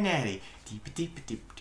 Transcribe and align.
Mad 0.00 0.24
Natty. 0.24 0.40
Deep, 0.64 0.94
deep, 0.94 1.26
deep. 1.26 1.52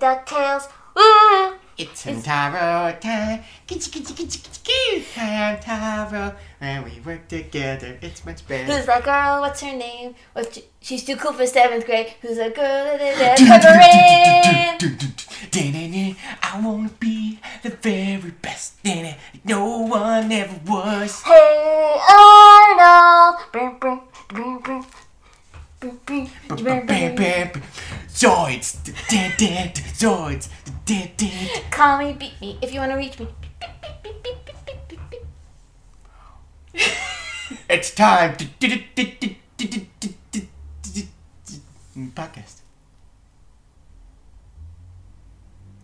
DuckTales. 0.00 0.68
It's 1.76 2.02
Taro 2.24 2.96
time. 2.98 3.44
Kitty, 3.66 3.90
kitty. 3.90 5.06
I 5.16 5.20
am 5.20 5.60
Taro. 5.60 6.34
When 6.58 6.84
we 6.84 7.00
work 7.06 7.28
together, 7.28 7.98
it's 8.02 8.24
much 8.26 8.46
better. 8.48 8.64
Who's 8.64 8.86
that 8.86 9.04
girl? 9.04 9.40
What's 9.42 9.60
her 9.60 9.76
name? 9.76 10.16
What's 10.32 10.58
she's 10.80 11.04
too 11.04 11.16
cool 11.16 11.32
for 11.32 11.46
seventh 11.46 11.86
grade. 11.86 12.14
Who's 12.20 12.38
that 12.38 12.54
girl? 12.56 12.98
Pepper 12.98 13.68
Ann. 13.68 14.78
I 16.42 16.60
wanna 16.60 16.90
be 16.98 17.38
the 17.62 17.70
very 17.70 18.32
best. 18.42 18.74
No 19.44 19.78
one 19.82 20.32
ever 20.32 20.60
was. 20.66 21.22
Hey 21.22 21.96
Arnold. 22.10 24.07
Zoids, 28.08 28.76
Zoids. 29.98 30.48
Call 31.70 31.98
me, 31.98 32.12
beat 32.12 32.40
me 32.40 32.58
if 32.60 32.72
you 32.72 32.80
want 32.80 32.92
to 32.92 32.96
reach 32.96 33.18
me. 33.18 33.28
It's 37.70 37.94
time 37.94 38.36
to 38.36 38.44
podcast. 42.14 42.60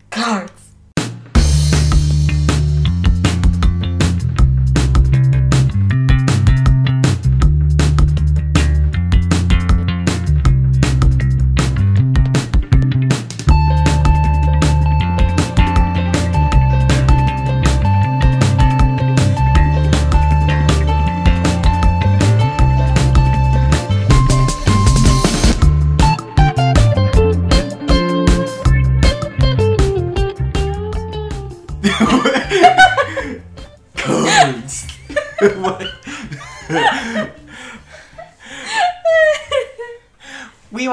Cards. 0.09 0.64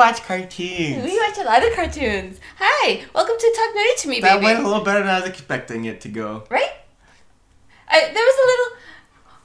Watch 0.03 0.25
cartoons. 0.25 1.05
We 1.05 1.17
watch 1.17 1.39
a 1.39 1.45
lot 1.45 1.65
of 1.65 1.73
cartoons. 1.75 2.41
Hi, 2.59 3.05
welcome 3.15 3.37
to 3.39 3.55
Talk 3.57 3.77
Nerdy 3.77 4.03
to 4.03 4.09
Me, 4.09 4.21
that 4.21 4.35
baby. 4.35 4.47
That 4.47 4.55
went 4.55 4.65
a 4.65 4.69
little 4.69 4.85
better 4.85 4.99
than 4.99 5.09
I 5.09 5.21
was 5.21 5.29
expecting 5.29 5.85
it 5.85 6.01
to 6.01 6.09
go. 6.09 6.43
right? 6.51 6.73
I, 7.89 8.01
there 8.13 8.13
was 8.13 8.37
a 8.43 8.47
little. 8.51 8.79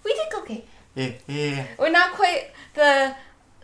We 0.04 0.14
did 0.16 0.34
okay. 0.42 0.66
Yeah, 0.96 1.12
yeah. 1.28 1.68
We're 1.78 1.92
not 1.92 2.14
quite 2.14 2.50
the 2.74 3.16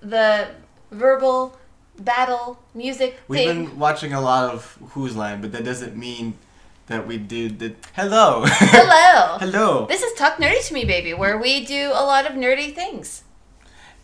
the 0.03 0.49
verbal 0.91 1.57
battle 1.97 2.59
music 2.75 3.19
We've 3.27 3.39
thing. 3.39 3.65
been 3.65 3.79
watching 3.79 4.13
a 4.13 4.21
lot 4.21 4.53
of 4.53 4.77
Who's 4.91 5.15
Line, 5.15 5.41
but 5.41 5.51
that 5.53 5.63
doesn't 5.65 5.97
mean 5.97 6.37
that 6.85 7.07
we 7.07 7.17
did 7.17 7.57
the. 7.57 7.73
Hello. 7.95 8.43
Hello. 8.45 9.37
Hello. 9.39 9.87
This 9.87 10.03
is 10.03 10.13
Talk 10.13 10.37
Nerdy 10.37 10.63
to 10.67 10.73
Me, 10.75 10.85
baby, 10.85 11.15
where 11.15 11.39
we 11.39 11.65
do 11.65 11.89
a 11.89 12.05
lot 12.05 12.27
of 12.27 12.33
nerdy 12.33 12.75
things. 12.75 13.22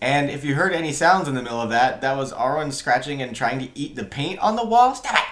And 0.01 0.29
if 0.29 0.45
you 0.45 0.55
heard 0.55 0.73
any 0.73 0.93
sounds 0.93 1.27
in 1.27 1.35
the 1.35 1.41
middle 1.41 1.59
of 1.59 1.69
that, 1.69 2.01
that 2.01 2.15
was 2.15 2.31
Arwen 2.31 2.71
scratching 2.71 3.21
and 3.21 3.35
trying 3.35 3.59
to 3.59 3.69
eat 3.77 3.95
the 3.95 4.05
paint 4.05 4.39
on 4.39 4.55
the 4.55 4.65
wall. 4.65 4.95
Stop 4.95 5.15
it! 5.15 5.25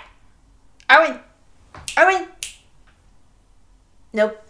Arwen. 0.89 1.19
Arwen. 1.95 2.27
Nope. 4.13 4.43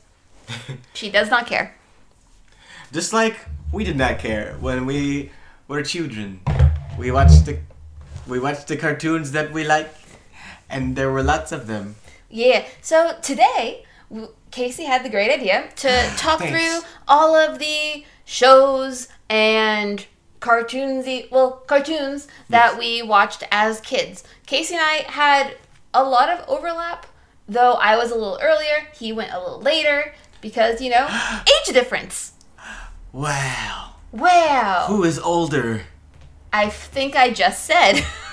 She 0.93 1.11
does 1.11 1.29
not 1.29 1.45
care. 1.45 1.75
Just 2.91 3.13
like 3.13 3.37
we 3.71 3.83
did 3.83 3.97
not 3.97 4.17
care 4.17 4.55
when 4.59 4.85
we 4.85 5.31
were 5.67 5.83
children. 5.83 6.39
We 6.97 7.11
watched 7.11 7.45
the 7.45 7.59
we 8.27 8.39
watched 8.39 8.67
the 8.67 8.77
cartoons 8.77 9.31
that 9.31 9.51
we 9.51 9.63
like, 9.63 9.93
and 10.69 10.95
there 10.95 11.11
were 11.11 11.21
lots 11.21 11.51
of 11.51 11.67
them. 11.67 11.95
Yeah. 12.29 12.65
So 12.81 13.17
today, 13.21 13.85
Casey 14.51 14.85
had 14.85 15.03
the 15.03 15.09
great 15.09 15.31
idea 15.31 15.69
to 15.77 16.13
talk 16.17 16.41
through 16.41 16.79
all 17.07 17.35
of 17.35 17.59
the 17.59 18.03
shows 18.25 19.07
and 19.29 20.05
cartoonsy, 20.39 21.29
well, 21.31 21.63
cartoons 21.67 22.27
that 22.49 22.77
we 22.77 23.01
watched 23.01 23.43
as 23.51 23.81
kids. 23.81 24.23
Casey 24.45 24.75
and 24.75 24.83
I 24.83 25.11
had 25.11 25.55
a 25.93 26.03
lot 26.03 26.29
of 26.29 26.47
overlap, 26.47 27.07
though 27.47 27.73
I 27.73 27.97
was 27.97 28.11
a 28.11 28.15
little 28.15 28.39
earlier, 28.41 28.87
he 28.93 29.11
went 29.11 29.33
a 29.33 29.39
little 29.39 29.61
later 29.61 30.13
because, 30.41 30.81
you 30.81 30.89
know, 30.91 31.07
age 31.41 31.73
difference. 31.73 32.33
Wow. 33.11 33.95
Wow. 34.11 34.85
Who 34.87 35.03
is 35.03 35.19
older? 35.19 35.83
I 36.53 36.69
think 36.69 37.15
I 37.15 37.29
just 37.31 37.65
said 37.65 38.05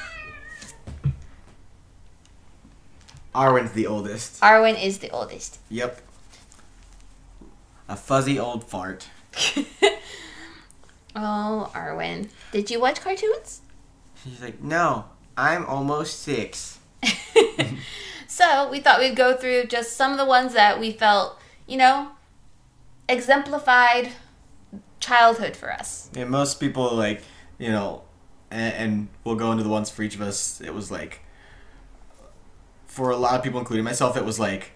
Arwen's 3.35 3.73
the 3.73 3.87
oldest. 3.87 4.41
Arwen 4.41 4.83
is 4.83 4.99
the 4.99 5.11
oldest. 5.11 5.59
Yep. 5.69 6.01
A 7.89 7.97
fuzzy 7.97 8.39
old 8.39 8.65
fart. 8.65 9.09
Oh, 11.17 11.71
Arwen. 11.75 12.29
Did 12.51 12.71
you 12.71 12.81
watch 12.81 13.01
cartoons? 13.01 13.61
She's 14.23 14.43
like, 14.43 14.61
no, 14.61 15.05
I'm 15.37 15.65
almost 15.67 16.21
six. 16.21 16.79
so 18.27 18.69
we 18.71 18.81
thought 18.81 18.99
we'd 18.99 19.17
go 19.17 19.37
through 19.37 19.67
just 19.67 19.97
some 19.97 20.13
of 20.13 20.19
the 20.19 20.25
ones 20.25 20.55
that 20.55 20.81
we 20.81 20.91
felt, 20.91 21.39
you 21.67 21.77
know, 21.77 22.11
exemplified 23.09 24.13
childhood 24.99 25.57
for 25.57 25.73
us. 25.73 26.11
Yeah, 26.15 26.25
most 26.25 26.59
people 26.59 26.93
like, 26.95 27.23
you 27.59 27.69
know, 27.69 28.03
and, 28.51 28.75
and 28.75 29.09
we'll 29.23 29.37
go 29.37 29.53
into 29.53 29.63
the 29.63 29.71
ones 29.71 29.91
for 29.91 30.03
each 30.03 30.17
of 30.17 30.21
us. 30.21 30.61
It 30.61 30.75
was 30.75 30.91
like, 30.91 31.21
for 32.95 33.11
a 33.11 33.17
lot 33.17 33.35
of 33.35 33.43
people, 33.43 33.59
including 33.59 33.85
myself, 33.85 34.17
it 34.17 34.25
was 34.25 34.39
like, 34.39 34.71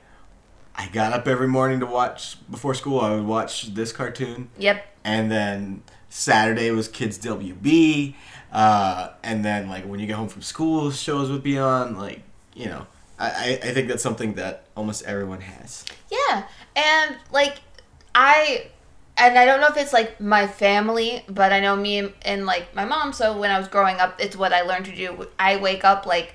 I 0.74 0.88
got 0.88 1.12
up 1.12 1.28
every 1.28 1.46
morning 1.46 1.78
to 1.80 1.86
watch 1.86 2.36
before 2.50 2.74
school. 2.74 3.00
I 3.00 3.14
would 3.14 3.24
watch 3.24 3.74
this 3.74 3.92
cartoon, 3.92 4.50
Yep. 4.58 4.84
and 5.04 5.30
then 5.30 5.82
Saturday 6.08 6.72
was 6.72 6.88
Kids 6.88 7.16
WB, 7.18 8.14
uh, 8.52 9.10
and 9.22 9.44
then 9.44 9.68
like 9.68 9.84
when 9.84 10.00
you 10.00 10.08
get 10.08 10.16
home 10.16 10.28
from 10.28 10.42
school, 10.42 10.90
shows 10.90 11.30
would 11.30 11.44
be 11.44 11.58
on. 11.58 11.96
Like, 11.96 12.22
you 12.54 12.66
know, 12.66 12.88
I, 13.20 13.60
I, 13.62 13.72
think 13.72 13.86
that's 13.86 14.02
something 14.02 14.34
that 14.34 14.64
almost 14.76 15.04
everyone 15.04 15.40
has. 15.40 15.84
Yeah. 16.10 16.44
And 16.74 17.16
like 17.30 17.58
I 18.16 18.66
and 19.16 19.38
I 19.38 19.44
don't 19.44 19.60
know 19.60 19.68
if 19.68 19.76
it's 19.76 19.92
like 19.92 20.20
my 20.20 20.48
family, 20.48 21.24
but 21.28 21.52
I 21.52 21.60
know 21.60 21.76
me 21.76 21.98
and, 21.98 22.12
and 22.22 22.46
like 22.46 22.74
my 22.74 22.84
mom, 22.84 23.12
so 23.12 23.38
when 23.38 23.52
I 23.52 23.58
was 23.58 23.68
growing 23.68 23.98
up, 23.98 24.20
it's 24.20 24.36
what 24.36 24.52
I 24.52 24.62
learned 24.62 24.86
to 24.86 24.94
do. 24.94 25.28
I 25.38 25.56
wake 25.56 25.84
up 25.84 26.04
like 26.04 26.34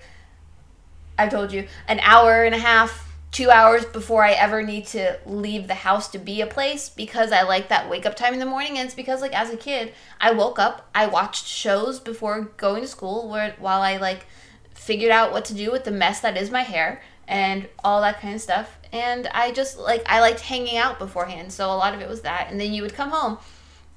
I 1.18 1.28
told 1.28 1.51
you, 1.51 1.68
an 1.88 2.00
hour 2.01 2.44
and 2.44 2.56
a 2.56 2.59
half, 2.59 3.12
2 3.31 3.50
hours 3.50 3.84
before 3.85 4.24
I 4.24 4.34
ever 4.34 4.62
need 4.62 4.85
to 4.88 5.18
leave 5.25 5.68
the 5.68 5.74
house 5.74 6.07
to 6.09 6.19
be 6.19 6.41
a 6.41 6.47
place 6.47 6.90
because 6.90 7.31
I 7.31 7.41
like 7.41 7.69
that 7.69 7.90
wake 7.90 8.06
up 8.06 8.16
time 8.16 8.34
in 8.34 8.40
the 8.40 8.46
morning 8.46 8.78
and 8.78 8.85
it's 8.85 8.94
because 8.94 9.22
like 9.22 9.34
as 9.34 9.50
a 9.50 9.57
kid, 9.57 9.94
I 10.22 10.31
woke 10.31 10.59
up, 10.59 10.90
I 10.94 11.07
watched 11.07 11.47
shows 11.47 12.00
before 12.00 12.41
going 12.57 12.81
to 12.84 12.88
school 12.88 13.28
where 13.29 13.56
while 13.57 13.81
I 13.81 13.97
like 13.97 14.28
figured 14.75 15.12
out 15.12 15.31
what 15.31 15.46
to 15.46 15.56
do 15.56 15.72
with 15.72 15.84
the 15.84 15.91
mess 15.91 16.19
that 16.19 16.38
is 16.38 16.52
my 16.52 16.62
hair 16.62 17.02
and 17.28 17.68
all 17.84 18.02
that 18.02 18.19
kind 18.19 18.35
of 18.35 18.41
stuff. 18.41 18.78
And 18.91 19.28
I 19.28 19.52
just 19.52 19.79
like 19.79 20.03
I 20.06 20.19
liked 20.19 20.41
hanging 20.41 20.78
out 20.78 21.00
beforehand, 21.00 21.52
so 21.52 21.68
a 21.68 21.75
lot 21.75 21.96
of 21.96 22.02
it 22.02 22.09
was 22.09 22.22
that. 22.22 22.52
And 22.52 22.59
then 22.59 22.73
you 22.73 22.84
would 22.84 22.94
come 22.94 23.09
home, 23.09 23.40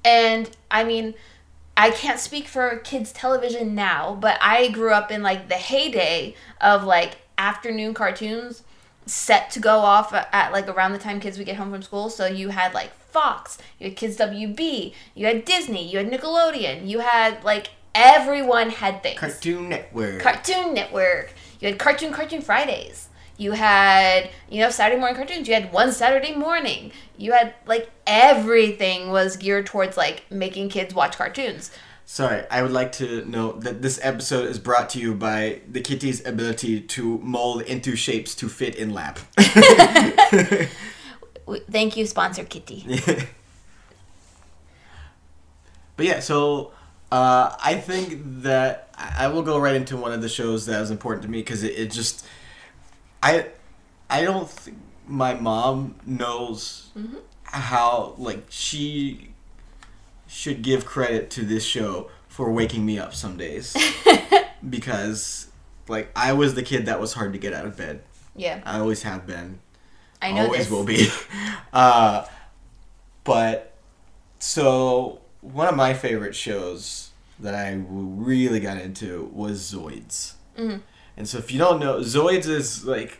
and 0.03 0.49
I 0.71 0.83
mean, 0.83 1.13
I 1.77 1.91
can't 1.91 2.19
speak 2.19 2.47
for 2.47 2.77
kids 2.77 3.11
television 3.11 3.75
now, 3.75 4.17
but 4.19 4.39
I 4.41 4.69
grew 4.69 4.91
up 4.91 5.11
in 5.11 5.21
like 5.21 5.47
the 5.47 5.55
heyday 5.55 6.35
of 6.59 6.83
like 6.83 7.19
afternoon 7.37 7.93
cartoons 7.93 8.63
set 9.05 9.51
to 9.51 9.59
go 9.59 9.77
off 9.77 10.11
at, 10.11 10.27
at, 10.33 10.51
like 10.51 10.67
around 10.67 10.93
the 10.93 10.97
time 10.97 11.19
kids 11.19 11.37
would 11.37 11.45
get 11.45 11.55
home 11.55 11.71
from 11.71 11.83
school. 11.83 12.09
So 12.09 12.25
you 12.25 12.49
had 12.49 12.73
like 12.73 12.93
Fox, 12.95 13.59
you 13.79 13.89
had 13.89 13.95
Kids 13.95 14.17
WB, 14.17 14.93
you 15.13 15.25
had 15.27 15.45
Disney, 15.45 15.87
you 15.87 15.99
had 15.99 16.09
Nickelodeon, 16.09 16.87
you 16.87 16.99
had 16.99 17.43
like 17.43 17.69
everyone 17.93 18.71
had 18.71 19.03
things. 19.03 19.19
Cartoon 19.19 19.69
Network. 19.69 20.19
Cartoon 20.19 20.73
Network. 20.73 21.33
You 21.59 21.69
had 21.69 21.79
Cartoon 21.79 22.11
Cartoon 22.11 22.41
Fridays. 22.41 23.09
You 23.37 23.51
had, 23.51 24.29
you 24.49 24.61
know, 24.61 24.69
Saturday 24.71 24.99
morning 24.99 25.15
cartoons. 25.15 25.47
You 25.47 25.53
had 25.53 25.71
one 25.71 25.91
Saturday 25.91 26.33
morning. 26.35 26.91
You 27.17 27.33
had 27.33 27.53
like 27.67 27.89
everything 28.07 29.11
was 29.11 29.37
geared 29.37 29.67
towards 29.67 29.95
like 29.95 30.23
making 30.31 30.69
kids 30.69 30.93
watch 30.93 31.17
cartoons. 31.17 31.69
Sorry, 32.09 32.43
I 32.49 32.61
would 32.61 32.71
like 32.71 32.93
to 32.93 33.25
note 33.25 33.61
that 33.61 33.81
this 33.81 33.99
episode 34.01 34.47
is 34.49 34.59
brought 34.59 34.89
to 34.91 34.99
you 34.99 35.13
by 35.13 35.59
the 35.69 35.81
kitty's 35.81 36.25
ability 36.25 36.79
to 36.81 37.17
mold 37.19 37.63
into 37.63 37.95
shapes 37.97 38.33
to 38.35 38.47
fit 38.47 38.75
in 38.75 38.93
lap. 38.93 39.19
Thank 41.69 41.97
you, 41.97 42.05
sponsor 42.05 42.43
Kitty. 42.45 42.85
but 45.97 46.05
yeah, 46.05 46.19
so 46.21 46.71
Uh, 47.09 47.55
I 47.63 47.75
think 47.75 48.19
that 48.43 48.89
I 48.97 49.27
will 49.29 49.41
go 49.43 49.57
right 49.57 49.75
into 49.75 49.95
one 49.95 50.11
of 50.11 50.21
the 50.21 50.27
shows 50.27 50.65
that 50.65 50.79
was 50.81 50.91
important 50.91 51.23
to 51.23 51.29
me 51.29 51.39
because 51.39 51.63
it, 51.63 51.77
it 51.79 51.91
just, 51.91 52.25
I, 53.23 53.47
I 54.09 54.23
don't 54.23 54.49
think 54.49 54.77
my 55.07 55.33
mom 55.33 55.95
knows 56.05 56.89
Mhm. 56.97 57.19
how 57.43 58.13
like 58.17 58.45
she 58.49 59.29
should 60.27 60.61
give 60.61 60.85
credit 60.85 61.29
to 61.31 61.43
this 61.45 61.63
show 61.63 62.09
for 62.27 62.51
waking 62.51 62.85
me 62.85 62.99
up 62.99 63.15
some 63.15 63.37
days 63.37 63.75
because 64.69 65.47
like 65.87 66.09
I 66.15 66.33
was 66.33 66.55
the 66.55 66.63
kid 66.63 66.85
that 66.87 66.99
was 66.99 67.13
hard 67.13 67.33
to 67.33 67.39
get 67.39 67.53
out 67.53 67.65
of 67.65 67.77
bed. 67.77 68.01
yeah, 68.35 68.61
I 68.65 68.79
always 68.79 69.03
have 69.03 69.25
been. 69.25 69.59
I 70.21 70.31
know 70.31 70.45
always 70.45 70.61
this. 70.61 70.69
will 70.71 70.83
be. 70.83 71.07
Uh, 71.73 72.25
but 73.23 73.73
so 74.39 75.19
one 75.41 75.67
of 75.67 75.75
my 75.75 75.93
favorite 75.93 76.35
shows 76.35 77.09
that 77.39 77.53
I 77.53 77.79
really 77.87 78.59
got 78.59 78.77
into 78.77 79.29
was 79.33 79.71
Zoids. 79.73 80.33
Mhm. 80.57 80.81
And 81.17 81.27
so 81.27 81.37
if 81.39 81.51
you 81.51 81.57
don't 81.59 81.79
know, 81.79 81.99
Zoids 81.99 82.47
is 82.47 82.85
like 82.85 83.19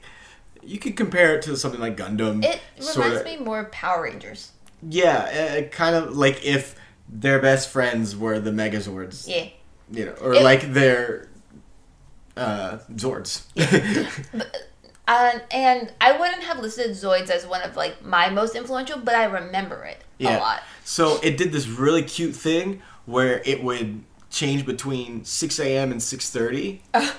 you 0.63 0.77
could 0.79 0.95
compare 0.95 1.35
it 1.35 1.41
to 1.43 1.55
something 1.57 1.79
like 1.81 1.97
Gundam. 1.97 2.43
It 2.43 2.59
reminds 2.95 3.23
me 3.25 3.37
more 3.37 3.59
of 3.61 3.71
Power 3.71 4.03
Rangers. 4.03 4.51
Yeah, 4.87 5.61
uh, 5.65 5.69
kind 5.69 5.95
of 5.95 6.15
like 6.15 6.45
if 6.45 6.75
their 7.09 7.39
best 7.39 7.69
friends 7.69 8.15
were 8.15 8.39
the 8.39 8.51
Megazords, 8.51 9.27
Yeah. 9.27 9.45
you 9.91 10.05
know, 10.05 10.11
or 10.21 10.33
It- 10.35 10.43
like 10.43 10.73
their 10.73 11.29
uh, 12.35 12.77
Zords. 12.93 13.43
Um, 15.09 15.39
and 15.51 15.93
I 16.01 16.11
wouldn't 16.19 16.43
have 16.43 16.59
listed 16.59 16.91
Zoids 16.91 17.29
as 17.29 17.47
one 17.47 17.61
of 17.61 17.77
like 17.77 18.03
my 18.03 18.29
most 18.29 18.55
influential, 18.57 18.99
but 18.99 19.15
I 19.15 19.23
remember 19.23 19.85
it 19.85 20.03
Yeah. 20.17 20.37
a 20.37 20.39
lot. 20.39 20.63
So 20.83 21.17
it 21.23 21.37
did 21.37 21.53
this 21.53 21.65
really 21.65 22.03
cute 22.03 22.35
thing 22.35 22.81
where 23.05 23.41
it 23.45 23.63
would 23.63 24.03
change 24.29 24.65
between 24.65 25.23
6 25.23 25.59
a.m. 25.61 25.93
and 25.93 26.01
6:30 26.01 26.81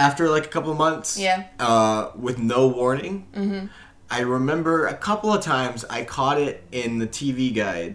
after 0.00 0.28
like 0.30 0.46
a 0.46 0.48
couple 0.48 0.72
of 0.72 0.78
months. 0.78 1.18
Yeah. 1.18 1.46
Uh, 1.58 2.10
with 2.16 2.38
no 2.38 2.66
warning. 2.68 3.26
Mm-hmm. 3.34 3.66
I 4.10 4.20
remember 4.20 4.86
a 4.86 4.94
couple 4.96 5.32
of 5.32 5.42
times 5.42 5.84
I 5.88 6.04
caught 6.04 6.40
it 6.40 6.64
in 6.72 6.98
the 6.98 7.06
TV 7.06 7.54
guide. 7.54 7.94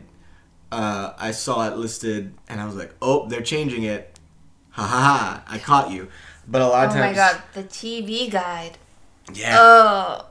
Uh, 0.71 1.13
I 1.17 1.31
saw 1.31 1.67
it 1.67 1.77
listed 1.77 2.33
and 2.47 2.61
I 2.61 2.65
was 2.65 2.75
like, 2.75 2.93
"Oh, 3.01 3.27
they're 3.27 3.41
changing 3.41 3.83
it." 3.83 4.17
Ha 4.71 4.83
ha 4.85 4.99
ha! 5.09 5.43
I 5.47 5.57
caught 5.57 5.91
you. 5.91 6.07
But 6.47 6.61
a 6.61 6.67
lot 6.67 6.85
of 6.87 6.93
times 6.93 7.17
Oh 7.17 7.21
my 7.21 7.31
god, 7.31 7.41
the 7.53 7.63
TV 7.63 8.29
guide. 8.29 8.77
yeah. 9.33 9.57
Oh, 9.59 10.25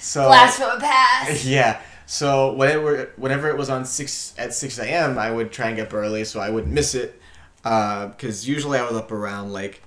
so 0.00 0.26
blasphemy 0.26 0.80
pass. 0.80 1.44
Yeah. 1.56 1.80
So 2.06 2.52
whenever 2.54 3.10
whenever 3.16 3.48
it 3.48 3.56
was 3.56 3.70
on 3.70 3.84
six 3.84 4.34
at 4.36 4.52
six 4.54 4.78
a.m., 4.78 5.18
I 5.18 5.30
would 5.30 5.52
try 5.52 5.68
and 5.68 5.76
get 5.76 5.86
up 5.88 5.94
early 5.94 6.24
so 6.24 6.40
I 6.40 6.50
wouldn't 6.50 6.72
miss 6.72 6.94
it. 6.94 7.20
Because 7.62 8.46
usually 8.46 8.78
I 8.78 8.82
was 8.82 8.96
up 8.96 9.12
around 9.12 9.52
like 9.52 9.82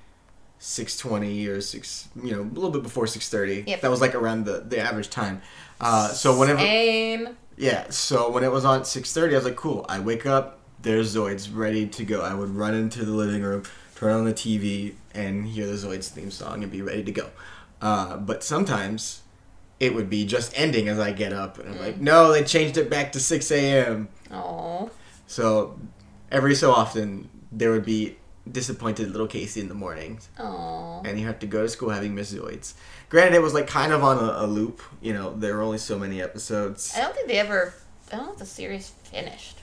six 0.65 0.97
twenty 0.97 1.45
or 1.47 1.61
six, 1.61 2.09
you 2.21 2.31
know, 2.31 2.41
a 2.41 2.49
little 2.55 2.71
bit 2.71 2.81
before 2.81 3.05
six 3.05 3.29
thirty. 3.29 3.63
Yep. 3.67 3.81
That 3.81 3.91
was 3.91 4.01
like 4.01 4.15
around 4.15 4.45
the 4.45 4.61
the 4.67 4.79
average 4.79 5.09
time. 5.11 5.41
Uh, 5.79 6.09
so 6.09 6.37
whenever 6.39 6.59
Same. 6.59 7.37
yeah, 7.55 7.89
so 7.89 8.31
when 8.31 8.43
it 8.43 8.51
was 8.51 8.65
on 8.65 8.83
six 8.83 9.13
thirty, 9.13 9.35
I 9.35 9.37
was 9.37 9.45
like, 9.45 9.55
cool. 9.55 9.85
I 9.87 9.99
wake 9.99 10.25
up, 10.25 10.59
there's 10.81 11.15
Zoids 11.15 11.49
ready 11.55 11.85
to 11.87 12.03
go. 12.03 12.21
I 12.21 12.33
would 12.33 12.49
run 12.49 12.73
into 12.73 13.05
the 13.05 13.11
living 13.11 13.43
room, 13.43 13.63
turn 13.95 14.13
on 14.13 14.25
the 14.25 14.33
TV, 14.33 14.95
and 15.13 15.45
hear 15.47 15.67
the 15.67 15.73
Zoids 15.73 16.09
theme 16.09 16.31
song 16.31 16.63
and 16.63 16.71
be 16.71 16.81
ready 16.81 17.03
to 17.03 17.11
go. 17.11 17.29
Uh, 17.79 18.17
but 18.17 18.43
sometimes 18.43 19.21
it 19.79 19.93
would 19.93 20.09
be 20.09 20.25
just 20.25 20.57
ending 20.59 20.87
as 20.87 20.97
I 20.97 21.11
get 21.11 21.31
up, 21.31 21.59
and 21.59 21.69
I'm 21.69 21.79
like, 21.79 21.97
no, 21.99 22.31
they 22.31 22.43
changed 22.43 22.77
it 22.77 22.89
back 22.89 23.11
to 23.11 23.19
six 23.19 23.51
a.m. 23.51 24.07
Oh. 24.31 24.89
So 25.27 25.79
every 26.31 26.55
so 26.55 26.71
often 26.71 27.29
there 27.51 27.71
would 27.71 27.85
be 27.85 28.17
disappointed 28.51 29.11
little 29.11 29.27
Casey 29.27 29.59
in 29.61 29.67
the 29.69 29.73
mornings, 29.75 30.29
Oh. 30.39 31.01
and 31.05 31.19
you 31.19 31.25
have 31.25 31.39
to 31.39 31.47
go 31.47 31.63
to 31.63 31.69
school 31.69 31.89
having 31.89 32.13
missed 32.15 32.33
Zoids. 32.35 32.73
Granted, 33.09 33.35
it 33.35 33.41
was 33.41 33.53
like 33.53 33.67
kind 33.67 33.91
of 33.93 34.03
on 34.03 34.17
a, 34.17 34.45
a 34.45 34.47
loop. 34.47 34.81
You 35.01 35.13
know, 35.13 35.35
there 35.35 35.55
were 35.55 35.61
only 35.63 35.77
so 35.77 35.97
many 35.97 36.21
episodes. 36.21 36.93
I 36.95 37.01
don't 37.01 37.13
think 37.15 37.27
they 37.27 37.39
ever. 37.39 37.73
I 38.11 38.17
don't 38.17 38.25
know 38.27 38.33
if 38.33 38.39
the 38.39 38.45
series 38.45 38.89
finished 39.03 39.57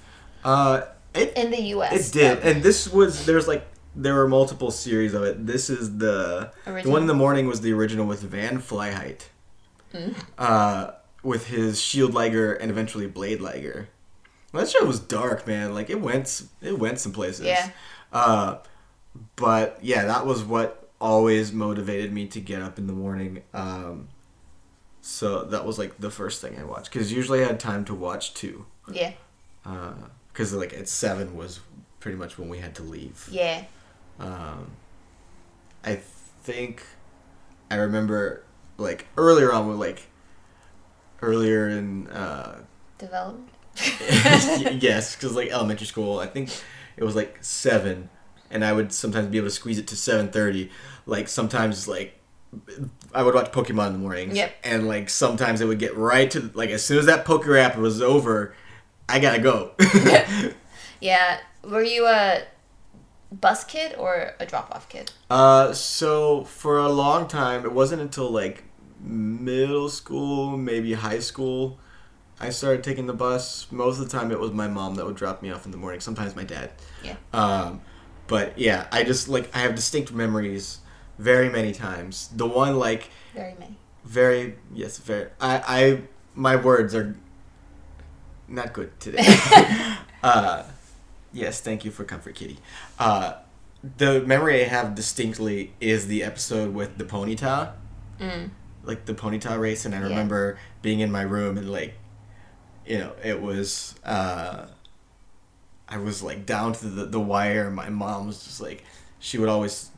Uh, 0.44 0.82
it 1.14 1.32
in 1.36 1.50
the 1.50 1.60
U.S. 1.76 2.08
It 2.08 2.12
did, 2.12 2.38
and 2.40 2.62
this 2.62 2.92
was 2.92 3.24
there's 3.26 3.46
like 3.46 3.64
there 3.94 4.14
were 4.14 4.26
multiple 4.26 4.70
series 4.70 5.14
of 5.14 5.22
it. 5.22 5.46
This 5.46 5.70
is 5.70 5.98
the 5.98 6.50
the 6.64 6.72
Original? 6.72 6.92
one 6.92 7.02
in 7.02 7.06
the 7.08 7.14
morning 7.14 7.46
was 7.46 7.60
the 7.60 7.72
original 7.72 8.06
with 8.06 8.22
Van 8.22 8.58
Flyheight, 8.58 9.28
Mm. 9.94 10.14
uh, 10.38 10.92
with 11.22 11.46
his 11.48 11.80
Shield 11.80 12.14
Liger 12.14 12.54
and 12.54 12.70
eventually 12.70 13.06
Blade 13.06 13.40
Liger. 13.40 13.88
That 14.54 14.68
show 14.68 14.84
was 14.84 14.98
dark, 15.00 15.46
man. 15.46 15.72
Like 15.74 15.88
it 15.90 16.00
went 16.00 16.42
it 16.60 16.78
went 16.78 16.98
some 16.98 17.12
places. 17.12 17.46
Yeah. 17.46 17.70
Uh, 18.12 18.56
but 19.36 19.78
yeah, 19.82 20.04
that 20.06 20.26
was 20.26 20.42
what 20.42 20.90
always 21.00 21.52
motivated 21.52 22.12
me 22.12 22.26
to 22.28 22.40
get 22.40 22.62
up 22.62 22.78
in 22.78 22.86
the 22.86 22.92
morning. 22.92 23.42
Um, 23.52 24.08
so 25.00 25.44
that 25.44 25.64
was 25.66 25.78
like 25.78 25.98
the 25.98 26.10
first 26.10 26.40
thing 26.40 26.56
I 26.58 26.64
watched 26.64 26.92
because 26.92 27.12
usually 27.12 27.42
I 27.42 27.46
had 27.46 27.58
time 27.58 27.84
to 27.86 27.94
watch 27.94 28.34
two 28.34 28.66
Yeah. 28.90 29.12
because 30.32 30.52
like 30.52 30.72
at 30.72 30.88
seven 30.88 31.36
was 31.36 31.60
pretty 32.00 32.16
much 32.16 32.38
when 32.38 32.48
we 32.48 32.58
had 32.58 32.74
to 32.76 32.82
leave. 32.82 33.28
Yeah. 33.30 33.64
Um, 34.20 34.70
I 35.84 35.96
think 36.42 36.84
I 37.70 37.76
remember 37.76 38.44
like 38.78 39.06
earlier 39.16 39.52
on 39.52 39.78
like 39.78 40.06
earlier 41.20 41.68
in 41.68 42.06
uh, 42.08 42.60
Development. 42.98 43.48
yes, 44.82 45.16
because 45.16 45.34
like 45.34 45.50
elementary 45.50 45.86
school, 45.86 46.18
I 46.20 46.26
think 46.26 46.50
it 46.96 47.02
was 47.04 47.16
like 47.16 47.38
seven, 47.40 48.10
and 48.52 48.64
I 48.64 48.72
would 48.72 48.92
sometimes 48.92 49.26
be 49.28 49.38
able 49.38 49.48
to 49.48 49.54
squeeze 49.54 49.78
it 49.78 49.86
to 49.88 49.96
seven 49.96 50.28
thirty. 50.30 50.70
Like 51.06 51.28
sometimes 51.28 51.88
like. 51.88 52.18
I 53.14 53.22
would 53.22 53.34
watch 53.34 53.50
Pokemon 53.50 53.86
in 53.86 53.92
the 53.94 53.98
mornings, 53.98 54.36
Yep. 54.36 54.54
and 54.62 54.86
like 54.86 55.08
sometimes 55.08 55.62
it 55.62 55.64
would 55.66 55.78
get 55.78 55.96
right 55.96 56.30
to 56.32 56.50
like 56.52 56.68
as 56.68 56.84
soon 56.84 56.98
as 56.98 57.06
that 57.06 57.24
Poke 57.24 57.46
Rap 57.46 57.78
was 57.78 58.02
over, 58.02 58.54
I 59.08 59.18
gotta 59.20 59.38
go. 59.40 59.72
Yeah. 61.00 61.40
Were 61.64 61.82
you 61.82 62.06
a 62.06 62.42
bus 63.32 63.64
kid 63.64 63.94
or 63.98 64.34
a 64.38 64.46
drop 64.46 64.70
off 64.70 64.88
kid? 64.88 65.10
Uh, 65.30 65.72
so 65.72 66.44
for 66.44 66.78
a 66.78 66.88
long 66.88 67.26
time, 67.26 67.64
it 67.64 67.72
wasn't 67.72 68.02
until 68.02 68.30
like 68.30 68.64
middle 69.00 69.88
school, 69.88 70.56
maybe 70.56 70.92
high 70.92 71.18
school, 71.18 71.78
I 72.40 72.50
started 72.50 72.84
taking 72.84 73.06
the 73.06 73.12
bus. 73.14 73.66
Most 73.70 73.98
of 73.98 74.04
the 74.08 74.16
time, 74.16 74.30
it 74.30 74.38
was 74.38 74.52
my 74.52 74.68
mom 74.68 74.94
that 74.96 75.06
would 75.06 75.16
drop 75.16 75.42
me 75.42 75.50
off 75.50 75.64
in 75.64 75.70
the 75.72 75.76
morning. 75.78 76.00
Sometimes 76.00 76.36
my 76.36 76.44
dad. 76.44 76.70
Yeah. 77.02 77.16
Um, 77.32 77.80
but 78.26 78.58
yeah, 78.58 78.86
I 78.92 79.04
just 79.04 79.28
like 79.28 79.54
I 79.54 79.60
have 79.60 79.74
distinct 79.74 80.12
memories, 80.12 80.78
very 81.18 81.48
many 81.48 81.72
times. 81.72 82.28
The 82.34 82.46
one 82.46 82.78
like 82.78 83.10
Very 83.34 83.54
many. 83.58 83.76
very 84.04 84.56
yes, 84.74 84.98
very. 84.98 85.28
I 85.40 85.62
I 85.66 86.00
my 86.34 86.56
words 86.56 86.94
are 86.94 87.14
not 88.48 88.72
good 88.72 88.98
today. 89.00 89.24
uh, 90.22 90.64
yes, 91.32 91.60
thank 91.60 91.84
you 91.84 91.90
for 91.90 92.04
comfort, 92.04 92.34
Kitty. 92.34 92.58
Uh, 92.98 93.34
the 93.96 94.20
memory 94.22 94.62
I 94.64 94.68
have 94.68 94.94
distinctly 94.94 95.72
is 95.80 96.06
the 96.06 96.22
episode 96.22 96.74
with 96.74 96.98
the 96.98 97.04
ponyta, 97.04 97.72
Mm. 98.20 98.50
like 98.84 99.06
the 99.06 99.14
ponyta 99.14 99.58
race, 99.58 99.84
and 99.84 99.94
I 99.94 99.98
Yeah. 99.98 100.04
remember 100.08 100.58
being 100.82 101.00
in 101.00 101.10
my 101.10 101.22
room 101.22 101.58
and 101.58 101.70
like, 101.70 101.94
you 102.86 102.98
know, 102.98 103.12
it 103.24 103.40
was. 103.40 103.94
Uh, 104.04 104.66
I 105.92 105.98
was 105.98 106.22
like 106.22 106.46
down 106.46 106.72
to 106.74 106.86
the 106.86 107.04
the 107.06 107.20
wire. 107.20 107.66
and 107.66 107.76
My 107.76 107.90
mom 107.90 108.26
was 108.26 108.42
just 108.44 108.60
like, 108.60 108.84
she 109.18 109.38
would 109.38 109.48
always. 109.48 109.90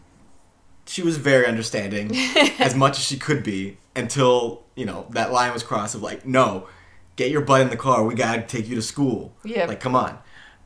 She 0.86 1.02
was 1.02 1.16
very 1.16 1.46
understanding 1.46 2.10
as 2.58 2.74
much 2.74 2.98
as 2.98 3.04
she 3.04 3.16
could 3.18 3.42
be 3.42 3.78
until 3.96 4.62
you 4.74 4.84
know 4.84 5.06
that 5.10 5.32
line 5.32 5.52
was 5.52 5.62
crossed 5.62 5.94
of 5.94 6.02
like 6.02 6.26
no 6.26 6.66
get 7.16 7.30
your 7.30 7.40
butt 7.42 7.60
in 7.62 7.70
the 7.70 7.76
car 7.76 8.04
we 8.04 8.14
gotta 8.14 8.42
take 8.42 8.66
you 8.68 8.74
to 8.74 8.82
school 8.82 9.32
Yeah. 9.44 9.66
like 9.66 9.78
come 9.80 9.94
on 9.94 10.18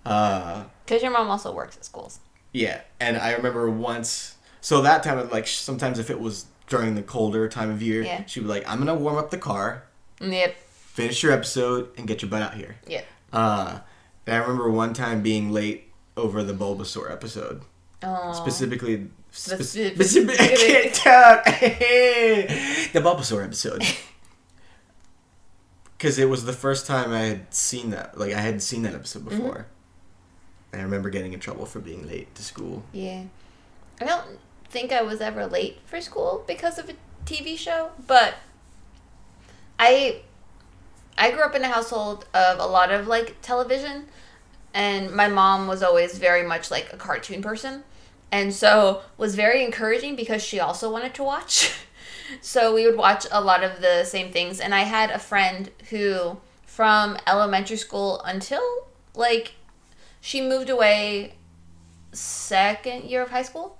uh 0.06 0.64
Because 0.87 1.02
your 1.02 1.12
mom 1.12 1.28
also 1.28 1.52
works 1.52 1.76
at 1.76 1.85
schools. 1.85 2.20
yeah 2.52 2.80
and 2.99 3.18
i 3.18 3.32
remember 3.35 3.68
once 3.70 4.37
so 4.62 4.80
that 4.80 5.02
time 5.02 5.18
of 5.18 5.30
like 5.30 5.47
sometimes 5.47 5.99
if 5.99 6.08
it 6.08 6.18
was 6.18 6.47
during 6.68 6.94
the 6.94 7.02
colder 7.02 7.47
time 7.50 7.70
of 7.70 7.82
year 7.82 8.02
Yeah. 8.02 8.25
she'd 8.25 8.40
be 8.40 8.47
like 8.47 8.66
i'm 8.66 8.78
gonna 8.78 8.94
warm 8.94 9.18
up 9.18 9.30
the 9.30 9.37
car 9.38 9.85
Yep. 10.23 10.56
finish 10.70 11.23
your 11.23 11.32
episode 11.32 11.90
and 11.99 12.08
get 12.08 12.23
your 12.23 12.30
butt 12.30 12.40
out 12.42 12.54
here 12.54 12.76
Yeah. 12.87 13.02
uh 13.32 13.80
and 14.28 14.37
i 14.37 14.38
remember 14.38 14.70
one 14.70 14.92
time 14.92 15.23
being 15.23 15.50
late 15.50 15.90
over 16.16 16.42
the 16.42 16.52
bulbasaur 16.52 17.11
episode 17.11 17.62
Oh. 18.02 18.32
specifically 18.32 19.08
Spec- 19.32 19.61
spec- 19.62 19.94
specific- 19.94 20.40
I 20.40 20.47
can't 20.47 20.94
talk. 20.94 21.44
the 22.92 23.00
Bulbasaur 23.00 23.44
episode. 23.44 23.82
Because 25.97 26.18
it 26.18 26.28
was 26.28 26.44
the 26.44 26.52
first 26.52 26.87
time 26.87 27.11
I 27.12 27.23
had 27.23 27.52
seen 27.52 27.90
that. 27.90 28.16
Like, 28.16 28.32
I 28.32 28.38
hadn't 28.40 28.61
seen 28.61 28.82
that 28.82 28.94
episode 28.94 29.25
Mm-hmm. 29.25 29.37
before. 29.37 29.66
And 30.73 30.80
I 30.80 30.85
remember 30.85 31.11
getting 31.11 31.32
in 31.32 31.40
trouble 31.40 31.66
for 31.66 31.80
being 31.80 32.06
late 32.06 32.32
to 32.37 32.42
school. 32.44 32.85
Yeah. 32.92 33.25
I 34.00 34.04
don't 34.04 34.38
think 34.70 34.92
I 34.92 35.02
was 35.02 35.20
ever 35.20 35.47
late 35.47 35.78
for 35.87 36.00
school 36.00 36.44
because 36.47 36.78
of 36.78 36.88
a 36.88 36.92
TV 37.26 37.58
show, 37.58 37.90
but 38.06 38.35
I 39.78 40.20
I 41.19 41.31
grew 41.31 41.43
up 41.43 41.55
in 41.55 41.63
a 41.63 41.69
household 41.69 42.27
of 42.33 42.59
a 42.59 42.67
lot 42.67 42.91
of 42.91 43.07
like 43.07 43.37
television 43.43 44.07
and 44.75 45.13
my 45.13 45.29
mom 45.29 45.67
was 45.67 45.83
always 45.83 46.19
very 46.19 46.43
much 46.43 46.71
like 46.71 46.93
a 46.93 46.97
cartoon 46.97 47.43
person, 47.43 47.85
and 48.31 48.53
so 48.53 49.03
was 49.17 49.35
very 49.35 49.65
encouraging 49.65 50.17
because 50.17 50.43
she 50.43 50.61
also 50.61 50.91
wanted 50.91 51.15
to 51.15 51.25
watch. 51.25 51.75
so 52.41 52.75
we 52.75 52.87
would 52.87 52.97
watch 52.97 53.27
a 53.31 53.41
lot 53.41 53.65
of 53.65 53.81
the 53.81 54.05
same 54.05 54.31
things, 54.31 54.61
and 54.61 54.75
I 54.75 54.83
had 54.83 55.11
a 55.11 55.19
friend 55.19 55.71
who, 55.91 56.39
from 56.67 57.19
elementary 57.27 57.77
school 57.77 58.21
until 58.23 58.87
like, 59.15 59.55
she 60.21 60.41
moved 60.41 60.71
away 60.71 61.35
second 62.13 63.05
year 63.05 63.23
of 63.23 63.31
high 63.31 63.43
school. 63.43 63.79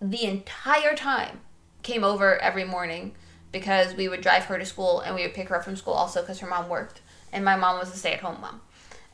The 0.00 0.24
entire 0.24 0.94
time 0.94 1.40
came 1.82 2.04
over 2.04 2.40
every 2.40 2.64
morning 2.64 3.14
because 3.52 3.94
we 3.94 4.08
would 4.08 4.20
drive 4.20 4.44
her 4.44 4.58
to 4.58 4.64
school 4.64 5.00
and 5.00 5.14
we 5.14 5.22
would 5.22 5.34
pick 5.34 5.48
her 5.48 5.56
up 5.56 5.64
from 5.64 5.76
school 5.76 5.94
also 5.94 6.20
because 6.20 6.40
her 6.40 6.48
mom 6.48 6.68
worked 6.68 7.00
and 7.32 7.44
my 7.44 7.56
mom 7.56 7.78
was 7.78 7.92
a 7.92 7.96
stay-at-home 7.96 8.40
mom 8.40 8.60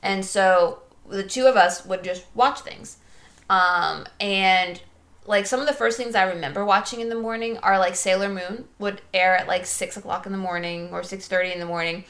and 0.02 0.24
so 0.24 0.80
the 1.08 1.22
two 1.22 1.46
of 1.46 1.56
us 1.56 1.84
would 1.84 2.02
just 2.02 2.24
watch 2.34 2.60
things 2.60 2.98
um, 3.50 4.06
and 4.20 4.80
like 5.26 5.46
some 5.46 5.60
of 5.60 5.66
the 5.66 5.72
first 5.72 5.96
things 5.96 6.14
i 6.14 6.22
remember 6.22 6.64
watching 6.64 7.00
in 7.00 7.08
the 7.08 7.14
morning 7.14 7.56
are 7.58 7.78
like 7.78 7.94
sailor 7.94 8.28
moon 8.28 8.66
would 8.78 9.00
air 9.12 9.36
at 9.36 9.46
like 9.46 9.66
6 9.66 9.96
o'clock 9.96 10.26
in 10.26 10.32
the 10.32 10.38
morning 10.38 10.88
or 10.92 11.02
6.30 11.02 11.54
in 11.54 11.60
the 11.60 11.66
morning 11.66 12.04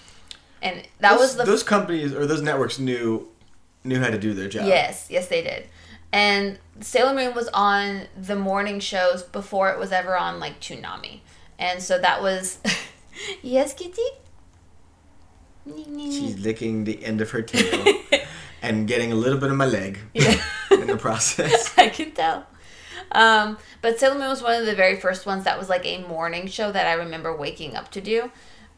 and 0.64 0.88
that 1.00 1.12
those, 1.12 1.20
was 1.20 1.36
the 1.36 1.44
those 1.44 1.62
companies 1.62 2.14
or 2.14 2.26
those 2.26 2.42
networks 2.42 2.78
knew 2.78 3.28
knew 3.84 4.00
how 4.00 4.08
to 4.08 4.18
do 4.18 4.34
their 4.34 4.48
job. 4.48 4.66
Yes, 4.66 5.08
yes, 5.10 5.28
they 5.28 5.42
did. 5.42 5.68
And 6.12 6.58
Sailor 6.80 7.14
Moon 7.14 7.34
was 7.34 7.48
on 7.48 8.06
the 8.16 8.36
morning 8.36 8.80
shows 8.80 9.22
before 9.22 9.70
it 9.70 9.78
was 9.78 9.92
ever 9.92 10.16
on 10.16 10.40
like 10.40 10.60
Toonami, 10.60 11.20
and 11.58 11.82
so 11.82 11.98
that 11.98 12.22
was 12.22 12.58
yes, 13.42 13.74
Kitty. 13.74 14.02
She's 15.96 16.38
licking 16.38 16.84
the 16.84 17.02
end 17.04 17.20
of 17.20 17.30
her 17.30 17.42
tail 17.52 17.94
and 18.62 18.86
getting 18.86 19.12
a 19.12 19.14
little 19.14 19.38
bit 19.38 19.50
of 19.50 19.56
my 19.56 19.64
leg 19.66 19.98
Yeah. 20.12 20.40
in 20.70 20.86
the 20.86 20.96
process. 20.96 21.72
I 21.78 21.88
can 21.88 22.12
tell. 22.12 22.46
Um, 23.12 23.58
but 23.80 23.98
Sailor 23.98 24.18
Moon 24.18 24.28
was 24.28 24.42
one 24.42 24.58
of 24.60 24.66
the 24.66 24.74
very 24.74 24.96
first 25.00 25.24
ones 25.26 25.44
that 25.44 25.58
was 25.58 25.68
like 25.68 25.86
a 25.86 25.98
morning 26.06 26.46
show 26.48 26.70
that 26.70 26.86
I 26.86 26.94
remember 26.94 27.34
waking 27.34 27.76
up 27.76 27.90
to 27.92 28.00
do. 28.00 28.30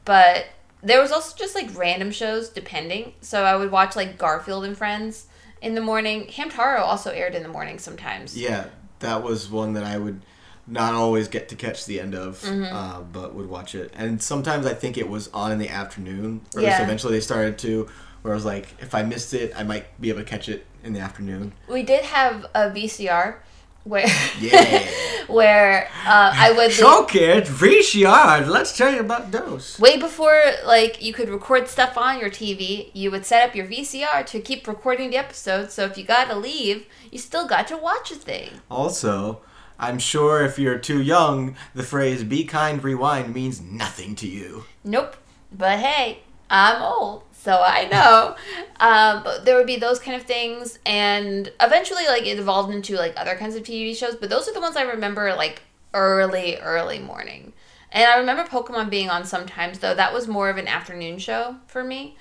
But 0.04 0.46
there 0.82 1.00
was 1.00 1.10
also 1.10 1.34
just 1.36 1.54
like 1.54 1.76
random 1.76 2.12
shows 2.12 2.48
depending. 2.48 3.14
So 3.20 3.44
I 3.44 3.56
would 3.56 3.70
watch 3.72 3.96
like 3.96 4.18
Garfield 4.18 4.64
and 4.64 4.76
Friends 4.76 5.26
in 5.60 5.74
the 5.74 5.80
morning. 5.80 6.26
Hamtaro 6.28 6.80
also 6.80 7.10
aired 7.10 7.34
in 7.34 7.42
the 7.42 7.48
morning 7.48 7.78
sometimes. 7.78 8.36
Yeah, 8.36 8.66
that 9.00 9.22
was 9.24 9.50
one 9.50 9.72
that 9.72 9.84
I 9.84 9.98
would 9.98 10.20
not 10.66 10.94
always 10.94 11.28
get 11.28 11.48
to 11.50 11.56
catch 11.56 11.86
the 11.86 12.00
end 12.00 12.14
of, 12.14 12.40
Mm-hmm. 12.42 12.74
uh, 12.74 13.00
but 13.02 13.34
would 13.34 13.48
watch 13.48 13.74
it. 13.74 13.92
And 13.96 14.20
sometimes 14.20 14.66
I 14.66 14.74
think 14.74 14.98
it 14.98 15.08
was 15.08 15.28
on 15.32 15.52
in 15.52 15.58
the 15.58 15.68
afternoon, 15.68 16.40
or 16.54 16.60
at 16.60 16.64
least 16.66 16.78
Yeah. 16.78 16.82
eventually 16.84 17.12
they 17.14 17.20
started 17.20 17.56
to, 17.58 17.88
where 18.22 18.32
I 18.32 18.36
was 18.36 18.44
like, 18.44 18.74
if 18.80 18.94
I 18.94 19.02
missed 19.04 19.32
it, 19.34 19.52
I 19.56 19.62
might 19.62 20.00
be 20.00 20.08
able 20.08 20.20
to 20.20 20.24
catch 20.24 20.48
it 20.48 20.66
in 20.82 20.92
the 20.92 21.00
afternoon. 21.00 21.52
We 21.68 21.82
did 21.84 22.04
have 22.04 22.46
a 22.54 22.70
VCR 22.70 23.36
where 23.84 24.06
Yeah. 24.40 24.84
where 25.28 25.86
uh, 26.04 26.32
I 26.34 26.52
would 26.52 26.72
So 26.72 27.04
kids, 27.04 27.48
VCR, 27.48 28.46
let's 28.48 28.76
tell 28.76 28.92
you 28.92 28.98
about 29.00 29.30
those. 29.30 29.78
way 29.78 29.96
before 29.98 30.42
like 30.64 31.02
you 31.02 31.12
could 31.12 31.28
record 31.28 31.68
stuff 31.68 31.96
on 31.96 32.18
your 32.18 32.30
TV, 32.30 32.90
you 32.94 33.10
would 33.12 33.24
set 33.24 33.48
up 33.48 33.54
your 33.54 33.66
VCR 33.66 34.26
to 34.26 34.40
keep 34.40 34.66
recording 34.66 35.10
the 35.10 35.16
episodes. 35.16 35.74
So 35.74 35.84
if 35.84 35.96
you 35.98 36.04
got 36.04 36.28
to 36.30 36.36
leave, 36.36 36.86
you 37.12 37.18
still 37.18 37.46
got 37.46 37.68
to 37.68 37.76
watch 37.76 38.10
a 38.10 38.16
thing. 38.16 38.50
Also, 38.70 39.40
I'm 39.78 39.98
sure 39.98 40.44
if 40.44 40.58
you're 40.58 40.78
too 40.78 41.02
young, 41.02 41.56
the 41.74 41.82
phrase 41.82 42.24
be 42.24 42.44
kind, 42.44 42.82
rewind 42.82 43.34
means 43.34 43.60
nothing 43.60 44.14
to 44.16 44.26
you. 44.26 44.64
Nope. 44.84 45.16
But 45.52 45.78
hey, 45.78 46.20
I'm 46.50 46.82
old, 46.82 47.22
so 47.32 47.62
I 47.64 47.88
know. 47.88 48.36
um, 48.80 49.22
but 49.22 49.44
there 49.44 49.56
would 49.56 49.66
be 49.66 49.76
those 49.76 49.98
kind 49.98 50.16
of 50.20 50.26
things, 50.26 50.78
and 50.86 51.50
eventually, 51.60 52.06
like 52.06 52.26
it 52.26 52.38
evolved 52.38 52.72
into 52.72 52.96
like 52.96 53.14
other 53.16 53.36
kinds 53.36 53.54
of 53.54 53.62
TV 53.62 53.96
shows. 53.96 54.16
But 54.16 54.30
those 54.30 54.48
are 54.48 54.54
the 54.54 54.60
ones 54.60 54.76
I 54.76 54.82
remember 54.82 55.34
like 55.34 55.62
early, 55.94 56.56
early 56.56 56.98
morning. 56.98 57.52
And 57.92 58.10
I 58.10 58.18
remember 58.18 58.44
Pokemon 58.44 58.90
being 58.90 59.08
on 59.08 59.24
sometimes, 59.24 59.78
though 59.78 59.94
that 59.94 60.12
was 60.12 60.28
more 60.28 60.50
of 60.50 60.58
an 60.58 60.68
afternoon 60.68 61.18
show 61.18 61.56
for 61.66 61.82
me, 61.82 62.16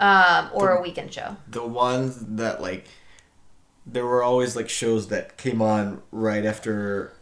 um, 0.00 0.50
or 0.52 0.70
a 0.70 0.82
weekend 0.82 1.12
show. 1.12 1.36
The 1.48 1.64
ones 1.64 2.16
that, 2.36 2.60
like, 2.60 2.86
there 3.86 4.04
were 4.06 4.22
always, 4.22 4.56
like, 4.56 4.68
shows 4.68 5.08
that 5.08 5.36
came 5.36 5.60
on 5.62 6.00
right 6.10 6.44
after, 6.44 7.12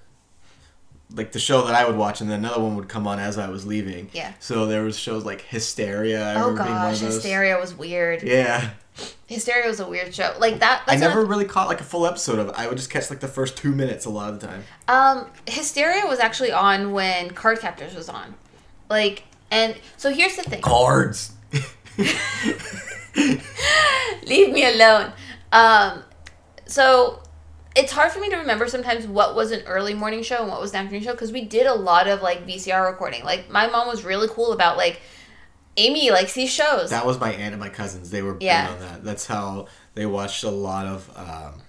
like, 1.15 1.33
the 1.33 1.39
show 1.39 1.67
that 1.67 1.75
I 1.75 1.87
would 1.87 1.97
watch, 1.97 2.21
and 2.21 2.31
then 2.31 2.39
another 2.41 2.61
one 2.63 2.77
would 2.77 2.89
come 2.89 3.07
on 3.07 3.19
as 3.19 3.37
I 3.39 3.49
was 3.49 3.67
leaving. 3.67 4.11
Yeah. 4.13 4.33
So 4.41 4.67
there 4.67 4.83
was 4.83 4.99
shows 4.99 5.25
like 5.25 5.43
Hysteria. 5.43 6.25
I 6.25 6.35
Oh 6.37 6.51
remember 6.51 6.63
being 6.65 6.75
one 6.77 6.93
gosh. 6.93 7.01
Hysteria 7.01 7.59
was 7.59 7.75
weird. 7.75 8.23
Yeah. 8.23 8.71
Hysteria 9.27 9.67
was 9.67 9.81
a 9.81 9.89
weird 9.89 10.15
show. 10.15 10.35
Like 10.39 10.61
that. 10.61 10.83
I 10.87 10.97
never 10.97 11.23
not- 11.23 11.29
really 11.31 11.45
caught, 11.47 11.67
like, 11.69 11.81
a 11.81 11.85
full 11.85 12.07
episode 12.07 12.39
of 12.39 12.49
it. 12.51 12.55
I 12.57 12.67
would 12.69 12.77
just 12.77 12.91
catch, 12.91 13.11
like, 13.11 13.21
the 13.21 13.29
first 13.29 13.57
two 13.57 13.73
minutes 13.73 14.05
a 14.05 14.11
lot 14.11 14.33
of 14.33 14.39
the 14.41 14.47
time. 14.47 14.65
Um, 14.89 15.27
Hysteria 15.47 16.07
was 16.07 16.19
actually 16.21 16.53
on 16.53 16.93
when 16.93 17.31
Card 17.31 17.59
Captors 17.61 17.95
was 17.95 18.09
on. 18.09 18.35
Like, 18.89 19.25
and 19.51 19.75
so 19.97 20.13
here's 20.13 20.37
the 20.37 20.43
thing. 20.43 20.61
Cards! 20.63 21.33
Leave 24.27 24.51
me 24.53 24.65
alone. 24.65 25.13
Um, 25.53 26.03
so 26.73 27.23
it's 27.77 27.93
hard 27.93 28.13
for 28.13 28.21
me 28.21 28.29
to 28.31 28.37
remember 28.37 28.67
sometimes 28.69 29.07
what 29.07 29.35
was 29.35 29.51
an 29.51 29.63
early 29.67 29.95
morning 29.95 30.23
show 30.23 30.37
and 30.43 30.49
what 30.49 30.61
was 30.61 30.73
an 30.73 30.79
afternoon 30.81 31.03
show 31.03 31.13
because 31.13 31.33
we 31.33 31.45
did 31.45 31.67
a 31.67 31.75
lot 31.75 32.07
of 32.09 32.21
like 32.23 32.47
VCR 32.47 32.91
recording. 32.91 33.25
Like 33.25 33.51
my 33.51 33.67
mom 33.67 33.89
was 33.89 34.05
really 34.05 34.29
cool 34.29 34.53
about 34.53 34.77
like 34.77 35.01
Amy 35.79 36.11
likes 36.11 36.35
these 36.35 36.51
shows. 36.51 36.91
That 36.91 37.07
was 37.07 37.19
my 37.19 37.33
aunt 37.33 37.55
and 37.55 37.61
my 37.61 37.71
cousins. 37.71 38.11
They 38.11 38.21
were 38.23 38.35
big 38.35 38.43
Yeah. 38.43 38.71
on 38.73 38.81
that. 38.81 39.05
That's 39.05 39.27
how 39.27 39.69
they 39.95 40.05
watched 40.05 40.45
a 40.45 40.51
lot 40.51 40.85
of. 40.87 41.11
Um, 41.17 41.63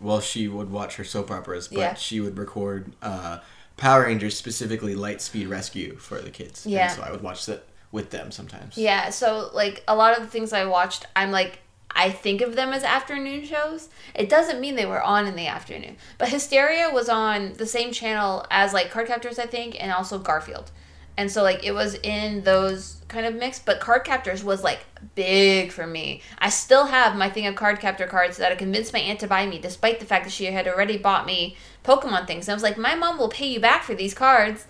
well, 0.00 0.20
she 0.20 0.48
would 0.48 0.70
watch 0.70 0.96
her 0.96 1.04
soap 1.04 1.30
operas, 1.30 1.68
but 1.68 1.78
Yeah. 1.78 1.94
she 1.94 2.20
would 2.20 2.36
record 2.38 2.92
uh, 3.02 3.38
Power 3.76 4.02
Rangers, 4.02 4.36
specifically 4.36 4.94
Lightspeed 4.94 5.48
Rescue, 5.48 5.96
for 5.96 6.20
the 6.20 6.30
kids. 6.30 6.66
Yeah. 6.66 6.88
And 6.88 6.96
so 6.96 7.02
I 7.02 7.10
would 7.12 7.22
watch 7.22 7.46
that 7.46 7.64
with 7.92 8.10
them 8.10 8.30
sometimes. 8.30 8.76
Yeah, 8.76 9.10
so 9.10 9.50
like 9.54 9.82
a 9.86 9.94
lot 9.94 10.16
of 10.16 10.22
the 10.24 10.28
things 10.28 10.52
I 10.52 10.64
watched, 10.66 11.06
I'm 11.14 11.30
like 11.30 11.60
I 11.96 12.10
think 12.10 12.42
of 12.42 12.54
them 12.54 12.72
as 12.72 12.84
afternoon 12.84 13.44
shows. 13.44 13.88
It 14.14 14.28
doesn't 14.28 14.60
mean 14.60 14.76
they 14.76 14.86
were 14.86 15.02
on 15.02 15.26
in 15.26 15.34
the 15.34 15.46
afternoon. 15.46 15.96
But 16.18 16.28
Hysteria 16.28 16.90
was 16.92 17.08
on 17.08 17.54
the 17.54 17.66
same 17.66 17.90
channel 17.90 18.46
as 18.50 18.74
like 18.74 18.90
Card 18.90 19.08
Captors, 19.08 19.38
I 19.38 19.46
think, 19.46 19.82
and 19.82 19.90
also 19.90 20.18
Garfield. 20.18 20.70
And 21.16 21.30
so 21.30 21.42
like 21.42 21.64
it 21.64 21.72
was 21.72 21.94
in 21.94 22.42
those 22.42 23.00
kind 23.08 23.24
of 23.24 23.34
mix, 23.34 23.58
but 23.58 23.80
Card 23.80 24.04
Captors 24.04 24.44
was 24.44 24.62
like 24.62 24.80
big 25.14 25.72
for 25.72 25.86
me. 25.86 26.20
I 26.38 26.50
still 26.50 26.84
have 26.86 27.16
my 27.16 27.30
thing 27.30 27.46
of 27.46 27.54
Card 27.54 27.80
Captor 27.80 28.06
cards 28.06 28.36
that 28.36 28.52
I 28.52 28.56
convinced 28.56 28.92
my 28.92 28.98
aunt 28.98 29.20
to 29.20 29.26
buy 29.26 29.46
me, 29.46 29.58
despite 29.58 29.98
the 29.98 30.06
fact 30.06 30.24
that 30.24 30.32
she 30.32 30.44
had 30.44 30.68
already 30.68 30.98
bought 30.98 31.24
me 31.24 31.56
Pokemon 31.82 32.26
things. 32.26 32.46
And 32.46 32.52
I 32.52 32.56
was 32.56 32.62
like, 32.62 32.76
my 32.76 32.94
mom 32.94 33.16
will 33.16 33.30
pay 33.30 33.46
you 33.46 33.58
back 33.58 33.82
for 33.82 33.94
these 33.94 34.12
cards. 34.12 34.66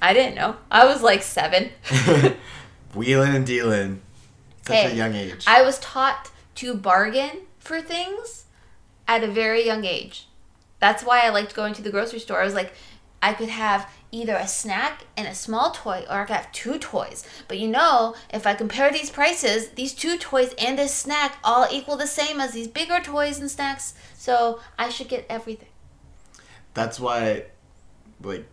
I 0.00 0.14
didn't 0.14 0.36
know. 0.36 0.56
I 0.70 0.86
was 0.86 1.02
like 1.02 1.22
seven. 1.22 1.70
Wheeling 2.94 3.34
and 3.34 3.44
dealing. 3.44 4.02
Such 4.62 4.92
a 4.92 4.94
young 4.94 5.14
age. 5.14 5.44
I 5.48 5.62
was 5.62 5.80
taught 5.80 6.30
to 6.60 6.74
bargain 6.74 7.46
for 7.58 7.80
things 7.80 8.44
at 9.08 9.24
a 9.24 9.30
very 9.30 9.64
young 9.64 9.84
age. 9.86 10.28
That's 10.78 11.02
why 11.02 11.20
I 11.20 11.30
liked 11.30 11.54
going 11.54 11.72
to 11.74 11.82
the 11.82 11.90
grocery 11.90 12.18
store. 12.18 12.40
I 12.40 12.44
was 12.44 12.54
like, 12.54 12.74
I 13.22 13.32
could 13.32 13.48
have 13.48 13.90
either 14.12 14.34
a 14.34 14.46
snack 14.46 15.04
and 15.16 15.26
a 15.26 15.34
small 15.34 15.70
toy, 15.70 16.04
or 16.10 16.20
I 16.20 16.24
could 16.24 16.36
have 16.36 16.52
two 16.52 16.78
toys. 16.78 17.24
But 17.48 17.58
you 17.58 17.68
know, 17.68 18.14
if 18.32 18.46
I 18.46 18.52
compare 18.52 18.92
these 18.92 19.08
prices, 19.08 19.70
these 19.70 19.94
two 19.94 20.18
toys 20.18 20.54
and 20.58 20.78
this 20.78 20.94
snack 20.94 21.38
all 21.42 21.66
equal 21.70 21.96
the 21.96 22.06
same 22.06 22.40
as 22.40 22.52
these 22.52 22.68
bigger 22.68 23.00
toys 23.00 23.38
and 23.38 23.50
snacks. 23.50 23.94
So 24.18 24.60
I 24.78 24.90
should 24.90 25.08
get 25.08 25.24
everything. 25.30 25.68
That's 26.74 27.00
why, 27.00 27.44
like, 28.22 28.46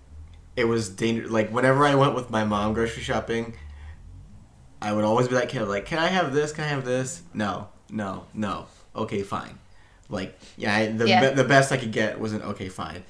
it 0.55 0.65
was 0.65 0.87
dangerous. 0.87 1.29
Like, 1.29 1.49
whenever 1.49 1.85
I 1.85 1.95
went 1.95 2.15
with 2.15 2.29
my 2.29 2.45
mom 2.45 2.73
grocery 2.73 3.03
shopping, 3.03 3.55
I 4.81 4.93
would 4.93 5.03
always 5.03 5.27
be 5.27 5.35
that 5.35 5.49
kid, 5.49 5.63
like, 5.63 5.85
can 5.85 5.99
I 5.99 6.07
have 6.07 6.33
this? 6.33 6.53
Can 6.53 6.63
I 6.63 6.67
have 6.67 6.85
this? 6.85 7.21
No, 7.33 7.67
no, 7.89 8.25
no. 8.33 8.67
Okay, 8.95 9.21
fine. 9.23 9.57
Like, 10.09 10.37
yeah, 10.57 10.75
I, 10.75 10.85
the, 10.87 11.07
Yeah. 11.07 11.29
be- 11.29 11.35
the 11.35 11.43
best 11.43 11.71
I 11.71 11.77
could 11.77 11.91
get 11.91 12.19
was 12.19 12.33
an 12.33 12.41
okay, 12.41 12.69
fine. 12.69 13.03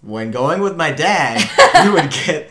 When 0.00 0.30
going 0.30 0.60
with 0.60 0.76
my 0.76 0.90
dad, 0.92 1.38
we 1.84 1.90
would 1.90 2.10
get. 2.10 2.50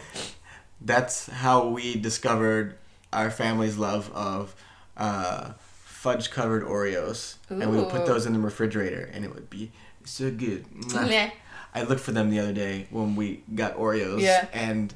That's 0.81 1.27
how 1.27 1.67
we 1.69 1.95
discovered 1.95 2.77
our 3.11 3.31
family's 3.31 3.77
love 3.77 4.11
of 4.13 4.53
uh, 4.95 5.53
fudge 5.85 6.29
covered 6.29 6.63
Oreos. 6.63 7.35
And 7.49 7.71
we 7.71 7.77
would 7.77 7.89
put 7.89 8.05
those 8.05 8.25
in 8.25 8.33
the 8.33 8.39
refrigerator, 8.39 9.09
and 9.13 9.25
it 9.25 9.33
would 9.33 9.49
be 9.49 9.71
so 10.05 10.29
good. 10.29 10.65
Meh. 10.93 11.31
I 11.73 11.83
looked 11.83 12.01
for 12.01 12.11
them 12.11 12.29
the 12.29 12.39
other 12.39 12.53
day 12.53 12.87
when 12.91 13.15
we 13.15 13.43
got 13.55 13.75
Oreos, 13.77 14.21
Yeah. 14.21 14.47
and 14.53 14.93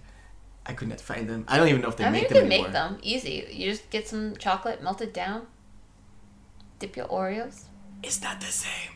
I 0.65 0.73
could 0.73 0.87
not 0.87 1.01
find 1.01 1.27
them. 1.29 1.45
I 1.47 1.57
don't 1.57 1.67
even 1.69 1.81
know 1.81 1.89
if 1.89 1.97
they 1.97 2.05
I 2.05 2.09
make 2.11 2.23
you 2.23 2.29
them 2.29 2.37
can 2.43 2.51
anymore. 2.51 2.67
make 2.67 2.73
them 2.73 2.97
easy. 3.01 3.47
You 3.51 3.71
just 3.71 3.89
get 3.89 4.07
some 4.07 4.35
chocolate, 4.37 4.83
melt 4.83 5.01
it 5.01 5.13
down, 5.13 5.47
dip 6.81 6.97
your 6.97 7.07
Oreos. 7.07 7.63
It's 8.03 8.21
not 8.21 8.41
the 8.41 8.47
same. 8.47 8.91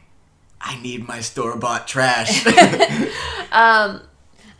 I 0.60 0.82
need 0.82 1.08
my 1.08 1.22
store 1.22 1.56
bought 1.58 1.88
trash. 1.88 2.44
Um, 3.52 4.02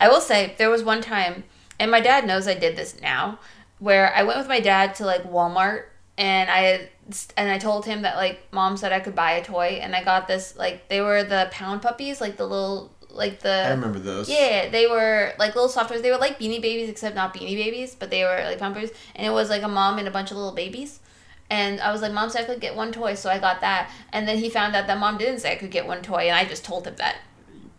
I 0.00 0.08
will 0.08 0.22
say 0.22 0.54
there 0.56 0.70
was 0.70 0.82
one 0.82 1.02
time, 1.02 1.44
and 1.78 1.90
my 1.90 2.00
dad 2.00 2.26
knows 2.26 2.48
I 2.48 2.54
did 2.54 2.76
this 2.76 2.98
now, 3.02 3.38
where 3.78 4.14
I 4.14 4.22
went 4.22 4.38
with 4.38 4.48
my 4.48 4.60
dad 4.60 4.94
to 4.96 5.04
like 5.04 5.24
Walmart 5.24 5.82
and 6.16 6.48
I 6.50 6.88
and 7.36 7.50
I 7.50 7.58
told 7.58 7.84
him 7.84 8.02
that 8.02 8.16
like 8.16 8.40
mom 8.52 8.78
said 8.78 8.92
I 8.92 9.00
could 9.00 9.14
buy 9.14 9.32
a 9.32 9.44
toy, 9.44 9.80
and 9.82 9.94
I 9.94 10.02
got 10.02 10.28
this 10.28 10.56
like 10.56 10.88
they 10.88 11.02
were 11.02 11.24
the 11.24 11.48
pound 11.50 11.82
puppies, 11.82 12.20
like 12.22 12.38
the 12.38 12.46
little 12.46 12.90
like 13.10 13.40
the 13.40 13.66
I 13.66 13.70
remember 13.70 13.98
those. 13.98 14.30
yeah, 14.30 14.70
they 14.70 14.86
were 14.86 15.34
like 15.38 15.54
little 15.54 15.68
soft 15.68 15.90
toys. 15.90 16.00
They 16.00 16.10
were 16.10 16.18
like 16.18 16.38
Beanie 16.38 16.62
Babies, 16.62 16.88
except 16.88 17.14
not 17.14 17.34
Beanie 17.34 17.56
Babies, 17.56 17.94
but 17.94 18.10
they 18.10 18.24
were 18.24 18.42
like 18.44 18.58
Pound 18.58 18.74
Babies. 18.74 18.92
And 19.14 19.26
it 19.26 19.30
was 19.30 19.50
like 19.50 19.62
a 19.62 19.68
mom 19.68 19.98
and 19.98 20.08
a 20.08 20.10
bunch 20.10 20.30
of 20.30 20.38
little 20.38 20.54
babies. 20.54 21.00
And 21.48 21.80
I 21.80 21.92
was 21.92 22.02
like, 22.02 22.12
Mom 22.12 22.28
said 22.30 22.42
I 22.42 22.44
could 22.44 22.60
get 22.60 22.74
one 22.74 22.92
toy, 22.92 23.14
so 23.14 23.30
I 23.30 23.38
got 23.38 23.60
that. 23.60 23.90
And 24.12 24.26
then 24.26 24.38
he 24.38 24.50
found 24.50 24.74
out 24.74 24.86
that 24.86 24.98
Mom 24.98 25.16
didn't 25.16 25.40
say 25.40 25.52
I 25.52 25.56
could 25.56 25.70
get 25.70 25.86
one 25.86 26.02
toy, 26.02 26.26
and 26.28 26.34
I 26.34 26.44
just 26.44 26.64
told 26.64 26.86
him 26.86 26.96
that. 26.96 27.18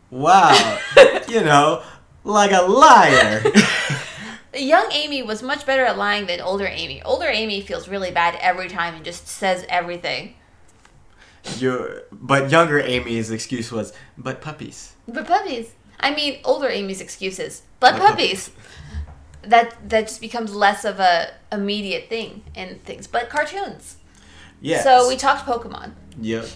Wow. 0.10 0.80
you 1.28 1.42
know, 1.42 1.84
like 2.24 2.52
a 2.52 2.62
liar. 2.62 3.44
Young 4.56 4.90
Amy 4.92 5.22
was 5.22 5.44
much 5.44 5.66
better 5.66 5.86
at 5.86 5.98
lying 5.98 6.28
than 6.28 6.42
older 6.42 6.66
Amy. 6.66 7.02
Older 7.04 7.28
Amy 7.28 7.62
feels 7.62 7.88
really 7.88 8.12
bad 8.12 8.38
every 8.42 8.70
time 8.70 8.96
and 8.96 9.04
just 9.04 9.28
says 9.28 9.66
everything. 9.70 10.36
you 11.58 12.02
but 12.12 12.50
younger 12.50 12.80
Amy's 12.80 13.30
excuse 13.30 13.72
was, 13.72 13.94
but 14.18 14.42
puppies. 14.42 14.94
But 15.08 15.28
puppies. 15.28 15.74
I 16.00 16.14
mean, 16.14 16.40
older 16.44 16.70
Amy's 16.70 17.02
excuses. 17.02 17.64
But 17.80 17.98
But 17.98 18.08
puppies. 18.08 18.52
That 19.44 19.76
that 19.90 20.08
just 20.08 20.22
becomes 20.22 20.54
less 20.54 20.84
of 20.86 21.00
a 21.00 21.34
immediate 21.52 22.10
thing 22.10 22.44
in 22.56 22.80
things. 22.80 23.08
But 23.08 23.30
cartoons. 23.30 23.98
Yeah. 24.62 24.82
So 24.84 25.08
we 25.08 25.16
talked 25.16 25.46
Pokemon. 25.46 25.94
Yep. 26.20 26.48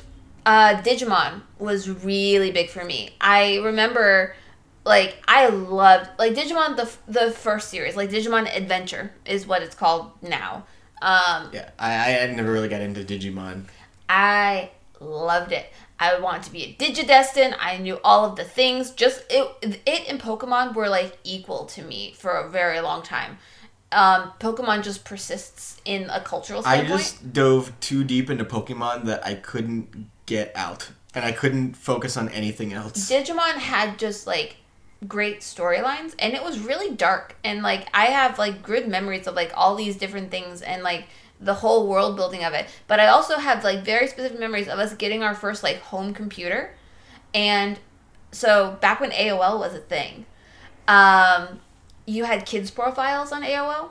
Uh, 0.46 0.82
Digimon 0.82 1.44
was 1.60 1.88
really 1.88 2.52
big 2.52 2.70
for 2.70 2.84
me. 2.84 3.12
I 3.22 3.58
remember, 3.58 4.36
like, 4.84 5.22
I 5.28 5.48
loved 5.50 6.10
like 6.18 6.34
Digimon 6.34 6.76
the 6.76 6.92
the 7.08 7.32
first 7.32 7.70
series, 7.70 7.96
like 7.96 8.10
Digimon 8.10 8.54
Adventure 8.56 9.12
is 9.26 9.46
what 9.46 9.62
it's 9.62 9.76
called 9.76 10.12
now. 10.22 10.66
Um, 11.02 11.50
Yeah. 11.54 11.70
I, 11.80 12.20
I 12.22 12.28
never 12.28 12.52
really 12.52 12.70
got 12.70 12.82
into 12.82 13.02
Digimon. 13.04 13.66
I 14.10 14.72
loved 15.00 15.52
it. 15.52 15.72
I 16.02 16.20
wanted 16.20 16.44
to 16.44 16.52
be 16.52 16.64
a 16.64 16.74
Digidestin. 16.74 17.56
I 17.60 17.78
knew 17.78 18.00
all 18.04 18.26
of 18.26 18.36
the 18.36 18.44
things. 18.44 18.90
Just 18.90 19.24
it, 19.30 19.48
it 19.86 20.10
and 20.10 20.20
Pokemon 20.20 20.74
were 20.74 20.90
like 20.90 21.20
equal 21.24 21.66
to 21.68 21.84
me 21.84 22.14
for 22.18 22.32
a 22.32 22.50
very 22.50 22.82
long 22.82 23.04
time. 23.04 23.38
Um, 23.92 24.34
Pokemon 24.40 24.84
just 24.84 25.06
persists 25.06 25.80
in 25.86 26.10
a 26.10 26.20
cultural 26.20 26.64
I 26.66 26.84
just 26.86 27.34
dove 27.34 27.78
too 27.82 28.04
deep 28.04 28.30
into 28.30 28.46
Pokemon 28.46 29.06
that 29.06 29.24
I 29.26 29.36
couldn't 29.36 30.10
get 30.26 30.52
out. 30.56 30.90
And 31.14 31.24
I 31.24 31.34
couldn't 31.34 31.76
focus 31.76 32.18
on 32.18 32.30
anything 32.30 32.74
else. 32.74 33.12
Digimon 33.12 33.58
had 33.58 34.00
just 34.00 34.26
like 34.26 34.56
great 35.08 35.42
storylines 35.42 36.16
and 36.20 36.34
it 36.34 36.44
was 36.44 36.60
really 36.60 36.96
dark 36.96 37.36
and 37.44 37.64
like 37.64 37.88
I 37.92 38.06
have 38.06 38.38
like 38.38 38.62
good 38.62 38.88
memories 38.88 39.26
of 39.26 39.34
like 39.34 39.52
all 39.56 39.76
these 39.76 39.98
different 39.98 40.30
things 40.30 40.62
and 40.62 40.84
like 40.84 41.08
the 41.42 41.56
whole 41.56 41.88
world 41.88 42.16
building 42.16 42.44
of 42.44 42.54
it. 42.54 42.68
But 42.88 43.00
I 43.00 43.08
also 43.08 43.38
have 43.38 43.64
like 43.64 43.84
very 43.84 44.08
specific 44.08 44.40
memories 44.40 44.68
of 44.68 44.80
us 44.80 44.94
getting 44.94 45.24
our 45.24 45.34
first 45.34 45.64
like 45.64 45.80
home 45.80 46.14
computer. 46.14 46.76
And 47.34 47.80
so 48.32 48.78
back 48.80 49.00
when 49.00 49.12
AOL 49.12 49.60
was 49.60 49.74
a 49.74 49.80
thing, 49.80 50.26
um, 50.88 51.60
you 52.06 52.26
had 52.26 52.46
kids 52.46 52.72
profiles 52.72 53.32
on 53.32 53.44
AOL. 53.44 53.90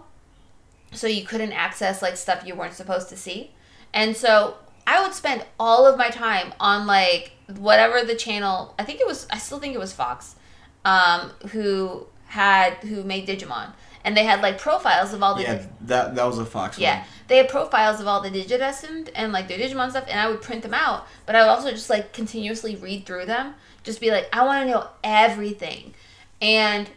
So 0.92 1.06
you 1.06 1.24
couldn't 1.24 1.52
access 1.52 2.02
like 2.02 2.16
stuff 2.16 2.44
you 2.46 2.54
weren't 2.54 2.74
supposed 2.74 3.08
to 3.10 3.16
see. 3.16 3.52
And 3.92 4.16
so 4.16 4.56
I 4.86 5.02
would 5.02 5.14
spend 5.14 5.44
all 5.58 5.86
of 5.86 5.96
my 5.96 6.10
time 6.10 6.52
on 6.58 6.86
like 6.86 7.32
whatever 7.58 8.04
the 8.04 8.14
channel. 8.14 8.74
I 8.78 8.84
think 8.84 9.00
it 9.00 9.06
was. 9.06 9.26
I 9.30 9.38
still 9.38 9.58
think 9.58 9.74
it 9.74 9.78
was 9.78 9.92
Fox, 9.92 10.36
um, 10.84 11.30
who 11.50 12.06
had 12.26 12.74
who 12.74 13.02
made 13.04 13.26
Digimon, 13.26 13.72
and 14.04 14.16
they 14.16 14.24
had 14.24 14.40
like 14.40 14.58
profiles 14.58 15.12
of 15.12 15.22
all 15.22 15.34
the 15.34 15.42
Yeah, 15.42 15.66
that 15.82 16.14
that 16.16 16.24
was 16.24 16.38
a 16.38 16.44
Fox 16.44 16.76
one. 16.76 16.82
They 17.30 17.36
had 17.36 17.48
profiles 17.48 18.00
of 18.00 18.08
all 18.08 18.20
the 18.20 18.28
Digidestined 18.28 19.10
and 19.14 19.32
like 19.32 19.46
their 19.46 19.56
Digimon 19.56 19.90
stuff, 19.90 20.06
and 20.08 20.18
I 20.18 20.28
would 20.28 20.42
print 20.42 20.62
them 20.62 20.74
out. 20.74 21.06
But 21.26 21.36
I 21.36 21.42
would 21.42 21.48
also 21.48 21.70
just 21.70 21.88
like 21.88 22.12
continuously 22.12 22.74
read 22.74 23.06
through 23.06 23.26
them, 23.26 23.54
just 23.84 24.00
be 24.00 24.10
like, 24.10 24.28
I 24.32 24.44
want 24.44 24.66
to 24.66 24.72
know 24.72 24.88
everything. 25.04 25.94
And 26.42 26.90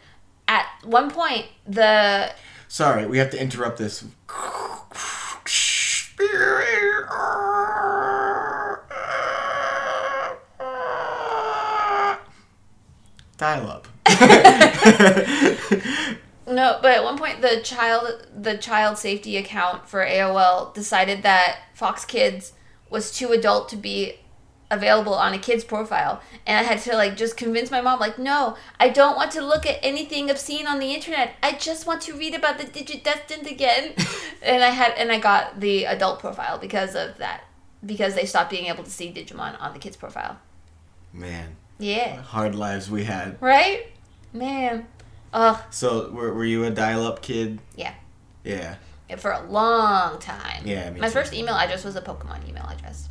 at 0.47 0.65
one 0.83 1.11
point, 1.11 1.45
the 1.67 2.31
Sorry, 2.67 3.05
we 3.05 3.19
have 3.19 3.29
to 3.29 3.39
interrupt 3.39 3.77
this. 3.77 4.03
Dial 13.37 13.67
up. 13.67 13.87
no, 16.45 16.79
but 16.81 16.91
at 16.91 17.03
one 17.03 17.17
point, 17.17 17.41
the 17.41 17.61
child 17.63 18.27
the 18.35 18.57
child 18.57 18.97
safety 18.97 19.37
account 19.37 19.87
for 19.87 20.05
AOL 20.05 20.73
decided 20.73 21.23
that 21.23 21.59
Fox 21.73 22.05
Kids 22.05 22.53
was 22.89 23.11
too 23.11 23.31
adult 23.31 23.69
to 23.69 23.75
be 23.75 24.19
available 24.69 25.13
on 25.13 25.33
a 25.33 25.37
kid's 25.39 25.63
profile. 25.63 26.21
And 26.45 26.57
i 26.57 26.63
had 26.63 26.79
to 26.81 26.95
like 26.95 27.15
just 27.15 27.37
convince 27.37 27.69
my 27.71 27.79
mom 27.79 27.99
like 27.99 28.17
no 28.17 28.57
i 28.79 28.89
don't 28.89 29.15
want 29.15 29.31
to 29.31 29.41
look 29.41 29.65
at 29.65 29.77
anything 29.83 30.29
obscene 30.29 30.67
on 30.67 30.79
the 30.79 30.93
internet. 30.93 31.35
I 31.41 31.53
just 31.53 31.85
want 31.87 32.01
to 32.03 32.13
read 32.13 32.33
about 32.33 32.57
the 32.57 32.65
digidestined 32.65 33.49
again. 33.49 33.93
And 34.41 34.61
i 34.61 34.69
had 34.71 34.93
and 34.97 35.09
i 35.09 35.19
got 35.19 35.61
the 35.61 35.85
adult 35.85 36.19
profile 36.19 36.57
because 36.57 36.95
of 36.95 37.17
that 37.19 37.45
because 37.85 38.13
they 38.15 38.25
stopped 38.25 38.49
being 38.49 38.65
able 38.65 38.83
to 38.83 38.89
see 38.91 39.09
digimon 39.13 39.59
on 39.61 39.73
the 39.73 39.79
kids 39.79 39.95
profile. 39.95 40.37
Man, 41.13 41.55
yeah. 41.79 42.21
Hard 42.21 42.53
lives 42.55 42.89
we 42.91 43.05
had. 43.05 43.37
right? 43.41 43.87
Man 44.33 44.87
ugh 45.33 45.59
So, 45.71 46.09
were, 46.11 46.33
were 46.33 46.45
you 46.45 46.63
a 46.63 46.69
dial 46.69 47.05
up 47.05 47.21
kid? 47.21 47.59
Yeah. 47.75 47.93
Yeah. 48.43 48.75
for 49.17 49.31
a 49.31 49.43
long 49.49 50.19
time 50.19 50.61
Yeah, 50.65 50.89
me 50.91 50.99
my 51.01 51.07
too. 51.07 51.13
first 51.13 51.33
email 51.33 51.55
address 51.55 51.83
was 51.83 51.95
a 51.95 52.01
pokemon 52.01 52.47
email 52.49 52.65
address 52.65 53.09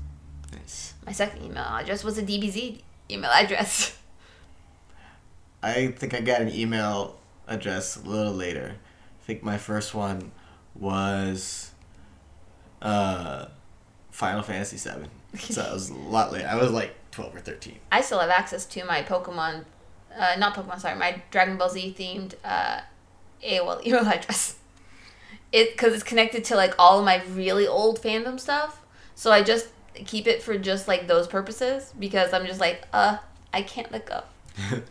Nice. 0.52 0.94
my 1.06 1.12
second 1.12 1.44
email 1.44 1.62
address 1.64 2.02
was 2.04 2.18
a 2.18 2.22
dbz 2.22 2.80
email 3.11 3.30
address 3.30 3.96
I 5.62 5.88
think 5.88 6.12
I 6.14 6.20
got 6.20 6.40
an 6.40 6.50
email 6.52 7.18
address 7.46 7.96
a 7.96 8.00
little 8.00 8.32
later. 8.32 8.74
I 9.20 9.24
think 9.24 9.44
my 9.44 9.58
first 9.58 9.94
one 9.94 10.32
was 10.74 11.70
uh, 12.80 13.46
Final 14.11 14.42
Fantasy 14.42 14.76
VII. 14.76 15.06
So 15.38 15.62
I 15.62 15.72
was 15.72 15.88
a 15.90 15.94
lot 15.94 16.32
later. 16.32 16.48
I 16.48 16.56
was 16.56 16.72
like 16.72 16.94
12 17.12 17.37
or 17.37 17.40
13. 17.40 17.78
I 17.92 18.00
still 18.00 18.18
have 18.18 18.30
access 18.30 18.66
to 18.66 18.85
my 18.85 19.02
Pokemon, 19.02 19.64
uh, 20.18 20.37
not 20.38 20.55
Pokemon, 20.55 20.81
sorry, 20.81 20.98
my 20.98 21.22
Dragon 21.31 21.57
Ball 21.57 21.68
Z 21.68 21.94
themed 21.98 22.35
uh, 22.44 22.81
AOL 23.44 23.83
email 23.87 24.07
address. 24.07 24.57
It 25.53 25.72
because 25.72 25.92
it's 25.92 26.03
connected 26.03 26.44
to 26.44 26.57
like 26.57 26.75
all 26.79 26.98
of 26.98 27.05
my 27.05 27.22
really 27.33 27.66
old 27.66 28.01
fandom 28.01 28.40
stuff, 28.40 28.83
so 29.14 29.31
I 29.31 29.42
just 29.42 29.68
keep 30.07 30.27
it 30.27 30.42
for 30.42 30.57
just 30.57 30.88
like 30.88 31.07
those 31.07 31.27
purposes 31.27 31.92
because 31.98 32.33
I'm 32.33 32.46
just 32.46 32.61
like, 32.61 32.87
uh, 32.92 33.18
I 33.53 33.62
can't 33.62 33.92
let 33.92 34.07
go. 34.07 34.22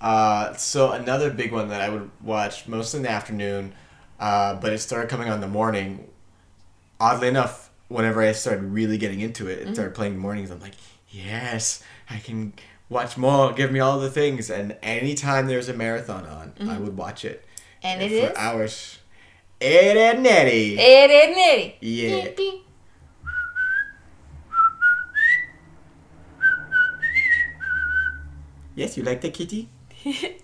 Uh, 0.00 0.54
so 0.54 0.92
another 0.92 1.30
big 1.30 1.52
one 1.52 1.68
that 1.68 1.80
I 1.80 1.88
would 1.88 2.10
watch 2.22 2.68
mostly 2.68 2.98
in 2.98 3.04
the 3.04 3.10
afternoon, 3.10 3.72
uh, 4.20 4.54
but 4.54 4.72
it 4.72 4.78
started 4.78 5.08
coming 5.08 5.28
on 5.28 5.40
the 5.40 5.48
morning. 5.48 6.08
Oddly 7.00 7.28
enough, 7.28 7.70
whenever 7.88 8.22
I 8.22 8.32
started 8.32 8.64
really 8.64 8.98
getting 8.98 9.20
into 9.20 9.48
it, 9.48 9.66
it 9.66 9.74
started 9.74 9.94
playing 9.94 10.12
in 10.12 10.18
the 10.18 10.22
mornings. 10.22 10.50
I'm 10.50 10.60
like, 10.60 10.74
yes, 11.08 11.82
I 12.10 12.18
can 12.18 12.52
watch 12.88 13.16
more. 13.16 13.52
Give 13.52 13.70
me 13.70 13.80
all 13.80 13.98
the 13.98 14.10
things. 14.10 14.50
And 14.50 14.76
anytime 14.82 15.46
there's 15.46 15.68
a 15.68 15.74
marathon 15.74 16.26
on, 16.26 16.68
I 16.68 16.78
would 16.78 16.96
watch 16.96 17.24
it. 17.24 17.44
And 17.82 18.02
it 18.02 18.08
for 18.08 18.32
is 18.32 18.36
hours. 18.36 18.98
Ed 19.60 19.96
and 19.96 20.22
Nettie. 20.22 20.76
it 20.78 21.10
is 21.10 21.36
nitty. 21.36 21.74
Yeah. 21.80 22.24
Beep, 22.24 22.36
beep. 22.36 22.62
Yes, 28.74 28.96
you 28.96 29.02
like 29.02 29.22
the 29.22 29.30
kitty? 29.30 29.68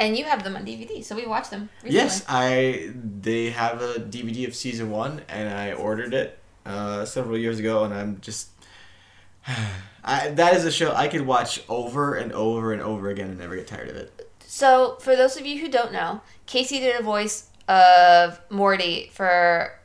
And 0.00 0.16
you 0.16 0.24
have 0.26 0.44
them 0.44 0.54
on 0.54 0.64
DVD, 0.64 1.02
so 1.04 1.16
we 1.16 1.26
watched 1.26 1.50
them. 1.50 1.70
Recently. 1.82 1.96
Yes, 1.96 2.24
I. 2.28 2.92
They 2.94 3.50
have 3.50 3.82
a 3.82 3.94
DVD 3.94 4.46
of 4.46 4.54
season 4.54 4.90
one, 4.90 5.22
and 5.28 5.48
I 5.48 5.72
ordered 5.72 6.14
it 6.14 6.38
uh, 6.64 7.04
several 7.04 7.36
years 7.36 7.58
ago, 7.58 7.82
and 7.82 7.92
I'm 7.92 8.20
just. 8.20 8.50
I, 10.04 10.28
that 10.30 10.54
is 10.54 10.64
a 10.64 10.70
show 10.70 10.92
I 10.94 11.08
could 11.08 11.22
watch 11.26 11.62
over 11.68 12.14
and 12.14 12.32
over 12.32 12.72
and 12.72 12.80
over 12.80 13.10
again 13.10 13.28
and 13.30 13.38
never 13.38 13.56
get 13.56 13.66
tired 13.66 13.88
of 13.88 13.96
it. 13.96 14.30
So, 14.46 14.96
for 15.00 15.14
those 15.16 15.36
of 15.36 15.44
you 15.44 15.60
who 15.60 15.68
don't 15.68 15.92
know, 15.92 16.22
Casey 16.46 16.78
did 16.80 16.98
a 16.98 17.02
voice 17.02 17.50
of 17.68 18.40
Morty 18.50 19.10
for, 19.12 19.78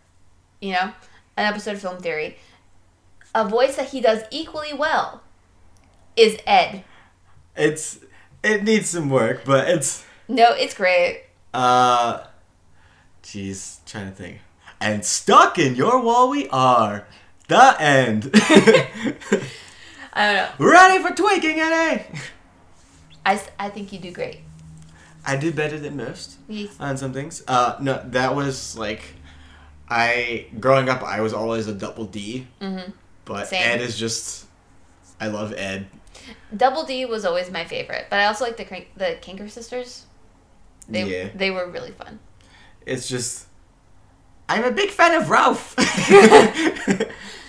you 0.62 0.71
know, 0.71 0.93
an 1.36 1.45
episode 1.52 1.73
of 1.73 1.82
Film 1.82 1.97
Theory. 1.99 2.38
A 3.36 3.47
voice 3.47 3.76
that 3.76 3.89
he 3.89 3.99
does 3.99 4.23
equally 4.32 4.73
well 4.73 5.23
is 6.15 6.38
Ed. 6.45 6.84
It's 7.56 7.99
it 8.43 8.63
needs 8.63 8.89
some 8.89 9.10
work, 9.10 9.43
but 9.45 9.67
it's 9.67 10.06
No, 10.28 10.52
it's 10.54 10.73
great. 10.76 11.23
uh, 11.54 12.23
jeez, 13.23 13.84
trying 13.86 14.10
to 14.10 14.15
think. 14.15 14.39
And 14.80 15.04
stuck 15.04 15.58
in 15.58 15.76
your 15.76 16.02
wall 16.02 16.30
we 16.30 16.47
are. 16.49 17.06
The 17.53 17.81
end. 17.81 18.31
I 20.13 20.33
don't 20.33 20.35
know. 20.35 20.49
Ready 20.71 21.03
for 21.03 21.13
tweaking, 21.13 21.57
NA. 21.57 21.99
I, 23.25 23.41
I 23.59 23.69
think 23.69 23.93
you 23.93 23.99
do 23.99 24.11
great. 24.11 24.39
I 25.25 25.35
did 25.37 25.55
better 25.55 25.77
than 25.79 25.95
most. 25.95 26.37
Yes. 26.47 26.75
on 26.79 26.97
some 26.97 27.13
things. 27.13 27.43
Uh, 27.47 27.77
no, 27.79 28.01
that 28.07 28.35
was 28.35 28.75
like 28.77 29.03
I 29.89 30.47
growing 30.59 30.89
up, 30.89 31.03
I 31.03 31.21
was 31.21 31.31
always 31.33 31.67
a 31.67 31.73
double 31.73 32.05
D, 32.05 32.47
Mm-hmm. 32.59 32.91
but 33.25 33.47
Same. 33.47 33.61
Ed 33.63 33.81
is 33.81 33.97
just. 33.97 34.45
I 35.21 35.27
love 35.27 35.53
Ed. 35.55 35.85
Double 36.57 36.83
D 36.83 37.05
was 37.05 37.23
always 37.23 37.49
my 37.51 37.63
favorite, 37.65 38.07
but 38.09 38.19
I 38.19 38.25
also 38.25 38.45
like 38.45 38.57
the 38.57 38.65
Crank- 38.65 38.89
the 38.97 39.17
Kanker 39.21 39.49
sisters. 39.49 40.05
They 40.89 41.03
Yeah. 41.03 41.29
they 41.35 41.51
were 41.51 41.69
really 41.69 41.91
fun. 41.91 42.19
It's 42.85 43.07
just. 43.07 43.45
I'm 44.49 44.63
a 44.65 44.71
big 44.71 44.89
fan 44.89 45.13
of 45.21 45.29
Rolf. 45.29 45.75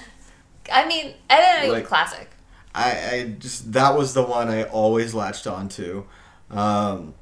I 0.73 0.87
mean, 0.87 1.07
and 1.31 1.41
Eddie 1.41 1.69
were 1.69 1.75
Like- 1.75 1.87
classic. 1.87 2.31
I, 2.77 2.91
I 3.13 3.25
just 3.39 3.73
that 3.73 3.97
was 3.97 4.15
the 4.15 4.23
one 4.23 4.49
I 4.49 4.65
always 4.65 5.15
latched 5.15 5.47
onto. 5.47 6.05
Um, 6.51 7.15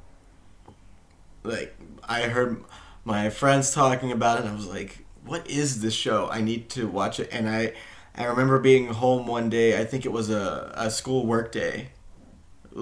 like 1.43 1.75
I 2.07 2.23
heard 2.23 2.63
my 3.05 3.29
friends 3.29 3.71
talking 3.71 4.11
about 4.11 4.39
it, 4.39 4.45
and 4.45 4.49
I 4.49 4.55
was 4.55 4.65
like, 4.67 5.05
"What 5.25 5.47
is 5.49 5.81
this 5.81 5.93
show? 5.93 6.27
I 6.31 6.41
need 6.41 6.69
to 6.71 6.87
watch 6.87 7.19
it." 7.19 7.29
And 7.31 7.47
I, 7.49 7.73
I 8.15 8.25
remember 8.25 8.57
being 8.59 8.87
home 8.87 9.27
one 9.27 9.49
day. 9.49 9.79
I 9.79 9.85
think 9.85 10.05
it 10.05 10.11
was 10.11 10.29
a, 10.31 10.71
a 10.75 10.89
school 10.89 11.25
work 11.27 11.51
day, 11.51 11.89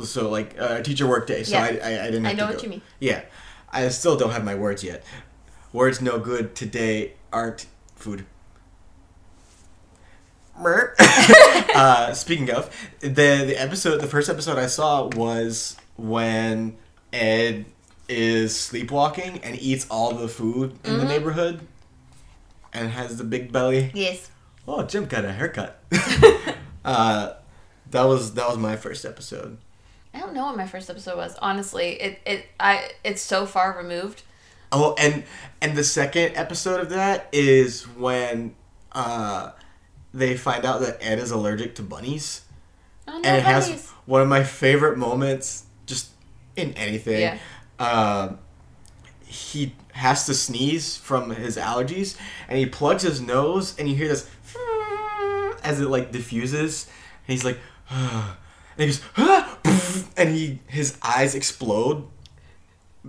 so 0.06 0.30
like 0.30 0.56
a 0.58 0.82
teacher 0.82 1.08
work 1.08 1.28
day. 1.28 1.43
So 1.43 1.58
Yeah. 1.58 1.63
I, 1.63 1.67
I, 1.67 2.02
I 2.04 2.06
didn't. 2.06 2.26
I 2.26 2.34
know 2.34 2.45
what 2.45 2.58
go. 2.58 2.63
you 2.63 2.69
mean. 2.69 2.82
Yeah, 3.00 3.24
I 3.69 3.89
still 3.89 4.15
don't 4.15 4.32
have 4.32 4.45
my 4.45 4.56
words 4.56 4.82
yet. 4.84 5.04
Words 5.74 6.02
no 6.02 6.19
good 6.19 6.56
today 6.56 7.13
aren't 7.34 7.65
food. 7.95 8.26
Uh, 11.74 12.13
speaking 12.13 12.52
of 12.52 12.69
the 13.00 13.08
the 13.08 13.56
episode, 13.56 14.02
the 14.02 14.08
first 14.08 14.30
episode 14.30 14.58
I 14.58 14.67
saw 14.67 15.08
was 15.08 15.78
when 15.95 16.76
Ed 17.13 17.65
is 18.10 18.60
sleepwalking 18.60 19.39
and 19.41 19.58
eats 19.58 19.88
all 19.89 20.13
the 20.13 20.28
food 20.28 20.78
in 20.84 20.97
the 20.97 21.06
neighborhood, 21.06 21.62
and 22.74 22.89
has 22.89 23.17
the 23.17 23.24
big 23.24 23.54
belly. 23.54 23.89
Yes. 23.93 24.30
Oh, 24.67 24.84
Jim 24.84 25.06
got 25.06 25.24
a 25.24 25.32
haircut. 25.32 25.82
uh, 26.86 27.34
that 27.89 28.04
was 28.04 28.34
that 28.34 28.47
was 28.50 28.58
my 28.58 28.76
first 28.76 29.06
episode. 29.06 29.58
I 30.13 30.19
don't 30.19 30.34
know 30.34 30.45
what 30.45 30.58
my 30.58 30.67
first 30.67 30.89
episode 30.89 31.17
was. 31.17 31.38
Honestly, 31.41 32.02
it 32.02 32.19
it 32.26 32.45
I 32.60 32.91
it's 33.04 33.21
so 33.21 33.45
far 33.45 33.78
removed. 33.78 34.24
Oh, 34.71 34.95
and 34.97 35.24
and 35.62 35.78
the 35.78 35.84
second 35.84 36.36
episode 36.36 36.82
of 36.82 36.89
that 36.89 37.28
is 37.32 37.84
when 37.88 38.56
uh, 38.91 39.52
they 40.13 40.36
find 40.38 40.65
out 40.65 40.82
that 40.82 40.97
Ed 41.02 41.19
is 41.19 41.32
allergic 41.32 41.76
to 41.76 41.84
bunnies, 41.84 42.41
Oh, 43.08 43.13
no 43.19 43.30
and 43.30 43.38
it 43.38 43.43
has 43.43 43.89
one 44.06 44.21
of 44.21 44.28
my 44.28 44.43
favorite 44.43 44.97
moments 44.97 45.63
just 45.86 46.10
in 46.56 46.74
anything. 46.74 47.21
Yeah. 47.21 47.38
Um, 47.80 48.39
he 49.26 49.74
has 49.93 50.26
to 50.28 50.34
sneeze 50.34 50.97
from 50.97 51.32
his 51.32 51.58
allergies, 51.58 52.17
and 52.47 52.58
he 52.58 52.65
plugs 52.65 53.04
his 53.04 53.19
nose, 53.21 53.78
and 53.80 53.89
you 53.89 53.95
hear 53.95 54.08
this 54.08 54.30
as 55.63 55.80
it 55.82 55.89
like 55.89 56.12
diffuses, 56.12 56.86
and 57.28 57.34
he's 57.34 57.43
like, 57.45 57.58
and 57.89 58.36
he 58.78 58.86
goes, 58.88 59.02
and 60.17 60.30
he 60.36 60.60
his 60.67 60.97
eyes 61.04 61.36
explode 61.36 62.06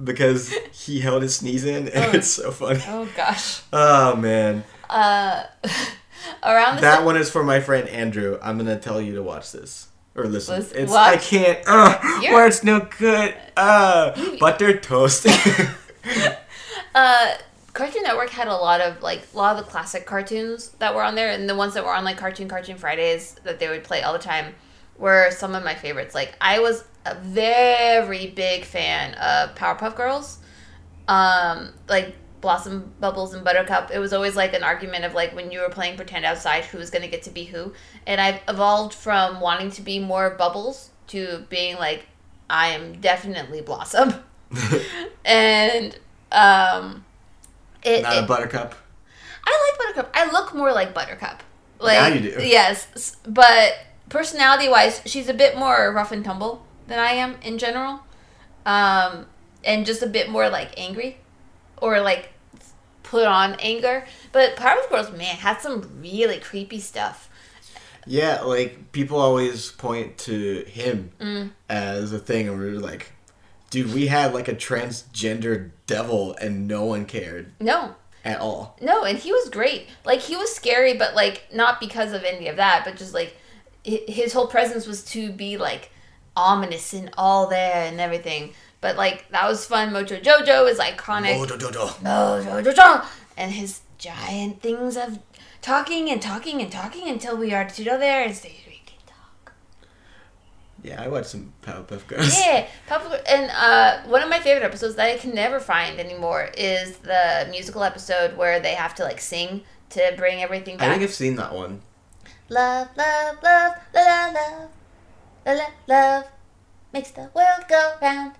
because 0.04 0.52
he 0.72 1.00
held 1.00 1.22
his 1.22 1.36
sneeze 1.36 1.64
in, 1.64 1.88
and 1.88 2.04
Oh. 2.06 2.10
it's 2.16 2.28
so 2.30 2.50
funny. 2.50 2.80
Oh 2.88 3.08
gosh. 3.16 3.60
Oh 3.72 4.16
man, 4.16 4.64
Uh, 4.88 5.44
around 6.42 6.76
the 6.76 6.82
that 6.82 7.04
one 7.04 7.16
is 7.16 7.30
for 7.30 7.44
my 7.44 7.60
friend 7.60 7.88
Andrew. 7.88 8.38
I'm 8.42 8.58
gonna 8.58 8.78
tell 8.78 9.00
you 9.00 9.14
to 9.14 9.22
watch 9.22 9.52
this 9.52 9.88
or 10.14 10.24
listen. 10.24 10.56
Listen- 10.56 10.78
it's 10.78 10.92
watch. 10.92 11.14
I 11.14 11.16
can't. 11.16 11.58
Uh, 11.66 12.32
words 12.32 12.64
no 12.64 12.80
good. 12.98 13.34
Uh, 13.56 14.38
butter 14.38 14.78
toast. 14.78 15.26
uh, 16.94 17.34
Cartoon 17.72 18.02
Network 18.02 18.30
had 18.30 18.48
a 18.48 18.54
lot 18.54 18.80
of 18.80 19.02
like 19.02 19.22
a 19.32 19.36
lot 19.36 19.56
of 19.56 19.64
the 19.64 19.70
classic 19.70 20.04
cartoons 20.06 20.70
that 20.78 20.94
were 20.94 21.02
on 21.02 21.14
there, 21.14 21.30
and 21.30 21.48
the 21.48 21.54
ones 21.54 21.74
that 21.74 21.84
were 21.84 21.94
on 21.94 22.04
like 22.04 22.18
Cartoon 22.18 22.48
Cartoon 22.48 22.76
Fridays 22.76 23.36
that 23.44 23.58
they 23.58 23.68
would 23.68 23.84
play 23.84 24.02
all 24.02 24.12
the 24.12 24.18
time 24.18 24.54
were 24.98 25.30
some 25.30 25.54
of 25.54 25.64
my 25.64 25.74
favorites. 25.74 26.14
Like 26.14 26.36
I 26.40 26.60
was 26.60 26.84
a 27.06 27.14
very 27.16 28.28
big 28.28 28.64
fan 28.64 29.14
of 29.14 29.54
Powerpuff 29.54 29.96
Girls, 29.96 30.38
um, 31.08 31.72
like 31.88 32.14
Blossom 32.42 32.92
Bubbles 33.00 33.32
and 33.32 33.42
Buttercup. 33.42 33.90
It 33.90 33.98
was 33.98 34.12
always 34.12 34.36
like 34.36 34.52
an 34.52 34.62
argument 34.62 35.06
of 35.06 35.14
like 35.14 35.34
when 35.34 35.50
you 35.50 35.60
were 35.60 35.70
playing 35.70 35.96
pretend 35.96 36.26
outside, 36.26 36.64
who 36.66 36.76
was 36.76 36.90
going 36.90 37.02
to 37.02 37.08
get 37.08 37.22
to 37.22 37.30
be 37.30 37.44
who. 37.44 37.72
And 38.06 38.20
I've 38.20 38.40
evolved 38.48 38.92
from 38.92 39.40
wanting 39.40 39.70
to 39.70 39.80
be 39.82 39.98
more 39.98 40.28
Bubbles 40.30 40.90
to 41.08 41.46
being 41.48 41.76
like 41.76 42.04
I 42.50 42.68
am 42.68 43.00
definitely 43.00 43.62
Blossom, 43.62 44.12
and 45.24 45.98
um. 46.30 47.04
It, 47.84 48.02
Not 48.02 48.16
it- 48.16 48.24
a 48.24 48.26
buttercup. 48.26 48.74
I 49.44 49.70
like 49.70 49.78
Buttercup. 49.96 50.12
I 50.14 50.30
look 50.30 50.54
more 50.54 50.72
like 50.72 50.94
Buttercup. 50.94 51.42
Like, 51.80 51.98
Now 51.98 52.06
you 52.06 52.20
do. 52.20 52.36
Yes, 52.44 53.16
but 53.26 53.72
personality 54.08 54.68
wise, 54.68 55.02
she's 55.04 55.28
a 55.28 55.34
bit 55.34 55.56
more 55.56 55.92
rough 55.92 56.12
and 56.12 56.24
tumble 56.24 56.64
than 56.86 57.00
I 57.00 57.12
am 57.12 57.36
in 57.42 57.58
general, 57.58 58.04
um, 58.66 59.26
and 59.64 59.84
just 59.84 60.00
a 60.02 60.06
bit 60.06 60.28
more 60.28 60.48
like 60.48 60.78
angry, 60.78 61.18
or 61.78 62.00
like 62.00 62.31
put 63.12 63.26
on 63.26 63.54
anger. 63.60 64.06
But 64.32 64.56
Powerpuff 64.56 64.88
Girls, 64.88 65.12
man, 65.12 65.36
had 65.36 65.60
some 65.60 66.00
really 66.00 66.38
creepy 66.38 66.80
stuff. 66.80 67.28
Yeah, 68.06 68.40
like 68.40 68.90
people 68.92 69.18
always 69.18 69.70
point 69.70 70.16
to 70.28 70.64
him 70.66 71.12
Mm. 71.20 71.50
as 71.68 72.12
a 72.14 72.18
thing, 72.18 72.48
and 72.48 72.58
we're 72.58 72.80
like, 72.80 73.12
dude, 73.70 73.92
we 73.92 74.06
had 74.06 74.32
like 74.32 74.48
a 74.48 74.54
transgender 74.54 75.70
devil, 75.86 76.34
and 76.40 76.66
no 76.66 76.84
one 76.86 77.04
cared 77.04 77.52
No, 77.60 77.94
at 78.24 78.40
all. 78.40 78.76
no, 78.80 79.04
and 79.04 79.18
he 79.18 79.30
was 79.30 79.50
great. 79.50 79.88
Like 80.06 80.20
he 80.20 80.34
was 80.34 80.52
scary, 80.56 80.94
but 80.94 81.14
like 81.14 81.44
not 81.52 81.78
because 81.80 82.12
of 82.14 82.24
any 82.24 82.48
of 82.48 82.56
that, 82.56 82.84
but 82.86 82.96
just 82.96 83.12
like 83.14 83.36
his 83.84 84.32
whole 84.32 84.46
presence 84.46 84.86
was 84.86 85.04
to 85.04 85.30
be 85.30 85.56
like 85.58 85.90
ominous 86.34 86.94
and 86.94 87.10
all 87.18 87.46
there 87.48 87.86
and 87.86 88.00
everything. 88.00 88.54
But 88.82 88.96
like 88.96 89.30
that 89.30 89.48
was 89.48 89.64
fun. 89.64 89.90
Mojo 89.92 90.20
Jojo 90.22 90.68
is 90.68 90.78
iconic. 90.78 91.36
Oh, 91.38 91.46
do, 91.46 91.56
do, 91.56 91.70
do. 91.70 91.78
Mojo 91.78 92.62
Jojo 92.62 93.06
and 93.38 93.52
his 93.52 93.80
giant 93.96 94.60
things 94.60 94.96
of 94.96 95.20
talking 95.62 96.10
and 96.10 96.20
talking 96.20 96.60
and 96.60 96.70
talking 96.70 97.08
until 97.08 97.36
we 97.36 97.54
are 97.54 97.64
to 97.64 97.84
go 97.84 97.96
there 97.96 98.24
and 98.24 98.34
say 98.34 98.52
we 98.66 98.82
can 98.84 98.98
talk. 99.06 99.52
Yeah, 100.82 101.00
I 101.00 101.06
watched 101.06 101.28
some 101.28 101.52
Powerpuff 101.62 102.08
Girls. 102.08 102.36
Yeah, 102.36 102.66
Papa, 102.88 103.22
and 103.30 103.52
uh, 103.52 104.02
one 104.08 104.20
of 104.20 104.28
my 104.28 104.40
favorite 104.40 104.64
episodes 104.64 104.96
that 104.96 105.06
I 105.06 105.16
can 105.16 105.32
never 105.32 105.60
find 105.60 106.00
anymore 106.00 106.50
is 106.58 106.96
the 106.98 107.46
musical 107.50 107.84
episode 107.84 108.36
where 108.36 108.58
they 108.58 108.74
have 108.74 108.96
to 108.96 109.04
like 109.04 109.20
sing 109.20 109.62
to 109.90 110.12
bring 110.16 110.42
everything 110.42 110.76
back. 110.76 110.88
I 110.88 110.92
think 110.94 111.04
I've 111.04 111.14
seen 111.14 111.36
that 111.36 111.54
one. 111.54 111.82
Love, 112.48 112.88
love, 112.96 113.36
love, 113.44 113.74
la 113.94 114.02
la 114.02 114.26
love, 114.26 114.70
la 115.46 115.52
la 115.52 115.66
love, 115.86 116.24
makes 116.92 117.12
the 117.12 117.30
world 117.32 117.64
go 117.68 117.94
round. 118.02 118.32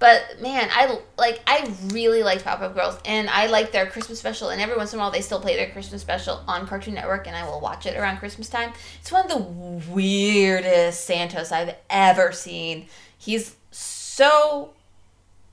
But 0.00 0.40
man, 0.42 0.68
I 0.72 0.98
like 1.16 1.40
I 1.46 1.72
really 1.86 2.22
liked 2.22 2.44
Powerpuff 2.44 2.74
Girls, 2.74 2.98
and 3.04 3.30
I 3.30 3.46
like 3.46 3.72
their 3.72 3.86
Christmas 3.86 4.18
special. 4.18 4.50
And 4.50 4.60
every 4.60 4.76
once 4.76 4.92
in 4.92 4.98
a 4.98 5.02
while, 5.02 5.10
they 5.10 5.20
still 5.20 5.40
play 5.40 5.56
their 5.56 5.70
Christmas 5.70 6.02
special 6.02 6.42
on 6.46 6.66
Cartoon 6.66 6.94
Network, 6.94 7.26
and 7.26 7.34
I 7.36 7.44
will 7.48 7.60
watch 7.60 7.86
it 7.86 7.96
around 7.96 8.18
Christmas 8.18 8.48
time. 8.48 8.72
It's 9.00 9.10
one 9.12 9.24
of 9.24 9.30
the 9.30 9.90
weirdest 9.92 11.04
Santas 11.06 11.52
I've 11.52 11.74
ever 11.88 12.32
seen. 12.32 12.86
He's 13.16 13.56
so 13.70 14.74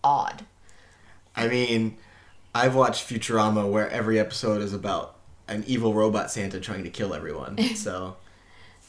odd. 0.04 0.44
I 1.36 1.48
mean, 1.48 1.98
I've 2.54 2.76
watched 2.76 3.08
Futurama 3.08 3.70
where 3.70 3.90
every 3.90 4.20
episode 4.20 4.62
is 4.62 4.74
about 4.74 5.16
an 5.48 5.64
evil 5.68 5.94
robot 5.94 6.32
Santa 6.32 6.60
trying 6.60 6.84
to 6.84 6.90
kill 6.90 7.14
everyone. 7.14 7.58
So, 7.76 8.18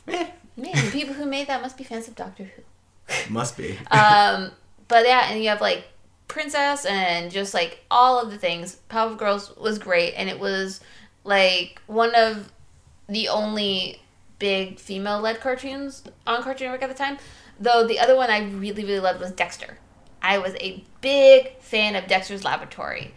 eh, 0.09 0.27
Man, 0.57 0.73
the 0.85 0.91
people 0.91 1.15
who 1.15 1.25
made 1.27 1.47
that 1.47 1.63
must 1.63 1.79
be 1.79 1.85
fans 1.85 2.09
of 2.09 2.15
Doctor 2.17 2.45
Who. 2.45 3.33
must 3.33 3.57
be. 3.57 3.79
um, 3.91 4.51
but 4.93 5.07
yeah, 5.07 5.31
and 5.31 5.43
you 5.43 5.49
have 5.49 5.63
like 5.63 5.85
Princess 6.29 6.85
and 6.85 7.31
just 7.31 7.55
like 7.55 7.83
all 7.91 8.21
of 8.21 8.31
the 8.31 8.37
things. 8.37 8.77
Powerpuff 8.91 9.17
Girls 9.17 9.57
was 9.57 9.79
great, 9.79 10.13
and 10.19 10.29
it 10.29 10.39
was 10.39 10.81
like 11.25 11.81
one 11.87 12.15
of 12.15 12.53
the 13.09 13.29
only 13.29 14.03
big 14.39 14.79
female-led 14.79 15.41
cartoons 15.41 16.03
on 16.27 16.43
Cartoon 16.43 16.67
Network 16.67 16.83
at 16.83 16.91
the 16.91 16.95
time. 16.95 17.17
Though 17.59 17.87
the 17.87 17.99
other 17.99 18.15
one 18.15 18.29
I 18.29 18.41
really 18.41 18.85
really 18.85 19.01
loved 19.01 19.19
was 19.19 19.31
Dexter. 19.31 19.79
I 20.21 20.37
was 20.37 20.55
a 20.61 20.85
big 21.01 21.59
fan 21.61 21.97
of 21.97 22.07
Dexter's 22.07 22.45
Laboratory. 22.45 23.15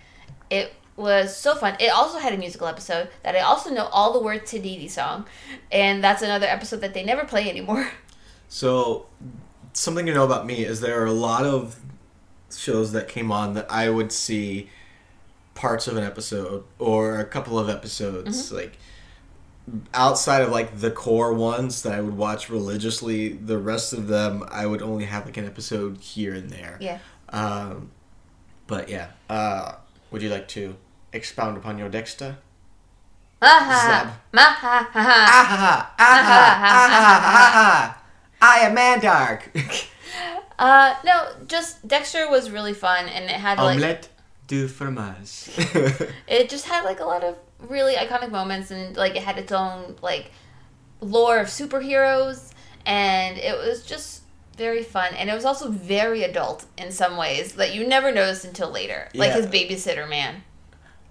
It 0.50 0.72
was 0.96 1.36
so 1.36 1.56
fun. 1.56 1.76
It 1.82 1.90
also 1.94 2.20
had 2.20 2.32
a 2.32 2.38
musical 2.38 2.68
episode 2.68 3.10
that 3.24 3.36
I 3.36 3.42
also 3.42 3.70
know 3.70 3.88
all 3.88 4.14
the 4.14 4.22
words 4.22 4.50
to 4.52 4.60
Dee 4.60 4.78
Dee 4.78 4.88
song, 4.88 5.26
and 5.74 6.02
that's 6.02 6.22
another 6.22 6.48
episode 6.48 6.80
that 6.80 6.94
they 6.94 7.04
never 7.04 7.26
play 7.26 7.50
anymore. 7.50 7.92
So, 8.48 9.08
something 9.76 10.06
to 10.08 10.14
know 10.14 10.24
about 10.26 10.46
me 10.46 10.64
is 10.66 10.80
there 10.82 11.02
are 11.02 11.06
a 11.06 11.12
lot 11.12 11.46
of 11.46 11.76
shows 12.56 12.92
that 12.94 13.08
came 13.08 13.32
on 13.32 13.54
that 13.54 13.68
I 13.70 13.90
would 13.90 14.12
see 14.12 14.70
parts 15.54 15.88
of 15.88 15.96
an 15.98 16.04
episode 16.04 16.64
or 16.80 17.20
a 17.20 17.26
couple 17.26 17.58
of 17.60 17.70
episodes 17.70 18.52
like 18.52 18.78
outside 19.94 20.42
of 20.42 20.50
like 20.52 20.80
the 20.80 20.92
core 20.92 21.34
ones 21.34 21.82
that 21.84 21.94
I 21.94 22.02
would 22.02 22.18
watch 22.18 22.50
religiously 22.50 23.30
the 23.30 23.58
rest 23.58 23.94
of 23.94 24.08
them 24.08 24.44
I 24.52 24.66
would 24.66 24.82
only 24.82 25.06
have 25.06 25.26
like 25.26 25.38
an 25.38 25.46
episode 25.46 25.98
here 25.98 26.34
and 26.34 26.50
there 26.50 26.78
Yeah. 26.80 27.00
um 27.30 27.92
but 28.68 28.90
yeah 28.90 29.08
uh 29.30 29.76
would 30.12 30.22
you 30.22 30.30
like 30.30 30.48
to 30.50 30.76
expound 31.14 31.58
upon 31.58 31.78
your 31.78 31.90
Dexter? 31.90 32.38
Ah, 33.42 33.86
Zab. 33.88 34.08
ma, 34.34 34.42
ha, 34.42 34.90
ha, 34.92 35.02
ha. 35.02 35.94
Aha! 35.96 35.96
Aha! 36.00 36.56
Aha! 36.66 37.20
Aha! 37.28 38.02
I 38.46 38.60
am 38.60 38.76
Mandark. 38.76 39.42
Uh, 40.58 40.96
no, 41.04 41.28
just 41.48 41.86
Dexter 41.86 42.30
was 42.30 42.50
really 42.50 42.74
fun, 42.74 43.10
and 43.10 43.26
it 43.26 43.32
had 43.32 43.58
like 43.58 43.76
Omelette 43.76 44.08
du 44.48 44.70
fromage. 44.70 45.50
it 46.30 46.48
just 46.50 46.66
had 46.66 46.86
like 46.86 47.02
a 47.02 47.04
lot 47.04 47.26
of 47.26 47.36
really 47.60 47.96
iconic 47.96 48.32
moments, 48.32 48.72
and 48.72 48.96
like 48.96 49.18
it 49.18 49.24
had 49.24 49.38
its 49.38 49.52
own 49.52 49.98
like 50.02 50.32
lore 51.02 51.40
of 51.40 51.48
superheroes, 51.48 52.52
and 52.86 53.38
it 53.38 53.58
was 53.58 53.86
just 53.86 54.22
very 54.56 54.82
fun, 54.82 55.14
and 55.16 55.30
it 55.30 55.34
was 55.34 55.44
also 55.44 55.70
very 55.70 56.24
adult 56.24 56.64
in 56.78 56.90
some 56.90 57.18
ways 57.18 57.52
that 57.56 57.76
you 57.76 57.86
never 57.86 58.14
noticed 58.14 58.46
until 58.46 58.72
later, 58.72 59.10
like 59.14 59.34
his 59.34 59.48
babysitter 59.48 60.08
man. 60.10 60.42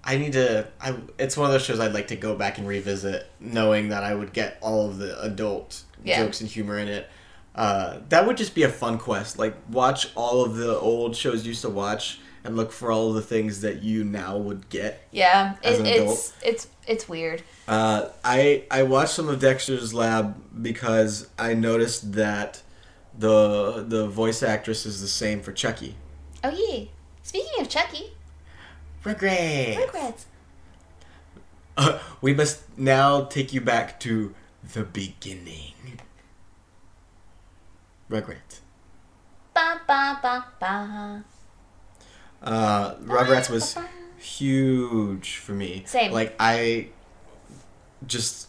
I 0.03 0.17
need 0.17 0.33
to. 0.33 0.67
I, 0.81 0.95
it's 1.19 1.37
one 1.37 1.45
of 1.45 1.51
those 1.51 1.63
shows 1.63 1.79
I'd 1.79 1.93
like 1.93 2.07
to 2.07 2.15
go 2.15 2.35
back 2.35 2.57
and 2.57 2.67
revisit, 2.67 3.27
knowing 3.39 3.89
that 3.89 4.03
I 4.03 4.15
would 4.15 4.33
get 4.33 4.57
all 4.59 4.87
of 4.89 4.97
the 4.97 5.21
adult 5.21 5.83
Yeah. 6.03 6.23
jokes 6.23 6.41
and 6.41 6.49
humor 6.49 6.79
in 6.79 6.87
it. 6.87 7.07
Uh, 7.55 7.99
that 8.09 8.27
would 8.27 8.35
just 8.35 8.53
be 8.53 8.63
a 8.63 8.69
fun 8.69 8.97
quest. 8.97 9.39
Like 9.39 9.55
watch 9.69 10.11
all 10.15 10.43
of 10.43 10.55
the 10.55 10.77
old 10.77 11.15
shows 11.15 11.45
you 11.45 11.49
used 11.49 11.61
to 11.61 11.69
watch 11.69 12.19
and 12.43 12.55
look 12.55 12.71
for 12.71 12.91
all 12.91 13.09
of 13.09 13.15
the 13.15 13.21
things 13.21 13.61
that 13.61 13.81
you 13.81 14.03
now 14.03 14.37
would 14.37 14.69
get. 14.69 15.07
Yeah, 15.11 15.55
it, 15.63 15.79
it's 15.85 16.33
it's 16.43 16.67
it's 16.85 17.07
weird. 17.07 17.43
Uh, 17.67 18.09
I 18.23 18.63
I 18.69 18.83
watched 18.83 19.13
some 19.13 19.29
of 19.29 19.39
Dexter's 19.39 19.93
Lab 19.93 20.35
because 20.61 21.29
I 21.39 21.53
noticed 21.53 22.13
that 22.13 22.61
the 23.17 23.85
the 23.87 24.07
voice 24.07 24.43
actress 24.43 24.85
is 24.85 25.01
the 25.01 25.07
same 25.07 25.41
for 25.41 25.53
Chuckie. 25.53 25.95
Oh 26.43 26.49
yeah. 26.49 26.85
Speaking 27.23 27.61
of 27.61 27.69
Chuckie, 27.69 28.11
Regret. 29.03 29.77
regrets. 29.77 30.25
Uh, 31.77 31.99
we 32.21 32.33
must 32.33 32.77
now 32.77 33.23
take 33.23 33.53
you 33.53 33.61
back 33.61 33.99
to 34.01 34.33
the 34.73 34.83
beginning. 34.83 35.74
Regret. 38.09 38.59
Ba 39.53 39.81
ba 39.87 40.19
ba 40.21 40.45
ba. 40.59 41.23
Uh, 42.41 42.95
Rugrats 42.95 43.49
was 43.49 43.77
huge 44.17 45.37
for 45.37 45.53
me. 45.53 45.83
Same. 45.85 46.11
Like 46.11 46.35
I 46.39 46.89
just 48.05 48.47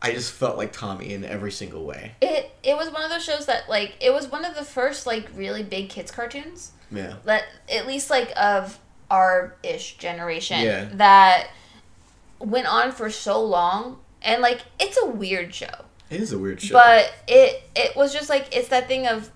I 0.00 0.12
just 0.12 0.32
felt 0.32 0.56
like 0.56 0.72
Tommy 0.72 1.12
in 1.12 1.24
every 1.24 1.52
single 1.52 1.84
way. 1.84 2.12
It 2.20 2.50
it 2.62 2.76
was 2.76 2.90
one 2.90 3.02
of 3.04 3.10
those 3.10 3.24
shows 3.24 3.46
that 3.46 3.68
like 3.68 3.94
it 4.00 4.12
was 4.12 4.30
one 4.30 4.44
of 4.44 4.54
the 4.54 4.64
first 4.64 5.06
like 5.06 5.28
really 5.34 5.62
big 5.62 5.88
kids 5.88 6.10
cartoons. 6.10 6.72
Yeah. 6.90 7.16
that 7.26 7.44
at 7.70 7.86
least 7.86 8.08
like 8.08 8.32
of 8.34 8.78
our 9.10 9.54
ish 9.62 9.98
generation 9.98 10.60
Yeah. 10.60 10.88
that 10.94 11.48
went 12.38 12.66
on 12.66 12.92
for 12.92 13.10
so 13.10 13.42
long 13.44 13.98
and 14.22 14.40
like 14.40 14.62
it's 14.80 14.96
a 14.96 15.04
weird 15.06 15.54
show 15.54 15.84
It 16.10 16.20
is 16.20 16.32
a 16.32 16.38
weird 16.38 16.60
show. 16.60 16.74
but 16.74 17.12
it 17.26 17.62
it 17.76 17.96
was 17.96 18.12
just 18.12 18.28
like 18.28 18.48
it's 18.56 18.68
that 18.68 18.88
thing 18.88 19.06
of 19.06 19.30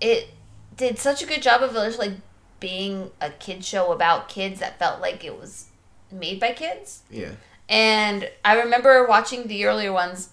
it 0.00 0.28
did 0.76 0.98
such 0.98 1.22
a 1.22 1.26
good 1.26 1.42
job 1.42 1.62
of 1.62 1.72
just 1.72 1.98
like 1.98 2.12
being 2.60 3.10
a 3.20 3.30
kid 3.30 3.64
show 3.64 3.92
about 3.92 4.28
kids 4.28 4.60
that 4.60 4.78
felt 4.78 5.00
like 5.00 5.24
it 5.24 5.38
was 5.38 5.66
made 6.10 6.38
by 6.38 6.52
kids 6.52 7.02
yeah. 7.10 7.30
and 7.68 8.28
I 8.44 8.60
remember 8.60 9.06
watching 9.06 9.46
the 9.46 9.64
earlier 9.64 9.92
ones 9.92 10.28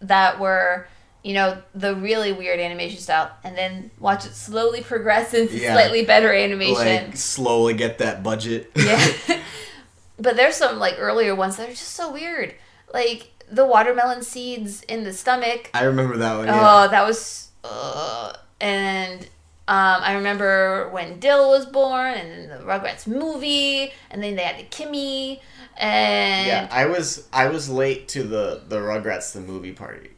that 0.00 0.38
were, 0.38 0.86
you 1.24 1.32
know, 1.34 1.62
the 1.74 1.94
really 1.96 2.30
weird 2.32 2.60
animation 2.60 3.00
style, 3.00 3.30
and 3.42 3.56
then 3.56 3.90
watch 3.98 4.26
it 4.26 4.34
slowly 4.34 4.82
progress 4.82 5.32
into 5.34 5.56
Yeah. 5.56 5.72
slightly 5.72 6.04
better 6.04 6.32
animation. 6.32 6.74
Like 7.06 7.16
slowly 7.16 7.72
get 7.74 7.98
that 7.98 8.22
budget. 8.22 8.70
yeah. 8.76 9.40
but 10.18 10.36
there's 10.36 10.56
some 10.56 10.78
like 10.78 10.96
earlier 10.98 11.34
ones 11.34 11.56
that 11.56 11.68
are 11.68 11.72
just 11.72 11.94
so 11.94 12.12
weird. 12.12 12.54
Like 12.92 13.30
the 13.50 13.64
watermelon 13.64 14.22
seeds 14.22 14.82
in 14.82 15.04
the 15.04 15.12
stomach. 15.12 15.70
I 15.74 15.84
remember 15.84 16.16
that 16.18 16.36
one. 16.38 16.46
Yeah. 16.46 16.60
Oh, 16.84 16.88
that 16.88 17.06
was. 17.06 17.48
Uh, 17.64 18.32
and 18.60 19.22
um, 19.68 20.00
I 20.02 20.14
remember 20.14 20.88
when 20.90 21.18
Dill 21.18 21.50
was 21.50 21.66
born, 21.66 22.14
and 22.14 22.50
the 22.50 22.56
Rugrats 22.64 23.06
movie, 23.06 23.92
and 24.10 24.22
then 24.22 24.36
they 24.36 24.42
had 24.42 24.58
the 24.58 24.62
Kimi, 24.64 25.40
and 25.76 26.46
yeah, 26.46 26.68
I 26.70 26.86
was 26.86 27.28
I 27.32 27.48
was 27.48 27.68
late 27.68 28.08
to 28.08 28.22
the 28.22 28.62
the 28.68 28.76
Rugrats 28.78 29.32
the 29.32 29.40
movie 29.40 29.72
party. 29.72 30.10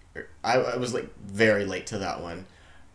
I, 0.44 0.54
I 0.58 0.76
was 0.76 0.92
like 0.94 1.08
very 1.20 1.64
late 1.64 1.86
to 1.88 1.98
that 1.98 2.20
one. 2.22 2.46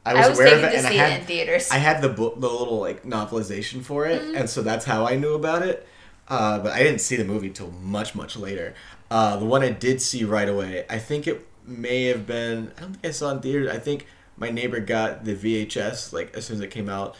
I 0.05 0.13
was, 0.15 0.25
I 0.25 0.29
was 0.29 0.39
aware 0.39 0.55
of 0.57 0.63
it, 0.63 0.71
to 0.71 0.77
and 0.79 0.87
I 0.87 0.93
had 0.93 1.11
it 1.13 1.19
in 1.21 1.25
theaters. 1.25 1.71
I 1.71 1.77
had 1.77 2.01
the 2.01 2.09
book, 2.09 2.39
the 2.39 2.49
little 2.49 2.79
like 2.79 3.03
novelization 3.03 3.81
for 3.83 4.05
it, 4.05 4.21
Mm-hmm. 4.21 4.35
and 4.35 4.49
so 4.49 4.61
that's 4.61 4.85
how 4.85 5.05
I 5.07 5.15
knew 5.15 5.33
about 5.33 5.61
it. 5.63 5.87
Uh, 6.27 6.59
but 6.59 6.71
I 6.73 6.83
didn't 6.83 6.99
see 7.01 7.15
the 7.15 7.23
movie 7.25 7.47
until 7.47 7.71
much 7.71 8.13
much 8.15 8.35
later. 8.37 8.75
Uh, 9.13 9.35
the 9.35 9.45
one 9.45 9.61
I 9.61 9.69
did 9.69 10.01
see 10.01 10.23
right 10.23 10.49
away, 10.49 10.85
I 10.89 10.97
think 10.97 11.27
it 11.27 11.47
may 11.67 12.05
have 12.05 12.25
been. 12.25 12.71
I 12.75 12.81
don't 12.81 12.93
think 12.93 13.05
I 13.05 13.11
saw 13.11 13.29
it 13.29 13.33
in 13.33 13.41
theaters. 13.41 13.69
I 13.69 13.77
think 13.77 14.07
my 14.37 14.49
neighbor 14.49 14.79
got 14.79 15.23
the 15.23 15.35
VHS 15.35 16.13
like 16.13 16.35
as 16.35 16.45
soon 16.45 16.55
as 16.55 16.61
it 16.61 16.71
came 16.71 16.89
out. 16.89 17.15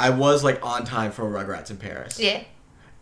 I 0.00 0.08
was 0.08 0.42
like 0.42 0.64
on 0.64 0.86
time 0.86 1.12
for 1.12 1.24
Rugrats 1.24 1.70
in 1.70 1.76
Paris, 1.76 2.18
yeah. 2.18 2.44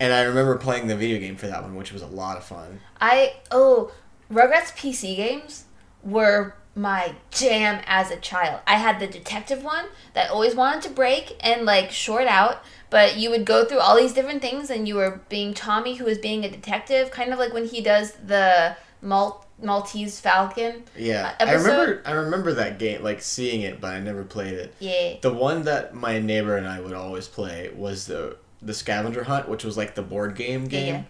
and 0.00 0.12
I 0.12 0.22
remember 0.22 0.59
playing 0.59 0.88
the 0.88 0.96
video 0.96 1.20
game 1.20 1.37
for 1.37 1.46
that 1.46 1.62
one, 1.62 1.76
which 1.76 1.92
was 1.92 2.02
a 2.02 2.09
lot 2.09 2.37
of 2.37 2.42
fun. 2.42 2.81
I 3.00 3.37
oh, 3.52 3.92
Rugrats 4.28 4.74
PC 4.76 5.14
games 5.14 5.66
were 6.02 6.57
my 6.74 7.14
jam 7.31 7.81
as 7.87 8.11
a 8.11 8.16
child. 8.16 8.61
I 8.66 8.74
had 8.74 8.98
the 8.98 9.07
detective 9.07 9.62
one 9.62 9.87
that 10.14 10.31
always 10.31 10.57
wanted 10.57 10.83
to 10.83 10.90
break 10.90 11.37
and 11.38 11.64
like 11.64 11.92
short 11.92 12.26
out, 12.26 12.64
but 12.92 13.16
you 13.16 13.31
would 13.31 13.46
go 13.46 13.64
through 13.64 13.78
all 13.78 13.96
these 13.96 14.12
different 14.12 14.42
things 14.42 14.68
and 14.68 14.87
you 14.87 14.96
were 14.96 15.22
being 15.31 15.55
Tommy 15.55 15.94
who 15.94 16.05
was 16.05 16.18
being 16.18 16.44
a 16.44 16.50
detective, 16.50 17.11
kind 17.11 17.33
of 17.33 17.38
like 17.38 17.55
when 17.55 17.64
he 17.64 17.81
does 17.81 18.12
the 18.12 18.76
Mal- 19.00 19.46
Maltese 19.62 20.20
Falcon. 20.20 20.85
Yeah, 20.94 21.35
uh, 21.40 21.44
I 21.46 21.55
remember. 21.55 22.02
I 22.05 22.12
remember 22.12 22.52
that 22.52 22.78
game, 22.78 23.02
like 23.02 23.22
seeing 23.22 23.62
it, 23.62 23.81
but 23.81 23.94
I 23.94 24.00
never 24.00 24.24
played 24.24 24.52
it. 24.52 24.74
Yeah. 24.78 25.14
The 25.22 25.33
one 25.33 25.62
that 25.62 25.94
my 25.94 26.18
neighbor 26.18 26.59
and 26.59 26.68
I 26.68 26.81
would 26.81 26.92
always 26.92 27.28
play 27.28 27.70
was 27.74 28.07
the 28.07 28.37
the 28.61 28.74
scavenger 28.74 29.24
hunt, 29.24 29.48
which 29.48 29.64
was 29.64 29.78
like 29.78 29.94
the 29.94 30.02
board 30.02 30.37
game 30.37 30.66
game. 30.66 30.94
Yeah. 30.94 31.02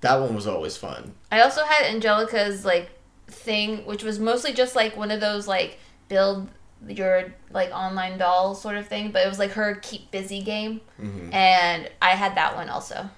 That 0.00 0.16
one 0.16 0.34
was 0.34 0.46
always 0.46 0.78
fun. 0.78 1.12
I 1.30 1.42
also 1.42 1.64
had 1.64 1.84
Angelica's 1.94 2.64
like 2.64 2.88
thing, 3.26 3.84
which 3.84 4.02
was 4.02 4.18
mostly 4.18 4.54
just 4.54 4.74
like 4.74 4.96
one 4.96 5.10
of 5.10 5.20
those 5.20 5.46
like 5.46 5.78
build 6.08 6.48
your 6.88 7.32
like 7.50 7.70
online 7.70 8.18
doll 8.18 8.54
sort 8.54 8.76
of 8.76 8.86
thing, 8.88 9.10
but 9.12 9.24
it 9.24 9.28
was 9.28 9.38
like 9.38 9.52
her 9.52 9.76
keep 9.82 10.10
busy 10.10 10.42
game, 10.42 10.80
hmm 10.96 11.32
and 11.32 11.90
I 12.02 12.10
had 12.10 12.36
that 12.36 12.54
one 12.56 12.68
also. 12.68 13.08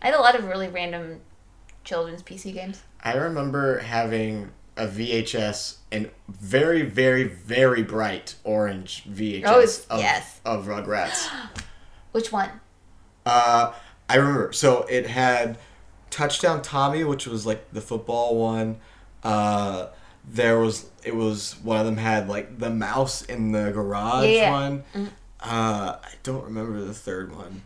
I 0.00 0.06
had 0.06 0.14
a 0.14 0.20
lot 0.20 0.34
of 0.34 0.44
really 0.46 0.68
random 0.68 1.20
children's 1.84 2.22
PC 2.22 2.52
games. 2.52 2.82
I 3.04 3.14
remember 3.14 3.78
having 3.80 4.50
a 4.76 4.86
VHS 4.86 5.76
and 5.92 6.10
very, 6.28 6.82
very, 6.82 7.24
very 7.24 7.82
bright 7.82 8.34
orange 8.42 9.04
VHS 9.04 9.86
Oh, 9.90 9.94
of, 9.96 10.00
yes. 10.00 10.40
of 10.44 10.66
Rugrats. 10.66 11.28
Which 12.12 12.32
one? 12.32 12.48
Uh, 13.26 13.72
I 14.08 14.16
remember. 14.16 14.52
So 14.52 14.82
it 14.90 15.06
had 15.06 15.58
Touchdown 16.10 16.62
Tommy, 16.62 17.04
which 17.04 17.26
was 17.26 17.46
like 17.46 17.70
the 17.72 17.80
football 17.80 18.36
one. 18.36 18.78
Uh, 19.22 19.88
there 20.24 20.58
was 20.58 20.86
it 21.04 21.14
was 21.16 21.56
one 21.62 21.78
of 21.78 21.84
them 21.86 21.96
had 21.96 22.28
like 22.28 22.58
the 22.58 22.70
mouse 22.70 23.22
in 23.22 23.52
the 23.52 23.70
garage 23.72 24.28
Yeah. 24.28 24.50
one. 24.52 24.84
Mhm. 24.94 25.08
Uh, 25.40 25.96
I 26.02 26.08
don't 26.22 26.44
remember 26.44 26.80
the 26.80 26.94
third 26.94 27.34
one, 27.36 27.62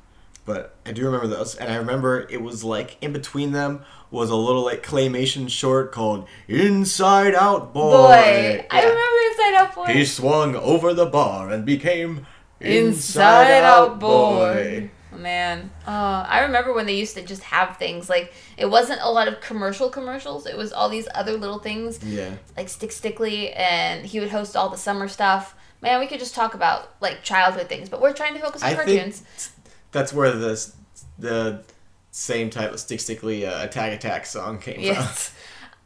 but 0.46 0.74
I 0.86 0.92
do 0.92 1.04
remember 1.04 1.26
those. 1.26 1.54
And 1.54 1.70
I 1.70 1.76
remember 1.76 2.26
it 2.30 2.40
was 2.40 2.64
like 2.64 2.96
in 3.02 3.12
between 3.12 3.52
them 3.52 3.84
was 4.10 4.30
a 4.30 4.36
little 4.36 4.64
like 4.64 4.82
claymation 4.86 5.50
short 5.50 5.92
called 5.92 6.26
Inside 6.48 7.34
Out 7.34 7.74
Boy. 7.74 7.90
Boy, 7.90 8.66
I 8.70 8.80
remember 8.80 9.00
Inside 9.30 9.54
Out 9.56 9.74
Boy. 9.74 9.92
He 9.92 10.04
swung 10.06 10.56
over 10.56 10.94
the 10.94 11.06
bar 11.06 11.50
and 11.50 11.66
became 11.66 12.26
Inside 12.60 13.62
Out 13.62 13.98
Boy. 14.00 14.90
Man, 15.16 15.70
oh, 15.86 15.92
I 15.92 16.40
remember 16.42 16.72
when 16.72 16.86
they 16.86 16.96
used 16.96 17.14
to 17.16 17.22
just 17.22 17.42
have 17.44 17.76
things 17.76 18.08
like 18.08 18.32
it 18.56 18.66
wasn't 18.66 19.00
a 19.02 19.10
lot 19.10 19.28
of 19.28 19.40
commercial 19.40 19.88
commercials. 19.88 20.46
It 20.46 20.56
was 20.56 20.72
all 20.72 20.88
these 20.88 21.08
other 21.14 21.32
little 21.32 21.58
things 21.58 22.02
Yeah. 22.04 22.30
like 22.56 22.68
Stick 22.68 22.92
Stickly, 22.92 23.52
and 23.52 24.04
he 24.06 24.20
would 24.20 24.30
host 24.30 24.56
all 24.56 24.68
the 24.68 24.76
summer 24.78 25.08
stuff. 25.08 25.54
Man, 25.82 26.00
we 26.00 26.06
could 26.06 26.18
just 26.18 26.34
talk 26.34 26.54
about 26.54 26.94
like 27.00 27.22
childhood 27.22 27.68
things, 27.68 27.88
but 27.88 28.00
we're 28.00 28.12
trying 28.12 28.34
to 28.34 28.40
focus 28.40 28.62
on 28.62 28.70
I 28.70 28.74
cartoons. 28.74 29.20
think 29.20 29.52
that's 29.92 30.12
where 30.12 30.32
the 30.32 30.72
the 31.18 31.62
same 32.10 32.50
type 32.50 32.72
of 32.72 32.80
Stick 32.80 33.00
Stickly 33.00 33.44
uh, 33.46 33.64
Attack 33.64 33.92
Attack 33.92 34.26
song 34.26 34.58
came 34.58 34.80
Yes. 34.80 35.32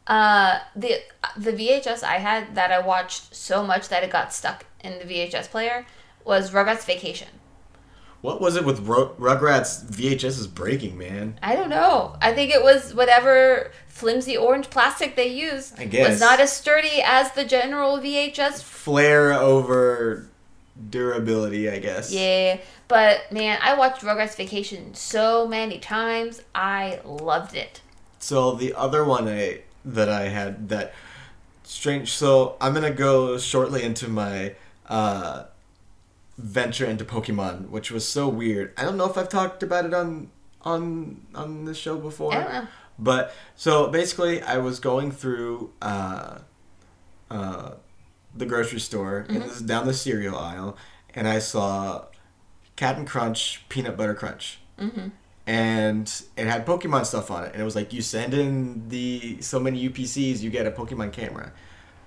Uh, 0.07 0.59
the 0.75 0.95
the 1.37 1.53
VHS 1.53 2.03
I 2.03 2.17
had 2.17 2.55
that 2.55 2.71
I 2.71 2.79
watched 2.79 3.33
so 3.35 3.63
much 3.63 3.87
that 3.89 4.03
it 4.03 4.09
got 4.09 4.33
stuck 4.33 4.65
in 4.83 4.97
the 4.97 5.05
VHS 5.05 5.49
player 5.49 5.85
was 6.25 6.51
Rugrats 6.51 6.85
Vacation. 6.85 7.27
What 8.21 8.39
was 8.39 8.55
it 8.55 8.63
with 8.65 8.81
Ru- 8.87 9.15
Rugrats 9.19 9.83
VHS 9.85 10.39
is 10.39 10.47
breaking, 10.47 10.97
man? 10.97 11.39
I 11.41 11.55
don't 11.55 11.69
know. 11.69 12.15
I 12.21 12.33
think 12.33 12.51
it 12.53 12.63
was 12.63 12.93
whatever 12.93 13.71
flimsy 13.87 14.37
orange 14.37 14.69
plastic 14.69 15.15
they 15.15 15.27
used 15.27 15.79
I 15.79 15.85
guess. 15.85 16.09
was 16.09 16.19
not 16.19 16.39
as 16.39 16.53
sturdy 16.53 17.01
as 17.03 17.31
the 17.31 17.45
general 17.45 17.97
VHS. 17.97 18.61
Flair 18.63 19.33
over 19.33 20.27
durability, 20.89 21.69
I 21.69 21.79
guess. 21.79 22.11
Yeah, 22.11 22.59
but 22.87 23.31
man, 23.31 23.59
I 23.61 23.75
watched 23.75 24.01
Rugrats 24.01 24.35
Vacation 24.35 24.93
so 24.93 25.47
many 25.47 25.79
times. 25.79 26.41
I 26.53 26.99
loved 27.05 27.55
it. 27.55 27.81
So 28.19 28.51
the 28.51 28.73
other 28.75 29.03
one 29.03 29.27
I 29.27 29.61
that 29.83 30.09
I 30.09 30.27
had 30.29 30.69
that 30.69 30.93
strange. 31.63 32.11
So 32.11 32.55
I'm 32.61 32.73
gonna 32.73 32.91
go 32.91 33.37
shortly 33.37 33.83
into 33.83 34.07
my 34.07 34.55
uh, 34.87 35.45
venture 36.37 36.85
into 36.85 37.05
Pokemon, 37.05 37.69
which 37.69 37.91
was 37.91 38.07
so 38.07 38.27
weird. 38.27 38.73
I 38.77 38.83
don't 38.83 38.97
know 38.97 39.09
if 39.09 39.17
I've 39.17 39.29
talked 39.29 39.63
about 39.63 39.85
it 39.85 39.93
on 39.93 40.29
on 40.63 41.25
on 41.35 41.65
the 41.65 41.73
show 41.73 41.97
before. 41.97 42.33
I 42.33 42.43
don't 42.43 42.53
know. 42.53 42.67
But 42.99 43.33
so 43.55 43.87
basically, 43.87 44.41
I 44.41 44.57
was 44.57 44.79
going 44.79 45.11
through 45.11 45.73
uh, 45.81 46.39
uh, 47.29 47.71
the 48.35 48.45
grocery 48.45 48.79
store 48.79 49.25
and 49.27 49.41
this 49.41 49.55
is 49.55 49.61
down 49.61 49.87
the 49.87 49.93
cereal 49.93 50.37
aisle, 50.37 50.77
and 51.15 51.27
I 51.27 51.39
saw 51.39 52.05
Captain 52.75 53.05
Crunch 53.05 53.63
Peanut 53.69 53.97
Butter 53.97 54.13
Crunch, 54.13 54.59
Mm-hmm. 54.79 55.09
and 55.47 56.21
it 56.37 56.47
had 56.47 56.65
Pokemon 56.65 57.05
stuff 57.05 57.29
on 57.31 57.43
it, 57.45 57.53
and 57.53 57.61
it 57.61 57.65
was 57.65 57.75
like 57.75 57.93
you 57.93 58.01
send 58.01 58.33
in 58.33 58.87
the 58.89 59.41
so 59.41 59.59
many 59.59 59.87
UPCs, 59.89 60.41
you 60.41 60.49
get 60.49 60.65
a 60.67 60.71
Pokemon 60.71 61.11
camera. 61.11 61.51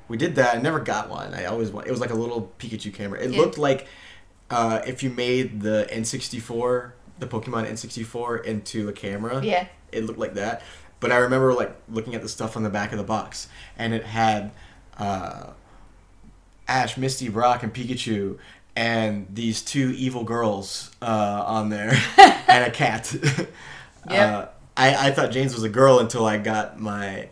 We 0.09 0.17
did 0.17 0.35
that. 0.37 0.57
I 0.57 0.61
never 0.61 0.81
got 0.81 1.09
one. 1.09 1.33
I 1.35 1.47
always 1.47 1.71
want. 1.71 1.87
It 1.87 1.91
was 1.91 2.01
like 2.01 2.11
a 2.11 2.15
little 2.15 2.53
Pikachu 2.59 2.93
camera. 2.93 3.21
It 3.21 3.31
Yeah. 3.31 3.41
looked 3.41 3.57
like 3.59 3.87
uh, 4.51 4.81
if 4.87 5.03
you 5.03 5.11
made 5.11 5.61
the 5.63 5.87
N64, 5.91 6.93
the 7.19 7.27
Pokemon 7.27 7.71
N64 7.71 8.45
into 8.45 8.89
a 8.89 8.93
camera 8.93 9.43
Yeah. 9.45 9.67
it 9.93 10.05
looked 10.05 10.19
like 10.19 10.35
that. 10.35 10.63
But 11.01 11.13
I 11.13 11.17
remember 11.19 11.53
like 11.55 11.75
looking 11.89 12.15
at 12.15 12.23
the 12.23 12.29
stuff 12.29 12.57
on 12.57 12.63
the 12.63 12.71
back 12.71 12.93
of 12.93 12.99
the 12.99 13.05
box, 13.05 13.49
and 13.79 13.93
it 13.93 14.05
had 14.05 14.53
uh, 14.99 15.51
Ash, 16.67 16.97
Misty, 16.97 17.29
Brock, 17.29 17.63
and 17.63 17.75
Pikachu, 17.75 18.39
and 18.77 19.27
these 19.33 19.61
two 19.63 19.91
evil 19.97 20.25
girls 20.25 20.91
uh, 21.03 21.45
on 21.47 21.69
there, 21.69 21.93
and 22.49 22.65
a 22.65 22.71
cat. 22.71 23.15
Yep. 24.11 24.35
uh, 24.35 24.47
I 24.77 25.09
I 25.09 25.11
thought 25.13 25.31
James 25.31 25.55
was 25.55 25.63
a 25.63 25.69
girl 25.71 25.99
until 25.99 26.27
I 26.27 26.37
got 26.37 26.79
my 26.79 27.31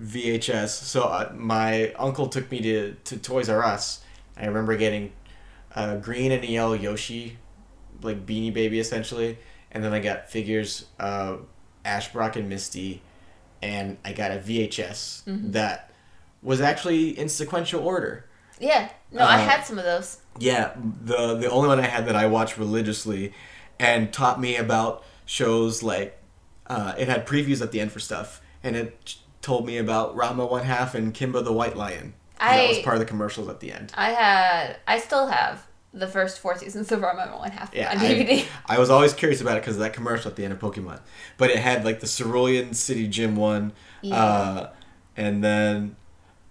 VHS. 0.00 0.68
So 0.68 1.02
uh, 1.02 1.32
my 1.34 1.92
uncle 1.94 2.28
took 2.28 2.48
me 2.52 2.60
to 2.62 2.94
to 3.04 3.16
Toys 3.16 3.48
R 3.48 3.64
Us. 3.64 4.00
I 4.36 4.46
remember 4.46 4.76
getting 4.76 5.12
a 5.74 5.96
green 5.96 6.32
and 6.32 6.44
a 6.44 6.46
yellow 6.46 6.74
Yoshi, 6.74 7.38
like 8.02 8.24
Beanie 8.26 8.52
Baby 8.52 8.78
essentially, 8.78 9.38
and 9.72 9.82
then 9.82 9.92
I 9.92 10.00
got 10.00 10.30
figures 10.30 10.86
of 10.98 11.46
Ash, 11.84 12.12
Brock, 12.12 12.36
and 12.36 12.48
Misty, 12.48 13.02
and 13.62 13.96
I 14.04 14.12
got 14.12 14.30
a 14.30 14.36
VHS 14.36 15.24
Mm-hmm. 15.24 15.50
that 15.52 15.90
was 16.42 16.60
actually 16.60 17.18
in 17.18 17.28
sequential 17.28 17.80
order. 17.86 18.26
Yeah. 18.60 18.90
No, 19.10 19.22
I 19.24 19.36
Uh, 19.36 19.38
had 19.48 19.62
some 19.64 19.78
of 19.78 19.84
those. 19.84 20.18
Yeah, 20.38 20.72
the 20.76 21.36
the 21.36 21.50
only 21.50 21.68
one 21.68 21.80
I 21.80 21.86
had 21.86 22.06
that 22.06 22.16
I 22.16 22.26
watched 22.26 22.58
religiously, 22.58 23.32
and 23.78 24.12
taught 24.12 24.40
me 24.40 24.56
about 24.56 25.04
shows 25.26 25.82
like, 25.82 26.18
uh, 26.66 26.94
it 26.98 27.08
had 27.08 27.26
previews 27.26 27.62
at 27.62 27.72
the 27.72 27.80
end 27.80 27.92
for 27.92 28.00
stuff, 28.00 28.40
and 28.62 28.76
it 28.76 29.16
told 29.42 29.66
me 29.66 29.78
about 29.78 30.16
Ranma 30.16 30.48
One 30.50 30.64
Half 30.64 30.94
and 30.94 31.14
Kimba 31.14 31.42
the 31.44 31.52
White 31.52 31.76
Lion. 31.76 32.14
That 32.50 32.68
was 32.68 32.78
part 32.80 32.96
of 32.96 33.00
the 33.00 33.06
commercials 33.06 33.48
at 33.48 33.60
the 33.60 33.72
end. 33.72 33.92
I 33.96 34.10
had. 34.10 34.76
I 34.86 34.98
still 34.98 35.26
have 35.28 35.66
the 35.92 36.06
first 36.08 36.40
four 36.40 36.58
seasons 36.58 36.90
of 36.90 37.00
Ranma 37.00 37.38
One 37.38 37.50
Half 37.52 37.72
Yeah, 37.74 37.90
on 37.92 37.98
DVD. 37.98 38.44
I 38.66 38.78
was 38.78 38.90
always 38.90 39.12
curious 39.12 39.40
about 39.40 39.56
it 39.56 39.60
because 39.60 39.76
of 39.76 39.80
that 39.80 39.92
commercial 39.92 40.28
at 40.30 40.36
the 40.36 40.44
end 40.44 40.52
of 40.52 40.58
Pokemon. 40.58 41.00
But 41.38 41.50
it 41.50 41.58
had 41.58 41.84
like 41.84 42.00
the 42.00 42.08
Cerulean 42.08 42.74
City 42.74 43.06
Gym 43.06 43.36
one, 43.36 43.72
Yeah. 44.02 44.16
uh, 44.22 44.70
and 45.16 45.42
then 45.44 45.94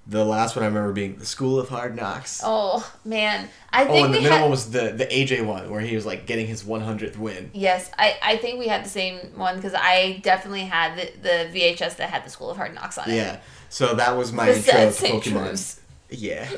the 0.08 0.24
last 0.26 0.56
one 0.56 0.64
I 0.64 0.68
remember 0.68 0.92
being 0.94 1.18
the 1.18 1.26
School 1.26 1.60
of 1.60 1.68
Hard 1.70 1.96
Knocks. 1.96 2.42
Oh 2.44 2.90
man, 3.06 3.50
I 3.72 3.86
Oh, 3.86 4.04
and 4.06 4.14
the 4.14 4.20
middle 4.22 4.38
had. 4.38 4.42
one 4.44 4.52
was 4.52 4.72
the 4.72 4.92
the 4.92 5.06
AJ 5.08 5.46
one 5.46 5.70
where 5.70 5.82
he 5.82 5.96
was 5.96 6.06
like 6.06 6.26
getting 6.26 6.48
his 6.48 6.64
100th 6.64 7.18
win. 7.18 7.52
Yes, 7.54 7.90
I, 7.98 8.18
I 8.24 8.38
think 8.38 8.60
we 8.60 8.68
had 8.70 8.84
the 8.86 8.90
same 8.90 9.18
one 9.36 9.56
because 9.58 9.74
I 9.74 10.20
definitely 10.24 10.62
had 10.66 10.98
the, 10.98 11.12
the 11.52 11.60
VHS 11.60 11.98
that 11.98 12.10
had 12.10 12.26
the 12.26 12.30
School 12.30 12.50
of 12.50 12.56
Hard 12.58 12.74
Knocks 12.76 12.98
on 12.98 13.10
it. 13.10 13.16
Yeah, 13.16 13.40
so 13.70 13.94
that 13.96 14.16
was 14.18 14.32
my 14.34 14.52
The 14.52 14.58
intro 14.58 14.74
to 14.92 15.30
Pokemon. 15.30 15.80
Yeah, 16.14 16.50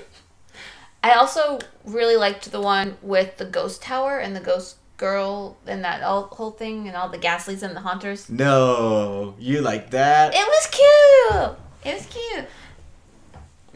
I 1.03 1.13
also 1.13 1.59
really 1.85 2.15
liked 2.15 2.51
the 2.51 2.61
one 2.61 2.97
with 3.01 3.37
the 3.37 3.45
ghost 3.45 3.81
tower 3.81 4.17
and 4.19 4.35
the 4.35 4.39
ghost 4.39 4.77
girl 4.97 5.57
and 5.67 5.83
that 5.83 6.01
all, 6.03 6.23
whole 6.23 6.51
thing 6.51 6.87
and 6.87 6.95
all 6.95 7.09
the 7.09 7.17
Gastlys 7.17 7.61
and 7.63 7.75
the 7.75 7.81
Haunters. 7.81 8.29
no, 8.29 9.35
you 9.39 9.61
like 9.61 9.91
that? 9.91 10.33
It 10.33 10.47
was 10.47 10.67
cute. 10.67 11.57
It 11.83 11.95
was 11.95 12.05
cute. 12.07 12.45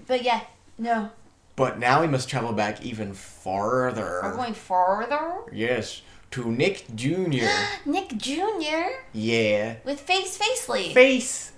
But 0.07 0.23
yeah, 0.23 0.41
no. 0.77 1.11
But 1.55 1.77
now 1.77 2.01
we 2.01 2.07
must 2.07 2.29
travel 2.29 2.53
back 2.53 2.83
even 2.83 3.13
farther. 3.13 4.21
We're 4.23 4.35
going 4.35 4.53
farther? 4.53 5.41
Yes, 5.51 6.01
to 6.31 6.49
Nick 6.49 6.85
Jr. 6.95 7.45
Nick 7.85 8.17
Jr. 8.17 8.89
yeah. 9.13 9.75
with 9.83 9.99
Face 9.99 10.37
Facely. 10.37 10.93
face. 10.93 11.51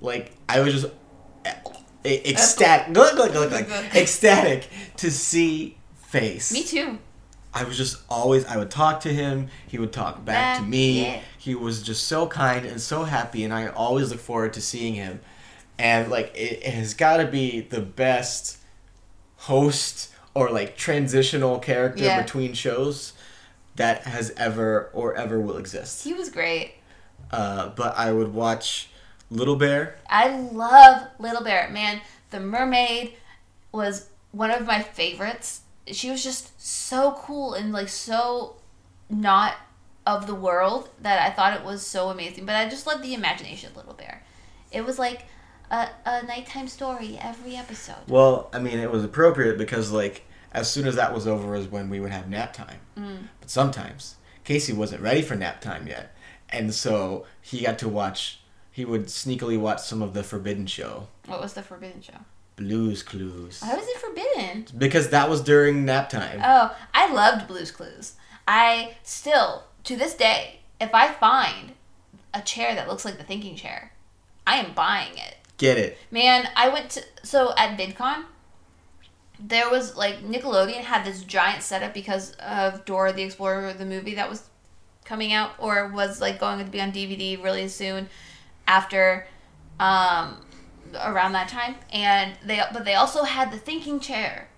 Like 0.00 0.32
I 0.48 0.60
was 0.60 0.72
just 0.72 0.86
ecstatic, 2.04 2.94
look, 2.96 3.14
look, 3.14 3.32
look, 3.34 3.50
look, 3.50 3.68
ecstatic 3.94 4.68
to 4.96 5.10
see 5.10 5.76
face. 5.96 6.52
Me 6.52 6.64
too. 6.64 6.98
I 7.52 7.64
was 7.64 7.76
just 7.76 7.98
always. 8.08 8.44
I 8.46 8.56
would 8.56 8.70
talk 8.70 9.00
to 9.00 9.12
him. 9.12 9.48
He 9.66 9.78
would 9.78 9.92
talk 9.92 10.24
back 10.24 10.58
to 10.58 10.64
me. 10.64 11.02
yeah. 11.02 11.20
He 11.36 11.54
was 11.54 11.82
just 11.82 12.06
so 12.06 12.26
kind 12.26 12.64
and 12.66 12.80
so 12.80 13.04
happy, 13.04 13.42
and 13.44 13.52
I 13.52 13.66
always 13.68 14.10
look 14.10 14.20
forward 14.20 14.52
to 14.54 14.60
seeing 14.60 14.94
him. 14.94 15.20
And 15.78 16.10
like 16.10 16.32
it, 16.34 16.62
it 16.62 16.74
has 16.74 16.94
got 16.94 17.16
to 17.16 17.26
be 17.26 17.60
the 17.60 17.80
best 17.80 18.58
host 19.36 20.10
or 20.34 20.50
like 20.50 20.76
transitional 20.76 21.58
character 21.58 22.04
Yeah. 22.04 22.22
between 22.22 22.52
shows 22.52 23.14
that 23.76 24.02
has 24.04 24.30
ever 24.36 24.90
or 24.92 25.14
ever 25.16 25.40
will 25.40 25.56
exist. 25.56 26.04
He 26.04 26.12
was 26.12 26.28
great. 26.30 26.74
Uh, 27.30 27.70
but 27.70 27.96
I 27.96 28.12
would 28.12 28.34
watch 28.34 28.89
Little 29.30 29.56
Bear. 29.56 29.96
I 30.08 30.36
love 30.36 31.08
Little 31.18 31.42
Bear. 31.42 31.68
Man, 31.70 32.00
the 32.30 32.40
mermaid 32.40 33.14
was 33.72 34.08
one 34.32 34.50
of 34.50 34.66
my 34.66 34.82
favorites. 34.82 35.62
She 35.86 36.10
was 36.10 36.22
just 36.22 36.60
so 36.60 37.16
cool 37.18 37.54
and 37.54 37.72
like 37.72 37.88
so 37.88 38.56
not 39.08 39.54
of 40.06 40.26
the 40.26 40.34
world 40.34 40.88
that 41.02 41.20
I 41.20 41.30
thought 41.34 41.58
it 41.58 41.64
was 41.64 41.86
so 41.86 42.08
amazing. 42.08 42.46
But 42.46 42.56
I 42.56 42.68
just 42.68 42.86
loved 42.86 43.02
the 43.02 43.14
imagination 43.14 43.70
of 43.70 43.76
Little 43.76 43.94
Bear. 43.94 44.22
It 44.72 44.84
was 44.84 44.98
like 44.98 45.26
a, 45.70 45.88
a 46.04 46.22
nighttime 46.24 46.68
story 46.68 47.18
every 47.20 47.56
episode. 47.56 48.08
Well, 48.08 48.50
I 48.52 48.58
mean, 48.58 48.78
it 48.78 48.90
was 48.90 49.04
appropriate 49.04 49.58
because 49.58 49.90
like 49.90 50.24
as 50.52 50.70
soon 50.70 50.86
as 50.86 50.96
that 50.96 51.14
was 51.14 51.26
over 51.26 51.54
is 51.54 51.68
when 51.68 51.88
we 51.90 52.00
would 52.00 52.10
have 52.10 52.28
nap 52.28 52.52
time. 52.52 52.80
Mm. 52.98 53.28
But 53.40 53.50
sometimes 53.50 54.16
Casey 54.44 54.72
wasn't 54.72 55.02
ready 55.02 55.22
for 55.22 55.36
nap 55.36 55.60
time 55.60 55.86
yet, 55.86 56.14
and 56.48 56.74
so 56.74 57.26
he 57.40 57.62
got 57.62 57.78
to 57.80 57.88
watch. 57.88 58.40
He 58.72 58.84
would 58.84 59.06
sneakily 59.06 59.58
watch 59.58 59.80
some 59.80 60.00
of 60.02 60.14
the 60.14 60.22
Forbidden 60.22 60.66
Show, 60.66 61.08
What 61.26 61.40
was 61.40 61.54
the 61.54 61.62
forbidden 61.62 62.02
show? 62.02 62.18
Blues 62.56 63.02
Clues, 63.02 63.60
Why 63.62 63.74
was 63.74 63.86
it 63.88 63.96
forbidden? 63.98 64.66
because 64.78 65.08
that 65.10 65.28
was 65.30 65.40
during 65.40 65.84
nap 65.84 66.08
time. 66.10 66.40
Oh, 66.44 66.76
I 66.94 67.12
loved 67.12 67.48
Blue's 67.48 67.70
Clues. 67.70 68.14
I 68.46 68.94
still, 69.02 69.64
to 69.84 69.96
this 69.96 70.14
day, 70.14 70.60
if 70.80 70.94
I 70.94 71.12
find 71.12 71.72
a 72.34 72.40
chair 72.42 72.74
that 72.74 72.88
looks 72.88 73.04
like 73.04 73.18
the 73.18 73.24
thinking 73.24 73.56
chair, 73.56 73.92
I 74.46 74.56
am 74.56 74.72
buying 74.72 75.12
it. 75.16 75.36
Get 75.56 75.78
it? 75.78 75.98
Man, 76.10 76.48
I 76.56 76.68
went 76.68 76.90
to 76.90 77.02
so 77.22 77.52
at 77.56 77.78
VidCon, 77.78 78.24
there 79.38 79.70
was 79.70 79.96
like 79.96 80.22
Nickelodeon 80.22 80.82
had 80.82 81.04
this 81.04 81.22
giant 81.22 81.62
setup 81.62 81.94
because 81.94 82.32
of 82.34 82.84
Dora 82.84 83.12
the 83.12 83.22
Explorer, 83.22 83.72
the 83.72 83.86
movie 83.86 84.14
that 84.14 84.28
was 84.28 84.44
coming 85.04 85.32
out 85.32 85.52
or 85.58 85.88
was 85.88 86.20
like 86.20 86.38
going 86.38 86.64
to 86.64 86.70
be 86.70 86.80
on 86.80 86.92
DVD 86.92 87.42
really 87.42 87.68
soon 87.68 88.08
after 88.70 89.26
um 89.78 90.36
around 91.04 91.32
that 91.32 91.48
time 91.48 91.76
and 91.92 92.34
they 92.44 92.60
but 92.72 92.84
they 92.84 92.94
also 92.94 93.24
had 93.24 93.50
the 93.52 93.58
thinking 93.58 94.00
chair. 94.00 94.48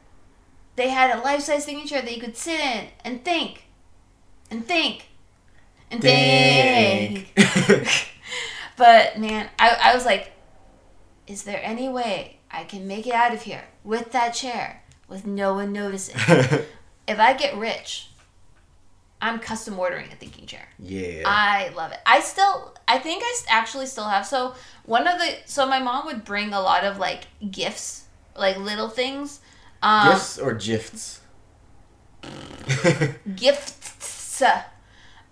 They 0.76 0.88
had 0.88 1.16
a 1.16 1.20
life-size 1.20 1.66
thinking 1.66 1.86
chair 1.86 2.00
that 2.00 2.14
you 2.14 2.20
could 2.20 2.36
sit 2.36 2.58
in 2.58 2.88
and 3.04 3.24
think 3.24 3.64
and 4.50 4.66
think 4.66 5.08
and 5.90 6.00
think. 6.00 7.34
Dang. 7.34 7.86
But 8.76 9.18
man, 9.18 9.48
I, 9.58 9.76
I 9.80 9.94
was 9.94 10.04
like, 10.04 10.32
is 11.26 11.44
there 11.44 11.60
any 11.62 11.88
way 11.88 12.38
I 12.50 12.64
can 12.64 12.86
make 12.86 13.06
it 13.06 13.14
out 13.14 13.32
of 13.32 13.42
here 13.42 13.64
with 13.84 14.12
that 14.12 14.30
chair 14.30 14.82
with 15.08 15.26
no 15.26 15.54
one 15.54 15.72
noticing? 15.72 16.16
if 17.06 17.18
I 17.18 17.34
get 17.34 17.56
rich, 17.56 18.08
I'm 19.22 19.38
custom 19.38 19.78
ordering 19.78 20.06
a 20.12 20.16
thinking 20.16 20.46
chair. 20.46 20.68
yeah. 20.78 21.22
I 21.24 21.68
love 21.76 21.92
it. 21.92 22.00
I 22.04 22.20
still, 22.20 22.74
I 22.88 22.98
think 22.98 23.22
I 23.24 23.36
actually 23.48 23.86
still 23.86 24.08
have. 24.08 24.26
So 24.26 24.54
one 24.84 25.06
of 25.06 25.18
the, 25.18 25.36
so 25.46 25.64
my 25.64 25.78
mom 25.78 26.06
would 26.06 26.24
bring 26.24 26.52
a 26.52 26.60
lot 26.60 26.82
of 26.82 26.98
like 26.98 27.28
gifts, 27.50 28.04
like 28.36 28.58
little 28.58 28.88
things. 28.88 29.40
Um, 29.80 30.12
Gifts 30.12 30.38
or 30.38 30.54
gifts? 30.54 31.20
gifts 33.36 34.42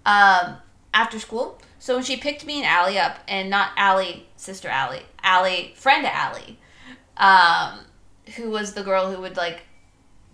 um, 0.07 0.57
after 0.95 1.19
school. 1.19 1.61
So 1.79 1.95
when 1.95 2.05
she 2.05 2.17
picked 2.17 2.45
me 2.47 2.59
and 2.59 2.67
Allie 2.67 2.99
up, 2.99 3.19
and 3.27 3.51
not 3.51 3.71
Allie, 3.77 4.29
sister 4.37 4.69
Allie, 4.69 5.03
Allie, 5.23 5.73
friend 5.77 6.07
Allie, 6.07 6.59
um, 7.17 7.81
who 8.37 8.51
was 8.51 8.75
the 8.75 8.83
girl 8.83 9.11
who 9.13 9.21
would 9.21 9.37
like 9.37 9.63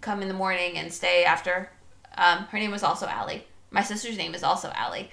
come 0.00 0.20
in 0.22 0.28
the 0.28 0.34
morning 0.34 0.76
and 0.76 0.92
stay 0.92 1.24
after. 1.24 1.70
Um, 2.16 2.44
her 2.44 2.58
name 2.58 2.70
was 2.70 2.82
also 2.82 3.06
Allie. 3.06 3.44
My 3.70 3.82
sister's 3.82 4.16
name 4.16 4.34
is 4.34 4.42
also 4.42 4.70
Allie, 4.74 5.10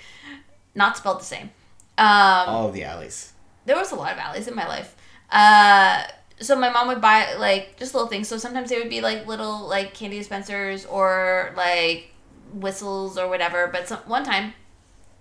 not 0.75 0.95
spelled 0.97 1.19
the 1.19 1.25
same. 1.25 1.49
Um, 1.97 2.47
All 2.49 2.67
of 2.67 2.73
the 2.73 2.83
alleys. 2.83 3.33
there 3.65 3.75
was 3.75 3.91
a 3.91 3.95
lot 3.95 4.11
of 4.13 4.17
alleys 4.17 4.47
in 4.47 4.55
my 4.55 4.67
life. 4.67 4.95
Uh, 5.31 6.03
so 6.39 6.55
my 6.55 6.69
mom 6.69 6.87
would 6.87 7.01
buy 7.01 7.33
like 7.35 7.77
just 7.77 7.93
little 7.93 8.07
things. 8.09 8.27
So 8.27 8.37
sometimes 8.37 8.69
they 8.69 8.79
would 8.79 8.89
be 8.89 9.01
like 9.01 9.27
little 9.27 9.67
like 9.67 9.93
candy 9.93 10.17
dispensers 10.17 10.85
or 10.85 11.53
like 11.55 12.11
whistles 12.53 13.17
or 13.17 13.27
whatever. 13.27 13.67
But 13.67 13.87
some, 13.87 13.99
one 13.99 14.23
time 14.23 14.53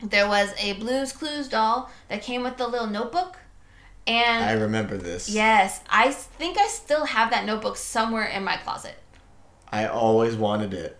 there 0.03 0.29
was 0.29 0.53
a 0.59 0.75
Blue's 0.75 1.13
Clues 1.13 1.49
doll 1.49 1.91
that 2.09 2.23
came 2.23 2.43
with 2.43 2.57
the 2.57 2.67
little 2.67 2.87
notebook, 2.89 3.39
and 4.07 4.45
I 4.45 4.53
remember 4.53 4.97
this. 4.97 5.29
yes, 5.29 5.81
I 5.89 6.11
think 6.11 6.59
I 6.59 6.67
still 6.69 7.07
have 7.07 7.31
that 7.31 7.45
notebook 7.47 7.77
somewhere 7.77 8.25
in 8.25 8.45
my 8.45 8.57
closet. 8.57 8.97
I 9.71 9.87
always 9.87 10.35
wanted 10.37 10.75
it. 10.75 10.99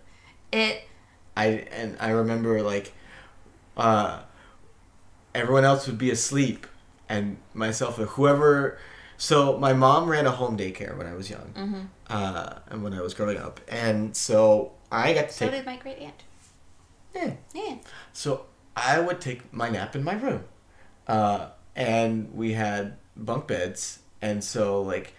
It 0.53 0.83
I 1.35 1.45
and 1.71 1.97
I 1.99 2.09
remember 2.11 2.61
like 2.61 2.93
uh 3.75 4.21
everyone 5.33 5.65
else 5.65 5.87
would 5.87 5.97
be 5.97 6.11
asleep 6.11 6.67
and 7.09 7.37
myself 7.53 7.97
and 7.99 8.07
whoever 8.09 8.77
so 9.17 9.57
my 9.57 9.73
mom 9.73 10.07
ran 10.09 10.25
a 10.27 10.31
home 10.31 10.57
daycare 10.57 10.95
when 10.97 11.07
I 11.07 11.13
was 11.15 11.29
young. 11.29 11.51
Mm-hmm. 11.55 11.81
Uh 12.09 12.59
and 12.69 12.83
when 12.83 12.93
I 12.93 13.01
was 13.01 13.13
growing 13.13 13.37
up. 13.37 13.59
And 13.67 14.15
so 14.15 14.73
I 14.91 15.13
got 15.13 15.29
to 15.29 15.33
so 15.33 15.45
take 15.45 15.55
did 15.55 15.65
my 15.65 15.77
great 15.77 15.97
aunt. 15.97 16.23
yeah. 17.15 17.33
Yeah. 17.53 17.75
So 18.13 18.45
I 18.75 18.99
would 18.99 19.21
take 19.21 19.51
my 19.53 19.69
nap 19.69 19.95
in 19.95 20.03
my 20.03 20.13
room. 20.13 20.43
Uh, 21.07 21.49
and 21.75 22.33
we 22.33 22.53
had 22.53 22.97
bunk 23.15 23.47
beds. 23.47 23.99
And 24.21 24.43
so, 24.43 24.81
like, 24.81 25.13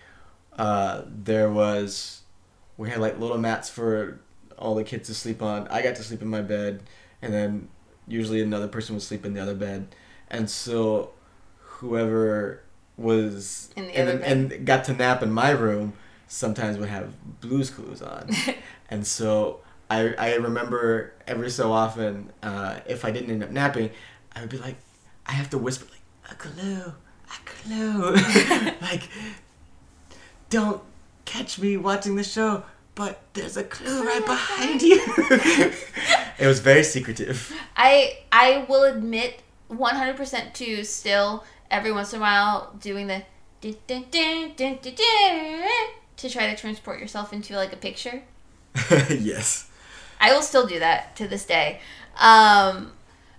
uh, 0.56 1.02
there 1.06 1.50
was, 1.50 2.22
we 2.76 2.90
had 2.90 3.00
like 3.00 3.18
little 3.18 3.38
mats 3.38 3.68
for 3.68 4.20
all 4.58 4.74
the 4.74 4.84
kids 4.84 5.08
to 5.08 5.14
sleep 5.14 5.42
on. 5.42 5.68
I 5.68 5.82
got 5.82 5.96
to 5.96 6.02
sleep 6.02 6.22
in 6.22 6.28
my 6.28 6.42
bed. 6.42 6.82
And 7.22 7.32
then 7.32 7.68
usually 8.06 8.42
another 8.42 8.68
person 8.68 8.94
would 8.94 9.02
sleep 9.02 9.24
in 9.24 9.34
the 9.34 9.40
other 9.40 9.54
bed. 9.54 9.94
And 10.28 10.48
so, 10.50 11.12
whoever 11.58 12.62
was 12.96 13.70
In 13.76 13.86
the 13.86 13.98
and, 13.98 14.22
and 14.22 14.66
got 14.66 14.84
to 14.84 14.92
nap 14.92 15.22
in 15.22 15.32
my 15.32 15.50
room 15.50 15.94
sometimes 16.28 16.78
would 16.78 16.88
have 16.88 17.14
blues 17.40 17.70
clues 17.70 18.02
on. 18.02 18.30
And 18.90 19.06
so 19.06 19.60
I, 19.90 20.14
I 20.14 20.34
remember 20.34 21.14
every 21.26 21.50
so 21.50 21.72
often, 21.72 22.30
uh, 22.42 22.80
if 22.86 23.04
I 23.04 23.10
didn't 23.10 23.30
end 23.30 23.42
up 23.42 23.50
napping, 23.50 23.90
I 24.36 24.42
would 24.42 24.50
be 24.50 24.58
like, 24.58 24.76
I 25.26 25.32
have 25.32 25.50
to 25.50 25.58
whisper, 25.58 25.86
like, 25.90 26.30
a 26.30 26.34
clue, 26.34 26.92
a 27.26 27.44
clue. 27.44 28.14
like, 28.82 29.08
don't 30.50 30.82
catch 31.24 31.58
me 31.58 31.76
watching 31.76 32.14
the 32.14 32.22
show, 32.22 32.62
but 32.94 33.20
there's 33.32 33.56
a 33.56 33.64
clue 33.64 34.04
right 34.04 34.24
behind 34.24 34.82
you. 34.82 35.00
it 36.38 36.46
was 36.46 36.60
very 36.60 36.84
secretive. 36.84 37.52
I 37.76 38.18
I 38.30 38.64
will 38.68 38.84
admit 38.84 39.42
100% 39.70 40.52
to 40.54 40.84
still 40.84 41.44
every 41.70 41.92
once 41.92 42.12
in 42.12 42.20
a 42.20 42.22
while 42.22 42.74
doing 42.80 43.06
the 43.06 43.22
to 46.16 46.30
try 46.30 46.46
to 46.50 46.56
transport 46.56 47.00
yourself 47.00 47.32
into 47.32 47.56
like 47.56 47.72
a 47.72 47.76
picture. 47.76 48.22
yes. 49.08 49.70
I 50.20 50.32
will 50.32 50.42
still 50.42 50.66
do 50.66 50.78
that 50.78 51.16
to 51.16 51.26
this 51.26 51.44
day. 51.44 51.80
Um, 52.18 52.92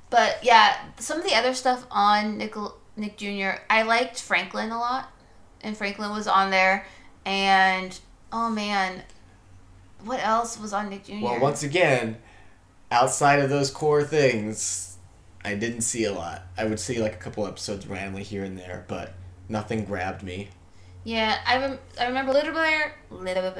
but 0.09 0.39
yeah, 0.43 0.77
some 0.97 1.19
of 1.19 1.25
the 1.25 1.35
other 1.35 1.53
stuff 1.53 1.85
on 1.91 2.37
Nickel, 2.37 2.77
Nick 2.97 3.17
Jr. 3.17 3.61
I 3.69 3.83
liked 3.83 4.21
Franklin 4.21 4.71
a 4.71 4.79
lot, 4.79 5.11
and 5.61 5.77
Franklin 5.77 6.11
was 6.11 6.27
on 6.27 6.51
there, 6.51 6.85
and 7.25 7.97
oh 8.31 8.49
man, 8.49 9.03
what 10.05 10.23
else 10.23 10.59
was 10.59 10.73
on 10.73 10.89
Nick 10.89 11.05
Jr. 11.05 11.19
Well, 11.21 11.39
once 11.39 11.63
again, 11.63 12.17
outside 12.91 13.39
of 13.39 13.49
those 13.49 13.71
core 13.71 14.03
things, 14.03 14.97
I 15.43 15.55
didn't 15.55 15.81
see 15.81 16.05
a 16.05 16.13
lot. 16.13 16.43
I 16.57 16.65
would 16.65 16.79
see 16.79 16.99
like 17.01 17.13
a 17.13 17.17
couple 17.17 17.45
episodes 17.45 17.87
randomly 17.87 18.23
here 18.23 18.43
and 18.43 18.57
there, 18.57 18.85
but 18.87 19.13
nothing 19.49 19.85
grabbed 19.85 20.23
me. 20.23 20.49
Yeah, 21.03 21.37
I, 21.45 21.57
rem- 21.57 21.79
I 21.99 22.07
remember 22.07 22.33
Little 22.33 22.53
Bear, 22.53 22.95
Little, 23.11 23.53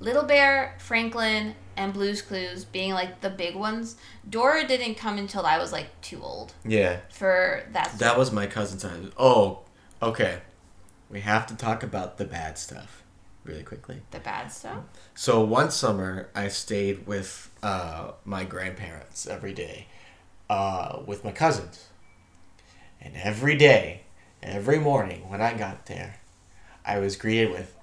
Little 0.00 0.24
Bear, 0.24 0.76
Franklin, 0.78 1.54
and 1.76 1.94
Blue's 1.94 2.20
Clues 2.20 2.64
being 2.64 2.92
like 2.92 3.22
the 3.22 3.30
big 3.30 3.54
ones. 3.54 3.96
Dora 4.28 4.66
didn't 4.66 4.96
come 4.96 5.16
until 5.16 5.46
I 5.46 5.56
was 5.56 5.72
like 5.72 5.98
too 6.02 6.22
old 6.22 6.52
Yeah, 6.64 6.98
for 7.10 7.64
that. 7.72 7.94
that 7.98 8.18
was 8.18 8.32
my 8.32 8.46
cousin's 8.46 8.82
time. 8.82 9.12
Oh, 9.16 9.60
okay. 10.02 10.40
We 11.08 11.20
have 11.20 11.46
to 11.46 11.56
talk 11.56 11.82
about 11.82 12.18
the 12.18 12.24
bad 12.26 12.58
stuff 12.58 13.02
really 13.44 13.62
quickly. 13.62 14.00
the 14.10 14.20
bad 14.20 14.52
stuff. 14.52 14.84
So 15.14 15.42
one 15.42 15.70
summer, 15.70 16.28
I 16.34 16.48
stayed 16.48 17.06
with 17.06 17.50
uh, 17.62 18.12
my 18.24 18.44
grandparents 18.44 19.26
every 19.26 19.52
day 19.52 19.86
uh, 20.48 21.00
with 21.06 21.24
my 21.24 21.32
cousins. 21.32 21.86
And 23.00 23.14
every 23.16 23.56
day, 23.56 24.02
every 24.42 24.78
morning 24.78 25.28
when 25.30 25.40
I 25.40 25.54
got 25.54 25.86
there, 25.86 26.16
I 26.84 26.98
was 26.98 27.16
greeted 27.16 27.50
with 27.50 27.74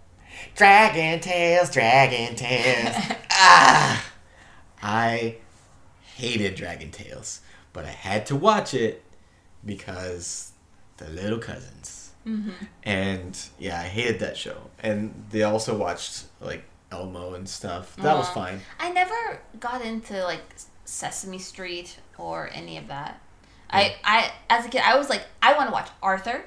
Dragon 0.56 1.20
Tales, 1.20 1.72
Dragon 1.72 2.36
Tales. 2.36 2.96
ah! 3.32 4.06
I 4.82 5.38
hated 6.16 6.56
Dragon 6.56 6.92
Tales, 6.92 7.42
but 7.74 7.86
I 7.86 7.90
had 7.90 8.26
to 8.28 8.36
watch 8.36 8.74
it 8.74 9.04
because 9.66 10.52
the 10.98 11.08
little 11.10 11.40
cousins. 11.40 12.07
Mm-hmm. 12.28 12.50
And 12.84 13.40
yeah, 13.58 13.80
I 13.80 13.86
hated 13.86 14.20
that 14.20 14.36
show. 14.36 14.58
And 14.84 15.26
they 15.32 15.44
also 15.44 15.78
watched 15.78 16.26
like 16.42 16.64
Elmo 16.92 17.34
and 17.34 17.48
stuff. 17.48 17.96
That 17.98 18.16
was 18.18 18.30
fine. 18.30 18.60
I 18.80 18.92
never 18.92 19.40
got 19.60 19.82
into 19.82 20.22
like 20.24 20.42
Sesame 20.86 21.40
Street 21.40 21.98
or 22.18 22.50
any 22.54 22.78
of 22.78 22.88
that. 22.88 23.22
I, 23.70 23.96
I 24.04 24.32
as 24.50 24.66
a 24.66 24.70
kid 24.70 24.82
I 24.86 24.98
was 24.98 25.10
like 25.10 25.24
I 25.42 25.54
want 25.54 25.70
to 25.70 25.74
watch 25.74 25.90
Arthur. 26.02 26.46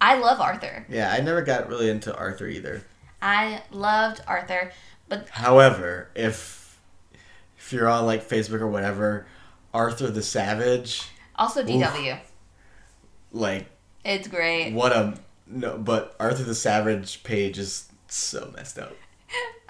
I 0.00 0.18
love 0.18 0.40
Arthur. 0.40 0.86
Yeah, 0.88 1.12
I 1.12 1.20
never 1.20 1.42
got 1.42 1.68
really 1.68 1.88
into 1.90 2.14
Arthur 2.16 2.46
either. 2.46 2.84
I 3.20 3.62
loved 3.70 4.20
Arthur, 4.26 4.72
but 5.08 5.28
However, 5.30 6.10
if 6.14 6.78
if 7.58 7.72
you're 7.72 7.88
on 7.88 8.06
like 8.06 8.26
Facebook 8.26 8.60
or 8.60 8.68
whatever, 8.68 9.26
Arthur 9.72 10.08
the 10.08 10.22
Savage, 10.22 11.02
also 11.34 11.62
DW. 11.62 12.18
like 13.32 13.66
It's 14.06 14.28
great. 14.28 14.72
what 14.72 14.92
a 14.92 15.18
no, 15.48 15.76
but 15.78 16.14
Arthur 16.20 16.44
the 16.44 16.54
Savage 16.54 17.24
page 17.24 17.58
is 17.58 17.88
so 18.08 18.52
messed 18.56 18.78
up. 18.78 18.94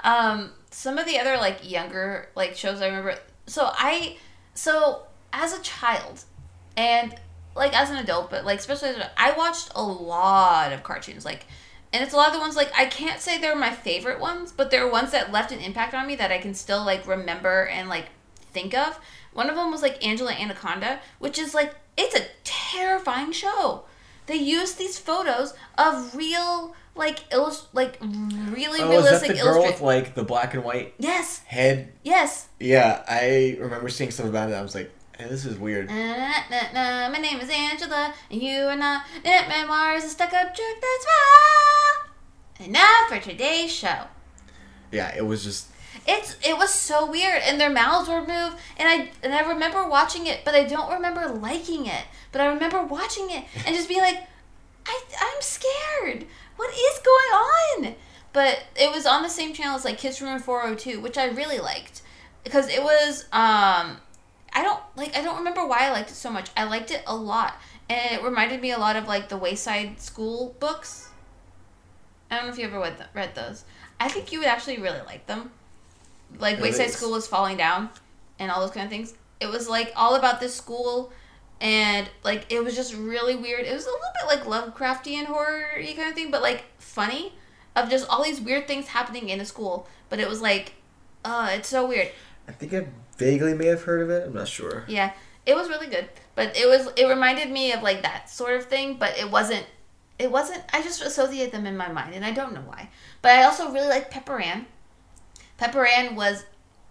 Um, 0.05 0.53
some 0.70 0.99
of 0.99 1.07
the 1.07 1.18
other 1.18 1.37
like 1.39 1.68
younger 1.68 2.28
like 2.34 2.55
shows 2.55 2.82
I 2.82 2.87
remember. 2.87 3.16
So 3.47 3.70
I, 3.72 4.18
so 4.55 5.07
as 5.32 5.53
a 5.53 5.62
child, 5.62 6.24
and 6.76 7.14
like 7.55 7.74
as 7.78 7.91
an 7.91 7.97
adult, 7.97 8.30
but 8.30 8.45
like 8.45 8.59
especially 8.59 8.91
as 8.91 8.99
a, 8.99 9.20
I 9.20 9.32
watched 9.32 9.72
a 9.74 9.82
lot 9.82 10.72
of 10.72 10.82
cartoons. 10.82 11.24
Like, 11.24 11.47
and 11.93 12.05
it's 12.05 12.12
a 12.12 12.16
lot 12.16 12.28
of 12.28 12.34
the 12.34 12.41
ones 12.41 12.57
like 12.57 12.70
I 12.78 12.87
can't 12.87 13.20
say 13.20 13.39
they're 13.39 13.57
my 13.57 13.72
favorite 13.72 14.20
ones, 14.20 14.53
but 14.53 14.70
they're 14.70 14.89
ones 14.89 15.12
that 15.12 15.32
left 15.32 15.51
an 15.51 15.61
impact 15.61 15.95
on 15.95 16.07
me 16.07 16.14
that 16.16 16.30
I 16.30 16.39
can 16.39 16.55
still 16.55 16.84
like 16.84 17.07
remember 17.07 17.66
and 17.66 17.89
like 17.89 18.07
think 18.53 18.74
of. 18.74 19.01
One 19.32 19.49
of 19.49 19.57
them 19.57 19.70
was 19.70 19.82
like 19.82 20.05
Angela 20.07 20.32
Anaconda, 20.32 21.01
which 21.18 21.39
is 21.39 21.55
like 21.55 21.74
it's 21.97 22.14
a 22.14 22.26
terrifying 22.45 23.32
show. 23.32 23.87
They 24.27 24.37
use 24.37 24.74
these 24.74 24.99
photos 24.99 25.55
of 25.79 26.14
real 26.14 26.74
like 26.95 27.31
illust- 27.33 27.74
like 27.74 27.99
really 28.01 28.81
Oh, 28.81 28.91
is 28.93 29.05
that 29.05 29.22
realistic 29.22 29.37
the 29.37 29.43
girl 29.43 29.62
with 29.62 29.81
like 29.81 30.14
the 30.14 30.24
black 30.24 30.55
and 30.55 30.64
white 30.64 30.95
Yes, 30.99 31.41
head? 31.47 31.93
yes. 32.03 32.49
Yeah, 32.59 33.03
I 33.07 33.57
remember 33.61 33.89
seeing 33.89 34.11
something 34.11 34.31
about 34.31 34.51
it. 34.51 34.55
I 34.55 34.62
was 34.62 34.74
like, 34.74 34.91
hey, 35.18 35.29
this 35.29 35.45
is 35.45 35.59
weird. 35.59 35.89
Na, 35.89 36.33
na, 36.51 36.61
na, 36.72 37.09
my 37.11 37.18
name 37.18 37.39
is 37.41 37.51
Angela, 37.51 38.14
and 38.31 38.43
you 38.43 38.62
are 38.62 38.77
not. 38.77 39.03
It 39.24 39.49
memoirs 39.49 40.05
a 40.05 40.09
stuck 40.09 40.33
up 40.33 40.55
jerk 40.57 40.77
that's 40.81 41.07
wrong. 41.07 42.12
And 42.61 42.72
now 42.72 43.03
for 43.11 43.18
today's 43.20 43.70
show. 43.72 44.05
Yeah, 44.91 45.14
it 45.14 45.27
was 45.27 45.45
just 45.45 45.66
It's 46.07 46.37
it 46.45 46.57
was 46.57 46.73
so 46.73 47.11
weird, 47.11 47.43
and 47.45 47.61
their 47.61 47.71
mouths 47.71 48.09
were 48.09 48.21
moved, 48.21 48.57
and 48.77 48.89
I 48.89 49.11
and 49.23 49.35
I 49.35 49.41
remember 49.49 49.87
watching 49.89 50.27
it, 50.27 50.41
but 50.45 50.55
I 50.55 50.65
don't 50.65 50.93
remember 50.93 51.29
liking 51.29 51.87
it. 51.87 52.05
But 52.33 52.41
I 52.41 52.47
remember 52.47 52.83
watching 52.83 53.31
it 53.31 53.45
and 53.67 53.75
just 53.75 53.89
being 53.89 54.01
like, 54.01 54.19
I 54.87 55.01
I'm 55.21 55.41
scared. 55.41 56.27
What 56.57 56.71
is 56.71 56.99
going 57.01 57.89
on? 57.89 57.95
But 58.33 58.65
it 58.77 58.93
was 58.93 59.07
on 59.07 59.23
the 59.23 59.29
same 59.29 59.55
channel 59.55 59.77
as 59.77 59.85
like 59.85 59.99
Kids 59.99 60.21
Room 60.21 60.39
402, 60.39 61.01
which 61.01 61.17
I 61.17 61.27
really 61.27 61.59
liked 61.59 62.03
because 62.45 62.69
it 62.69 62.83
was 62.83 63.25
um 63.33 63.99
I 64.53 64.63
don't 64.63 64.81
like 64.97 65.17
I 65.17 65.23
don't 65.23 65.39
remember 65.39 65.67
why 65.67 65.81
I 65.81 65.91
liked 65.91 66.11
it 66.11 66.15
so 66.15 66.31
much. 66.31 66.49
I 66.57 66.65
liked 66.65 66.91
it 66.91 67.03
a 67.07 67.15
lot, 67.15 67.55
and 67.91 68.13
it 68.13 68.23
reminded 68.23 68.61
me 68.61 68.71
a 68.71 68.79
lot 68.79 68.97
of 68.97 69.09
like 69.09 69.29
the 69.29 69.37
Wayside 69.37 70.01
School 70.01 70.55
books. 70.61 71.09
I 72.31 72.37
don't 72.37 72.47
know 72.47 72.53
if 72.53 72.59
you 72.59 72.65
ever 72.65 72.79
read, 72.81 72.97
th- 72.97 73.11
read 73.15 73.35
those. 73.35 73.65
I 74.01 74.09
think 74.09 74.33
you 74.33 74.41
would 74.41 74.49
actually 74.49 74.79
really 74.79 75.01
like 75.07 75.27
them. 75.27 75.51
Like 76.39 76.61
Wayside 76.61 76.91
School 76.91 77.12
was 77.12 77.27
falling 77.27 77.57
down, 77.57 77.89
and 78.39 78.51
all 78.51 78.61
those 78.61 78.70
kind 78.70 78.85
of 78.85 78.91
things. 78.91 79.14
It 79.41 79.47
was 79.47 79.68
like 79.68 79.93
all 79.97 80.14
about 80.16 80.41
this 80.41 80.55
school, 80.55 81.12
and 81.61 82.09
like 82.24 82.47
it 82.51 82.62
was 82.62 82.74
just 82.74 82.95
really 82.95 83.37
weird. 83.37 83.64
It 83.66 83.72
was 83.72 83.85
a 83.87 83.91
little 83.91 84.12
bit 84.20 84.27
like 84.27 84.45
Lovecraftian 84.45 85.24
horror 85.24 85.66
y 85.79 85.95
kind 85.97 86.09
of 86.09 86.14
thing, 86.14 86.31
but 86.31 86.43
like 86.43 86.64
funny, 86.79 87.33
of 87.74 87.89
just 87.91 88.09
all 88.09 88.22
these 88.22 88.41
weird 88.41 88.66
things 88.66 88.89
happening 88.89 89.29
in 89.29 89.41
a 89.41 89.45
school. 89.45 89.89
But 90.09 90.20
it 90.20 90.29
was 90.29 90.41
like 90.43 90.74
Uh, 91.24 91.51
it's 91.53 91.68
so 91.68 91.87
weird. 91.87 92.09
I 92.49 92.53
think 92.53 92.72
I 92.72 92.87
vaguely 93.18 93.53
may 93.55 93.66
have 93.66 93.83
heard 93.83 94.01
of 94.03 94.11
it. 94.11 94.27
I'm 94.27 94.35
not 94.35 94.47
sure. 94.49 94.85
Yeah, 94.87 95.12
it 95.45 95.57
was 95.57 95.68
really 95.68 95.89
good, 95.89 96.09
but 96.37 96.57
it 96.57 96.68
was 96.68 96.89
it 96.97 97.07
reminded 97.09 97.51
me 97.51 97.72
of 97.72 97.83
like 97.83 98.03
that 98.03 98.31
sort 98.31 98.55
of 98.55 98.66
thing, 98.66 98.95
but 98.95 99.18
it 99.18 99.31
wasn't. 99.31 99.66
It 100.18 100.31
wasn't. 100.31 100.62
I 100.72 100.81
just 100.83 101.03
associate 101.03 101.51
them 101.53 101.66
in 101.66 101.77
my 101.77 101.91
mind, 101.91 102.14
and 102.14 102.24
I 102.24 102.31
don't 102.31 102.55
know 102.55 102.62
why. 102.64 102.89
But 103.22 103.33
I 103.33 103.43
also 103.45 103.70
really 103.72 103.89
like 103.89 104.11
Pepper 104.11 104.39
Ann. 104.39 104.66
Pepper 105.57 105.87
Ann 105.87 106.17
was 106.17 106.45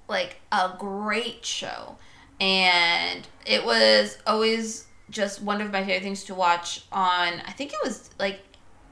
like 0.07 0.37
a 0.51 0.73
great 0.77 1.45
show, 1.45 1.97
and 2.39 3.27
it 3.45 3.65
was 3.65 4.17
always 4.25 4.87
just 5.09 5.41
one 5.41 5.61
of 5.61 5.71
my 5.71 5.83
favorite 5.83 6.03
things 6.03 6.23
to 6.25 6.35
watch 6.35 6.85
on. 6.91 7.41
I 7.45 7.51
think 7.51 7.73
it 7.73 7.79
was 7.83 8.09
like 8.19 8.41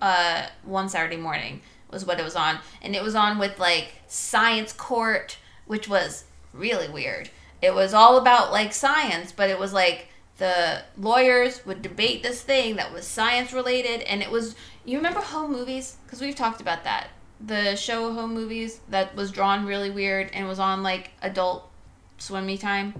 uh, 0.01 0.47
one 0.63 0.89
Saturday 0.89 1.17
morning 1.17 1.61
was 1.91 2.05
what 2.05 2.19
it 2.19 2.23
was 2.23 2.35
on, 2.35 2.59
and 2.81 2.95
it 2.95 3.03
was 3.03 3.15
on 3.15 3.37
with 3.37 3.59
like 3.59 3.93
Science 4.07 4.73
Court, 4.73 5.37
which 5.65 5.87
was 5.87 6.25
really 6.53 6.89
weird. 6.89 7.29
It 7.61 7.73
was 7.73 7.93
all 7.93 8.17
about 8.17 8.51
like 8.51 8.73
science, 8.73 9.31
but 9.31 9.49
it 9.49 9.57
was 9.57 9.73
like 9.73 10.07
the 10.37 10.81
lawyers 10.97 11.65
would 11.65 11.81
debate 11.81 12.23
this 12.23 12.41
thing 12.41 12.75
that 12.75 12.91
was 12.91 13.07
science 13.07 13.53
related, 13.53 14.01
and 14.01 14.21
it 14.21 14.31
was. 14.31 14.55
You 14.85 14.97
remember 14.97 15.21
home 15.21 15.53
movies? 15.53 15.95
Because 16.05 16.19
we've 16.19 16.35
talked 16.35 16.59
about 16.59 16.83
that. 16.83 17.07
The 17.45 17.75
show 17.75 18.13
home 18.13 18.33
movies 18.33 18.79
that 18.89 19.15
was 19.15 19.31
drawn 19.31 19.65
really 19.65 19.89
weird 19.89 20.31
and 20.33 20.47
was 20.47 20.59
on 20.59 20.81
like 20.81 21.11
adult 21.21 21.69
swimmy 22.17 22.57
time. 22.57 22.93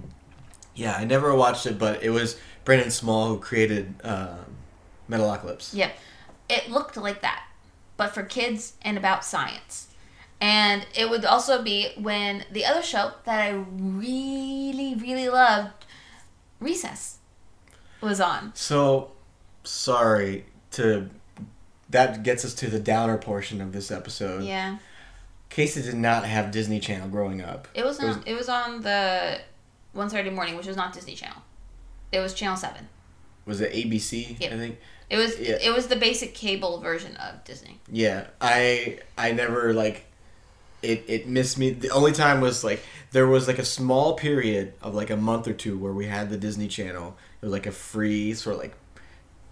Yeah, 0.76 0.96
I 0.96 1.06
never 1.06 1.34
watched 1.36 1.66
it, 1.66 1.78
but 1.78 2.04
it 2.04 2.10
was 2.10 2.38
Brendon 2.66 2.92
Small 2.92 3.30
who 3.30 3.38
created 3.40 3.94
um, 4.04 4.40
Metalocalypse. 5.10 5.74
Yep. 5.74 5.96
It 6.50 6.70
looked 6.70 6.98
like 6.98 7.22
that, 7.22 7.46
but 7.96 8.14
for 8.14 8.24
kids 8.24 8.74
and 8.82 8.98
about 8.98 9.24
science. 9.24 9.88
And 10.42 10.86
it 10.94 11.10
would 11.10 11.24
also 11.24 11.64
be 11.64 11.94
when 11.98 12.44
the 12.52 12.66
other 12.66 12.82
show 12.82 13.14
that 13.24 13.40
I 13.40 13.52
really, 13.52 14.94
really 14.96 15.30
loved, 15.30 15.86
Recess, 16.60 17.20
was 18.02 18.20
on. 18.20 18.52
So, 18.56 19.12
sorry 19.64 20.46
to. 20.72 21.10
That 21.94 22.24
gets 22.24 22.44
us 22.44 22.54
to 22.56 22.68
the 22.70 22.80
downer 22.80 23.18
portion 23.18 23.62
of 23.62 23.72
this 23.72 23.90
episode. 23.92 24.44
Yeah. 24.44 24.78
Casey 25.50 25.82
did 25.84 25.94
not 25.96 26.26
have 26.26 26.52
Disney 26.52 26.80
Channel 26.80 27.08
growing 27.08 27.42
up. 27.42 27.68
It 27.76 27.86
was 27.86 28.00
It 28.00 28.06
was- 28.08 28.18
on, 28.18 28.24
it 28.26 28.34
was 28.34 28.50
on 28.50 28.82
the 28.82 29.40
one 29.94 30.10
Saturday 30.10 30.32
morning, 30.32 30.56
which 30.58 30.66
was 30.68 30.76
not 30.76 30.92
Disney 30.94 31.14
Channel. 31.16 31.38
It 32.12 32.20
was 32.20 32.34
Channel 32.34 32.58
Seven. 32.58 32.90
Was 33.46 33.62
it 33.62 33.72
ABC? 33.74 34.38
Yep. 34.40 34.52
I 34.54 34.58
think. 34.58 34.78
It 35.10 35.18
was 35.18 35.38
Yeah. 35.40 35.58
it 35.62 35.72
was 35.74 35.88
the 35.88 35.96
basic 35.96 36.34
cable 36.34 36.80
version 36.80 37.16
of 37.18 37.44
Disney. 37.44 37.80
Yeah, 37.92 38.26
I 38.42 39.00
I 39.18 39.32
never 39.32 39.74
like 39.74 40.06
it. 40.82 41.04
It 41.08 41.28
missed 41.28 41.58
me. 41.60 41.70
The 41.72 41.90
only 41.92 42.12
time 42.14 42.42
was 42.42 42.64
like 42.64 42.84
there 43.12 43.28
was 43.28 43.48
like 43.48 43.60
a 43.60 43.66
small 43.66 44.16
period 44.16 44.74
of 44.82 44.96
like 44.96 45.12
a 45.12 45.18
month 45.18 45.48
or 45.48 45.54
two 45.54 45.78
where 45.78 45.94
we 45.94 46.08
had 46.08 46.32
the 46.32 46.38
Disney 46.38 46.68
Channel. 46.68 47.16
It 47.42 47.46
was 47.46 47.52
like 47.52 47.68
a 47.68 47.72
free 47.72 48.34
sort 48.34 48.56
of 48.56 48.62
like 48.64 48.74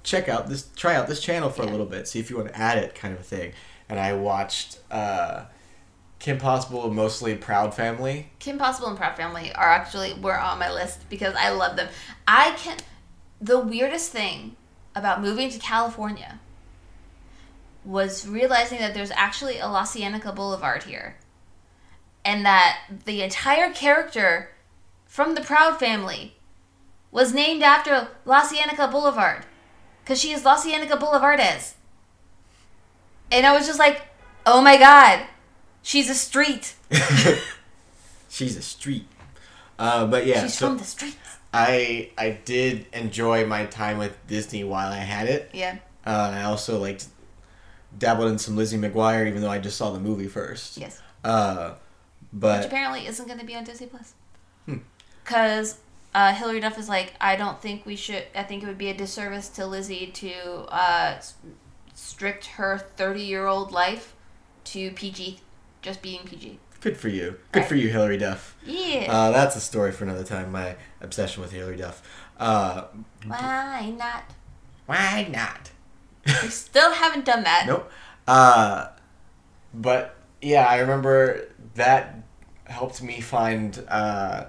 check 0.04 0.30
out 0.30 0.48
this, 0.48 0.70
try 0.76 0.96
out 0.96 1.08
this 1.08 1.22
channel 1.22 1.50
for 1.50 1.64
a 1.64 1.68
little 1.68 1.86
bit, 1.86 2.08
see 2.08 2.20
if 2.20 2.30
you 2.30 2.38
want 2.38 2.50
to 2.50 2.58
add 2.58 2.78
it, 2.78 2.96
kind 2.96 3.14
of 3.14 3.20
a 3.20 3.24
thing. 3.24 3.54
And 3.90 4.00
I 4.00 4.14
watched 4.14 4.80
uh, 4.90 5.46
Kim 6.20 6.38
Possible, 6.38 6.92
mostly 6.92 7.36
Proud 7.36 7.74
Family. 7.74 8.32
Kim 8.40 8.58
Possible 8.58 8.88
and 8.88 8.98
Proud 8.98 9.18
Family 9.18 9.52
are 9.54 9.70
actually 9.70 10.14
were 10.14 10.38
on 10.38 10.60
my 10.60 10.72
list 10.72 11.10
because 11.10 11.36
I 11.36 11.50
love 11.50 11.76
them. 11.76 11.90
I 12.28 12.52
can 12.52 12.78
the 13.42 13.60
weirdest 13.60 14.12
thing 14.12 14.56
about 14.96 15.22
moving 15.22 15.50
to 15.50 15.58
California 15.58 16.40
was 17.84 18.28
realizing 18.28 18.78
that 18.80 18.94
there's 18.94 19.12
actually 19.12 19.58
a 19.58 19.68
La 19.68 19.84
Cienega 19.84 20.32
Boulevard 20.32 20.84
here. 20.84 21.16
And 22.24 22.46
that 22.46 22.78
the 23.06 23.24
entire 23.24 23.72
character 23.74 24.52
from 25.08 25.34
the 25.34 25.42
Proud 25.42 25.80
family 25.80 26.36
was 27.12 27.34
named 27.34 27.64
after 27.64 28.10
La 28.26 28.48
Cienega 28.48 28.88
Boulevard. 28.88 29.46
Because 30.12 30.20
she 30.20 30.34
is 30.34 30.44
La 30.44 30.58
Cienega 30.58 30.98
Boulevardez. 30.98 31.76
And 33.32 33.46
I 33.46 33.54
was 33.54 33.66
just 33.66 33.80
like, 33.80 34.02
oh 34.46 34.62
my 34.62 34.76
god, 34.76 35.26
she's 35.82 36.10
a 36.10 36.14
street. 36.14 36.76
She's 38.30 38.58
a 38.58 38.62
street. 38.62 39.08
Uh, 39.80 40.08
but 40.08 40.26
yeah, 40.26 40.44
she's 40.44 40.58
so 40.58 40.68
from 40.68 40.80
the 40.80 40.84
streets. 40.84 41.16
I 41.54 42.12
I 42.18 42.40
did 42.44 42.88
enjoy 42.92 43.46
my 43.46 43.66
time 43.68 43.98
with 43.98 44.18
Disney 44.28 44.66
while 44.66 44.92
I 44.92 44.98
had 44.98 45.28
it. 45.28 45.50
Yeah. 45.54 45.78
Uh, 46.06 46.32
I 46.34 46.44
also 46.44 46.78
like 46.78 47.02
dabbled 47.98 48.32
in 48.32 48.38
some 48.38 48.58
Lizzie 48.58 48.78
McGuire, 48.78 49.28
even 49.28 49.42
though 49.42 49.50
I 49.50 49.60
just 49.60 49.78
saw 49.78 49.92
the 49.92 50.00
movie 50.00 50.28
first. 50.28 50.78
Yes. 50.78 51.02
Uh, 51.24 51.70
Which 51.70 51.78
but 52.34 52.66
apparently 52.66 53.08
isn't 53.08 53.28
going 53.28 53.40
to 53.40 53.46
be 53.46 53.56
on 53.56 53.64
Disney 53.64 53.88
Plus. 53.88 54.14
Hmm. 54.66 54.78
Uh, 56.14 56.34
Hilary 56.34 56.60
Duff 56.60 56.78
is 56.78 56.90
like, 56.90 57.14
I 57.22 57.36
don't 57.36 57.62
think 57.62 57.86
we 57.86 57.96
should. 57.96 58.24
I 58.36 58.44
think 58.44 58.64
it 58.64 58.66
would 58.68 58.78
be 58.78 58.90
a 58.90 58.94
disservice 58.94 59.48
to 59.50 59.66
Lizzie 59.66 60.08
to 60.08 60.34
uh, 60.70 61.22
strict 61.94 62.46
her 62.48 62.78
thirty-year-old 62.78 63.72
life 63.72 64.14
to 64.66 64.92
PG, 64.92 65.40
just 65.82 66.02
being 66.02 66.24
PG. 66.26 66.60
good 66.82 66.98
for 66.98 67.08
you. 67.08 67.38
Good 67.54 67.66
for 67.66 67.76
you, 67.76 67.90
Hilary 67.90 68.18
Duff. 68.18 68.58
Yeah. 68.66 69.08
Uh, 69.10 69.32
that's 69.32 69.56
a 69.56 69.62
story 69.62 69.92
for 69.92 70.04
another 70.04 70.24
time. 70.26 70.52
My 70.52 70.76
obsession 71.00 71.42
with 71.42 71.52
Hilary 71.52 71.78
Duff. 71.78 72.02
Uh, 72.38 72.86
Why 73.26 73.94
not? 73.98 74.24
why 74.88 75.28
not? 75.32 75.70
We 76.44 76.50
still 76.50 76.92
haven't 76.92 77.24
done 77.26 77.44
that. 77.44 77.66
Nope. 77.68 77.90
Uh, 78.28 78.88
but 79.74 80.18
yeah, 80.42 80.66
I 80.68 80.80
remember 80.80 81.48
that 81.76 82.16
helped 82.66 83.02
me 83.02 83.22
find 83.22 83.84
uh, 83.88 84.46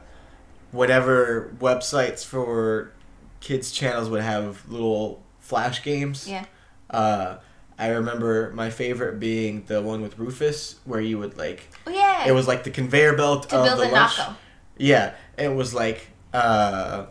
whatever 0.72 1.54
websites 1.60 2.24
for 2.24 2.92
kids 3.40 3.70
channels 3.72 4.08
would 4.10 4.22
have 4.22 4.68
little 4.68 5.22
flash 5.40 5.82
games. 5.82 6.28
Yeah. 6.28 6.44
Uh, 6.90 7.36
I 7.78 7.88
remember 7.88 8.52
my 8.54 8.70
favorite 8.70 9.18
being 9.18 9.64
the 9.66 9.80
one 9.82 10.02
with 10.02 10.18
Rufus, 10.18 10.76
where 10.84 11.00
you 11.00 11.18
would 11.18 11.36
like 11.38 11.68
Oh 11.86 11.90
yeah. 11.90 12.26
it 12.28 12.32
was 12.32 12.46
like 12.46 12.64
the 12.64 12.70
conveyor 12.70 13.16
belt 13.16 13.48
to 13.50 13.56
of 13.56 13.64
build 13.64 13.78
the 13.80 13.90
a 13.90 13.92
lunch. 13.92 14.16
Naco. 14.18 14.34
Yeah, 14.76 15.14
it 15.38 15.48
was 15.48 15.72
like 15.74 16.08
uh, 16.32 17.06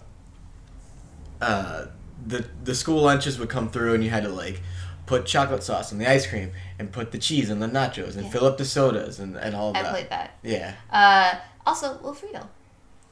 uh, 1.41 1.86
the 2.26 2.45
the 2.64 2.76
school 2.76 3.01
lunches 3.01 3.39
would 3.39 3.49
come 3.49 3.70
through, 3.70 3.93
and 3.95 4.03
you 4.03 4.09
had 4.09 4.24
to 4.24 4.30
like 4.30 4.62
put 5.05 5.26
chocolate 5.26 5.64
sauce 5.64 5.91
on 5.91 5.97
the 5.99 6.07
ice 6.09 6.26
cream 6.28 6.51
and 6.80 6.91
put 6.91 7.12
the 7.12 7.18
cheese 7.18 7.51
on 7.51 7.59
the 7.59 7.68
nachos 7.68 8.16
and 8.16 8.26
Yeah. 8.26 8.30
fill 8.32 8.45
up 8.45 8.57
the 8.57 8.64
sodas 8.66 9.20
and, 9.20 9.36
and 9.36 9.55
all 9.55 9.72
of 9.72 9.76
I 9.76 9.82
that. 9.84 9.91
played 9.91 10.09
that. 10.09 10.38
Yeah. 10.43 10.76
Uh, 10.91 11.36
also, 11.66 11.97
Will 12.01 12.14
Friedle, 12.16 12.47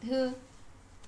who 0.08 0.34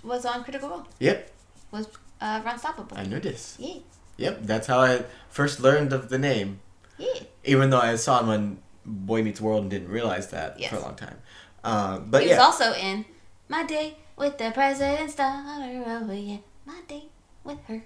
was 0.03 0.25
on 0.25 0.43
Critical 0.43 0.69
Role, 0.69 0.87
Yep. 0.99 1.31
was 1.71 1.87
uh, 2.19 2.41
Ron 2.45 2.59
Stoppable. 2.59 2.97
I 2.97 3.03
knew 3.05 3.19
this. 3.19 3.55
Yeah. 3.59 3.75
Yep. 4.17 4.39
That's 4.43 4.67
how 4.67 4.79
I 4.81 5.03
first 5.29 5.59
learned 5.59 5.93
of 5.93 6.09
the 6.09 6.17
name, 6.17 6.59
Yeah. 6.97 7.07
even 7.43 7.69
though 7.69 7.79
I 7.79 7.95
saw 7.95 8.19
him 8.19 8.29
on 8.29 8.57
Boy 8.85 9.23
Meets 9.23 9.41
World 9.41 9.61
and 9.61 9.69
didn't 9.71 9.89
realize 9.89 10.29
that 10.29 10.59
Yes. 10.59 10.69
for 10.69 10.77
a 10.77 10.81
long 10.81 10.95
time. 10.95 11.17
Uh, 11.63 11.99
but 11.99 12.23
he 12.23 12.29
yeah. 12.29 12.37
was 12.37 12.45
also 12.45 12.73
in 12.73 13.05
My 13.47 13.63
Date 13.63 13.95
with 14.17 14.37
the 14.37 14.51
President's 14.51 15.15
Daughter. 15.15 15.83
Oh 15.85 16.11
yeah, 16.11 16.37
my 16.65 16.81
day 16.87 17.05
with 17.43 17.59
her. 17.67 17.81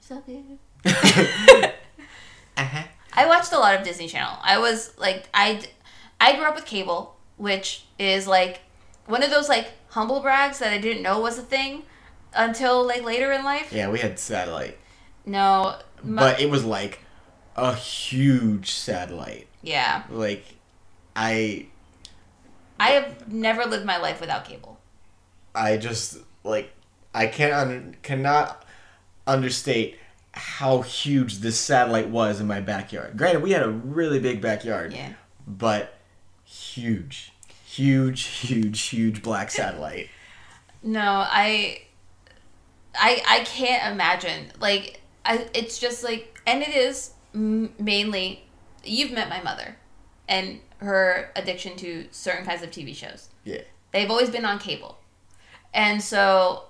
So 0.00 0.22
good. 0.26 0.58
uh-huh. 2.56 2.82
I 3.14 3.26
watched 3.26 3.52
a 3.52 3.58
lot 3.58 3.74
of 3.76 3.84
Disney 3.84 4.08
Channel. 4.08 4.36
I 4.42 4.58
was 4.58 4.96
like, 4.98 5.28
I, 5.34 5.62
I 6.20 6.36
grew 6.36 6.44
up 6.44 6.54
with 6.54 6.66
cable, 6.66 7.16
which 7.36 7.84
is 7.98 8.26
like 8.26 8.60
one 9.06 9.22
of 9.22 9.30
those 9.30 9.48
like 9.48 9.72
humble 9.90 10.20
brags 10.20 10.58
that 10.58 10.72
I 10.72 10.78
didn't 10.78 11.02
know 11.02 11.20
was 11.20 11.38
a 11.38 11.42
thing 11.42 11.82
until 12.34 12.86
like 12.86 13.02
later 13.02 13.32
in 13.32 13.44
life. 13.44 13.72
Yeah, 13.72 13.88
we 13.90 13.98
had 13.98 14.18
satellite, 14.18 14.78
No, 15.26 15.76
my, 16.02 16.22
but 16.32 16.40
it 16.40 16.50
was 16.50 16.64
like 16.64 17.00
a 17.56 17.74
huge 17.74 18.70
satellite. 18.72 19.48
yeah, 19.62 20.04
Like, 20.10 20.44
I 21.16 21.66
I 22.80 22.90
have 22.90 23.32
never 23.32 23.64
lived 23.64 23.84
my 23.84 23.96
life 23.96 24.20
without 24.20 24.44
cable. 24.44 24.78
I 25.54 25.76
just 25.78 26.18
like 26.44 26.72
I 27.14 27.26
can't 27.26 27.52
un- 27.54 27.96
cannot 28.02 28.64
understate 29.26 29.98
how 30.32 30.82
huge 30.82 31.38
this 31.38 31.58
satellite 31.58 32.08
was 32.10 32.40
in 32.40 32.46
my 32.46 32.60
backyard. 32.60 33.16
Granted, 33.16 33.42
we 33.42 33.50
had 33.50 33.62
a 33.62 33.68
really 33.70 34.20
big 34.20 34.40
backyard, 34.40 34.92
Yeah. 34.92 35.14
but 35.46 35.94
huge, 36.44 37.32
huge, 37.78 38.24
huge, 38.24 38.82
huge 38.82 39.22
black 39.22 39.50
satellite. 39.50 40.08
No, 40.82 41.00
I 41.00 41.82
I 42.94 43.22
I 43.28 43.40
can't 43.44 43.92
imagine. 43.92 44.52
Like 44.60 45.00
I 45.24 45.48
it's 45.54 45.78
just 45.78 46.02
like 46.02 46.40
and 46.46 46.62
it 46.62 46.74
is 46.74 47.12
mainly 47.32 48.44
you've 48.84 49.12
met 49.12 49.28
my 49.28 49.42
mother 49.42 49.76
and 50.28 50.60
her 50.78 51.30
addiction 51.36 51.76
to 51.76 52.06
certain 52.10 52.44
kinds 52.44 52.62
of 52.62 52.70
TV 52.70 52.94
shows. 52.94 53.28
Yeah. 53.44 53.62
They've 53.92 54.10
always 54.10 54.30
been 54.30 54.44
on 54.44 54.58
cable. 54.58 54.98
And 55.74 56.02
so 56.02 56.64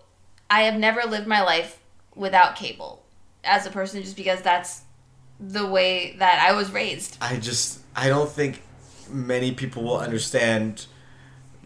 I 0.50 0.62
have 0.62 0.78
never 0.78 1.02
lived 1.02 1.26
my 1.26 1.42
life 1.42 1.80
without 2.14 2.56
cable 2.56 3.04
as 3.44 3.66
a 3.66 3.70
person 3.70 4.02
just 4.02 4.16
because 4.16 4.42
that's 4.42 4.82
the 5.40 5.66
way 5.66 6.16
that 6.18 6.44
I 6.46 6.52
was 6.52 6.70
raised. 6.70 7.16
I 7.20 7.36
just 7.36 7.80
I 7.94 8.08
don't 8.08 8.30
think 8.30 8.62
many 9.10 9.52
people 9.52 9.84
will 9.84 9.98
understand 9.98 10.86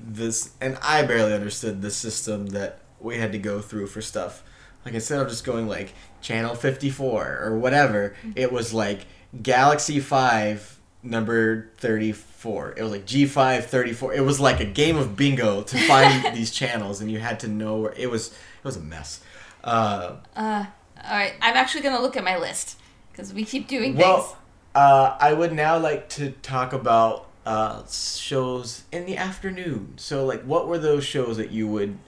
this, 0.02 0.52
and 0.60 0.78
I 0.82 1.02
barely 1.02 1.32
understood 1.32 1.82
the 1.82 1.90
system 1.90 2.48
that 2.48 2.80
we 3.00 3.18
had 3.18 3.32
to 3.32 3.38
go 3.38 3.60
through 3.60 3.86
for 3.88 4.00
stuff. 4.00 4.42
Like 4.84 4.94
instead 4.94 5.20
of 5.20 5.28
just 5.28 5.44
going 5.44 5.68
like 5.68 5.94
channel 6.20 6.54
fifty 6.54 6.90
four 6.90 7.38
or 7.42 7.58
whatever, 7.58 8.14
it 8.34 8.50
was 8.52 8.74
like 8.74 9.06
Galaxy 9.42 10.00
Five 10.00 10.78
number 11.02 11.70
thirty 11.78 12.12
four. 12.12 12.74
It 12.76 12.82
was 12.82 12.90
like 12.92 13.06
G 13.06 13.24
5 13.26 13.66
34. 13.66 14.14
It 14.14 14.20
was 14.24 14.40
like 14.40 14.58
a 14.60 14.64
game 14.64 14.96
of 14.96 15.16
bingo 15.16 15.62
to 15.62 15.78
find 15.86 16.34
these 16.36 16.50
channels, 16.50 17.00
and 17.00 17.10
you 17.10 17.20
had 17.20 17.38
to 17.40 17.48
know 17.48 17.76
where 17.76 17.92
it 17.96 18.10
was. 18.10 18.28
It 18.30 18.64
was 18.64 18.76
a 18.76 18.80
mess. 18.80 19.20
Uh, 19.62 20.16
Uh, 20.34 20.66
all 21.04 21.16
right, 21.16 21.34
I'm 21.40 21.56
actually 21.56 21.82
gonna 21.82 22.00
look 22.00 22.16
at 22.16 22.24
my 22.24 22.36
list 22.36 22.78
because 23.12 23.32
we 23.32 23.44
keep 23.44 23.68
doing 23.68 23.92
things. 23.94 24.04
Well, 24.04 24.36
uh, 24.74 25.16
I 25.20 25.32
would 25.32 25.52
now 25.52 25.78
like 25.78 26.08
to 26.10 26.30
talk 26.42 26.72
about 26.72 27.28
uh, 27.46 27.82
shows 27.90 28.84
in 28.92 29.06
the 29.06 29.16
afternoon. 29.16 29.94
So, 29.96 30.24
like, 30.24 30.42
what 30.42 30.68
were 30.68 30.78
those 30.78 31.04
shows 31.04 31.36
that 31.36 31.50
you 31.50 31.66
would 31.68 31.98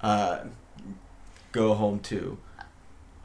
uh, 0.00 0.40
go 1.52 1.74
home 1.74 2.00
to? 2.00 2.38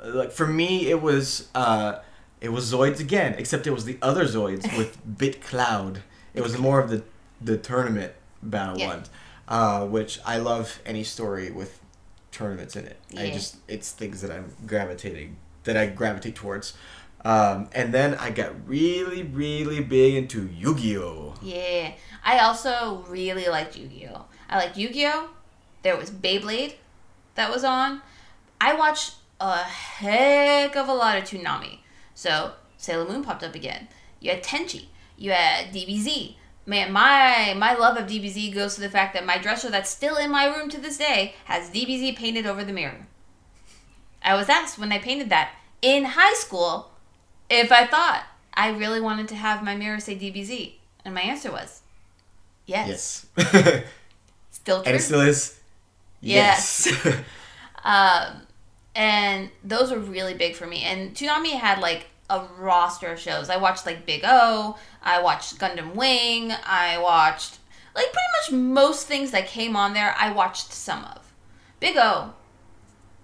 Like 0.03 0.31
for 0.31 0.47
me, 0.47 0.87
it 0.89 1.01
was 1.01 1.49
uh, 1.53 1.99
it 2.39 2.49
was 2.49 2.71
Zoids 2.71 2.99
again, 2.99 3.35
except 3.37 3.67
it 3.67 3.71
was 3.71 3.85
the 3.85 3.97
other 4.01 4.25
Zoids 4.25 4.75
with 4.77 4.97
Bit 5.17 5.41
Cloud. 5.43 6.01
It 6.33 6.41
was 6.41 6.57
more 6.57 6.79
of 6.79 6.89
the 6.89 7.03
the 7.39 7.57
tournament 7.57 8.13
battle 8.41 8.77
Yeah. 8.79 8.87
ones, 8.87 9.09
uh, 9.47 9.85
which 9.85 10.19
I 10.25 10.37
love 10.37 10.79
any 10.85 11.03
story 11.03 11.51
with 11.51 11.79
tournaments 12.31 12.75
in 12.75 12.85
it. 12.85 12.97
I 13.15 13.29
just 13.29 13.57
it's 13.67 13.91
things 13.91 14.21
that 14.21 14.31
I'm 14.31 14.53
gravitating 14.65 15.37
that 15.65 15.77
I 15.77 15.85
gravitate 15.87 16.35
towards. 16.35 16.73
Um, 17.23 17.69
and 17.73 17.93
then 17.93 18.15
I 18.15 18.31
got 18.31 18.67
really, 18.67 19.23
really 19.23 19.81
big 19.81 20.15
into 20.15 20.47
Yu-Gi-Oh. 20.47 21.35
Yeah, 21.41 21.93
I 22.23 22.39
also 22.39 23.05
really 23.07 23.47
liked 23.47 23.77
Yu-Gi-Oh. 23.77 24.25
I 24.49 24.57
liked 24.57 24.77
Yu-Gi-Oh. 24.77 25.29
There 25.83 25.97
was 25.97 26.09
Beyblade 26.09 26.75
that 27.35 27.51
was 27.51 27.63
on. 27.63 28.01
I 28.59 28.73
watched 28.73 29.15
a 29.39 29.57
heck 29.57 30.75
of 30.75 30.87
a 30.87 30.93
lot 30.93 31.17
of 31.17 31.23
Toonami. 31.23 31.79
So 32.13 32.53
Sailor 32.77 33.07
Moon 33.07 33.23
popped 33.23 33.43
up 33.43 33.55
again. 33.55 33.87
You 34.19 34.31
had 34.31 34.43
Tenchi. 34.43 34.85
You 35.17 35.31
had 35.31 35.73
DBZ. 35.73 36.35
Man, 36.65 36.91
my 36.91 37.55
my 37.57 37.73
love 37.73 37.97
of 37.97 38.05
DBZ 38.05 38.53
goes 38.53 38.75
to 38.75 38.81
the 38.81 38.89
fact 38.89 39.15
that 39.15 39.25
my 39.25 39.39
dresser 39.39 39.71
that's 39.71 39.89
still 39.89 40.15
in 40.15 40.29
my 40.29 40.45
room 40.45 40.69
to 40.69 40.79
this 40.79 40.97
day 40.97 41.33
has 41.45 41.71
DBZ 41.71 42.15
painted 42.15 42.45
over 42.45 42.63
the 42.63 42.73
mirror. 42.73 43.07
I 44.23 44.35
was 44.35 44.47
asked 44.47 44.77
when 44.77 44.91
I 44.91 44.99
painted 44.99 45.29
that 45.29 45.53
in 45.81 46.05
high 46.05 46.35
school 46.35 46.90
if 47.51 47.71
I 47.71 47.85
thought 47.85 48.23
I 48.53 48.69
really 48.71 49.01
wanted 49.01 49.27
to 49.29 49.35
have 49.35 49.63
my 49.63 49.75
mirror 49.75 49.99
say 49.99 50.15
DBZ. 50.15 50.73
And 51.03 51.13
my 51.13 51.21
answer 51.21 51.51
was 51.51 51.81
yes. 52.65 53.25
Yes. 53.37 53.83
Still 54.51 54.83
true. 54.83 54.87
and 54.87 54.95
it 54.95 55.01
still 55.01 55.21
is. 55.21 55.59
Yes. 56.19 56.87
um, 57.83 58.41
and 58.93 59.49
those 59.63 59.91
were 59.91 59.97
really 59.97 60.35
big 60.35 60.55
for 60.55 60.67
me. 60.67 60.83
And 60.83 61.15
Toonami 61.15 61.53
had 61.53 61.79
like 61.79 62.07
a 62.29 62.45
roster 62.59 63.07
of 63.07 63.19
shows. 63.19 63.49
I 63.49 63.57
watched 63.57 63.85
like 63.87 64.05
Big 64.05 64.21
O. 64.23 64.77
I 65.01 65.21
watched 65.21 65.57
Gundam 65.57 65.95
Wing. 65.95 66.51
I 66.51 66.99
watched 66.99 67.57
like 67.95 68.05
pretty 68.05 68.55
much 68.55 68.61
most 68.61 69.07
things 69.07 69.31
that 69.31 69.47
came 69.47 69.75
on 69.75 69.93
there. 69.93 70.13
I 70.17 70.31
watched 70.31 70.71
some 70.71 71.03
of. 71.05 71.33
Big 71.79 71.97
O. 71.97 72.33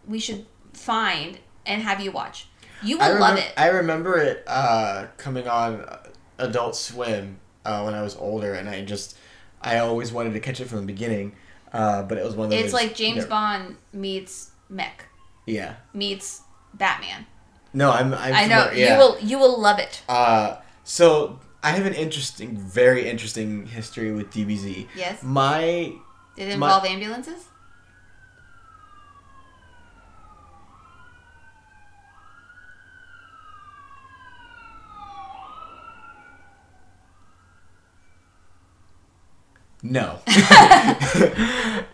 We 0.08 0.20
should 0.20 0.48
find 0.74 1.38
and 1.66 1.84
have 1.84 2.00
you 2.02 2.12
watch. 2.12 2.48
You 2.84 2.98
will 2.98 3.04
I 3.04 3.10
love 3.18 3.38
it. 3.38 3.52
I 3.58 3.68
remember 3.70 4.18
it 4.20 4.44
uh, 4.48 5.08
coming 5.18 5.48
on 5.48 5.86
Adult 6.38 6.76
Swim 6.76 7.40
uh, 7.66 7.82
when 7.84 7.94
I 7.94 8.02
was 8.02 8.16
older, 8.16 8.54
and 8.54 8.70
I 8.70 8.84
just 8.86 9.18
I 9.62 9.80
always 9.80 10.12
wanted 10.12 10.34
to 10.34 10.40
catch 10.40 10.60
it 10.60 10.66
from 10.68 10.80
the 10.80 10.86
beginning, 10.86 11.36
uh, 11.74 12.04
but 12.04 12.18
it 12.18 12.24
was 12.24 12.36
one 12.36 12.46
of 12.46 12.52
those. 12.52 12.64
It's 12.64 12.74
like 12.74 12.96
James 12.96 13.24
yeah, 13.24 13.30
Bond 13.30 13.78
meets 13.94 14.52
Mech 14.70 15.06
Yeah. 15.46 15.76
meets 15.94 16.42
Batman. 16.74 17.26
No, 17.74 17.92
I'm. 17.92 18.14
I'm 18.14 18.34
I 18.34 18.46
know 18.48 18.64
familiar- 18.68 18.86
yeah. 18.86 18.94
you 18.94 19.00
will 19.00 19.20
you 19.20 19.40
will 19.40 19.60
love 19.60 19.80
it. 19.80 20.02
Uh, 20.08 20.58
so 20.84 21.40
I 21.64 21.72
have 21.72 21.86
an 21.86 21.94
interesting, 21.94 22.58
very 22.58 23.10
interesting 23.10 23.66
history 23.66 24.12
with 24.12 24.32
DBZ. 24.32 24.88
Yes. 24.96 25.22
My 25.24 25.94
Did 26.36 26.50
it 26.50 26.58
My- 26.58 26.80
ambulances? 26.88 27.46
No. 39.84 40.20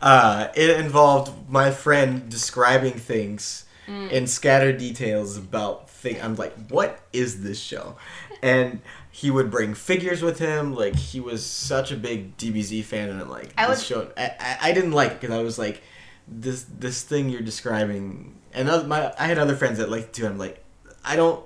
uh, 0.01 0.47
it 0.55 0.79
involved 0.79 1.31
my 1.49 1.71
friend 1.71 2.29
describing 2.29 2.93
things 2.93 3.65
Mm. 3.86 4.09
in 4.11 4.27
scattered 4.27 4.77
details 4.77 5.36
about 5.38 5.89
thing. 5.89 6.15
I'm 6.21 6.36
like, 6.38 6.53
what 6.69 7.01
is 7.11 7.43
this 7.43 7.59
show? 7.59 7.97
And 8.41 8.79
he 9.11 9.29
would 9.29 9.51
bring 9.51 9.73
figures 9.73 10.21
with 10.21 10.39
him. 10.39 10.73
Like 10.73 10.95
he 10.95 11.19
was 11.19 11.45
such 11.45 11.91
a 11.91 11.97
big 11.97 12.38
DBZ 12.38 12.86
fan, 12.86 13.09
and 13.09 13.19
I'm 13.19 13.29
like, 13.29 13.49
I 13.57 13.67
this 13.67 13.79
would- 13.79 13.86
show. 13.86 14.11
I, 14.15 14.31
I, 14.39 14.57
I 14.69 14.71
didn't 14.71 14.93
like 14.93 15.11
it 15.11 15.19
because 15.19 15.36
I 15.38 15.43
was 15.43 15.59
like, 15.59 15.81
this 16.29 16.63
this 16.79 17.01
thing 17.03 17.27
you're 17.27 17.41
describing. 17.41 18.36
And 18.53 18.69
other, 18.69 18.88
my 18.88 19.13
I 19.19 19.25
had 19.27 19.38
other 19.38 19.57
friends 19.57 19.79
that 19.79 19.89
liked 19.91 20.05
it 20.07 20.13
too. 20.13 20.27
I'm 20.27 20.38
like, 20.38 20.63
I 21.03 21.17
don't 21.17 21.43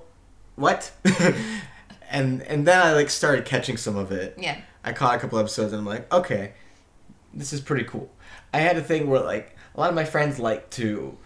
what. 0.58 0.92
and 2.12 2.44
and 2.44 2.68
then 2.68 2.80
I 2.86 2.94
like 2.94 3.10
started 3.10 3.46
catching 3.46 3.78
some 3.78 3.96
of 3.98 4.12
it. 4.12 4.36
Yeah. 4.38 4.62
I 4.88 4.94
caught 4.94 5.16
a 5.16 5.20
couple 5.20 5.38
episodes 5.38 5.74
and 5.74 5.82
I'm 5.82 5.86
like, 5.86 6.12
okay, 6.14 6.54
this 7.34 7.52
is 7.52 7.60
pretty 7.60 7.84
cool. 7.84 8.10
I 8.54 8.60
had 8.60 8.78
a 8.78 8.82
thing 8.82 9.10
where 9.10 9.20
like 9.20 9.56
a 9.76 9.80
lot 9.80 9.90
of 9.90 9.96
my 9.96 10.06
friends 10.06 10.40
like 10.40 10.70
to 10.72 11.18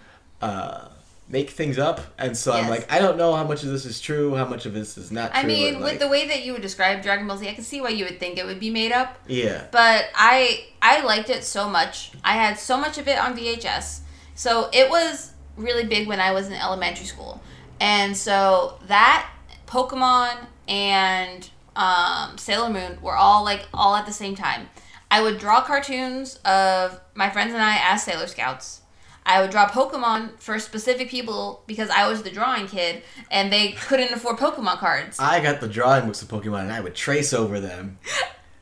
uh, 0.41 0.87
make 1.29 1.51
things 1.51 1.77
up, 1.77 2.01
and 2.17 2.35
so 2.35 2.51
I'm 2.51 2.67
like, 2.69 2.91
I 2.91 2.97
don't 2.97 3.17
know 3.17 3.35
how 3.35 3.43
much 3.43 3.63
of 3.63 3.69
this 3.69 3.85
is 3.85 4.01
true, 4.01 4.33
how 4.33 4.45
much 4.45 4.65
of 4.65 4.73
this 4.73 4.97
is 4.97 5.11
not 5.11 5.31
true. 5.31 5.41
I 5.41 5.45
mean, 5.45 5.75
and, 5.75 5.83
with 5.83 5.99
the 5.99 6.07
way 6.07 6.27
that 6.27 6.43
you 6.43 6.53
would 6.53 6.63
describe 6.63 7.03
Dragon 7.03 7.27
Ball 7.27 7.37
Z, 7.37 7.47
I 7.47 7.53
can 7.53 7.63
see 7.63 7.81
why 7.81 7.89
you 7.89 8.03
would 8.05 8.19
think 8.19 8.39
it 8.39 8.45
would 8.45 8.59
be 8.59 8.71
made 8.71 8.91
up. 8.91 9.19
yeah, 9.27 9.67
But 9.71 10.09
I 10.15 10.65
I 10.81 11.03
liked 11.03 11.29
it 11.29 11.43
so 11.43 11.69
much. 11.69 12.11
I 12.23 12.33
had 12.33 12.57
so 12.57 12.77
much 12.77 12.97
of 12.97 13.07
it 13.07 13.19
on 13.19 13.37
VHS. 13.37 13.99
So 14.33 14.69
it 14.73 14.89
was 14.89 15.33
really 15.55 15.85
big 15.85 16.07
when 16.07 16.19
I 16.19 16.31
was 16.31 16.47
in 16.47 16.53
elementary 16.53 17.05
school. 17.05 17.43
And 17.79 18.17
so 18.17 18.79
that 18.87 19.29
Pokemon 19.67 20.47
and 20.67 21.47
um, 21.75 22.37
Sailor 22.37 22.69
Moon 22.69 22.97
were 23.01 23.15
all 23.15 23.43
like 23.43 23.67
all 23.73 23.95
at 23.95 24.05
the 24.05 24.13
same 24.13 24.35
time. 24.35 24.69
I 25.09 25.21
would 25.21 25.39
draw 25.39 25.61
cartoons 25.61 26.35
of 26.45 26.99
my 27.15 27.29
friends 27.29 27.53
and 27.53 27.61
I 27.61 27.79
as 27.81 28.03
Sailor 28.03 28.27
Scouts. 28.27 28.81
I 29.25 29.41
would 29.41 29.51
draw 29.51 29.69
Pokemon 29.69 30.39
for 30.39 30.57
specific 30.57 31.09
people 31.09 31.63
because 31.67 31.89
I 31.89 32.07
was 32.07 32.23
the 32.23 32.31
drawing 32.31 32.67
kid 32.67 33.03
and 33.29 33.51
they 33.51 33.73
couldn't 33.73 34.11
afford 34.13 34.37
Pokemon 34.37 34.77
cards. 34.77 35.19
I 35.19 35.41
got 35.41 35.61
the 35.61 35.67
drawing 35.67 36.05
books 36.05 36.21
of 36.21 36.27
Pokemon 36.27 36.61
and 36.61 36.71
I 36.71 36.79
would 36.79 36.95
trace 36.95 37.33
over 37.33 37.59
them. 37.59 37.99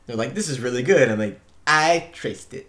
They're 0.06 0.16
like, 0.16 0.34
this 0.34 0.48
is 0.48 0.60
really 0.60 0.82
good. 0.82 1.08
I'm 1.08 1.18
like, 1.18 1.40
I 1.66 2.10
traced 2.12 2.52
it. 2.52 2.66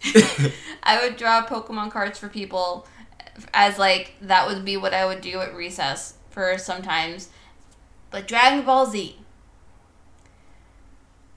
I 0.83 1.03
would 1.03 1.17
draw 1.17 1.45
Pokemon 1.45 1.91
cards 1.91 2.17
for 2.17 2.29
people 2.29 2.87
as 3.53 3.77
like 3.77 4.13
that 4.21 4.47
would 4.47 4.63
be 4.63 4.77
what 4.77 4.93
I 4.93 5.05
would 5.05 5.21
do 5.21 5.39
at 5.39 5.53
recess 5.55 6.15
for 6.29 6.57
sometimes. 6.57 7.29
But 8.09 8.27
Dragon 8.27 8.63
Ball 8.65 8.85
Z. 8.85 9.17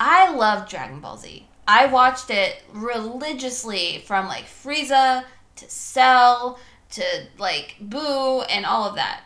I 0.06 0.34
love 0.34 0.68
Dragon 0.68 1.00
Ball 1.00 1.16
Z. 1.16 1.46
I 1.66 1.86
watched 1.86 2.28
it 2.28 2.62
religiously 2.74 4.04
from 4.06 4.28
like 4.28 4.44
Frieza 4.44 5.24
to 5.56 5.70
Cell 5.70 6.58
to 6.90 7.02
like 7.38 7.76
Boo 7.80 8.42
and 8.42 8.66
all 8.66 8.86
of 8.86 8.96
that. 8.96 9.22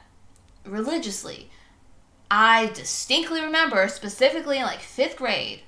Religiously. 0.64 1.50
I 2.30 2.66
distinctly 2.66 3.40
remember, 3.40 3.88
specifically 3.88 4.58
in 4.58 4.62
like 4.62 4.78
fifth 4.78 5.16
grade, 5.16 5.62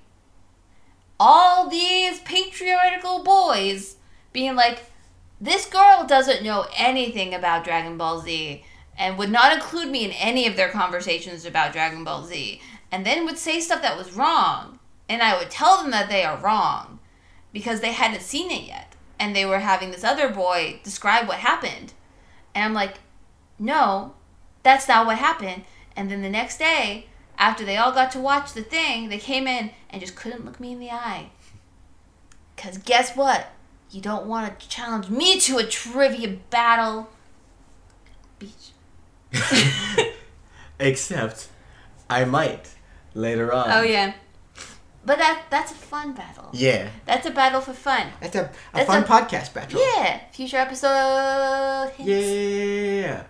all 1.19 1.69
these 1.69 2.21
patriarchal 2.21 3.25
boys 3.25 3.97
being 4.33 4.55
like, 4.55 4.85
this 5.41 5.67
girl 5.67 6.07
doesn't 6.07 6.45
know 6.45 6.67
anything 6.77 7.35
about 7.35 7.65
Dragon 7.65 7.99
Ball 7.99 8.21
Z 8.21 8.63
and 8.97 9.19
would 9.19 9.31
not 9.31 9.53
include 9.53 9.89
me 9.89 10.05
in 10.05 10.13
any 10.13 10.47
of 10.47 10.55
their 10.55 10.69
conversations 10.69 11.45
about 11.45 11.73
Dragon 11.73 12.05
Ball 12.05 12.23
Z, 12.23 12.61
and 12.93 13.05
then 13.05 13.25
would 13.25 13.39
say 13.39 13.59
stuff 13.59 13.83
that 13.83 13.99
was 13.99 14.13
wrong, 14.13 14.77
and 15.11 15.23
I 15.23 15.37
would 15.37 15.51
tell 15.51 15.83
them 15.83 15.91
that 15.91 16.09
they 16.09 16.23
are 16.23 16.39
wrong 16.39 17.01
because 17.53 17.81
they 17.81 17.93
hadn't 17.93 18.23
seen 18.23 18.51
it 18.51 18.69
yet, 18.69 18.95
and 19.19 19.35
they 19.35 19.45
were 19.45 19.59
having 19.59 19.91
this 19.91 20.05
other 20.05 20.29
boy 20.29 20.81
describe 20.85 21.27
what 21.27 21.39
happened, 21.39 21.93
and 22.55 22.65
I'm 22.65 22.73
like, 22.73 22.95
no, 23.59 24.15
that's 24.63 24.87
not 24.87 25.07
what 25.07 25.19
happened. 25.19 25.65
And 25.97 26.11
then 26.11 26.23
the 26.23 26.31
next 26.31 26.59
day, 26.59 27.09
after 27.37 27.65
they 27.65 27.77
all 27.77 27.93
got 27.93 28.13
to 28.13 28.21
watch 28.21 28.53
the 28.53 28.63
thing, 28.63 29.09
they 29.09 29.19
came 29.19 29.49
in 29.49 29.73
and 29.91 30.01
just 30.01 30.15
couldn't 30.15 30.45
look 30.45 30.61
me 30.61 30.73
in 30.73 30.79
the 30.79 30.91
eye. 30.91 31.31
Because 32.55 32.79
guess 32.79 33.17
what? 33.17 33.49
You 33.91 34.01
don't 34.01 34.27
want 34.27 34.61
to 34.61 34.69
challenge 34.69 35.09
me 35.09 35.41
to 35.41 35.59
a 35.59 35.65
trivia 35.65 36.37
battle. 36.51 37.11
Beach. 38.39 38.71
Except, 40.79 41.49
I 42.09 42.25
might 42.25 42.75
later 43.15 43.53
on. 43.53 43.71
Oh, 43.71 43.83
yeah. 43.83 44.15
But 45.11 45.19
that 45.19 45.37
that's 45.51 45.73
a 45.73 45.81
fun 45.93 46.13
battle. 46.15 46.49
Yeah. 46.53 46.89
That's 47.05 47.27
a 47.27 47.33
battle 47.41 47.61
for 47.61 47.73
fun. 47.73 48.07
That's 48.21 48.37
a, 48.37 48.45
a 48.45 48.51
That's 48.75 48.87
fun 48.87 49.03
a- 49.03 49.07
podcast 49.15 49.53
battle. 49.55 49.81
Yeah. 49.81 50.21
Future 50.37 50.59
episode 50.59 51.91
hints. 51.97 52.29
Yeah. 52.29 53.23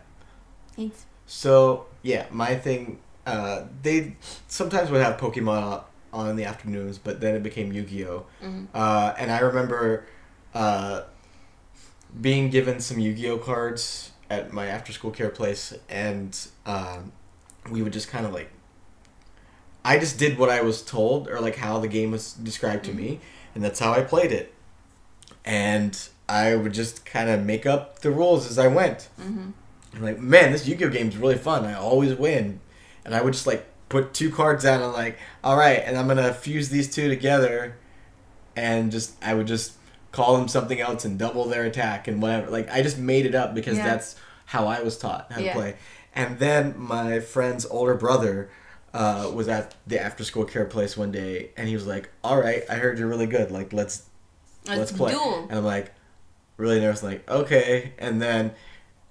Hints. 0.77 1.07
So 1.27 1.87
yeah, 2.03 2.27
my 2.31 2.55
thing. 2.67 2.99
Uh, 3.27 3.65
they 3.83 4.17
sometimes 4.49 4.91
would 4.91 5.03
have 5.03 5.17
Pokemon 5.19 5.83
on 6.13 6.29
in 6.31 6.37
the 6.37 6.45
afternoons, 6.45 6.99
but 6.99 7.21
then 7.23 7.35
it 7.35 7.43
became 7.43 7.73
Yu 7.73 7.83
Gi 7.91 8.07
Oh. 8.07 8.27
Mhm. 8.43 8.67
Uh, 8.75 9.15
and 9.19 9.31
I 9.31 9.39
remember 9.41 10.05
uh, 10.55 11.03
being 12.21 12.51
given 12.51 12.81
some 12.81 12.99
Yu 12.99 13.15
Gi 13.15 13.29
Oh 13.31 13.39
cards 13.39 14.11
at 14.29 14.53
my 14.53 14.67
after 14.67 14.93
school 14.93 15.11
care 15.13 15.31
place, 15.31 15.73
and 15.89 16.37
um, 16.67 17.13
we 17.71 17.83
would 17.83 17.93
just 17.95 18.09
kind 18.09 18.27
of 18.27 18.33
like. 18.35 18.51
I 19.85 19.99
just 19.99 20.19
did 20.19 20.39
what 20.39 20.51
I 20.51 20.61
was 20.63 20.83
told, 20.83 21.29
or 21.29 21.41
like 21.41 21.57
how 21.57 21.79
the 21.79 21.89
game 21.89 22.11
was 22.11 22.33
described 22.35 22.85
to 22.87 22.93
me, 22.93 23.21
and 23.55 23.65
that's 23.65 23.79
how 23.81 23.93
I 23.93 24.03
played 24.03 24.33
it. 24.33 24.53
And 25.45 25.99
I 26.29 26.55
would 26.55 26.75
just 26.75 27.05
kind 27.05 27.29
of 27.31 27.45
make 27.45 27.67
up 27.67 28.01
the 28.01 28.11
rules 28.11 28.49
as 28.51 28.59
I 28.59 28.69
went. 28.69 29.09
Mm-hmm. 29.21 29.51
I'm 29.95 30.03
like, 30.03 30.19
man, 30.21 30.53
this 30.53 30.69
Yu-Gi-Oh 30.69 30.91
game's 30.91 31.17
really 31.17 31.37
fun. 31.39 31.65
I 31.65 31.75
always 31.75 32.15
win, 32.15 32.61
and 33.05 33.15
I 33.15 33.23
would 33.23 33.33
just 33.33 33.47
like 33.47 33.67
put 33.89 34.15
two 34.15 34.31
cards 34.31 34.63
down. 34.65 34.83
and 34.83 34.93
like, 34.93 35.19
all 35.43 35.57
right, 35.57 35.83
and 35.85 35.97
I'm 35.97 36.07
gonna 36.07 36.33
fuse 36.35 36.69
these 36.69 36.93
two 36.95 37.09
together, 37.09 37.75
and 38.55 38.93
just 38.93 39.15
I 39.25 39.35
would 39.35 39.47
just 39.47 39.73
call 40.13 40.37
them 40.37 40.49
something 40.49 40.81
else 40.81 41.05
and 41.05 41.19
double 41.19 41.45
their 41.47 41.65
attack 41.65 42.07
and 42.09 42.21
whatever. 42.21 42.51
Like 42.51 42.69
I 42.71 42.83
just 42.83 42.99
made 42.99 43.27
it 43.27 43.35
up 43.35 43.55
because 43.55 43.79
Yeah. 43.79 43.87
that's 43.87 44.17
how 44.47 44.67
I 44.67 44.83
was 44.83 44.99
taught 44.99 45.31
how 45.33 45.41
Yeah. 45.41 45.53
to 45.55 45.59
play. 45.59 45.77
And 46.15 46.39
then 46.41 46.75
my 46.77 47.21
friend's 47.21 47.65
older 47.67 47.95
brother 47.95 48.51
uh, 48.93 49.31
was 49.33 49.49
at 49.49 49.75
the 49.87 50.01
after-school 50.01 50.45
care 50.45 50.65
place 50.65 50.97
one 50.97 51.13
day, 51.13 51.51
and 51.57 51.69
he 51.69 51.75
was 51.75 51.87
like, 51.87 52.11
"All 52.25 52.39
right, 52.41 52.63
I 52.69 52.75
heard 52.75 52.99
you're 52.99 53.09
really 53.09 53.27
good. 53.27 53.51
Like, 53.51 53.73
let's 53.73 54.05
Let's, 54.67 54.79
let's 54.79 54.93
play. 54.93 55.13
duel. 55.13 55.47
And 55.49 55.59
I'm 55.59 55.65
like, 55.65 55.93
really 56.57 56.81
nervous, 56.81 57.03
like, 57.03 57.29
okay. 57.31 57.95
And 57.99 58.21
then 58.21 58.53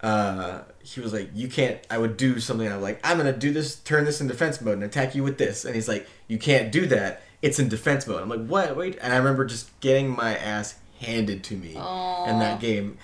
uh, 0.01 0.61
he 0.83 1.01
was 1.01 1.11
like, 1.11 1.31
you 1.33 1.47
can't, 1.47 1.79
I 1.89 1.97
would 1.97 2.17
do 2.17 2.39
something. 2.39 2.71
I'm 2.71 2.81
like, 2.81 2.99
I'm 3.03 3.17
going 3.17 3.31
to 3.33 3.37
do 3.37 3.51
this, 3.51 3.77
turn 3.77 4.05
this 4.05 4.21
in 4.21 4.27
defense 4.27 4.61
mode 4.61 4.75
and 4.75 4.83
attack 4.83 5.15
you 5.15 5.23
with 5.23 5.37
this. 5.37 5.65
And 5.65 5.73
he's 5.75 5.87
like, 5.87 6.07
you 6.27 6.37
can't 6.37 6.71
do 6.71 6.85
that. 6.87 7.23
It's 7.41 7.57
in 7.57 7.67
defense 7.67 8.05
mode. 8.05 8.21
I'm 8.21 8.29
like, 8.29 8.45
what? 8.45 8.75
Wait. 8.77 8.97
And 9.01 9.11
I 9.11 9.17
remember 9.17 9.43
just 9.45 9.77
getting 9.79 10.09
my 10.15 10.37
ass 10.37 10.75
handed 10.99 11.43
to 11.45 11.55
me 11.55 11.75
Aw. 11.75 12.29
in 12.29 12.39
that 12.39 12.59
game. 12.59 12.97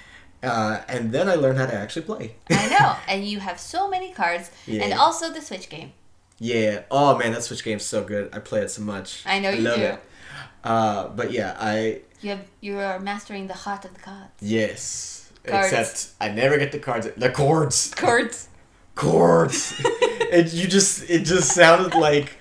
Uh, 0.43 0.81
and 0.87 1.11
then 1.11 1.27
I 1.27 1.35
learned 1.35 1.57
how 1.57 1.65
to 1.65 1.73
actually 1.73 2.03
play. 2.03 2.35
I 2.51 2.69
know, 2.69 2.95
and 3.07 3.25
you 3.25 3.39
have 3.39 3.59
so 3.59 3.89
many 3.89 4.11
cards, 4.11 4.51
and 4.67 4.93
also 4.93 5.31
the 5.33 5.41
Switch 5.41 5.69
game. 5.69 5.93
Yeah. 6.39 6.83
Oh, 6.91 7.17
man, 7.17 7.31
that 7.33 7.43
Switch 7.43 7.63
game's 7.63 7.85
so 7.85 8.03
good. 8.03 8.29
I 8.33 8.39
play 8.39 8.61
it 8.61 8.69
so 8.71 8.81
much. 8.81 9.23
I 9.25 9.39
know 9.39 9.49
you 9.49 9.61
love 9.61 9.77
do. 9.77 9.83
It. 9.83 9.99
Uh, 10.63 11.07
but 11.09 11.31
yeah, 11.31 11.55
I 11.59 12.01
You 12.21 12.31
have 12.31 12.45
you 12.59 12.79
are 12.79 12.99
mastering 12.99 13.47
the 13.47 13.53
heart 13.53 13.85
of 13.85 13.93
the 13.93 13.99
cards. 13.99 14.31
yes. 14.41 15.31
Cards. 15.45 15.71
Except 15.71 16.13
I 16.19 16.29
never 16.29 16.57
get 16.57 16.71
the 16.71 16.79
cards. 16.79 17.07
The 17.15 17.29
chords. 17.29 17.93
Cards. 17.93 18.49
chords. 18.95 19.73
it 19.79 20.51
you 20.53 20.67
just 20.67 21.07
it 21.07 21.23
just 21.25 21.51
sounded 21.53 21.93
like 21.93 22.37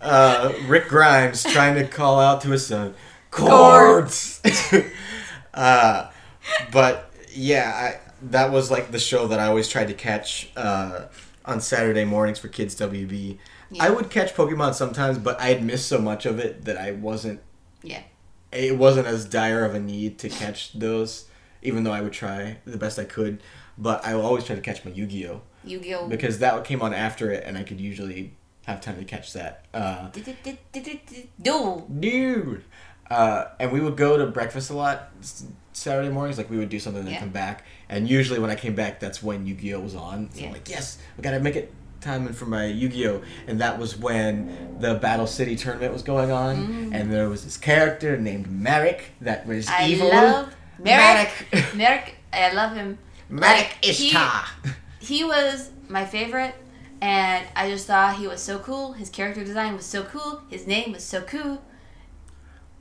uh, 0.00 0.54
Rick 0.66 0.88
Grimes 0.88 1.42
trying 1.42 1.74
to 1.74 1.86
call 1.86 2.18
out 2.18 2.40
to 2.42 2.48
his 2.48 2.66
son. 2.66 2.94
Chords. 3.30 4.40
uh, 5.54 6.10
but 6.72 7.12
yeah, 7.32 7.72
I, 7.74 8.10
that 8.30 8.50
was 8.52 8.70
like 8.70 8.90
the 8.90 8.98
show 8.98 9.26
that 9.26 9.38
I 9.38 9.46
always 9.46 9.68
tried 9.68 9.88
to 9.88 9.94
catch 9.94 10.50
uh, 10.56 11.02
on 11.44 11.60
Saturday 11.60 12.04
mornings 12.04 12.38
for 12.38 12.48
Kids 12.48 12.74
WB. 12.76 13.38
Yeah. 13.70 13.84
I 13.84 13.90
would 13.90 14.10
catch 14.10 14.34
Pokemon 14.34 14.74
sometimes, 14.74 15.18
but 15.18 15.40
I 15.40 15.46
had 15.48 15.64
missed 15.64 15.86
so 15.86 15.98
much 16.00 16.26
of 16.26 16.38
it 16.38 16.64
that 16.64 16.76
I 16.76 16.92
wasn't. 16.92 17.40
Yeah. 17.82 18.02
It 18.52 18.76
wasn't 18.76 19.06
as 19.06 19.24
dire 19.24 19.64
of 19.64 19.74
a 19.74 19.80
need 19.80 20.18
to 20.20 20.28
catch 20.28 20.72
those, 20.72 21.26
even 21.62 21.84
though 21.84 21.92
I 21.92 22.00
would 22.00 22.12
try 22.12 22.58
the 22.64 22.76
best 22.76 22.98
I 22.98 23.04
could. 23.04 23.42
But 23.78 24.04
I 24.04 24.12
always 24.14 24.44
try 24.44 24.56
to 24.56 24.62
catch 24.62 24.84
my 24.84 24.90
Yu-Gi-Oh 24.90 25.40
Yu-Gi-Oh. 25.64 26.08
because 26.08 26.40
that 26.40 26.64
came 26.64 26.82
on 26.82 26.92
after 26.92 27.30
it, 27.30 27.44
and 27.46 27.56
I 27.56 27.62
could 27.62 27.80
usually 27.80 28.34
have 28.66 28.80
time 28.80 28.98
to 28.98 29.04
catch 29.04 29.32
that. 29.32 29.64
Uh, 29.72 30.10
Duel. 31.40 31.86
dude, 31.98 32.64
uh, 33.10 33.44
and 33.58 33.72
we 33.72 33.80
would 33.80 33.96
go 33.96 34.16
to 34.18 34.26
breakfast 34.26 34.70
a 34.70 34.74
lot 34.74 35.10
Saturday 35.80 36.10
mornings. 36.10 36.38
Like 36.38 36.50
we 36.50 36.58
would 36.58 36.68
do 36.68 36.78
something 36.78 37.00
and 37.00 37.06
then 37.08 37.14
Yeah. 37.14 37.20
come 37.20 37.30
back, 37.30 37.64
and 37.88 38.08
usually 38.08 38.38
when 38.38 38.50
I 38.50 38.54
came 38.54 38.74
back, 38.74 39.00
that's 39.00 39.22
when 39.22 39.46
Yu 39.46 39.54
Gi 39.54 39.74
Oh 39.74 39.80
was 39.80 39.94
on. 39.94 40.30
So 40.32 40.40
Yeah. 40.40 40.46
I'm 40.48 40.52
like, 40.52 40.68
yes, 40.68 40.98
we 41.16 41.22
gotta 41.22 41.40
make 41.40 41.56
it 41.56 41.72
time 42.00 42.26
in 42.26 42.32
for 42.32 42.46
my 42.46 42.66
Yu 42.66 42.88
Gi 42.88 43.08
Oh, 43.08 43.22
and 43.46 43.60
that 43.60 43.78
was 43.78 43.98
when 43.98 44.76
the 44.80 44.94
Battle 44.94 45.26
City 45.26 45.56
tournament 45.56 45.92
was 45.92 46.02
going 46.02 46.30
on, 46.30 46.90
and 46.94 47.12
there 47.12 47.28
was 47.28 47.44
this 47.44 47.56
character 47.56 48.16
named 48.16 48.50
Marik 48.50 49.12
that 49.20 49.46
was 49.46 49.66
Mm. 49.66 49.72
I 49.80 49.86
evil. 49.88 50.08
love 50.08 50.54
Marik. 50.78 51.30
Marik. 51.52 51.74
Marik. 51.74 52.16
I 52.32 52.52
love 52.52 52.74
him. 52.74 52.98
Marik 53.28 53.76
Like, 53.82 53.84
he- 53.84 54.16
He 55.00 55.24
was 55.24 55.70
my 55.88 56.04
favorite, 56.04 56.54
and 57.00 57.44
I 57.56 57.68
just 57.70 57.86
thought 57.86 58.16
he 58.16 58.26
was 58.26 58.40
so 58.42 58.58
cool. 58.58 58.92
His 58.92 59.08
character 59.08 59.42
design 59.44 59.74
was 59.76 59.86
so 59.86 60.02
cool. 60.04 60.42
His 60.50 60.66
name 60.66 60.92
was 60.92 61.02
so 61.04 61.22
cool. 61.22 61.62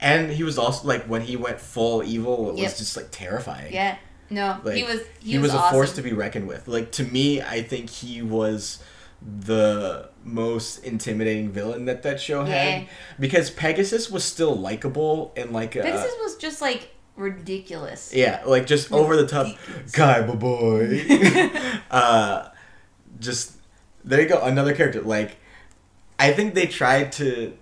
And 0.01 0.31
he 0.31 0.43
was 0.43 0.57
also 0.57 0.87
like 0.87 1.03
when 1.05 1.21
he 1.21 1.35
went 1.35 1.59
full 1.59 2.03
evil, 2.03 2.51
it 2.51 2.57
Yep. 2.57 2.63
was 2.65 2.77
just 2.77 2.95
like 2.97 3.07
terrifying. 3.11 3.73
Yeah. 3.73 3.97
No, 4.31 4.59
Like, 4.63 4.75
he 4.75 4.83
was. 4.83 5.01
He, 5.19 5.31
he, 5.31 5.37
was, 5.39 5.53
a 5.53 5.57
awesome. 5.57 5.73
force 5.73 5.93
to 5.95 6.01
be 6.03 6.13
reckoned 6.13 6.47
with. 6.47 6.67
Like 6.67 6.91
to 6.93 7.03
me, 7.03 7.41
I 7.41 7.63
think 7.63 7.89
he 7.89 8.21
was 8.21 8.79
the 9.21 10.07
most 10.23 10.83
intimidating 10.85 11.49
villain 11.51 11.85
that 11.85 12.03
that 12.03 12.21
show 12.21 12.45
Yeah. 12.45 12.53
had 12.53 12.87
because 13.19 13.49
Pegasus 13.49 14.09
was 14.09 14.23
still 14.23 14.55
likable 14.55 15.33
and 15.35 15.51
like 15.51 15.75
uh, 15.75 15.81
Pegasus 15.81 16.13
was 16.21 16.35
just 16.37 16.61
like 16.61 16.91
ridiculous. 17.17 18.13
yeah, 18.13 18.41
like 18.45 18.65
just 18.67 18.91
over 18.93 19.17
the 19.17 19.27
top 19.27 19.47
Kaiba 19.87 20.39
boy. 20.39 21.03
uh, 21.91 22.49
just 23.19 23.53
there 24.05 24.21
you 24.21 24.29
go, 24.29 24.41
another 24.43 24.73
character. 24.73 25.01
Like 25.01 25.37
I 26.17 26.31
think 26.33 26.53
they 26.53 26.67
tried 26.67 27.11
to 27.13 27.57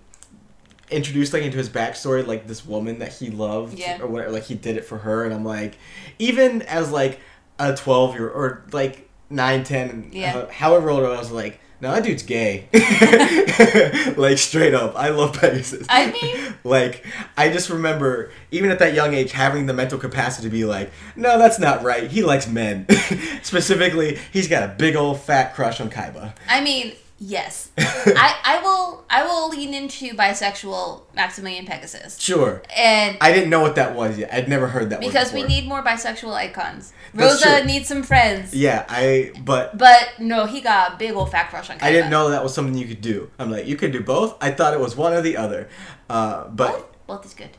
introduce 0.90 1.32
like 1.32 1.42
into 1.42 1.58
his 1.58 1.68
backstory 1.68 2.26
like 2.26 2.46
this 2.46 2.64
woman 2.64 2.98
that 3.00 3.12
he 3.12 3.30
loved 3.30 3.78
Yeah. 3.78 4.00
or 4.00 4.06
whatever 4.06 4.32
like 4.32 4.44
he 4.44 4.54
did 4.54 4.76
it 4.76 4.84
for 4.84 4.98
her 4.98 5.24
and 5.24 5.34
i'm 5.34 5.44
like 5.44 5.76
even 6.18 6.62
as 6.62 6.90
like 6.90 7.20
a 7.58 7.74
12 7.76 8.14
year 8.14 8.28
or 8.28 8.64
like 8.72 9.08
9 9.30 9.64
10 9.64 10.10
Yeah. 10.12 10.36
uh, 10.38 10.48
however 10.50 10.90
old 10.90 11.04
i 11.04 11.18
was 11.18 11.30
like 11.30 11.60
no 11.80 11.92
that 11.92 12.02
dude's 12.02 12.22
gay. 12.24 12.68
Like 14.16 14.38
straight 14.38 14.74
up 14.74 14.94
i 14.96 15.10
love 15.10 15.32
pegasus 15.38 15.86
I 15.90 16.10
mean- 16.10 16.54
like 16.64 17.04
i 17.36 17.50
just 17.50 17.70
remember 17.70 18.30
even 18.50 18.70
at 18.70 18.78
that 18.80 18.94
young 18.94 19.14
age 19.14 19.32
having 19.32 19.66
the 19.66 19.74
mental 19.74 19.98
capacity 19.98 20.48
to 20.48 20.50
be 20.52 20.64
like 20.64 20.90
no 21.16 21.38
that's 21.38 21.58
not 21.58 21.82
right. 21.82 22.10
He 22.10 22.22
likes 22.22 22.48
men. 22.48 22.86
Specifically 23.42 24.18
he's 24.32 24.48
got 24.48 24.62
a 24.62 24.68
big 24.68 24.96
old 24.96 25.20
fat 25.20 25.54
crush 25.54 25.80
on 25.80 25.90
kaiba. 25.90 26.34
I 26.48 26.60
mean, 26.60 26.92
yes. 27.18 27.70
I, 27.78 28.36
I 28.44 28.62
will 28.62 29.04
I 29.10 29.24
will 29.24 29.48
lean 29.50 29.74
into 29.74 30.14
bisexual 30.14 31.02
Maximilian 31.14 31.66
Pegasus. 31.66 32.18
sure 32.20 32.62
And 32.76 33.16
i 33.20 33.32
didn't 33.32 33.50
know 33.50 33.60
what 33.60 33.74
that 33.76 33.94
was 33.94 34.18
yet 34.18 34.32
i'd 34.32 34.48
never 34.48 34.68
heard 34.68 34.90
that 34.90 35.00
word 35.00 35.06
because 35.06 35.32
we 35.32 35.42
need 35.42 35.66
more 35.66 35.82
bisexual 35.82 36.32
icons. 36.34 36.92
That's 37.14 37.44
Rosa 37.44 37.58
true. 37.58 37.66
needs 37.66 37.88
some 37.88 38.02
friends. 38.02 38.54
Yeah, 38.54 38.84
I 38.88 39.32
but 39.44 39.76
But 39.78 40.10
no, 40.18 40.44
he 40.46 40.60
got 40.60 40.94
a 40.94 40.96
big 40.96 41.12
old 41.12 41.30
fat 41.30 41.48
crush 41.50 41.70
on 41.70 41.78
Kaiba. 41.78 41.82
I 41.84 41.92
didn't 41.92 42.10
know 42.10 42.28
that 42.30 42.42
was 42.42 42.52
something 42.54 42.74
you 42.76 42.86
could 42.86 43.00
do. 43.00 43.30
I'm 43.38 43.50
like, 43.50 43.66
you 43.66 43.76
could 43.76 43.92
do 43.92 44.02
both. 44.02 44.36
I 44.42 44.50
thought 44.50 44.74
it 44.74 44.80
was 44.80 44.94
one 44.94 45.12
or 45.14 45.22
the 45.22 45.36
other. 45.38 45.68
Uh, 46.10 46.48
but 46.48 46.72
Both, 46.72 47.06
both 47.06 47.26
is 47.26 47.34
good. 47.34 47.50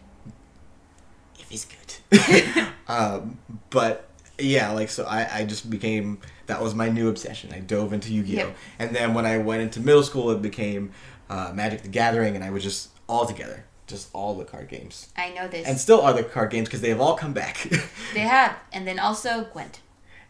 if 1.39 1.49
he's 1.49 1.65
good. 1.65 2.67
um, 2.87 3.39
but 3.71 4.08
yeah, 4.41 4.71
like 4.71 4.89
so 4.89 5.05
I, 5.05 5.39
I 5.39 5.45
just 5.45 5.69
became 5.69 6.19
that 6.47 6.61
was 6.61 6.73
my 6.75 6.89
new 6.89 7.09
obsession. 7.09 7.51
I 7.53 7.59
dove 7.59 7.93
into 7.93 8.13
Yu-Gi-Oh. 8.13 8.47
Yep. 8.47 8.55
And 8.79 8.95
then 8.95 9.13
when 9.13 9.25
I 9.25 9.37
went 9.37 9.61
into 9.61 9.79
middle 9.79 10.03
school 10.03 10.31
it 10.31 10.41
became 10.41 10.91
uh, 11.29 11.51
Magic 11.53 11.83
the 11.83 11.89
Gathering 11.89 12.35
and 12.35 12.43
I 12.43 12.49
was 12.49 12.63
just 12.63 12.89
all 13.07 13.25
together. 13.25 13.65
Just 13.87 14.09
all 14.13 14.35
the 14.35 14.45
card 14.45 14.67
games. 14.67 15.09
I 15.17 15.31
know 15.31 15.47
this. 15.47 15.67
And 15.67 15.79
still 15.79 16.01
are 16.01 16.13
the 16.13 16.23
card 16.23 16.51
games 16.51 16.67
because 16.67 16.81
they 16.81 16.89
have 16.89 17.01
all 17.01 17.15
come 17.15 17.33
back. 17.33 17.67
they 18.13 18.19
have. 18.19 18.55
And 18.71 18.87
then 18.87 18.99
also 18.99 19.45
Gwent. 19.51 19.79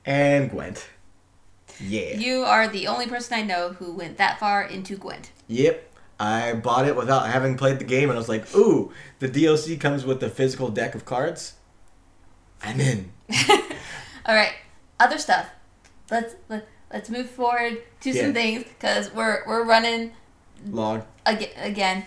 and 0.06 0.50
Gwent. 0.50 0.88
Yeah. 1.82 2.16
You 2.16 2.44
are 2.44 2.68
the 2.68 2.88
only 2.88 3.08
person 3.08 3.38
I 3.38 3.42
know 3.42 3.74
who 3.74 3.94
went 3.94 4.18
that 4.18 4.40
far 4.40 4.64
into 4.64 4.96
Gwent. 4.96 5.32
Yep. 5.48 5.86
I 6.22 6.54
bought 6.54 6.86
it 6.88 6.96
without 6.98 7.28
having 7.28 7.56
played 7.56 7.80
the 7.80 7.86
game, 7.86 8.10
and 8.10 8.18
I 8.18 8.20
was 8.20 8.28
like, 8.28 8.54
"Ooh, 8.54 8.92
the 9.20 9.30
DLC 9.30 9.80
comes 9.80 10.04
with 10.06 10.22
a 10.22 10.30
physical 10.30 10.68
deck 10.68 10.94
of 10.94 11.06
cards. 11.06 11.54
I'm 12.62 12.82
in." 12.82 13.12
All 14.30 14.36
right, 14.36 14.54
other 15.00 15.18
stuff. 15.18 15.48
Let's 16.12 16.36
let, 16.50 16.68
let's 16.94 17.10
move 17.10 17.32
forward 17.32 17.82
to 18.02 18.12
Yeah. 18.12 18.22
some 18.26 18.34
things 18.36 18.64
because 18.64 19.12
we're 19.12 19.42
we're 19.48 19.64
running 19.66 20.12
Long, 20.70 21.02
again. 21.26 21.50
Again, 21.58 22.06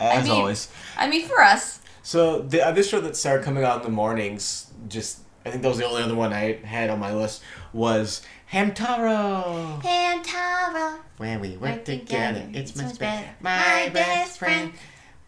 as 0.00 0.24
mean- 0.24 0.32
always. 0.32 0.68
I 0.98 1.06
mean 1.08 1.28
for 1.28 1.40
us, 1.40 1.80
So 2.02 2.40
the 2.40 2.60
other 2.66 2.82
show 2.82 3.00
that 3.02 3.14
started 3.16 3.44
coming 3.44 3.62
out 3.62 3.76
in 3.76 3.82
the 3.84 3.88
mornings, 3.90 4.72
just 4.88 5.20
I 5.44 5.50
think 5.50 5.62
that 5.62 5.68
was 5.68 5.78
the 5.78 5.86
only 5.86 6.02
other 6.02 6.16
one 6.16 6.32
I 6.32 6.54
had 6.64 6.90
on 6.90 6.98
my 6.98 7.14
list 7.14 7.40
was 7.72 8.22
Hamtaro. 8.52 9.80
Hamtaro. 9.82 10.98
When 11.18 11.38
we 11.40 11.50
work 11.50 11.60
Work 11.70 11.84
together, 11.84 12.40
together, 12.40 12.48
it's 12.52 12.70
it's 12.72 12.76
much 12.78 12.86
much 12.86 12.98
better. 12.98 13.22
better. 13.22 13.36
My 13.42 13.58
My 13.84 13.88
best 13.90 13.94
best 13.94 14.38
friend. 14.40 14.70
friend. 14.72 14.84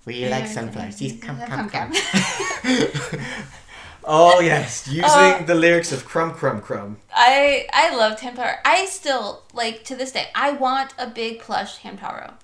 We 0.06 0.28
like 0.28 0.48
sunflowers. 0.48 0.96
seeds. 0.96 1.22
Come, 1.22 1.38
come, 1.38 1.68
come. 1.70 1.92
come. 1.92 1.92
oh 4.08 4.40
yes, 4.40 4.88
using 4.90 5.04
Uh, 5.04 5.42
the 5.46 5.54
lyrics 5.54 5.92
of 5.92 6.04
Crumb 6.04 6.32
Crumb 6.32 6.60
Crumb. 6.60 6.96
I 7.14 7.66
I 7.72 7.94
love 7.94 8.18
Hamtaro. 8.20 8.56
I 8.64 8.86
still 8.86 9.42
like 9.52 9.84
to 9.84 9.94
this 9.96 10.12
day. 10.12 10.26
I 10.34 10.52
want 10.52 10.94
a 10.98 11.06
big 11.06 11.40
plush 11.40 11.80
Hamtaro. 11.82 12.34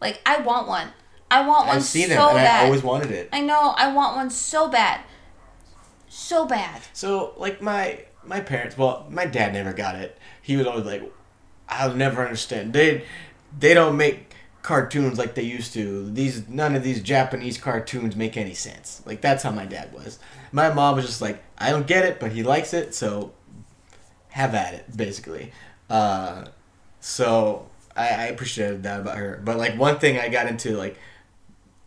Like 0.00 0.20
I 0.26 0.38
want 0.40 0.68
one. 0.68 0.88
I 1.30 1.46
want 1.46 1.66
one 1.68 1.76
I've 1.76 1.84
seen 1.84 2.08
so 2.08 2.26
it, 2.26 2.30
and 2.30 2.36
bad. 2.36 2.62
I 2.62 2.64
always 2.66 2.82
wanted 2.82 3.10
it. 3.10 3.28
I 3.32 3.40
know. 3.40 3.74
I 3.76 3.92
want 3.92 4.16
one 4.16 4.28
so 4.30 4.68
bad. 4.68 5.00
So 6.08 6.44
bad. 6.44 6.82
So 6.92 7.32
like 7.38 7.62
my 7.62 8.04
my 8.24 8.40
parents, 8.40 8.76
well, 8.76 9.06
my 9.08 9.24
dad 9.26 9.52
never 9.54 9.72
got 9.72 9.94
it. 9.94 10.18
He 10.42 10.56
was 10.56 10.66
always 10.66 10.84
like, 10.84 11.10
"I'll 11.68 11.94
never 11.94 12.22
understand. 12.22 12.72
They 12.72 13.04
they 13.58 13.72
don't 13.74 13.96
make 13.96 14.31
cartoons 14.62 15.18
like 15.18 15.34
they 15.34 15.42
used 15.42 15.72
to. 15.74 16.10
These 16.10 16.48
none 16.48 16.74
of 16.74 16.82
these 16.82 17.02
Japanese 17.02 17.58
cartoons 17.58 18.16
make 18.16 18.36
any 18.36 18.54
sense." 18.54 19.02
Like 19.04 19.20
that's 19.20 19.42
how 19.42 19.50
my 19.50 19.66
dad 19.66 19.92
was. 19.92 20.18
My 20.52 20.72
mom 20.72 20.96
was 20.96 21.06
just 21.06 21.20
like, 21.20 21.42
"I 21.58 21.70
don't 21.70 21.86
get 21.86 22.04
it, 22.04 22.20
but 22.20 22.32
he 22.32 22.42
likes 22.42 22.72
it, 22.74 22.94
so 22.94 23.32
have 24.30 24.54
at 24.54 24.74
it." 24.74 24.96
Basically, 24.96 25.52
uh, 25.90 26.46
so 27.00 27.68
I, 27.96 28.08
I 28.08 28.24
appreciated 28.26 28.82
that 28.84 29.00
about 29.00 29.16
her. 29.16 29.40
But 29.44 29.58
like 29.58 29.78
one 29.78 29.98
thing 29.98 30.18
I 30.18 30.28
got 30.28 30.46
into, 30.46 30.76
like 30.76 30.96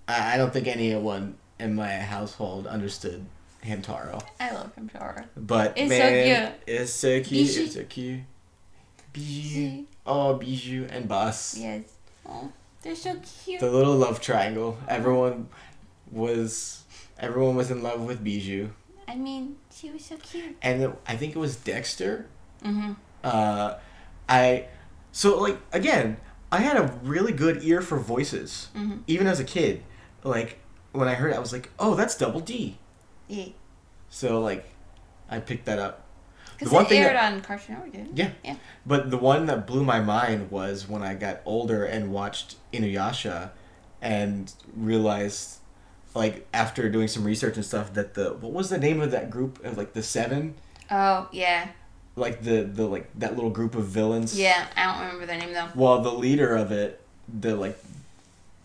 I, 0.08 0.34
I 0.36 0.38
don't 0.38 0.52
think 0.54 0.68
anyone 0.68 1.36
in 1.60 1.76
my 1.76 1.94
household 1.94 2.68
understood 2.68 3.26
Hamtaro. 3.64 4.22
I 4.40 4.52
love 4.52 4.76
Hamtaro. 4.76 5.26
But 5.36 5.74
It's 5.78 5.92
so 5.92 5.98
man, 5.98 6.54
it's 6.68 6.92
so 6.92 7.22
cute. 7.22 7.30
Bijou. 7.30 7.64
It's 7.64 7.74
so 7.74 7.84
cute. 7.84 8.22
Bijou. 9.14 9.86
Oh, 10.06 10.36
Bijou 10.36 10.86
and 10.90 11.08
Boss. 11.08 11.58
Yes. 11.58 11.84
Oh, 12.28 12.52
they're 12.86 12.96
so 12.96 13.20
cute. 13.44 13.60
The 13.60 13.70
little 13.70 13.96
love 13.98 14.22
triangle. 14.22 14.78
Everyone 14.88 15.50
was 16.12 16.84
everyone 17.20 17.56
was 17.58 17.70
in 17.72 17.82
love 17.84 18.02
with 18.02 18.24
Bijou, 18.24 18.70
I 19.08 19.16
mean, 19.16 19.58
she 19.74 19.90
was 19.92 20.06
so 20.06 20.16
cute. 20.18 20.56
and 20.62 20.82
it, 20.84 20.92
I 21.08 21.16
think 21.18 21.36
it 21.36 21.40
was 21.40 21.56
Dexter. 21.58 22.28
Mm-hmm. 22.64 22.94
Uh, 23.24 23.74
I 24.30 24.68
so 25.12 25.38
like 25.40 25.58
again, 25.74 26.18
I 26.52 26.60
had 26.60 26.78
a 26.78 26.98
really 27.04 27.32
good 27.34 27.64
ear 27.64 27.82
for 27.82 27.98
voices, 27.98 28.70
Mhm. 28.76 29.02
even 29.08 29.28
as 29.28 29.40
a 29.40 29.44
kid. 29.44 29.84
Like 30.24 30.60
when 30.92 31.08
I 31.08 31.16
heard, 31.16 31.32
it, 31.32 31.36
I 31.36 31.40
was 31.40 31.52
like, 31.52 31.70
oh, 31.80 31.96
that's 31.96 32.16
Double 32.16 32.40
D. 32.40 32.78
Yeah. 33.28 33.48
So 34.10 34.40
like, 34.40 34.66
I 35.30 35.40
picked 35.40 35.66
that 35.66 35.80
up. 35.80 36.05
Because 36.58 36.72
one 36.72 36.86
it 36.86 36.90
thing 36.90 37.04
aired 37.04 37.16
that- 37.16 37.34
on 37.34 37.42
Cartoon 37.42 37.76
Network, 37.76 37.92
didn't 37.92 38.08
it? 38.08 38.18
Yeah. 38.18 38.30
Yeah. 38.44 38.56
But 38.86 39.12
the 39.12 39.18
one 39.18 39.46
that 39.48 39.68
blew 39.68 39.84
my 39.84 40.00
mind 40.00 40.52
was 40.52 40.88
when 40.88 41.02
I 41.04 41.14
got 41.16 41.42
older 41.46 41.84
and 41.86 42.12
watched 42.12 42.56
Inuyasha 42.74 43.52
and 44.02 44.54
realized 44.76 45.60
like 46.14 46.48
after 46.54 46.90
doing 46.90 47.08
some 47.08 47.24
research 47.24 47.56
and 47.56 47.66
stuff 47.66 47.94
that 47.94 48.14
the 48.14 48.34
what 48.34 48.52
was 48.54 48.70
the 48.70 48.78
name 48.78 49.02
of 49.02 49.12
that 49.12 49.30
group 49.30 49.64
of 49.66 49.78
like 49.78 49.94
the 49.94 50.04
seven 50.04 50.56
Oh, 50.92 51.28
yeah. 51.32 51.70
like 52.16 52.44
the 52.44 52.62
the 52.62 52.86
like 52.86 53.10
that 53.20 53.36
little 53.36 53.50
group 53.50 53.76
of 53.76 53.86
villains 53.86 54.38
Yeah, 54.40 54.66
I 54.78 54.86
don't 54.86 55.02
remember 55.02 55.26
their 55.26 55.38
name 55.40 55.54
though. 55.54 55.68
well 55.76 56.02
the 56.02 56.12
leader 56.12 56.56
of 56.56 56.72
it 56.72 57.02
the 57.28 57.56
like 57.56 57.78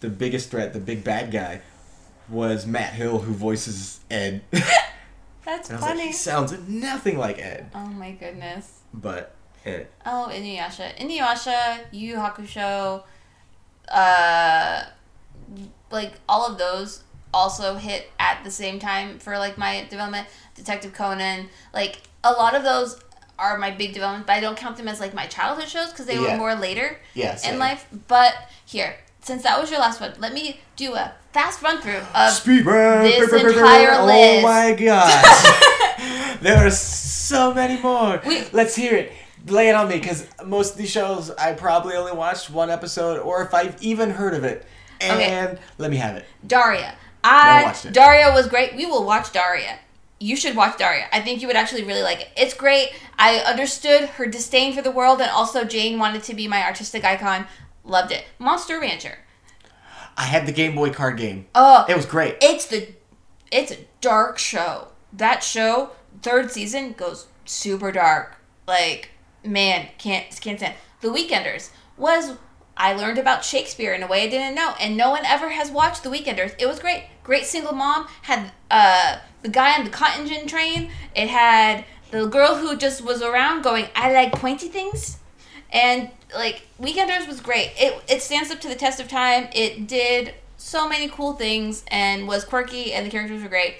the 0.00 0.08
biggest 0.10 0.50
threat 0.50 0.72
the 0.74 0.78
big 0.80 1.02
bad 1.02 1.30
guy 1.32 1.62
was 2.28 2.66
Matt 2.66 2.92
Hill 2.92 3.18
who 3.20 3.32
voices 3.34 3.98
Ed 4.10 4.42
That's 5.44 5.70
I 5.70 5.74
was 5.74 5.82
like 5.82 5.90
funny. 5.92 6.06
he 6.08 6.12
sounds 6.12 6.52
nothing 6.68 7.18
like 7.18 7.38
Ed 7.38 7.70
oh 7.74 7.86
my 7.86 8.12
goodness. 8.12 8.80
but 8.92 9.34
eh, 9.64 9.84
Oh, 10.06 10.28
Inuyasha. 10.32 10.96
Inuyasha, 10.98 11.80
Yu 11.92 12.08
Yu 12.10 12.16
Hakusho, 12.16 13.02
uh, 13.88 14.84
like 15.90 16.12
all 16.28 16.46
of 16.46 16.58
those 16.58 17.02
also 17.32 17.74
hit 17.76 18.10
at 18.18 18.42
the 18.44 18.50
same 18.50 18.78
time 18.78 19.18
for 19.18 19.38
like 19.38 19.56
my 19.58 19.86
development. 19.90 20.26
Detective 20.54 20.92
Conan, 20.92 21.48
like 21.72 22.02
a 22.22 22.32
lot 22.32 22.54
of 22.54 22.62
those 22.62 23.00
are 23.38 23.56
my 23.56 23.70
big 23.70 23.94
development, 23.94 24.26
but 24.26 24.34
I 24.34 24.40
don't 24.40 24.56
count 24.56 24.76
them 24.76 24.88
as 24.88 25.00
like 25.00 25.14
my 25.14 25.26
childhood 25.26 25.68
shows 25.68 25.90
because 25.90 26.06
they 26.06 26.16
Yeah. 26.20 26.32
were 26.32 26.36
more 26.38 26.54
later 26.54 26.98
yeah 27.14 27.38
in 27.48 27.58
life. 27.58 27.86
But 28.08 28.34
here, 28.66 28.96
since 29.22 29.42
that 29.44 29.58
was 29.60 29.70
your 29.70 29.80
last 29.80 30.00
one, 30.00 30.12
let 30.18 30.34
me 30.34 30.60
do 30.76 30.94
a 30.94 31.14
fast 31.32 31.62
run 31.62 31.80
through 31.80 32.00
of 32.14 32.30
Speed 32.32 32.66
run. 32.66 33.02
this 33.04 33.18
brr, 33.18 33.38
brr, 33.38 33.40
brr, 33.40 33.52
brr. 33.52 33.60
entire 33.62 33.92
Oh 34.00 34.06
list. 34.06 34.42
my 34.42 34.72
god. 34.84 36.38
there 36.42 36.66
are 36.66 36.70
so 36.70 37.54
many 37.54 37.80
more. 37.80 38.20
We- 38.26 38.44
Let's 38.52 38.74
hear 38.76 38.94
it. 38.96 39.12
Lay 39.46 39.68
it 39.70 39.74
on 39.74 39.88
me 39.88 39.98
because 39.98 40.26
most 40.44 40.72
of 40.72 40.78
these 40.78 40.90
shows 40.90 41.30
I 41.30 41.52
probably 41.54 41.94
only 41.94 42.12
watched 42.12 42.50
one 42.50 42.68
episode 42.70 43.18
or 43.20 43.42
if 43.42 43.54
I've 43.54 43.80
even 43.82 44.10
heard 44.10 44.34
of 44.34 44.44
it. 44.44 44.66
And 45.00 45.58
let 45.78 45.90
me 45.90 45.96
have 45.96 46.16
it. 46.16 46.26
Daria. 46.46 46.94
I 47.24 47.74
it. 47.84 47.92
Daria 47.92 48.32
was 48.34 48.48
great. 48.48 48.76
We 48.76 48.84
will 48.84 49.04
watch 49.06 49.32
Daria. 49.32 49.78
You 50.18 50.36
should 50.36 50.54
watch 50.54 50.76
Daria. 50.76 51.06
I 51.10 51.20
think 51.22 51.40
you 51.40 51.46
would 51.46 51.56
actually 51.56 51.84
really 51.84 52.02
like 52.02 52.20
it. 52.20 52.28
It's 52.36 52.52
great. 52.52 52.90
I 53.18 53.38
understood 53.38 54.10
her 54.10 54.26
disdain 54.26 54.74
for 54.74 54.82
the 54.82 54.90
world, 54.90 55.22
and 55.22 55.30
also 55.30 55.64
Jane 55.64 55.98
wanted 55.98 56.22
to 56.24 56.34
be 56.34 56.46
my 56.48 56.62
artistic 56.62 57.02
icon. 57.02 57.46
Loved 57.82 58.12
it. 58.12 58.24
Monster 58.38 58.78
Rancher. 58.78 59.18
I 60.20 60.24
had 60.24 60.46
the 60.46 60.52
Game 60.52 60.74
Boy 60.74 60.90
card 60.90 61.16
game. 61.16 61.46
Oh, 61.54 61.86
It 61.88 61.96
was 61.96 62.04
great. 62.06 62.36
it's 62.42 62.66
the, 62.66 62.88
it's 63.50 63.72
a 63.72 63.78
dark 64.00 64.38
show. 64.38 64.88
That 65.12 65.42
show, 65.42 65.90
third 66.22 66.50
season, 66.50 66.92
goes 66.92 67.26
super 67.46 67.90
dark. 67.90 68.36
Like, 68.68 69.10
man, 69.42 69.88
can't 69.98 70.26
can't 70.40 70.58
stand. 70.58 70.74
The 71.00 71.08
Weekenders 71.08 71.70
was 71.96 72.36
I 72.76 72.92
learned 72.94 73.18
about 73.18 73.44
Shakespeare 73.44 73.92
in 73.94 74.02
a 74.02 74.06
way 74.06 74.22
I 74.24 74.28
didn't 74.28 74.54
know, 74.54 74.74
and 74.78 74.96
no 74.96 75.10
one 75.10 75.24
ever 75.24 75.48
has 75.48 75.70
watched 75.70 76.02
The 76.04 76.10
Weekenders. 76.10 76.54
It 76.58 76.66
was 76.66 76.78
great. 76.78 77.04
Great 77.24 77.46
single 77.46 77.72
mom 77.72 78.06
had 78.22 78.52
uh 78.70 79.18
the 79.42 79.48
guy 79.48 79.76
on 79.76 79.84
the 79.84 79.90
cotton 79.90 80.26
gin 80.28 80.46
train. 80.46 80.90
It 81.16 81.28
had 81.28 81.84
the 82.10 82.26
girl 82.26 82.56
who 82.56 82.76
just 82.76 83.02
was 83.02 83.22
around 83.22 83.62
going, 83.62 83.86
I 83.96 84.12
like 84.12 84.32
pointy 84.32 84.68
things. 84.68 85.16
And 85.72 86.10
like 86.34 86.62
Weekenders 86.80 87.26
was 87.28 87.40
great. 87.40 87.72
It 87.76 88.02
it 88.08 88.22
stands 88.22 88.50
up 88.50 88.60
to 88.60 88.68
the 88.68 88.74
test 88.74 89.00
of 89.00 89.08
time. 89.08 89.48
It 89.54 89.86
did 89.86 90.34
so 90.56 90.88
many 90.88 91.08
cool 91.08 91.32
things 91.34 91.84
and 91.88 92.28
was 92.28 92.44
quirky 92.44 92.92
and 92.92 93.06
the 93.06 93.10
characters 93.10 93.42
were 93.42 93.48
great. 93.48 93.76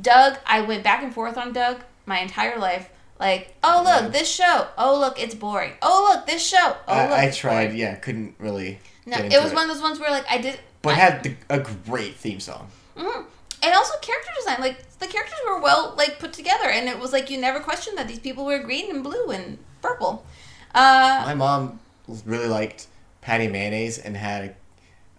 Doug, 0.00 0.36
I 0.46 0.60
went 0.62 0.82
back 0.82 1.02
and 1.02 1.14
forth 1.14 1.36
on 1.36 1.52
Doug 1.52 1.82
my 2.06 2.18
entire 2.20 2.58
life. 2.58 2.88
Like, 3.20 3.54
oh 3.62 3.82
look, 3.84 4.12
this 4.12 4.28
show. 4.32 4.66
Oh 4.76 4.98
look, 4.98 5.20
it's 5.20 5.34
boring. 5.34 5.72
Oh 5.82 6.12
look, 6.12 6.26
this 6.26 6.44
show. 6.46 6.76
Oh 6.88 6.92
look, 6.94 7.10
I, 7.12 7.28
I 7.28 7.30
tried, 7.30 7.66
boring. 7.66 7.78
yeah, 7.78 7.94
couldn't 7.94 8.34
really. 8.38 8.80
No, 9.06 9.16
it 9.18 9.42
was 9.42 9.52
one 9.52 9.68
of 9.68 9.74
those 9.74 9.82
ones 9.82 10.00
where 10.00 10.10
like 10.10 10.24
I 10.28 10.38
did. 10.38 10.58
But 10.82 10.94
I- 10.94 10.96
had 10.96 11.22
the, 11.22 11.34
a 11.48 11.60
great 11.60 12.16
theme 12.16 12.40
song. 12.40 12.70
Mhm. 12.96 13.24
And 13.62 13.74
also 13.74 13.94
character 14.02 14.30
design. 14.36 14.56
Like 14.60 14.98
the 14.98 15.06
characters 15.06 15.38
were 15.46 15.60
well 15.60 15.94
like 15.96 16.18
put 16.18 16.32
together, 16.32 16.68
and 16.68 16.88
it 16.88 16.98
was 16.98 17.12
like 17.12 17.30
you 17.30 17.38
never 17.40 17.60
questioned 17.60 17.96
that 17.96 18.08
these 18.08 18.18
people 18.18 18.44
were 18.44 18.58
green 18.58 18.90
and 18.90 19.02
blue 19.04 19.30
and 19.30 19.58
purple. 19.80 20.26
Uh, 20.74 21.22
My 21.24 21.34
mom 21.34 21.78
really 22.24 22.48
liked 22.48 22.86
Patty 23.20 23.48
Mayonnaise 23.48 23.98
and 23.98 24.16
had 24.16 24.56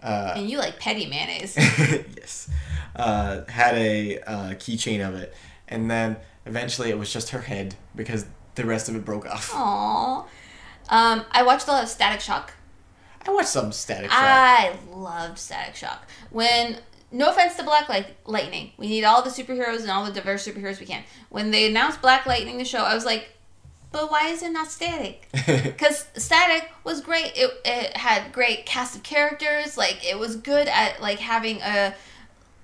uh, 0.06 0.34
and 0.36 0.50
you 0.50 0.60
like 0.60 0.80
petty 0.80 1.08
mayonnaise. 1.08 1.56
yes, 1.58 2.48
uh, 2.96 3.42
had 3.50 3.76
a 3.76 4.20
uh, 4.20 4.50
keychain 4.54 5.06
of 5.06 5.16
it, 5.16 5.34
and 5.68 5.90
then 5.90 6.18
eventually 6.46 6.92
it 6.92 7.00
was 7.00 7.12
just 7.12 7.32
her 7.32 7.42
head 7.42 7.74
because 7.96 8.28
the 8.54 8.66
rest 8.66 8.88
of 8.88 8.96
it 8.96 9.04
broke 9.04 9.26
off. 9.26 9.50
Aww. 9.52 10.26
Um, 10.90 11.26
I 11.32 11.42
watched 11.42 11.68
a 11.68 11.72
lot 11.72 11.84
of 11.84 11.90
Static 11.90 12.22
Shock. 12.22 12.54
I 13.28 13.32
watched 13.32 13.50
some 13.50 13.72
Static 13.72 14.12
Shock. 14.12 14.20
I 14.22 14.78
loved 14.92 15.40
Static 15.40 15.76
Shock. 15.76 16.08
When 16.30 16.78
no 17.12 17.32
offense 17.32 17.56
to 17.56 17.64
Black 17.64 17.90
Light- 17.90 18.16
Lightning, 18.26 18.74
we 18.78 18.88
need 18.88 19.04
all 19.04 19.24
the 19.24 19.32
superheroes 19.32 19.82
and 19.82 19.90
all 19.90 20.06
the 20.06 20.12
diverse 20.12 20.48
superheroes 20.48 20.80
we 20.80 20.86
can. 20.86 21.04
When 21.30 21.50
they 21.50 21.68
announced 21.68 22.04
Black 22.04 22.28
Lightning, 22.28 22.60
the 22.60 22.66
show, 22.66 22.84
I 22.84 22.94
was 22.94 23.06
like, 23.06 23.30
but 23.96 24.12
why 24.12 24.28
is 24.28 24.44
it 24.44 24.52
not 24.52 24.70
Static? 24.70 25.30
Because 25.46 26.06
Static 26.18 26.70
was 26.84 27.00
great. 27.00 27.32
It, 27.34 27.50
it 27.64 27.96
had 27.96 28.34
great 28.34 28.66
cast 28.66 28.98
of 28.98 29.04
characters. 29.04 29.78
Like 29.78 30.06
it 30.06 30.20
was 30.20 30.36
good 30.36 30.68
at 30.68 31.02
like 31.02 31.20
having 31.20 31.62
a 31.62 31.96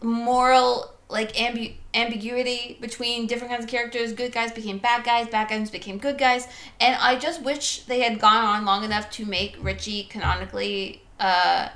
moral 0.01 0.91
like 1.07 1.31
ambu- 1.35 1.75
ambiguity 1.93 2.77
between 2.81 3.27
different 3.27 3.49
kinds 3.49 3.63
of 3.63 3.69
characters. 3.69 4.11
Good 4.11 4.33
guys 4.33 4.51
became 4.51 4.77
bad 4.77 5.05
guys. 5.05 5.29
Bad 5.29 5.47
guys 5.47 5.71
became 5.71 5.99
good 5.99 6.17
guys. 6.17 6.49
And 6.81 6.97
I 6.99 7.17
just 7.17 7.41
wish 7.41 7.83
they 7.83 8.01
had 8.01 8.19
gone 8.19 8.43
on 8.43 8.65
long 8.65 8.83
enough 8.83 9.09
to 9.11 9.25
make 9.25 9.55
Richie 9.61 10.03
canonically 10.03 11.01
uh, 11.17 11.69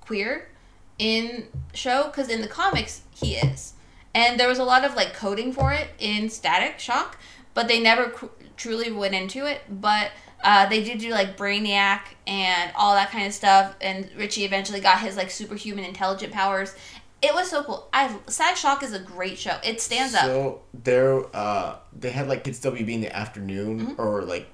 queer 0.00 0.48
in 0.98 1.44
show 1.74 2.06
because 2.06 2.28
in 2.28 2.40
the 2.40 2.48
comics 2.48 3.02
he 3.14 3.36
is. 3.36 3.74
And 4.16 4.40
there 4.40 4.48
was 4.48 4.58
a 4.58 4.64
lot 4.64 4.84
of 4.84 4.96
like 4.96 5.14
coding 5.14 5.52
for 5.52 5.72
it 5.72 5.90
in 6.00 6.28
Static 6.28 6.80
Shock, 6.80 7.18
but 7.54 7.68
they 7.68 7.78
never 7.78 8.12
truly 8.60 8.92
went 8.92 9.14
into 9.14 9.46
it. 9.46 9.62
But 9.68 10.10
uh, 10.42 10.68
they 10.68 10.84
did 10.84 10.98
do 10.98 11.10
like 11.10 11.36
Brainiac 11.36 12.00
and 12.26 12.70
all 12.76 12.94
that 12.94 13.10
kind 13.10 13.26
of 13.26 13.32
stuff. 13.32 13.74
And 13.80 14.08
Richie 14.16 14.44
eventually 14.44 14.80
got 14.80 15.00
his 15.00 15.16
like 15.16 15.30
superhuman 15.30 15.84
intelligent 15.84 16.32
powers. 16.32 16.74
It 17.22 17.34
was 17.34 17.50
so 17.50 17.62
cool. 17.62 17.88
I 17.92 18.16
Static 18.28 18.56
Shock 18.56 18.82
is 18.82 18.92
a 18.92 18.98
great 18.98 19.38
show. 19.38 19.58
It 19.62 19.80
stands 19.80 20.14
up. 20.14 20.22
So 20.22 20.62
there, 20.72 21.24
uh, 21.36 21.76
they 21.98 22.10
had 22.10 22.28
like 22.28 22.44
Kids 22.44 22.60
WB 22.60 22.88
in 22.88 23.00
the 23.02 23.14
afternoon, 23.14 23.94
or 23.98 24.22
like, 24.22 24.46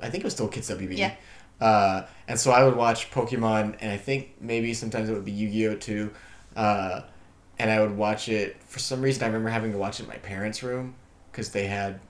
I 0.00 0.10
think 0.10 0.22
it 0.22 0.24
was 0.24 0.34
still 0.34 0.48
Kids 0.48 0.68
WB. 0.68 0.80
Mm-hmm. 0.80 0.92
Yeah. 0.92 1.14
Uh, 1.60 2.06
and 2.26 2.40
so 2.40 2.50
I 2.50 2.64
would 2.64 2.74
watch 2.74 3.12
Pokemon, 3.12 3.76
and 3.80 3.92
I 3.92 3.96
think 3.96 4.34
maybe 4.40 4.74
sometimes 4.74 5.08
it 5.08 5.12
would 5.12 5.24
be 5.24 5.30
Yu 5.30 5.48
Gi 5.48 5.68
Oh 5.68 5.76
too. 5.76 6.10
Uh, 6.56 7.02
and 7.60 7.70
I 7.70 7.80
would 7.80 7.96
watch 7.96 8.28
it. 8.28 8.60
For 8.64 8.80
some 8.80 9.00
reason, 9.00 9.22
I 9.22 9.26
remember 9.26 9.50
having 9.50 9.70
to 9.70 9.78
watch 9.78 10.00
it 10.00 10.04
in 10.04 10.08
my 10.08 10.16
parents' 10.16 10.64
room 10.64 10.96
because 11.30 11.50
they 11.50 11.66
had 11.66 12.00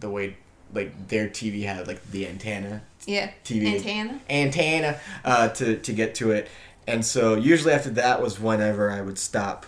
the 0.00 0.08
way 0.08 0.38
like 0.72 1.08
their 1.08 1.28
TV 1.28 1.64
had 1.64 1.86
like 1.86 2.02
the 2.10 2.26
antenna 2.26 2.82
Yeah. 3.06 3.30
TV 3.44 3.74
Antenna. 3.76 4.20
antenna 4.28 5.00
uh, 5.24 5.48
to 5.50 5.76
to 5.78 5.92
get 5.92 6.14
to 6.16 6.30
it. 6.32 6.48
And 6.86 7.04
so 7.04 7.34
usually 7.34 7.72
after 7.72 7.90
that 7.90 8.22
was 8.22 8.38
whenever 8.40 8.90
I 8.90 9.00
would 9.00 9.18
stop. 9.18 9.66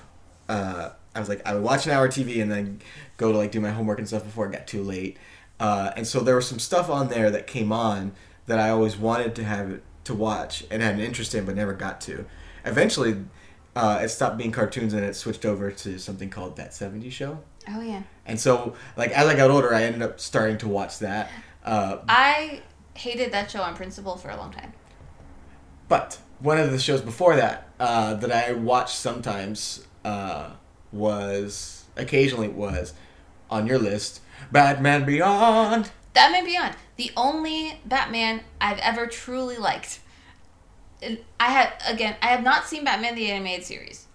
Uh, 0.48 0.90
I 1.14 1.20
was 1.20 1.28
like 1.28 1.46
I 1.46 1.54
would 1.54 1.62
watch 1.62 1.86
an 1.86 1.92
hour 1.92 2.06
of 2.06 2.12
TV 2.12 2.40
and 2.42 2.50
then 2.50 2.80
go 3.16 3.32
to 3.32 3.38
like 3.38 3.50
do 3.52 3.60
my 3.60 3.70
homework 3.70 3.98
and 3.98 4.06
stuff 4.08 4.24
before 4.24 4.46
it 4.46 4.52
got 4.52 4.66
too 4.66 4.82
late. 4.82 5.16
Uh, 5.60 5.90
and 5.96 6.06
so 6.06 6.20
there 6.20 6.36
was 6.36 6.46
some 6.48 6.58
stuff 6.60 6.88
on 6.88 7.08
there 7.08 7.30
that 7.30 7.46
came 7.48 7.72
on 7.72 8.12
that 8.46 8.58
I 8.58 8.70
always 8.70 8.96
wanted 8.96 9.34
to 9.36 9.44
have 9.44 9.80
to 10.04 10.14
watch 10.14 10.64
and 10.70 10.80
had 10.82 10.94
an 10.94 11.00
interest 11.00 11.34
in 11.34 11.44
but 11.44 11.54
never 11.56 11.72
got 11.74 12.00
to. 12.02 12.24
Eventually, 12.64 13.16
uh, 13.74 14.00
it 14.02 14.08
stopped 14.08 14.36
being 14.38 14.52
cartoons 14.52 14.94
and 14.94 15.04
it 15.04 15.14
switched 15.16 15.44
over 15.44 15.70
to 15.70 15.98
something 15.98 16.30
called 16.30 16.56
That 16.56 16.70
70s 16.70 17.10
Show. 17.12 17.40
Oh 17.70 17.80
yeah. 17.80 18.02
And 18.26 18.38
so, 18.38 18.74
like 18.96 19.10
as 19.10 19.26
I 19.26 19.34
got 19.34 19.50
older, 19.50 19.74
I 19.74 19.84
ended 19.84 20.02
up 20.02 20.20
starting 20.20 20.58
to 20.58 20.68
watch 20.68 20.98
that. 21.00 21.30
Uh, 21.64 21.98
I 22.08 22.62
hated 22.94 23.32
that 23.32 23.50
show 23.50 23.62
on 23.62 23.74
principle 23.74 24.16
for 24.16 24.30
a 24.30 24.36
long 24.36 24.52
time. 24.52 24.72
But 25.88 26.18
one 26.40 26.58
of 26.58 26.70
the 26.70 26.78
shows 26.78 27.00
before 27.00 27.36
that 27.36 27.68
uh, 27.80 28.14
that 28.14 28.32
I 28.32 28.52
watched 28.52 28.96
sometimes 28.96 29.86
uh, 30.04 30.50
was 30.92 31.84
occasionally 31.96 32.48
was 32.48 32.94
on 33.50 33.66
your 33.66 33.78
list, 33.78 34.20
Batman 34.52 35.04
Beyond. 35.04 35.90
Batman 36.14 36.44
Beyond, 36.44 36.74
the 36.96 37.12
only 37.16 37.80
Batman 37.84 38.42
I've 38.60 38.78
ever 38.78 39.06
truly 39.06 39.56
liked. 39.56 40.00
I 41.38 41.50
have 41.50 41.72
again, 41.86 42.16
I 42.20 42.26
have 42.28 42.42
not 42.42 42.66
seen 42.66 42.84
Batman 42.84 43.14
the 43.14 43.30
animated 43.30 43.64
series. 43.64 44.07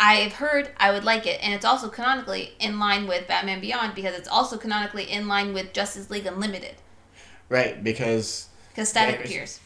I've 0.00 0.34
heard 0.34 0.70
I 0.78 0.90
would 0.92 1.04
like 1.04 1.26
it, 1.26 1.38
and 1.42 1.52
it's 1.54 1.64
also 1.64 1.88
canonically 1.88 2.52
in 2.60 2.78
line 2.78 3.06
with 3.06 3.26
Batman 3.28 3.60
Beyond 3.60 3.94
because 3.94 4.14
it's 4.16 4.28
also 4.28 4.56
canonically 4.56 5.04
in 5.10 5.28
line 5.28 5.52
with 5.54 5.72
Justice 5.72 6.10
League 6.10 6.26
Unlimited 6.26 6.76
Right, 7.48 7.82
because 7.82 8.48
because 8.70 8.88
Static 8.88 9.20
appears. 9.24 9.60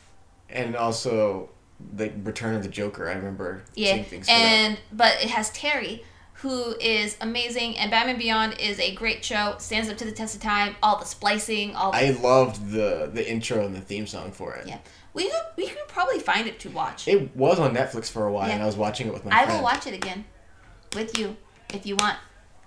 and 0.49 0.77
also 0.77 1.51
the 1.95 2.11
Return 2.25 2.55
of 2.57 2.63
the 2.63 2.69
Joker. 2.69 3.09
I 3.09 3.15
remember 3.15 3.63
Yeah, 3.75 3.93
seeing 3.95 4.05
things. 4.05 4.27
For 4.29 4.35
that. 4.35 4.39
and 4.39 4.79
but 4.93 5.13
it 5.23 5.31
has 5.31 5.51
Terry, 5.51 6.05
who 6.35 6.75
is 6.81 7.17
amazing, 7.21 7.79
and 7.79 7.91
Batman 7.91 8.19
Beyond 8.19 8.59
is 8.61 8.79
a 8.81 8.95
great 8.95 9.25
show. 9.25 9.55
Stands 9.59 9.89
up 9.89 9.97
to 9.99 10.05
the 10.05 10.13
test 10.13 10.35
of 10.35 10.43
time. 10.43 10.77
All 10.83 10.99
the 10.99 11.07
splicing, 11.07 11.75
all 11.75 11.93
the 11.93 11.99
I 11.99 12.11
loved 12.11 12.71
the 12.71 13.11
the 13.13 13.27
intro 13.29 13.65
and 13.65 13.75
the 13.75 13.81
theme 13.81 14.07
song 14.07 14.31
for 14.33 14.55
it. 14.55 14.67
yeah. 14.69 14.79
We 15.15 15.25
could 15.31 15.43
we 15.57 15.67
could 15.67 15.89
probably 15.89 16.19
find 16.21 16.47
it 16.47 16.61
to 16.61 16.71
watch. 16.71 17.09
It 17.09 17.35
was 17.37 17.59
on 17.59 17.75
Netflix 17.75 18.11
for 18.11 18.27
a 18.27 18.33
while, 18.33 18.49
Yeah. 18.49 18.55
and 18.55 18.63
I 18.63 18.67
was 18.67 18.77
watching 18.77 19.07
it 19.09 19.13
with 19.13 19.25
my 19.25 19.33
I 19.37 19.45
friend. 19.45 19.59
will 19.59 19.65
watch 19.65 19.87
it 19.87 19.95
again 19.95 20.25
with 20.95 21.19
you 21.19 21.37
if 21.75 21.85
you 21.87 21.97
want, 21.97 22.17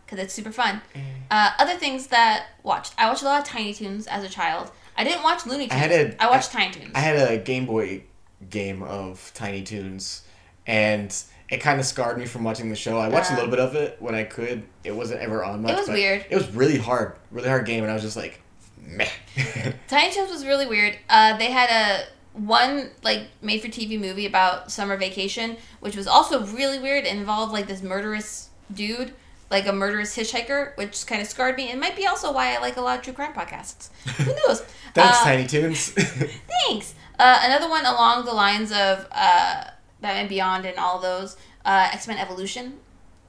because 0.06 0.20
it's 0.20 0.34
super 0.34 0.52
fun. 0.52 0.82
Mm. 0.96 1.02
Uh, 1.32 1.52
other 1.60 1.76
things 1.76 2.08
that 2.08 2.48
watched, 2.64 2.94
I 2.98 3.08
watched 3.08 3.22
a 3.22 3.26
lot 3.26 3.40
of 3.42 3.46
Tiny 3.48 3.74
Toons 3.74 4.08
as 4.08 4.24
a 4.24 4.30
child. 4.30 4.72
I 4.98 5.04
didn't 5.04 5.24
watch 5.24 5.46
Looney 5.46 5.68
Tunes. 5.68 5.74
I 5.74 5.76
had 5.88 5.92
a- 5.92 6.24
I 6.24 6.30
watched 6.30 6.52
Tiny 6.52 6.72
Toons. 6.74 6.92
I 6.96 7.00
had 7.00 7.16
a 7.16 7.38
Game 7.38 7.66
Boy 7.66 8.04
game 8.50 8.84
of 8.84 9.32
Tiny 9.34 9.64
Toons, 9.64 10.24
and 10.68 11.16
it 11.50 11.58
kind 11.58 11.80
of 11.80 11.86
scarred 11.86 12.18
me 12.18 12.26
from 12.26 12.44
watching 12.44 12.70
the 12.70 12.76
show. 12.76 12.98
I 13.00 13.08
watched 13.10 13.30
a 13.30 13.34
Uh. 13.34 13.38
little 13.38 13.50
bit 13.52 13.60
of 13.60 13.76
it 13.76 13.98
when 14.00 14.16
I 14.16 14.24
could. 14.24 14.64
It 14.84 14.92
wasn't 14.96 15.22
ever 15.22 15.44
on 15.44 15.62
much. 15.62 15.72
It 15.72 15.78
was 15.78 15.88
weird. 15.90 16.26
It 16.30 16.36
was 16.36 16.48
really 16.50 16.78
hard, 16.78 17.16
really 17.32 17.48
hard 17.50 17.66
game, 17.66 17.84
and 17.84 17.92
I 17.92 17.94
was 17.94 18.04
just 18.04 18.18
like, 18.18 18.42
meh. 18.82 19.08
Tiny 19.88 20.14
Toons 20.14 20.30
was 20.30 20.46
really 20.46 20.66
weird. 20.68 20.98
Uh, 21.10 21.38
they 21.38 21.52
had 21.52 21.70
a 21.70 22.06
one 22.34 22.90
like 23.04 23.28
made 23.42 23.62
for 23.62 23.68
TV 23.68 24.00
movie 24.00 24.26
about 24.26 24.72
summer 24.72 24.98
vacation, 24.98 25.58
which 25.80 25.96
was 25.96 26.08
also 26.08 26.46
really 26.48 26.80
weird. 26.80 27.06
It 27.06 27.14
involved 27.16 27.54
like 27.54 27.68
this 27.68 27.82
murderous 27.82 28.50
dude, 28.74 29.14
like 29.52 29.68
a 29.68 29.74
murderous 29.74 30.16
hitchhiker, 30.18 30.76
which 30.78 31.06
kind 31.06 31.22
of 31.22 31.28
scarred 31.28 31.56
me. 31.58 31.70
It 31.72 31.78
might 31.80 31.96
be 31.96 32.08
also 32.08 32.32
why 32.32 32.56
I 32.56 32.60
like 32.60 32.78
a 32.78 32.82
lot 32.82 32.98
of 32.98 33.04
true 33.04 33.14
crime 33.14 33.34
podcasts. 33.34 33.90
Who 34.18 34.34
knows? 34.48 34.62
Thanks, 34.94 35.20
Uh, 35.20 35.24
Tiny 35.24 35.48
Toons. 35.48 35.90
Thanks. 36.68 36.96
Uh, 37.20 37.40
another 37.44 37.70
one 37.70 37.86
along 37.86 38.26
the 38.26 38.34
lines 38.34 38.72
of 38.72 39.08
uh, 39.12 39.66
Batman 40.02 40.28
Beyond 40.28 40.66
and 40.66 40.78
all 40.78 41.00
those 41.00 41.38
uh, 41.66 41.90
X 41.94 42.08
Men 42.08 42.18
Evolution. 42.18 42.80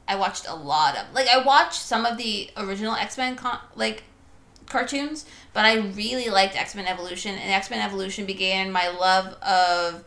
I 0.09 0.17
watched 0.17 0.47
a 0.49 0.55
lot 0.55 0.97
of 0.97 1.15
like 1.15 1.29
I 1.29 1.43
watched 1.43 1.81
some 1.81 2.05
of 2.05 2.17
the 2.19 2.51
original 2.57 2.95
X 2.95 3.17
Men 3.19 3.37
con- 3.37 3.61
like 3.75 4.03
cartoons, 4.67 5.27
but 5.53 5.65
I 5.65 5.77
really 5.79 6.29
liked 6.31 6.57
X 6.57 6.75
Men 6.75 6.87
Evolution, 6.87 7.35
and 7.35 7.51
X 7.53 7.71
Men 7.71 7.81
Evolution 7.81 8.27
began 8.27 8.71
my 8.73 8.89
love 8.89 9.35
of 9.43 10.05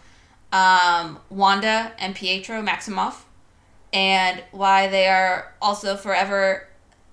um, 0.51 1.19
Wanda 1.29 1.91
and 1.99 2.15
Pietro 2.15 2.61
Maximoff, 2.61 3.23
and 3.93 4.43
why 4.51 4.87
they 4.87 5.07
are 5.07 5.53
also 5.61 5.95
forever 5.95 6.67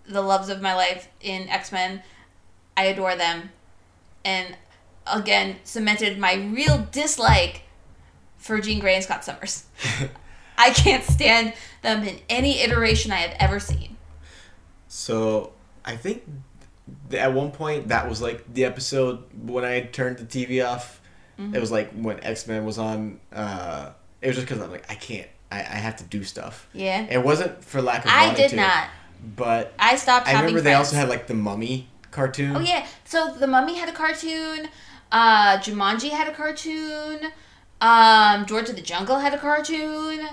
the 0.06 0.22
loves 0.22 0.48
of 0.48 0.60
my 0.60 0.74
life 0.74 1.08
in 1.20 1.48
X 1.48 1.72
Men. 1.72 2.02
I 2.76 2.84
adore 2.84 3.14
them, 3.16 3.50
and 4.24 4.56
again 5.06 5.56
cemented 5.64 6.18
my 6.18 6.34
real 6.34 6.88
dislike 6.90 7.62
for 8.36 8.60
Jean 8.60 8.78
Grey 8.78 8.96
and 8.96 9.04
Scott 9.04 9.24
Summers. 9.24 9.64
I 10.58 10.70
can't 10.70 11.02
stand 11.04 11.54
them 11.82 12.04
in 12.04 12.20
any 12.28 12.60
iteration 12.60 13.10
I 13.10 13.16
have 13.16 13.36
ever 13.40 13.58
seen. 13.58 13.96
so 14.88 15.52
I 15.84 15.96
think 15.96 16.24
th- 16.24 16.36
at 17.12 17.32
one 17.32 17.50
point 17.50 17.88
that 17.88 18.08
was 18.08 18.20
like 18.20 18.52
the 18.52 18.64
episode 18.64 19.24
when 19.42 19.64
I 19.64 19.82
turned 19.82 20.18
the 20.18 20.24
TV 20.24 20.66
off. 20.66 21.00
Mm-hmm. 21.38 21.54
It 21.54 21.60
was 21.60 21.70
like 21.70 21.92
when 21.92 22.22
X 22.22 22.46
Men 22.46 22.64
was 22.64 22.78
on. 22.78 23.20
Uh, 23.32 23.90
it 24.20 24.28
was 24.28 24.36
just 24.36 24.48
because 24.48 24.62
I'm 24.62 24.70
like 24.70 24.90
I 24.90 24.94
can't. 24.94 25.28
I, 25.50 25.58
I 25.58 25.76
have 25.76 25.96
to 25.96 26.04
do 26.04 26.24
stuff. 26.24 26.68
Yeah. 26.72 27.06
It 27.08 27.22
wasn't 27.22 27.62
for 27.62 27.80
lack 27.80 28.04
of 28.04 28.10
I 28.10 28.34
did 28.34 28.50
to, 28.50 28.56
not. 28.56 28.88
But 29.36 29.72
I 29.78 29.96
stopped 29.96 30.28
I 30.28 30.32
remember 30.32 30.60
they 30.60 30.72
friends. 30.72 30.88
also 30.88 30.96
had 30.96 31.08
like 31.08 31.26
the 31.26 31.34
Mummy 31.34 31.88
cartoon. 32.10 32.56
Oh 32.56 32.60
yeah. 32.60 32.86
So 33.04 33.32
the 33.32 33.46
Mummy 33.46 33.76
had 33.76 33.88
a 33.88 33.92
cartoon. 33.92 34.68
Uh, 35.10 35.58
Jumanji 35.58 36.10
had 36.10 36.28
a 36.28 36.34
cartoon. 36.34 37.30
Um, 37.80 38.46
George 38.46 38.68
of 38.68 38.76
the 38.76 38.82
Jungle 38.82 39.18
had 39.18 39.34
a 39.34 39.38
cartoon, 39.38 40.26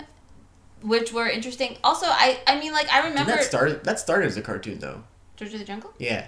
which 0.82 1.12
were 1.14 1.28
interesting. 1.28 1.78
Also, 1.84 2.08
I 2.08 2.40
I 2.48 2.60
mean 2.60 2.72
like 2.72 2.90
I 2.90 3.02
Did 3.02 3.10
remember 3.10 3.32
that 3.32 3.44
started 3.44 3.84
that 3.84 4.00
started 4.00 4.28
as 4.28 4.38
a 4.38 4.42
cartoon 4.42 4.80
though. 4.80 5.04
George 5.36 5.54
of 5.54 5.60
the 5.60 5.66
Jungle. 5.66 5.94
Yeah. 6.00 6.28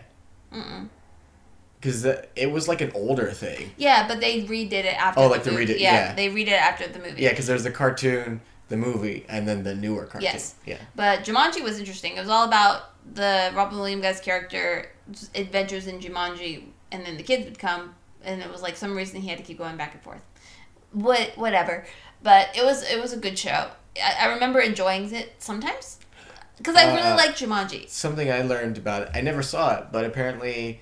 Because 1.80 2.06
it 2.06 2.52
was 2.52 2.68
like 2.68 2.82
an 2.82 2.92
older 2.96 3.32
thing. 3.32 3.72
Yeah, 3.78 4.08
but 4.08 4.22
they 4.22 4.44
redid 4.44 4.72
it 4.72 4.98
after. 5.00 5.20
Oh, 5.20 5.24
the 5.24 5.30
like 5.30 5.44
they 5.44 5.52
movie. 5.52 5.66
redid- 5.66 5.80
Yeah, 5.80 5.94
yeah. 5.94 6.14
they 6.16 6.30
redid 6.30 6.48
it 6.48 6.62
after 6.62 6.88
the 6.88 7.00
movie. 7.00 7.22
Yeah, 7.22 7.30
because 7.32 7.48
there's 7.48 7.64
the 7.64 7.72
cartoon, 7.72 8.40
the 8.70 8.78
movie, 8.78 9.26
and 9.28 9.48
then 9.48 9.64
the 9.64 9.76
newer 9.76 10.06
cartoon. 10.06 10.22
Yes. 10.22 10.56
Yeah. 10.66 10.78
But 10.96 11.26
Jumanji 11.26 11.62
was 11.64 11.80
interesting. 11.80 12.16
It 12.16 12.22
was 12.22 12.30
all 12.30 12.48
about 12.48 12.92
the 13.14 13.52
Robin 13.54 13.78
Williams 13.78 14.02
guy's 14.04 14.20
character 14.22 14.90
adventures 15.36 15.88
in 15.88 16.00
Jumanji, 16.00 16.64
and 16.92 17.06
then 17.06 17.18
the 17.18 17.24
kids 17.24 17.44
would 17.46 17.60
come, 17.60 17.96
and 18.24 18.42
it 18.42 18.50
was 18.50 18.62
like 18.62 18.78
some 18.78 18.96
reason 18.96 19.22
he 19.22 19.28
had 19.28 19.38
to 19.40 19.44
keep 19.44 19.58
going 19.58 19.76
back 19.76 19.94
and 19.94 20.02
forth. 20.02 20.22
What 20.94 21.32
whatever, 21.38 21.86
but 22.22 22.56
it 22.56 22.64
was 22.64 22.84
it 22.90 23.02
was 23.02 23.12
a 23.14 23.18
good 23.18 23.38
show. 23.38 23.72
I, 24.02 24.16
I 24.28 24.34
remember 24.34 24.60
enjoying 24.62 25.14
it 25.14 25.34
sometimes 25.40 26.00
because 26.64 26.78
I 26.78 26.86
really 26.96 27.10
Uh, 27.10 27.16
like 27.18 27.32
Jumanji. 27.36 27.90
Something 27.90 28.32
I 28.32 28.42
learned 28.42 28.78
about 28.78 29.02
it. 29.04 29.10
I 29.14 29.20
never 29.22 29.44
saw 29.44 29.76
it, 29.78 29.88
but 29.92 30.06
apparently, 30.06 30.80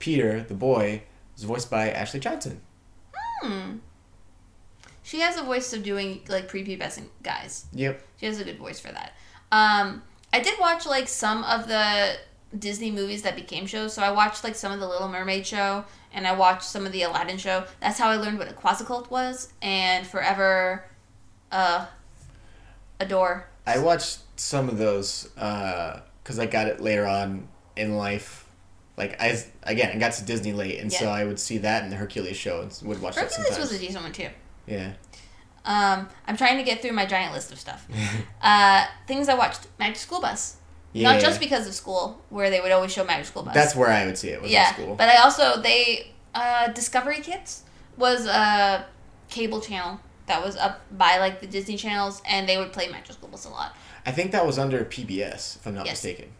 Peter, 0.00 0.42
the 0.42 0.54
boy, 0.54 1.02
was 1.36 1.44
voiced 1.44 1.70
by 1.70 1.90
Ashley 1.90 2.18
Johnson. 2.20 2.60
Hmm. 3.42 3.76
She 5.02 5.20
has 5.20 5.36
a 5.36 5.42
voice 5.42 5.72
of 5.72 5.82
doing 5.82 6.22
like 6.28 6.50
prepubescent 6.50 7.08
guys. 7.22 7.66
Yep. 7.72 8.02
She 8.18 8.26
has 8.26 8.40
a 8.40 8.44
good 8.44 8.58
voice 8.58 8.80
for 8.80 8.92
that. 8.92 9.12
Um, 9.52 10.02
I 10.32 10.40
did 10.40 10.58
watch 10.60 10.84
like 10.86 11.08
some 11.08 11.44
of 11.44 11.66
the 11.68 12.16
Disney 12.56 12.90
movies 12.90 13.22
that 13.22 13.36
became 13.36 13.66
shows. 13.66 13.94
So 13.94 14.02
I 14.02 14.10
watched 14.10 14.42
like 14.44 14.54
some 14.56 14.72
of 14.72 14.80
the 14.80 14.88
Little 14.88 15.08
Mermaid 15.08 15.46
show, 15.46 15.84
and 16.12 16.26
I 16.26 16.32
watched 16.32 16.64
some 16.64 16.86
of 16.86 16.92
the 16.92 17.02
Aladdin 17.02 17.38
show. 17.38 17.64
That's 17.80 17.98
how 17.98 18.08
I 18.08 18.16
learned 18.16 18.38
what 18.38 18.48
a 18.48 18.52
quasicult 18.52 19.10
was, 19.10 19.52
and 19.62 20.06
forever, 20.06 20.84
uh, 21.52 21.86
adore. 22.98 23.46
I 23.66 23.78
watched 23.78 24.18
some 24.40 24.68
of 24.68 24.78
those 24.78 25.28
because 25.34 26.38
I 26.38 26.46
got 26.46 26.66
it 26.66 26.80
later 26.80 27.06
on 27.06 27.46
in 27.76 27.96
life. 27.96 28.46
Like 28.96 29.20
I 29.20 29.42
again, 29.62 29.92
I 29.94 29.98
got 29.98 30.12
to 30.12 30.24
Disney 30.24 30.52
late, 30.52 30.80
and 30.80 30.92
so 30.92 31.08
I 31.08 31.24
would 31.24 31.38
see 31.38 31.58
that 31.58 31.84
in 31.84 31.90
the 31.90 31.96
Hercules 31.96 32.36
show 32.36 32.62
and 32.62 32.78
would 32.82 33.00
watch 33.00 33.14
that 33.14 33.24
Hercules 33.24 33.48
sometimes. 33.48 33.70
was 33.70 33.72
a 33.72 33.78
decent 33.78 34.02
one 34.02 34.12
too. 34.12 34.28
yeah. 34.66 34.92
Um, 35.62 36.08
I'm 36.26 36.38
trying 36.38 36.56
to 36.56 36.64
get 36.64 36.80
through 36.80 36.92
my 36.92 37.04
giant 37.04 37.34
list 37.34 37.52
of 37.52 37.60
stuff. 37.60 37.86
uh, 38.42 38.86
things 39.06 39.28
I 39.28 39.34
watched: 39.34 39.68
Magic 39.78 39.96
School 39.96 40.20
Bus. 40.20 40.56
Yeah. 40.92 41.12
Not 41.12 41.20
just 41.20 41.38
because 41.38 41.68
of 41.68 41.74
school, 41.74 42.20
where 42.30 42.50
they 42.50 42.60
would 42.60 42.72
always 42.72 42.92
show 42.92 43.04
Magic 43.04 43.26
School 43.26 43.42
Bus. 43.42 43.54
That's 43.54 43.76
where 43.76 43.90
I 43.90 44.06
would 44.06 44.18
see 44.18 44.30
it. 44.30 44.42
Was 44.42 44.50
yeah, 44.50 44.72
school. 44.72 44.96
but 44.96 45.08
I 45.08 45.22
also 45.22 45.60
they 45.60 46.12
uh, 46.34 46.68
Discovery 46.72 47.20
Kids 47.20 47.62
was 47.96 48.26
a 48.26 48.86
cable 49.28 49.60
channel 49.60 50.00
that 50.26 50.44
was 50.44 50.56
up 50.56 50.80
by 50.96 51.18
like 51.18 51.40
the 51.40 51.46
Disney 51.46 51.76
channels, 51.76 52.22
and 52.26 52.48
they 52.48 52.56
would 52.56 52.72
play 52.72 52.88
Magic 52.88 53.12
School 53.12 53.28
Bus 53.28 53.44
a 53.44 53.50
lot. 53.50 53.76
I 54.06 54.12
think 54.12 54.32
that 54.32 54.46
was 54.46 54.58
under 54.58 54.84
PBS, 54.84 55.56
if 55.56 55.66
I'm 55.66 55.74
not 55.74 55.86
Yes. 55.86 55.94
mistaken. 56.04 56.32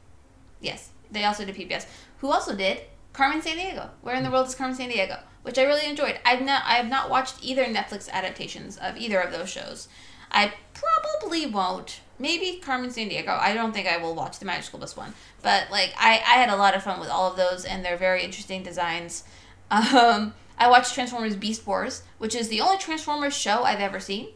Yes, 0.60 0.90
they 1.10 1.24
also 1.24 1.44
did 1.44 1.54
PBS. 1.54 1.86
Who 2.18 2.30
also 2.30 2.54
did 2.54 2.82
Carmen 3.12 3.40
Sandiego? 3.42 3.90
Where 4.02 4.14
in 4.14 4.22
the 4.22 4.30
world 4.30 4.46
is 4.48 4.54
Carmen 4.54 4.76
Sandiego? 4.76 5.20
which 5.42 5.58
I 5.58 5.62
really 5.62 5.86
enjoyed. 5.88 6.18
I've 6.24 6.42
not 6.42 6.62
I 6.66 6.74
have 6.74 6.88
not 6.88 7.08
watched 7.08 7.36
either 7.42 7.64
Netflix 7.64 8.10
adaptations 8.10 8.76
of 8.76 8.98
either 8.98 9.18
of 9.20 9.32
those 9.32 9.48
shows. 9.48 9.88
I 10.30 10.52
probably 10.74 11.46
won't. 11.46 12.00
Maybe 12.18 12.60
Carmen 12.62 12.90
Sandiego. 12.90 13.28
I 13.28 13.54
don't 13.54 13.72
think 13.72 13.88
I 13.88 13.96
will 13.96 14.14
watch 14.14 14.38
the 14.38 14.44
Magic 14.44 14.64
School 14.64 14.80
Bus 14.80 14.96
one, 14.98 15.14
but 15.42 15.70
like 15.70 15.94
I 15.96 16.16
I 16.26 16.34
had 16.34 16.50
a 16.50 16.56
lot 16.56 16.74
of 16.74 16.82
fun 16.82 17.00
with 17.00 17.08
all 17.08 17.30
of 17.30 17.38
those, 17.38 17.64
and 17.64 17.82
they're 17.82 17.96
very 17.96 18.22
interesting 18.22 18.62
designs. 18.62 19.24
Um, 19.70 20.34
I 20.58 20.68
watched 20.68 20.94
Transformers 20.94 21.36
Beast 21.36 21.64
Wars, 21.66 22.02
which 22.18 22.34
is 22.34 22.48
the 22.48 22.60
only 22.60 22.76
Transformers 22.76 23.34
show 23.34 23.62
I've 23.62 23.78
ever 23.80 24.00
seen, 24.00 24.28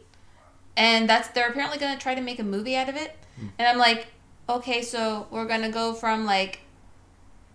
and 0.77 1.09
that's 1.09 1.27
they're 1.29 1.49
apparently 1.49 1.77
gonna 1.77 1.97
try 1.97 2.15
to 2.15 2.21
make 2.21 2.39
a 2.39 2.43
movie 2.43 2.75
out 2.75 2.89
of 2.89 2.95
it, 2.95 3.15
hmm. 3.39 3.47
and 3.57 3.67
I'm 3.67 3.77
like, 3.77 4.07
okay, 4.49 4.81
so 4.81 5.27
we're 5.31 5.45
gonna 5.45 5.71
go 5.71 5.93
from 5.93 6.25
like 6.25 6.61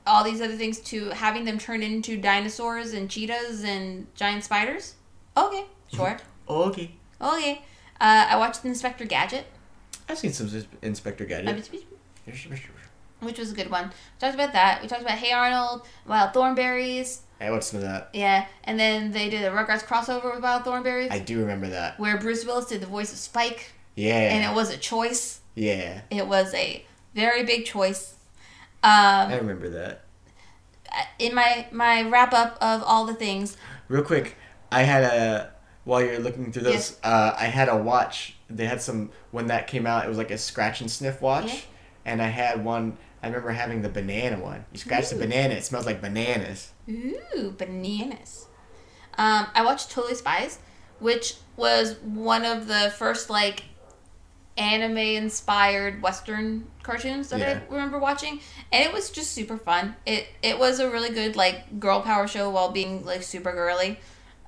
all 0.06 0.24
these 0.24 0.40
other 0.40 0.56
things 0.56 0.80
to 0.80 1.10
having 1.10 1.44
them 1.44 1.58
turn 1.58 1.82
into 1.82 2.16
dinosaurs 2.16 2.92
and 2.92 3.10
cheetahs 3.10 3.62
and 3.64 4.06
giant 4.14 4.44
spiders. 4.44 4.94
Okay, 5.36 5.62
mm-hmm. 5.62 5.96
sure. 5.96 6.18
Okay. 6.48 6.92
okay. 7.20 7.62
Uh, 8.00 8.26
I 8.30 8.36
watched 8.38 8.64
Inspector 8.64 9.04
Gadget, 9.04 9.44
I've 10.10 10.18
seen 10.18 10.32
some 10.32 10.50
Inspector 10.82 11.24
Gadget. 11.24 11.48
Uh, 11.48 11.78
which 13.20 13.38
was 13.38 13.52
a 13.52 13.54
good 13.54 13.70
one. 13.70 13.84
We 13.86 13.92
talked 14.18 14.34
about 14.34 14.52
that. 14.52 14.82
We 14.82 14.88
talked 14.88 15.02
about 15.02 15.18
Hey 15.18 15.32
Arnold, 15.32 15.86
Wild 16.06 16.32
Thornberrys. 16.32 17.20
I 17.40 17.50
watched 17.50 17.64
some 17.64 17.78
of 17.78 17.84
that. 17.84 18.10
Yeah, 18.12 18.46
and 18.64 18.78
then 18.78 19.12
they 19.12 19.30
did 19.30 19.42
a 19.44 19.50
Rugrats 19.50 19.82
crossover 19.84 20.34
with 20.34 20.42
Wild 20.42 20.64
Thornberrys, 20.64 21.10
I 21.10 21.18
do 21.20 21.40
remember 21.40 21.68
that. 21.68 21.98
where 21.98 22.18
Bruce 22.18 22.44
Willis 22.44 22.66
did 22.66 22.80
the 22.82 22.86
voice 22.86 23.12
of 23.12 23.18
Spike, 23.18 23.72
Yeah. 23.96 24.14
and 24.34 24.44
it 24.44 24.54
was 24.54 24.70
a 24.70 24.76
choice. 24.76 25.40
yeah. 25.54 26.02
It 26.10 26.26
was 26.26 26.52
a 26.54 26.84
very 27.14 27.44
big 27.44 27.64
choice. 27.64 28.14
Um, 28.82 28.90
I 29.30 29.36
remember 29.36 29.68
that. 29.70 30.04
in 31.18 31.34
my 31.34 31.66
my 31.70 32.02
wrap 32.02 32.32
up 32.32 32.56
of 32.60 32.82
all 32.82 33.06
the 33.06 33.14
things, 33.14 33.56
Real 33.88 34.02
quick, 34.02 34.36
I 34.70 34.82
had 34.82 35.02
a 35.02 35.52
while 35.84 36.00
you're 36.02 36.18
looking 36.20 36.52
through 36.52 36.62
those. 36.62 36.98
Uh, 37.02 37.34
I 37.38 37.44
had 37.46 37.68
a 37.68 37.76
watch. 37.76 38.36
They 38.48 38.66
had 38.66 38.80
some 38.80 39.10
when 39.32 39.46
that 39.48 39.66
came 39.66 39.86
out. 39.86 40.04
It 40.04 40.08
was 40.08 40.16
like 40.18 40.30
a 40.30 40.38
scratch 40.38 40.80
and 40.80 40.90
sniff 40.90 41.20
watch, 41.20 41.46
Yeah. 41.52 41.60
and 42.06 42.22
I 42.22 42.26
had 42.28 42.64
one. 42.64 42.96
I 43.22 43.26
remember 43.26 43.50
having 43.50 43.82
the 43.82 43.88
banana 43.90 44.38
one. 44.38 44.64
You 44.72 44.78
scratch 44.78 45.10
the 45.10 45.16
banana, 45.16 45.54
it 45.54 45.64
smells 45.64 45.84
like 45.86 46.00
bananas. 46.00 46.70
Ooh, 46.90 47.54
bananas. 47.56 48.46
Um, 49.16 49.46
I 49.54 49.64
watched 49.64 49.90
Totally 49.90 50.14
Spies, 50.14 50.58
which 50.98 51.34
was 51.56 51.96
one 52.02 52.44
of 52.44 52.66
the 52.66 52.92
first 52.96 53.30
like 53.30 53.64
anime 54.56 54.98
inspired 54.98 56.02
Western 56.02 56.66
cartoons 56.82 57.28
that 57.30 57.40
Yeah. 57.40 57.60
I 57.68 57.72
remember 57.72 57.98
watching, 57.98 58.40
and 58.72 58.84
it 58.84 58.92
was 58.92 59.10
just 59.10 59.32
super 59.32 59.56
fun. 59.56 59.96
It 60.06 60.26
it 60.42 60.58
was 60.58 60.80
a 60.80 60.90
really 60.90 61.10
good 61.10 61.36
like 61.36 61.80
girl 61.80 62.02
power 62.02 62.26
show 62.26 62.50
while 62.50 62.70
being 62.70 63.04
like 63.04 63.22
super 63.22 63.52
girly, 63.52 63.98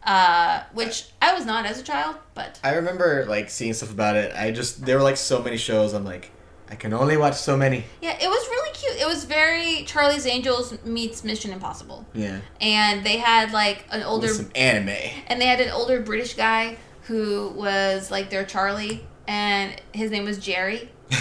uh, 0.05 0.62
which 0.72 1.07
I 1.20 1.34
was 1.34 1.47
not 1.47 1.66
as 1.66 1.78
a 1.78 1.82
child, 1.82 2.16
but 2.34 2.61
I 2.62 2.74
remember 2.74 3.24
like 3.26 3.51
seeing 3.51 3.72
stuff 3.74 3.90
about 3.90 4.16
it. 4.16 4.34
I 4.34 4.51
just 4.51 4.84
there 4.84 4.97
were 4.97 5.03
like 5.03 5.16
so 5.16 5.43
many 5.43 5.57
shows. 5.57 5.93
I'm 5.93 6.05
like, 6.05 6.30
I 6.73 6.75
can 6.75 6.95
only 6.95 7.18
watch 7.18 7.35
so 7.35 7.55
many. 7.55 7.85
yeah, 8.01 8.16
it 8.18 8.27
was 8.29 8.49
really 8.49 8.73
cute. 8.73 8.97
It 9.03 9.07
was 9.07 9.25
very 9.25 9.85
Charlie's 9.85 10.27
Angels 10.27 10.83
meets 10.85 11.23
Mission 11.23 11.53
Impossible, 11.53 12.07
Yeah. 12.14 12.41
and 12.62 13.05
they 13.05 13.18
had 13.18 13.53
like 13.53 13.85
an 13.91 14.03
older 14.03 14.29
With 14.29 14.37
some 14.37 14.51
anime. 14.55 14.89
and 15.27 15.39
they 15.39 15.45
had 15.47 15.61
an 15.61 15.68
older 15.70 16.01
British 16.01 16.33
guy 16.35 16.79
who 17.03 17.51
was 17.55 18.11
like 18.11 18.31
their 18.31 18.45
Charlie, 18.47 19.07
and 19.29 19.79
his 19.93 20.11
name 20.11 20.25
was 20.25 20.39
Jerry. 20.39 20.91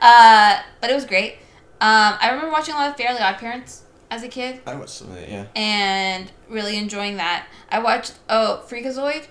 uh, 0.00 0.60
but 0.80 0.90
it 0.90 0.94
was 0.94 1.04
great. 1.04 1.34
Um, 1.82 2.14
I 2.20 2.30
remember 2.30 2.50
watching 2.50 2.74
a 2.74 2.78
lot 2.78 2.90
of 2.90 2.96
Fairly 2.96 3.20
Odd 3.20 3.36
Parents 3.38 3.82
as 4.10 4.22
a 4.22 4.28
kid 4.28 4.60
I 4.66 4.74
watched 4.74 4.90
some 4.90 5.10
of 5.10 5.16
it. 5.18 5.28
Yeah. 5.28 5.46
and 5.54 6.30
really 6.48 6.76
enjoying 6.76 7.16
that. 7.18 7.46
I 7.70 7.78
watched 7.80 8.14
oh 8.28 8.62
Freakazoid. 8.68 9.26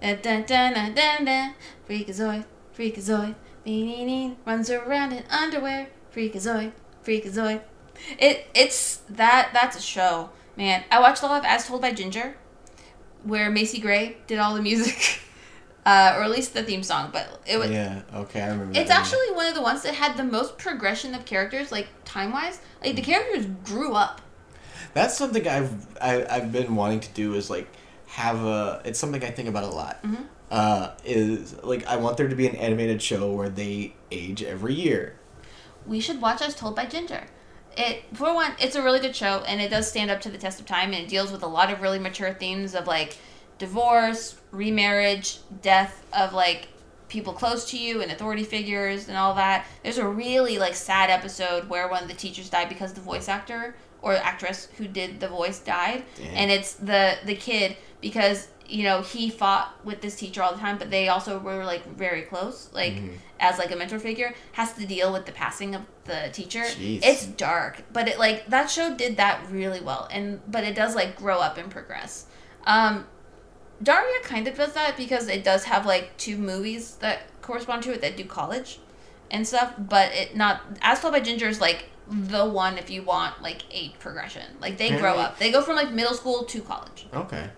Dun, 0.00 0.18
dun, 0.22 0.42
dun, 0.44 0.74
dun, 0.74 0.94
dun, 0.94 1.24
dun. 1.24 1.54
Freakazoid, 1.88 2.44
Freakazoid, 2.76 3.34
runs 4.46 4.70
around 4.70 5.12
in 5.12 5.24
underwear. 5.30 5.88
Freakazoid, 6.14 6.72
Freakazoid. 7.04 7.60
It 8.18 8.46
it's 8.54 8.96
that 9.10 9.50
that's 9.52 9.76
a 9.76 9.82
show, 9.82 10.30
man. 10.56 10.84
I 10.90 11.00
watched 11.00 11.22
a 11.22 11.26
lot 11.26 11.40
of 11.40 11.44
As 11.44 11.66
Told 11.66 11.82
by 11.82 11.92
Ginger, 11.92 12.36
where 13.24 13.50
Macy 13.50 13.80
Gray 13.80 14.16
did 14.26 14.38
all 14.38 14.54
the 14.54 14.62
music, 14.62 15.20
uh, 15.86 16.14
or 16.16 16.22
at 16.22 16.30
least 16.30 16.54
the 16.54 16.62
theme 16.62 16.82
song. 16.82 17.10
But 17.12 17.42
it 17.46 17.58
was 17.58 17.70
yeah. 17.70 18.02
Okay, 18.14 18.40
I 18.40 18.48
remember. 18.48 18.78
it's 18.78 18.90
actually 18.90 19.30
one 19.32 19.46
of 19.46 19.54
the 19.54 19.62
ones 19.62 19.82
that 19.82 19.94
had 19.94 20.16
the 20.16 20.24
most 20.24 20.58
progression 20.58 21.14
of 21.14 21.24
characters, 21.24 21.70
like 21.72 21.88
time 22.04 22.32
wise. 22.32 22.60
Like 22.82 22.96
the 22.96 23.02
characters 23.02 23.46
grew 23.64 23.94
up. 23.94 24.20
That's 24.94 25.16
something 25.16 25.46
I've 25.46 25.98
I, 26.00 26.24
I've 26.24 26.52
been 26.52 26.74
wanting 26.74 27.00
to 27.00 27.08
do 27.12 27.34
is 27.34 27.50
like 27.50 27.68
have 28.06 28.42
a. 28.44 28.80
It's 28.84 28.98
something 28.98 29.22
I 29.22 29.30
think 29.30 29.48
about 29.48 29.64
a 29.64 29.68
lot. 29.68 30.02
Mhm. 30.02 30.24
Uh, 30.50 30.92
is 31.04 31.54
like 31.62 31.86
I 31.86 31.96
want 31.96 32.16
there 32.16 32.28
to 32.28 32.34
be 32.36 32.46
an 32.46 32.56
animated 32.56 33.02
show 33.02 33.30
where 33.32 33.50
they 33.50 33.94
age 34.10 34.42
every 34.42 34.74
year. 34.74 35.18
we 35.86 36.00
should 36.00 36.20
watch 36.22 36.40
As 36.40 36.54
Told 36.54 36.74
by 36.74 36.86
Ginger. 36.86 37.24
It 37.76 38.02
for 38.14 38.32
one, 38.34 38.52
it's 38.58 38.74
a 38.74 38.82
really 38.82 38.98
good 38.98 39.14
show, 39.14 39.42
and 39.46 39.60
it 39.60 39.68
does 39.70 39.88
stand 39.88 40.10
up 40.10 40.20
to 40.22 40.30
the 40.30 40.38
test 40.38 40.58
of 40.58 40.66
time, 40.66 40.92
and 40.94 41.04
it 41.04 41.08
deals 41.08 41.30
with 41.30 41.42
a 41.42 41.46
lot 41.46 41.70
of 41.70 41.80
really 41.82 41.98
mature 41.98 42.32
themes 42.32 42.74
of 42.74 42.86
like 42.86 43.18
divorce, 43.58 44.36
remarriage, 44.50 45.38
death 45.62 46.04
of 46.16 46.32
like 46.32 46.68
people 47.08 47.32
close 47.32 47.68
to 47.70 47.78
you 47.78 48.02
and 48.02 48.10
authority 48.12 48.44
figures 48.44 49.08
and 49.08 49.16
all 49.16 49.34
that. 49.34 49.66
There's 49.82 49.98
a 49.98 50.06
really 50.06 50.58
like 50.58 50.74
sad 50.74 51.10
episode 51.10 51.68
where 51.68 51.88
one 51.88 52.02
of 52.02 52.08
the 52.08 52.14
teachers 52.14 52.50
died 52.50 52.68
because 52.68 52.92
the 52.92 53.00
voice 53.00 53.28
actor 53.28 53.74
or 54.02 54.14
actress 54.14 54.68
who 54.78 54.86
did 54.86 55.20
the 55.20 55.28
voice 55.28 55.58
died, 55.58 56.04
Damn. 56.16 56.34
and 56.34 56.50
it's 56.50 56.74
the 56.74 57.16
the 57.24 57.34
kid 57.34 57.76
because 58.00 58.48
you 58.68 58.84
know 58.84 59.00
he 59.02 59.30
fought 59.30 59.74
with 59.84 60.00
this 60.02 60.14
teacher 60.16 60.42
all 60.42 60.52
the 60.52 60.58
time, 60.60 60.78
but 60.78 60.90
they 60.90 61.08
also 61.08 61.38
were 61.38 61.64
like 61.64 61.86
very 61.96 62.22
close, 62.22 62.68
like 62.72 62.94
Mhm. 62.94 63.16
as 63.40 63.58
like 63.58 63.70
a 63.70 63.76
mentor 63.76 63.98
figure, 63.98 64.34
has 64.52 64.72
to 64.74 64.86
deal 64.86 65.12
with 65.12 65.24
the 65.26 65.32
passing 65.32 65.74
of 65.74 65.82
the 66.04 66.28
teacher. 66.32 66.60
Jeez. 66.62 67.00
It's 67.02 67.24
dark, 67.26 67.82
but 67.92 68.08
it 68.08 68.18
like 68.18 68.46
that 68.48 68.70
show 68.70 68.94
did 68.94 69.16
that 69.16 69.40
really 69.50 69.80
well, 69.80 70.08
and 70.10 70.40
but 70.50 70.64
it 70.64 70.74
does 70.74 70.94
like 70.94 71.16
grow 71.16 71.38
up 71.40 71.56
and 71.58 71.70
progress. 71.70 72.26
Um, 72.66 73.06
Daria 73.82 74.20
kind 74.22 74.48
of 74.48 74.56
does 74.56 74.72
that 74.74 74.96
because 74.96 75.28
it 75.28 75.44
does 75.44 75.64
have 75.64 75.86
like 75.86 76.16
two 76.16 76.36
movies 76.36 76.96
that 76.96 77.20
correspond 77.42 77.82
to 77.84 77.92
it 77.92 78.00
that 78.00 78.16
do 78.16 78.24
college 78.24 78.80
and 79.30 79.46
stuff, 79.46 79.72
but 79.78 80.12
it 80.12 80.36
not 80.36 80.62
as 80.82 81.00
told 81.00 81.12
by 81.14 81.20
Ginger 81.20 81.48
is 81.48 81.60
like 81.60 81.86
the 82.10 82.44
one 82.44 82.76
if 82.78 82.90
you 82.90 83.02
want 83.02 83.40
like 83.42 83.62
a 83.70 83.90
progression. 84.00 84.42
Like 84.60 84.78
they 84.78 84.90
grow 84.98 85.14
up, 85.16 85.38
they 85.38 85.52
go 85.52 85.62
from 85.62 85.76
like 85.76 85.92
middle 85.92 86.14
school 86.14 86.44
to 86.44 86.60
college. 86.62 87.06
Okay. 87.14 87.48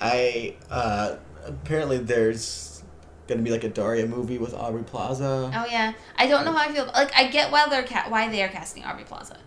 I 0.00 0.56
uh 0.70 1.16
apparently 1.44 1.98
there's 1.98 2.82
gonna 3.26 3.42
be 3.42 3.50
like 3.50 3.64
a 3.64 3.68
Daria 3.68 4.06
movie 4.06 4.38
with 4.38 4.54
Aubrey 4.54 4.84
Plaza. 4.84 5.50
Oh 5.54 5.66
yeah, 5.70 5.92
I 6.16 6.26
don't 6.26 6.44
know 6.44 6.52
how 6.52 6.68
I 6.68 6.72
feel. 6.72 6.86
Like 6.86 7.14
I 7.16 7.28
get 7.28 7.50
why 7.50 7.68
they're 7.68 7.84
ca- 7.84 8.06
why 8.08 8.28
they 8.28 8.42
are 8.42 8.48
casting 8.48 8.84
Aubrey 8.84 9.04
Plaza. 9.04 9.38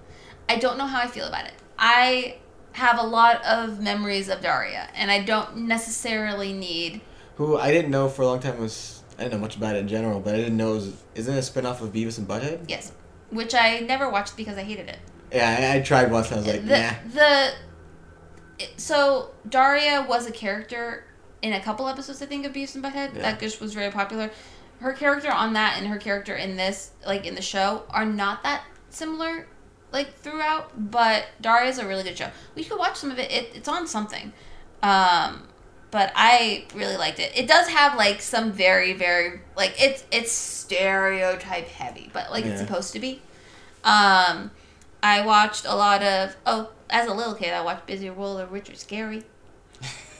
I 0.48 0.58
don't 0.58 0.78
know 0.78 0.86
how 0.86 1.00
I 1.00 1.08
feel 1.08 1.26
about 1.26 1.46
it. 1.46 1.54
I 1.78 2.38
have 2.74 3.00
a 3.00 3.04
lot 3.04 3.44
of 3.46 3.80
memories 3.80 4.30
of 4.30 4.42
Daria, 4.42 4.90
and 4.96 5.10
I 5.10 5.24
don't 5.24 5.58
necessarily 5.68 6.54
need. 6.54 7.02
Who 7.36 7.58
I 7.58 7.72
didn't 7.72 7.92
know 7.92 8.10
for 8.10 8.24
a 8.24 8.26
long 8.26 8.40
time 8.40 8.60
was 8.60 9.04
I 9.18 9.24
didn't 9.24 9.34
know 9.34 9.40
much 9.40 9.56
about 9.56 9.76
it 9.76 9.80
in 9.80 9.88
general, 9.88 10.20
but 10.20 10.36
I 10.36 10.38
didn't 10.38 10.58
know 10.58 10.74
was 10.74 10.94
isn't 11.16 11.34
it 11.34 11.38
a 11.38 11.42
spinoff 11.42 11.82
of 11.82 11.94
Beavis 11.94 12.18
and 12.18 12.28
Butthead? 12.28 12.66
Yes, 12.68 12.92
which 13.30 13.54
I 13.54 13.80
never 13.82 14.10
watched 14.10 14.36
because 14.36 14.58
I 14.58 14.64
hated 14.64 14.90
it. 14.90 15.00
Yeah, 15.32 15.74
I, 15.74 15.78
I 15.78 15.82
tried 15.82 16.12
once 16.12 16.32
and 16.32 16.36
I 16.36 16.40
was 16.40 16.48
like, 16.48 16.66
the 16.66 16.78
nah. 16.78 16.94
the 17.14 17.54
so 18.78 19.32
Daria 19.48 20.06
was 20.08 20.28
a 20.28 20.32
character 20.32 21.06
in 21.42 21.54
a 21.54 21.60
couple 21.62 21.88
episodes 21.88 22.22
I 22.22 22.26
think 22.26 22.46
of 22.46 22.54
Beavis 22.54 22.76
and 22.76 22.84
Butthead 22.84 23.16
Yeah. 23.16 23.22
that 23.22 23.40
just 23.40 23.62
was 23.62 23.74
very 23.74 23.92
popular. 23.92 24.30
Her 24.80 24.94
character 24.94 25.32
on 25.32 25.54
that 25.54 25.78
and 25.78 25.88
her 25.88 25.98
character 25.98 26.36
in 26.36 26.56
this, 26.56 26.92
like 27.06 27.26
in 27.26 27.36
the 27.36 27.42
show, 27.42 27.84
are 27.90 28.06
not 28.06 28.44
that 28.44 28.64
similar, 28.90 29.48
like 29.92 30.14
throughout. 30.16 30.92
But 30.92 31.28
Daria's 31.42 31.80
a 31.80 31.88
really 31.88 32.04
good 32.04 32.18
show. 32.18 32.30
We 32.56 32.64
could 32.64 32.80
watch 32.80 32.96
some 32.96 33.12
of 33.12 33.20
it. 33.20 33.30
it 33.32 33.52
it's 33.56 33.68
on 33.68 33.88
something, 33.88 34.32
um, 34.82 35.44
but 35.92 36.14
I 36.16 36.66
really 36.74 36.96
liked 36.96 37.20
it. 37.20 37.32
It 37.36 37.48
does 37.48 37.68
have 37.68 37.98
like 37.98 38.22
some 38.22 38.52
very 38.54 38.94
very 38.94 39.42
like 39.58 39.76
it's 39.82 40.06
it's 40.12 40.32
stereotype 40.32 41.68
heavy, 41.68 42.10
but 42.14 42.32
like 42.32 42.46
it's 42.46 42.62
supposed 42.62 42.94
to 42.94 43.00
be. 43.00 43.22
Um, 43.84 44.52
I 45.02 45.26
watched 45.26 45.66
a 45.66 45.76
lot 45.76 46.04
of 46.04 46.36
oh, 46.46 46.72
as 46.90 47.08
a 47.08 47.14
little 47.14 47.36
kid, 47.36 47.54
I 47.54 47.62
watched 47.62 47.86
Busy 47.86 48.10
World 48.10 48.40
of 48.40 48.52
Richard 48.52 48.76
Scarry 48.76 49.24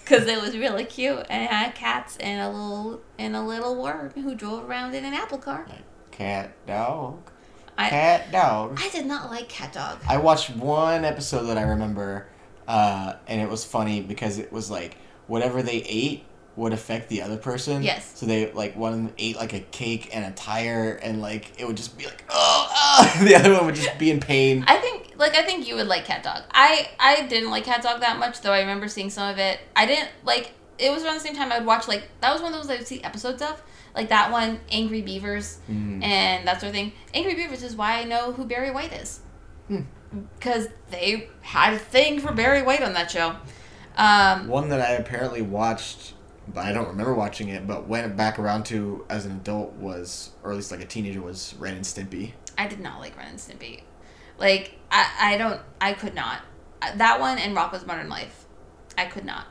because 0.04 0.28
it 0.28 0.42
was 0.42 0.58
really 0.58 0.86
cute 0.86 1.26
and 1.30 1.44
it 1.44 1.50
had 1.50 1.76
cats 1.76 2.18
and 2.18 2.42
a 2.42 2.50
little 2.50 3.02
and 3.18 3.36
a 3.36 3.42
little 3.42 3.82
worm 3.82 4.12
who 4.12 4.36
drove 4.36 4.70
around 4.70 4.96
in 4.96 5.06
an 5.06 5.14
apple 5.14 5.38
car. 5.38 5.66
Cat 6.12 6.52
dog. 6.66 7.32
I 7.78 7.90
Cat 7.90 8.32
dog. 8.32 8.80
I 8.82 8.90
did 8.90 9.06
not 9.06 9.32
like 9.32 9.48
Cat 9.48 9.72
Dog. 9.72 10.00
I 10.08 10.18
watched 10.18 10.50
one 10.50 11.06
episode 11.06 11.44
that 11.44 11.58
I 11.58 11.62
remember, 11.62 12.28
uh, 12.68 13.14
and 13.26 13.40
it 13.40 13.50
was 13.50 13.64
funny 13.64 14.02
because 14.02 14.38
it 14.38 14.52
was 14.52 14.70
like 14.70 14.98
whatever 15.28 15.64
they 15.64 15.84
ate 15.84 16.26
would 16.60 16.74
affect 16.74 17.10
the 17.10 17.22
other 17.22 17.38
person. 17.38 17.82
Yes. 17.84 18.12
So 18.20 18.26
they 18.26 18.52
like 18.52 18.76
one 18.76 18.94
of 18.94 18.98
them 19.00 19.14
ate 19.18 19.36
like 19.38 19.54
a 19.54 19.60
cake 19.60 20.10
and 20.14 20.26
a 20.26 20.32
tire, 20.32 20.94
and 21.04 21.22
like 21.22 21.60
it 21.60 21.66
would 21.66 21.78
just 21.78 21.98
be 21.98 22.06
like 22.06 22.24
oh, 22.30 22.68
oh! 22.72 23.22
the 23.26 23.36
other 23.36 23.54
one 23.54 23.66
would 23.66 23.76
just 23.76 23.98
be 23.98 24.12
in 24.12 24.20
pain. 24.20 24.64
I 24.68 24.78
think 24.78 25.14
like 25.18 25.36
I 25.36 25.44
think 25.44 25.68
you 25.68 25.76
would 25.76 25.88
like 25.88 26.06
Cat 26.06 26.24
Dog. 26.24 26.44
I 26.52 26.90
I 27.00 27.24
didn't 27.28 27.50
like 27.50 27.64
Cat 27.64 27.82
Dog 27.82 28.02
that 28.02 28.20
much, 28.20 28.42
though. 28.42 28.52
I 28.54 28.60
remember 28.60 28.88
seeing 28.88 29.10
some 29.10 29.30
of 29.30 29.40
it. 29.40 29.60
I 29.76 29.86
didn't 29.86 30.10
like. 30.24 30.52
It 30.78 30.92
was 30.92 31.04
around 31.04 31.16
the 31.16 31.20
same 31.22 31.36
time 31.36 31.52
I 31.52 31.58
would 31.58 31.68
watch 31.68 31.88
like 31.88 32.08
that 32.22 32.32
was 32.32 32.42
one 32.42 32.54
of 32.54 32.62
those 32.62 32.70
I 32.70 32.78
would 32.78 32.88
see 32.88 33.04
episodes 33.04 33.42
of, 33.42 33.62
like 33.96 34.10
that 34.10 34.32
one, 34.32 34.60
Angry 34.72 35.02
Beavers, 35.02 35.58
Mm. 35.70 36.02
and 36.04 36.48
that 36.48 36.62
sort 36.62 36.70
of 36.70 36.74
thing. 36.76 36.94
Angry 37.14 37.36
Beavers 37.36 37.64
is 37.64 37.76
why 37.76 38.00
I 38.00 38.04
know 38.06 38.32
who 38.32 38.46
Barry 38.46 38.72
White 38.72 38.94
is, 38.94 39.20
Hmm. 39.68 39.82
because 40.40 40.70
they 40.90 41.28
had 41.42 41.74
a 41.74 41.78
thing 41.80 42.20
for 42.22 42.32
Barry 42.32 42.62
White 42.62 42.82
on 42.82 42.94
that 42.94 43.12
show. 43.12 43.36
Um, 43.98 44.48
One 44.48 44.70
that 44.70 44.80
I 44.80 44.92
apparently 44.94 45.42
watched, 45.42 46.14
but 46.54 46.66
I 46.66 46.72
don't 46.72 46.88
remember 46.88 47.14
watching 47.14 47.50
it, 47.50 47.68
but 47.68 47.88
went 47.88 48.16
back 48.16 48.40
around 48.40 48.66
to 48.68 49.06
as 49.10 49.26
an 49.26 49.34
adult 49.34 49.74
was, 49.74 50.32
or 50.44 50.52
at 50.52 50.56
least 50.56 50.72
like 50.72 50.82
a 50.82 50.86
teenager, 50.86 51.22
was 51.22 51.54
Ren 51.60 51.76
and 51.76 51.86
Stimpy. 51.86 52.34
I 52.58 52.68
did 52.68 52.80
not 52.80 53.00
like 53.00 53.16
Ren 53.18 53.30
and 53.30 53.38
Stimpy. 53.38 53.84
Like 54.38 54.76
I, 54.92 55.34
I 55.34 55.38
don't 55.38 55.62
I 55.80 55.94
could 55.94 56.16
not. 56.16 56.42
Uh, 56.82 56.96
That 56.96 57.20
one 57.20 57.38
and 57.38 57.56
Rocko's 57.56 57.86
Modern 57.86 58.10
Life. 58.10 58.46
I 58.98 59.06
could 59.06 59.26
not. 59.26 59.46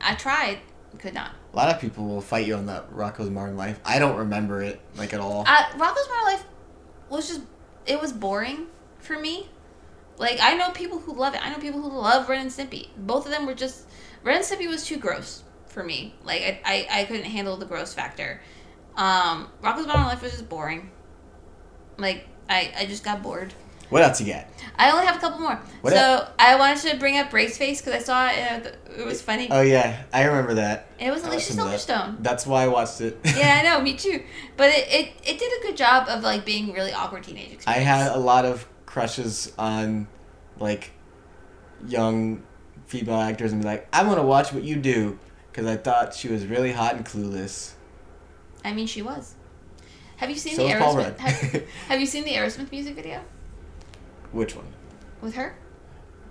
I 0.00 0.14
tried, 0.14 0.58
could 0.98 1.14
not. 1.14 1.32
A 1.52 1.56
lot 1.56 1.74
of 1.74 1.80
people 1.80 2.06
will 2.06 2.20
fight 2.20 2.46
you 2.46 2.54
on 2.54 2.66
that 2.66 2.90
Rocko's 2.92 3.30
Modern 3.30 3.56
Life. 3.56 3.80
I 3.84 3.98
don't 3.98 4.16
remember 4.16 4.62
it 4.62 4.80
like 4.96 5.12
at 5.12 5.20
all. 5.20 5.44
Uh, 5.46 5.64
Rocko's 5.76 6.08
Modern 6.08 6.24
Life 6.24 6.44
was 7.08 7.28
just 7.28 7.42
it 7.86 8.00
was 8.00 8.12
boring 8.12 8.66
for 8.98 9.18
me. 9.18 9.48
Like 10.16 10.38
I 10.40 10.54
know 10.54 10.70
people 10.70 10.98
who 10.98 11.14
love 11.14 11.34
it. 11.34 11.44
I 11.44 11.50
know 11.50 11.58
people 11.58 11.80
who 11.80 11.96
love 11.96 12.28
Ren 12.28 12.42
and 12.42 12.50
Stimpy. 12.50 12.88
Both 12.96 13.26
of 13.26 13.32
them 13.32 13.46
were 13.46 13.54
just 13.54 13.86
Ren 14.24 14.36
and 14.36 14.44
Stimpy 14.44 14.68
was 14.68 14.84
too 14.84 14.96
gross 14.96 15.44
for 15.68 15.82
me. 15.82 16.14
Like 16.24 16.42
I 16.42 16.60
I, 16.64 17.00
I 17.00 17.04
couldn't 17.04 17.24
handle 17.24 17.56
the 17.56 17.66
gross 17.66 17.94
factor. 17.94 18.40
Um, 18.96 19.48
Rocko's 19.62 19.86
Modern 19.86 20.04
Life 20.04 20.22
was 20.22 20.32
just 20.32 20.48
boring. 20.48 20.90
Like 21.96 22.26
I 22.48 22.72
I 22.76 22.86
just 22.86 23.04
got 23.04 23.22
bored. 23.22 23.54
What 23.90 24.02
else 24.02 24.20
you 24.20 24.30
got? 24.32 24.46
I 24.76 24.90
only 24.90 25.06
have 25.06 25.16
a 25.16 25.18
couple 25.18 25.40
more. 25.40 25.58
What 25.80 25.94
so 25.94 26.28
I 26.38 26.56
wanted 26.56 26.90
to 26.90 26.98
bring 26.98 27.16
up 27.16 27.30
Brace 27.30 27.56
Face 27.56 27.80
because 27.80 27.94
I 27.94 28.04
saw 28.04 28.28
it 28.28 28.66
it 28.66 28.78
it 29.00 29.06
was 29.06 29.22
funny. 29.22 29.48
Oh 29.50 29.62
yeah, 29.62 30.02
I 30.12 30.24
remember 30.24 30.54
that. 30.54 30.88
it 30.98 31.10
was 31.10 31.24
Alicia 31.24 31.52
to 31.52 31.56
that. 31.56 31.66
Silverstone. 31.66 32.22
That's 32.22 32.46
why 32.46 32.64
I 32.64 32.68
watched 32.68 33.00
it. 33.00 33.18
yeah, 33.24 33.60
I 33.60 33.62
know, 33.62 33.80
me 33.82 33.94
too. 33.94 34.22
But 34.56 34.70
it, 34.70 34.88
it, 34.88 35.12
it 35.24 35.38
did 35.38 35.60
a 35.60 35.66
good 35.66 35.76
job 35.76 36.08
of 36.08 36.22
like 36.22 36.44
being 36.44 36.72
really 36.72 36.92
awkward 36.92 37.22
teenage 37.24 37.52
experience. 37.52 37.66
I 37.66 37.80
had 37.80 38.12
a 38.12 38.18
lot 38.18 38.44
of 38.44 38.68
crushes 38.84 39.52
on 39.58 40.06
like 40.58 40.90
young 41.86 42.42
female 42.86 43.20
actors 43.20 43.52
and 43.52 43.62
be 43.62 43.68
like, 43.68 43.88
I 43.92 44.04
want 44.04 44.18
to 44.18 44.22
watch 44.22 44.52
what 44.52 44.64
you 44.64 44.76
do 44.76 45.18
because 45.58 45.72
I 45.72 45.76
thought 45.76 46.14
she 46.14 46.28
was 46.28 46.46
really 46.46 46.70
hot 46.70 46.94
and 46.94 47.04
clueless. 47.04 47.72
I 48.64 48.72
mean, 48.72 48.86
she 48.86 49.02
was. 49.02 49.34
Have 50.18 50.30
you 50.30 50.36
seen 50.36 50.54
So 50.54 50.62
the 50.68 50.72
Aerosmith? 50.74 51.18
Have, 51.18 51.62
have 51.88 51.98
you 52.00 52.06
seen 52.06 52.24
the 52.24 52.30
Aerosmith 52.34 52.70
music 52.70 52.94
video 52.94 53.20
Which 54.30 54.54
one? 54.54 54.66
with 55.20 55.34
her? 55.34 55.56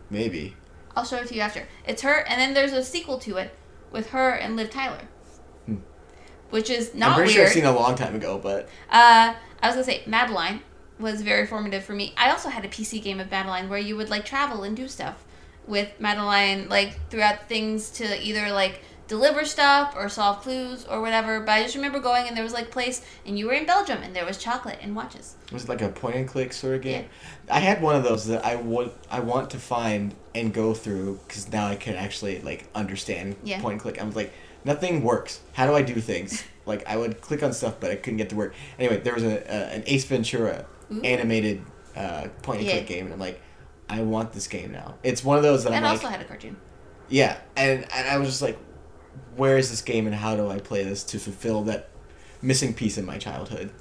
Maybe. 0.09 0.55
I'll 0.95 1.03
show 1.03 1.17
it 1.17 1.27
to 1.27 1.35
you 1.35 1.41
after. 1.41 1.67
It's 1.85 2.03
her, 2.03 2.19
and 2.29 2.39
then 2.39 2.53
there's 2.53 2.71
a 2.71 2.81
sequel 2.81 3.19
to 3.19 3.35
it 3.35 3.53
with 3.91 4.11
her 4.11 4.29
and 4.31 4.55
Liv 4.55 4.69
Tyler, 4.69 5.01
Hmm. 5.65 5.75
which 6.49 6.69
is 6.69 6.95
not. 6.95 7.09
I'm 7.09 7.15
pretty 7.15 7.27
weird. 7.31 7.35
sure 7.35 7.45
I've 7.47 7.51
seen 7.51 7.65
a 7.65 7.73
long 7.77 7.95
time 7.95 8.15
ago, 8.15 8.39
but 8.41 8.69
Uh, 8.89 9.33
I 9.61 9.67
was 9.67 9.75
gonna 9.75 9.83
say 9.83 10.03
Madeline 10.07 10.61
was 10.99 11.21
very 11.21 11.45
formative 11.45 11.83
for 11.83 11.93
me. 11.93 12.13
I 12.17 12.29
also 12.31 12.47
had 12.47 12.63
a 12.63 12.69
PC 12.69 13.01
game 13.03 13.19
of 13.19 13.29
Madeline 13.29 13.67
where 13.67 13.77
you 13.79 13.97
would 13.97 14.09
like 14.09 14.23
travel 14.23 14.63
and 14.63 14.75
do 14.75 14.87
stuff 14.87 15.25
with 15.67 15.89
Madeline, 15.99 16.69
like 16.69 16.97
throughout 17.09 17.49
things 17.49 17.89
to 17.91 18.25
either 18.25 18.49
like 18.51 18.81
deliver 19.07 19.45
stuff 19.45 19.93
or 19.95 20.09
solve 20.09 20.41
clues 20.41 20.85
or 20.85 21.01
whatever. 21.01 21.39
But 21.39 21.51
I 21.53 21.63
just 21.63 21.75
remember 21.75 21.99
going 21.99 22.27
and 22.27 22.35
there 22.35 22.43
was 22.43 22.53
like 22.53 22.71
place 22.71 23.01
and 23.25 23.37
you 23.39 23.47
were 23.47 23.53
in 23.53 23.65
Belgium 23.65 23.99
and 24.03 24.15
there 24.15 24.25
was 24.25 24.37
chocolate 24.37 24.79
and 24.81 24.95
watches. 24.95 25.35
It 25.47 25.53
was 25.53 25.63
it 25.63 25.69
like 25.69 25.81
a 25.81 25.89
point 25.89 26.15
and 26.15 26.27
click 26.27 26.53
sort 26.53 26.75
of 26.75 26.81
game? 26.81 27.05
Yeah. 27.47 27.55
I 27.55 27.59
had 27.59 27.81
one 27.81 27.95
of 27.95 28.03
those 28.03 28.25
that 28.27 28.43
I 28.45 28.55
would 28.55 28.91
I 29.09 29.19
want 29.21 29.49
to 29.51 29.59
find 29.59 30.13
and 30.35 30.53
go 30.53 30.73
through 30.73 31.19
because 31.27 31.51
now 31.51 31.67
I 31.67 31.75
can 31.75 31.95
actually 31.95 32.41
like 32.41 32.67
understand 32.75 33.35
Yeah. 33.43 33.61
point 33.61 33.73
and 33.73 33.81
click. 33.81 34.01
I 34.01 34.03
was 34.05 34.15
like, 34.15 34.33
nothing 34.65 35.03
works. 35.03 35.39
How 35.53 35.65
do 35.65 35.73
I 35.73 35.81
do 35.81 35.95
things? 35.95 36.43
like 36.65 36.85
I 36.87 36.97
would 36.97 37.21
click 37.21 37.43
on 37.43 37.53
stuff, 37.53 37.75
but 37.79 37.91
I 37.91 37.95
couldn't 37.95 38.17
get 38.17 38.29
to 38.29 38.35
work. 38.35 38.53
Anyway, 38.77 38.97
there 38.97 39.13
was 39.13 39.23
a, 39.23 39.37
a 39.51 39.75
an 39.75 39.83
Ace 39.87 40.05
Ventura 40.05 40.65
Ooh. 40.91 41.01
animated 41.01 41.61
uh, 41.95 42.27
point 42.43 42.59
and 42.59 42.67
Yeah. 42.67 42.73
click 42.75 42.87
game, 42.87 43.05
and 43.05 43.13
I'm 43.13 43.19
like, 43.19 43.41
I 43.89 44.01
want 44.01 44.33
this 44.33 44.47
game 44.47 44.71
now. 44.73 44.95
It's 45.01 45.23
one 45.23 45.37
of 45.37 45.43
those 45.43 45.63
that 45.63 45.69
And 45.71 45.77
I'm 45.85 45.93
like, 45.93 46.03
also 46.03 46.09
had 46.09 46.19
a 46.21 46.25
cartoon. 46.25 46.57
yeah, 47.09 47.37
and 47.55 47.83
and 47.93 48.07
I 48.09 48.17
was 48.17 48.27
just 48.27 48.41
like, 48.41 48.57
where 49.35 49.57
is 49.57 49.69
this 49.69 49.81
game 49.81 50.05
and 50.07 50.15
how 50.15 50.35
do 50.35 50.49
I 50.49 50.59
play 50.59 50.83
this 50.83 51.03
to 51.05 51.19
fulfill 51.19 51.63
that 51.63 51.89
missing 52.41 52.73
piece 52.73 52.97
in 52.97 53.05
my 53.05 53.17
childhood? 53.17 53.71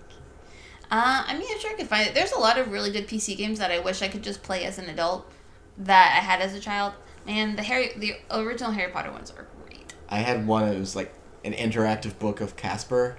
Uh, 0.91 1.25
I 1.27 1.37
mean, 1.37 1.49
I'm 1.51 1.59
sure 1.59 1.71
I 1.71 1.75
could 1.75 1.89
find 1.89 2.07
it. 2.07 2.15
There's 2.15 2.33
a 2.33 2.39
lot 2.39 2.59
of 2.59 2.71
really 2.71 2.93
good 2.93 3.09
PC 3.09 3.37
games 3.37 3.59
that 3.59 3.71
I 3.71 3.81
wish 3.81 4.03
I 4.03 4.09
could 4.09 4.23
just 4.23 4.43
play 4.43 4.65
as 4.65 4.79
an 4.79 4.89
adult 4.89 5.31
that 5.79 6.17
I 6.17 6.25
had 6.25 6.41
as 6.41 6.55
a 6.55 6.61
child. 6.61 6.93
And 7.27 7.59
the 7.59 7.63
Harry, 7.63 7.91
the 7.97 8.17
original 8.31 8.71
Harry 8.71 8.93
Potter 8.93 9.11
ones 9.11 9.33
are 9.37 9.47
great. 9.65 9.95
I 10.09 10.19
had 10.19 10.47
one 10.47 10.69
It 10.69 10.79
was 10.79 10.95
like 10.95 11.13
an 11.45 11.53
interactive 11.53 12.19
book 12.19 12.41
of 12.41 12.57
Casper, 12.57 13.17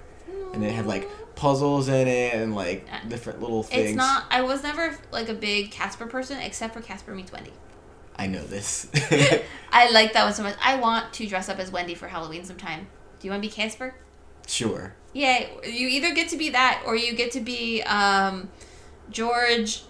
and 0.54 0.64
it 0.64 0.72
had 0.72 0.86
like 0.86 1.08
puzzles 1.34 1.88
in 1.88 2.08
it 2.08 2.34
and 2.34 2.54
like 2.54 2.86
different 3.08 3.40
little 3.40 3.62
things. 3.62 3.90
It's 3.90 3.96
not. 3.96 4.24
I 4.30 4.40
was 4.40 4.62
never 4.62 4.96
like 5.12 5.28
a 5.28 5.34
big 5.34 5.70
Casper 5.70 6.06
person, 6.06 6.38
except 6.38 6.72
for 6.72 6.80
Casper 6.80 7.14
meets 7.14 7.32
Wendy. 7.32 7.52
I 8.18 8.26
know 8.26 8.44
this. 8.44 8.88
I 9.72 9.90
like 9.90 10.12
that 10.14 10.24
one 10.24 10.34
so 10.34 10.42
much. 10.42 10.56
I 10.62 10.76
want 10.76 11.12
to 11.14 11.26
dress 11.26 11.48
up 11.48 11.58
as 11.58 11.70
Wendy 11.70 11.94
for 11.94 12.08
Halloween 12.08 12.44
sometime. 12.44 12.88
Do 13.20 13.26
you 13.26 13.30
want 13.30 13.42
to 13.42 13.48
be 13.48 13.54
Casper? 13.54 13.94
sure. 14.46 14.94
Yeah, 15.12 15.46
you 15.64 15.88
either 15.88 16.14
get 16.14 16.28
to 16.30 16.36
be 16.36 16.50
that 16.50 16.82
or 16.86 16.94
you 16.94 17.14
get 17.14 17.32
to 17.32 17.40
be 17.40 17.82
um, 17.82 18.50
George. 19.10 19.82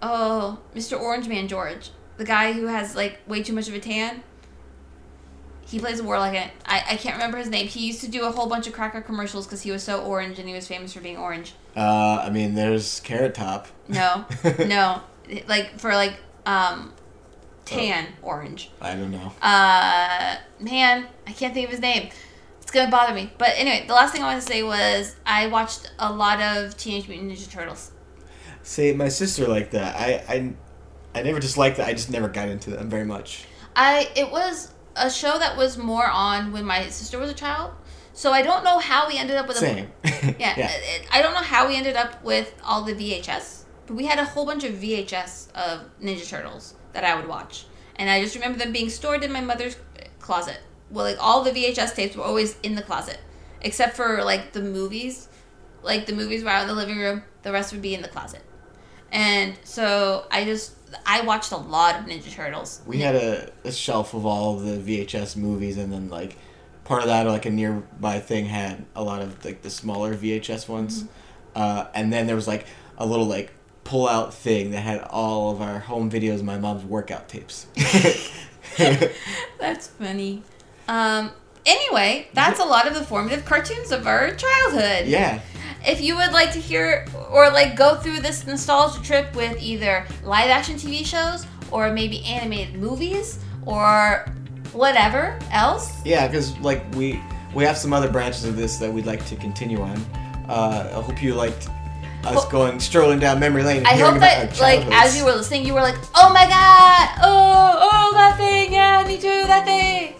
Oh, 0.00 0.60
Mr. 0.74 1.00
Orange 1.00 1.28
Man 1.28 1.46
George, 1.46 1.90
the 2.16 2.24
guy 2.24 2.52
who 2.52 2.66
has 2.66 2.96
like 2.96 3.20
way 3.26 3.42
too 3.42 3.52
much 3.52 3.68
of 3.68 3.74
a 3.74 3.80
tan. 3.80 4.22
He 5.64 5.78
plays 5.78 6.00
a 6.00 6.04
warlock 6.04 6.30
in 6.30 6.42
it. 6.42 6.50
I, 6.66 6.84
I 6.90 6.96
can't 6.96 7.14
remember 7.14 7.38
his 7.38 7.48
name. 7.48 7.66
He 7.66 7.86
used 7.86 8.00
to 8.02 8.08
do 8.08 8.24
a 8.24 8.32
whole 8.32 8.48
bunch 8.48 8.66
of 8.66 8.72
cracker 8.72 9.00
commercials 9.00 9.46
because 9.46 9.62
he 9.62 9.70
was 9.70 9.82
so 9.82 10.02
orange 10.02 10.38
and 10.38 10.48
he 10.48 10.54
was 10.54 10.66
famous 10.66 10.92
for 10.92 11.00
being 11.00 11.16
orange. 11.16 11.54
Uh, 11.76 12.22
I 12.22 12.30
mean, 12.30 12.54
there's 12.54 13.00
Carrot 13.00 13.34
Top. 13.34 13.68
No, 13.88 14.26
no, 14.58 15.02
like 15.46 15.78
for 15.78 15.92
like 15.92 16.14
um, 16.46 16.92
tan 17.64 18.06
orange. 18.22 18.70
I 18.80 18.94
don't 18.94 19.10
know. 19.10 19.32
Uh, 19.40 20.36
man, 20.60 21.06
I 21.26 21.32
can't 21.32 21.54
think 21.54 21.66
of 21.66 21.70
his 21.70 21.80
name. 21.80 22.10
It's 22.60 22.70
gonna 22.70 22.90
bother 22.90 23.14
me. 23.14 23.32
But 23.38 23.50
anyway, 23.56 23.84
the 23.86 23.94
last 23.94 24.12
thing 24.12 24.22
I 24.22 24.26
wanted 24.26 24.40
to 24.40 24.46
say 24.46 24.62
was 24.62 25.16
I 25.26 25.46
watched 25.48 25.92
a 25.98 26.12
lot 26.12 26.40
of 26.40 26.76
Teenage 26.76 27.08
Mutant 27.08 27.32
Ninja 27.32 27.50
Turtles. 27.50 27.92
See, 28.62 28.92
my 28.92 29.08
sister 29.08 29.46
liked 29.48 29.72
that. 29.72 29.96
I, 29.96 30.24
I, 30.32 30.54
I 31.14 31.22
never 31.22 31.40
disliked 31.40 31.78
that. 31.78 31.88
I 31.88 31.92
just 31.92 32.10
never 32.10 32.28
got 32.28 32.48
into 32.48 32.70
them 32.70 32.88
very 32.88 33.04
much. 33.04 33.46
I 33.74 34.10
it 34.14 34.30
was 34.30 34.72
a 34.96 35.10
show 35.10 35.38
that 35.38 35.56
was 35.56 35.78
more 35.78 36.06
on 36.06 36.52
when 36.52 36.64
my 36.64 36.88
sister 36.88 37.18
was 37.18 37.30
a 37.30 37.34
child. 37.34 37.72
So 38.14 38.30
I 38.30 38.42
don't 38.42 38.62
know 38.62 38.78
how 38.78 39.08
we 39.08 39.16
ended 39.16 39.36
up 39.36 39.48
with 39.48 39.56
a 39.56 39.60
Same. 39.60 39.88
yeah. 40.04 40.54
it- 40.70 41.06
I 41.10 41.22
don't 41.22 41.32
know 41.32 41.40
how 41.40 41.66
we 41.66 41.76
ended 41.76 41.96
up 41.96 42.22
with 42.22 42.54
all 42.62 42.82
the 42.82 42.92
VHS, 42.94 43.64
but 43.86 43.96
we 43.96 44.04
had 44.04 44.18
a 44.18 44.24
whole 44.24 44.44
bunch 44.44 44.64
of 44.64 44.74
VHS 44.74 45.50
of 45.54 45.88
Ninja 46.00 46.28
Turtles 46.28 46.74
that 46.92 47.04
I 47.04 47.14
would 47.14 47.28
watch, 47.28 47.66
and 47.96 48.10
I 48.10 48.22
just 48.22 48.34
remember 48.34 48.58
them 48.58 48.72
being 48.72 48.90
stored 48.90 49.22
in 49.24 49.32
my 49.32 49.40
mother's 49.40 49.76
closet. 50.20 50.58
Well, 50.90 51.04
like 51.04 51.16
all 51.20 51.42
the 51.42 51.50
VHS 51.50 51.94
tapes 51.94 52.16
were 52.16 52.24
always 52.24 52.58
in 52.62 52.74
the 52.74 52.82
closet, 52.82 53.18
except 53.60 53.96
for 53.96 54.22
like 54.22 54.52
the 54.52 54.60
movies. 54.60 55.28
Like 55.82 56.06
the 56.06 56.14
movies 56.14 56.44
were 56.44 56.50
out 56.50 56.62
in 56.62 56.68
the 56.68 56.74
living 56.74 56.98
room, 56.98 57.24
the 57.42 57.52
rest 57.52 57.72
would 57.72 57.82
be 57.82 57.94
in 57.94 58.02
the 58.02 58.08
closet. 58.08 58.42
And 59.10 59.58
so 59.64 60.26
I 60.30 60.44
just 60.44 60.72
I 61.06 61.22
watched 61.22 61.52
a 61.52 61.56
lot 61.56 62.00
of 62.00 62.06
Ninja 62.06 62.30
Turtles. 62.30 62.80
We 62.86 62.98
had 62.98 63.14
a, 63.14 63.50
a 63.64 63.72
shelf 63.72 64.14
of 64.14 64.24
all 64.24 64.56
the 64.56 64.78
VHS 64.78 65.36
movies, 65.36 65.76
and 65.76 65.92
then 65.92 66.08
like 66.08 66.36
part 66.84 67.02
of 67.02 67.08
that, 67.08 67.26
like 67.26 67.46
a 67.46 67.50
nearby 67.50 68.20
thing, 68.20 68.46
had 68.46 68.84
a 68.94 69.02
lot 69.02 69.22
of 69.22 69.44
like 69.44 69.62
the 69.62 69.70
smaller 69.70 70.14
VHS 70.14 70.68
ones, 70.68 71.04
uh, 71.54 71.86
and 71.94 72.12
then 72.12 72.26
there 72.26 72.36
was 72.36 72.48
like 72.48 72.66
a 72.98 73.06
little 73.06 73.26
like 73.26 73.52
pull 73.84 74.08
out 74.08 74.32
thing 74.32 74.70
that 74.70 74.80
had 74.80 75.00
all 75.02 75.50
of 75.50 75.60
our 75.60 75.78
home 75.80 76.10
videos, 76.10 76.42
my 76.42 76.58
mom's 76.58 76.84
workout 76.84 77.28
tapes. 77.28 77.66
That's 79.58 79.88
funny. 79.88 80.42
Um, 80.88 81.30
anyway, 81.66 82.28
that's 82.32 82.58
a 82.60 82.64
lot 82.64 82.86
of 82.86 82.94
the 82.94 83.04
formative 83.04 83.44
cartoons 83.44 83.92
of 83.92 84.06
our 84.06 84.34
childhood. 84.34 85.06
yeah, 85.06 85.40
If 85.86 86.00
you 86.00 86.16
would 86.16 86.32
like 86.32 86.52
to 86.52 86.58
hear 86.58 87.06
or 87.30 87.50
like 87.50 87.76
go 87.76 87.96
through 87.96 88.20
this 88.20 88.46
nostalgia 88.46 89.02
trip 89.02 89.34
with 89.36 89.60
either 89.62 90.06
live 90.24 90.50
action 90.50 90.76
TV 90.76 91.04
shows 91.04 91.46
or 91.70 91.92
maybe 91.92 92.24
animated 92.24 92.74
movies 92.74 93.38
or 93.64 94.26
whatever 94.72 95.38
else, 95.50 96.04
yeah, 96.04 96.26
because 96.26 96.58
like 96.58 96.82
we 96.94 97.20
we 97.54 97.64
have 97.64 97.76
some 97.76 97.92
other 97.92 98.10
branches 98.10 98.44
of 98.44 98.56
this 98.56 98.76
that 98.78 98.92
we'd 98.92 99.06
like 99.06 99.24
to 99.26 99.36
continue 99.36 99.80
on. 99.80 99.98
Uh, 100.48 100.90
I 100.96 101.00
hope 101.02 101.22
you 101.22 101.34
liked 101.34 101.68
us 102.24 102.44
going 102.46 102.78
strolling 102.80 103.18
down 103.18 103.38
memory 103.40 103.62
lane. 103.62 103.84
I 103.86 103.96
hope 103.96 104.18
that 104.20 104.58
like 104.60 104.84
as 104.92 105.16
you 105.16 105.24
were 105.24 105.32
listening, 105.32 105.66
you 105.66 105.74
were 105.74 105.80
like, 105.82 105.96
"Oh 106.14 106.32
my 106.32 106.46
god! 106.46 107.08
Oh, 107.22 107.78
oh 107.92 108.12
that 108.14 108.36
thing! 108.36 108.72
Yeah, 108.72 109.04
me 109.06 109.16
too. 109.16 109.46
That 109.46 109.64
thing." 109.64 110.14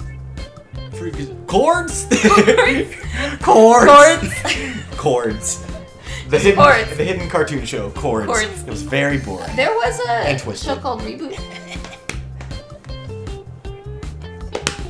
Freaking- 0.92 1.46
chords, 1.46 2.06
Chords. 3.40 4.24
chords, 4.32 4.34
chords. 4.96 5.66
The 6.28 6.38
hidden, 6.38 6.56
Chords. 6.64 6.96
the 6.96 7.04
hidden 7.04 7.28
cartoon 7.28 7.64
show, 7.66 7.90
Chords. 7.90 8.26
Chords. 8.26 8.62
It 8.62 8.70
was 8.70 8.82
very 8.82 9.18
boring. 9.18 9.54
There 9.54 9.70
was 9.70 10.00
a 10.08 10.38
Twisted. 10.38 10.66
show 10.66 10.76
called 10.76 11.02
Reboot. 11.02 11.38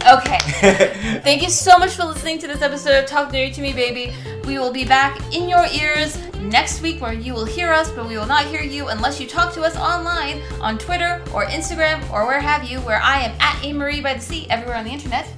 Okay. 0.03 0.39
Thank 1.23 1.43
you 1.43 1.49
so 1.49 1.79
much 1.79 1.95
for 1.95 2.05
listening 2.05 2.39
to 2.41 2.49
this 2.49 2.61
episode 2.61 3.03
of 3.05 3.07
Talk 3.07 3.31
Nerdy 3.31 3.55
to 3.55 3.61
Me, 3.61 3.73
baby. 3.73 4.13
We 4.47 4.59
will 4.59 4.73
be 4.73 4.85
back 4.85 5.21
in 5.33 5.49
your 5.49 5.65
ears 5.67 6.19
next 6.41 6.83
week 6.83 7.01
where 7.01 7.13
you 7.13 7.33
will 7.35 7.45
hear 7.45 7.73
us, 7.73 7.91
but 7.93 8.09
we 8.09 8.17
will 8.17 8.27
not 8.27 8.47
hear 8.47 8.63
you 8.63 8.89
unless 8.89 9.21
you 9.21 9.29
talk 9.29 9.55
to 9.55 9.63
us 9.63 9.77
online 9.77 10.43
on 10.61 10.77
Twitter 10.77 11.23
or 11.33 11.47
Instagram 11.47 12.03
or 12.11 12.27
where 12.27 12.41
have 12.41 12.65
you, 12.65 12.81
where 12.81 13.01
I 13.01 13.21
am 13.21 13.37
at 13.41 13.65
A 13.65 13.73
Marie 13.73 14.01
by 14.01 14.15
the 14.15 14.21
Sea 14.21 14.47
everywhere 14.51 14.77
on 14.77 14.85
the 14.85 14.91
internet. 14.91 15.29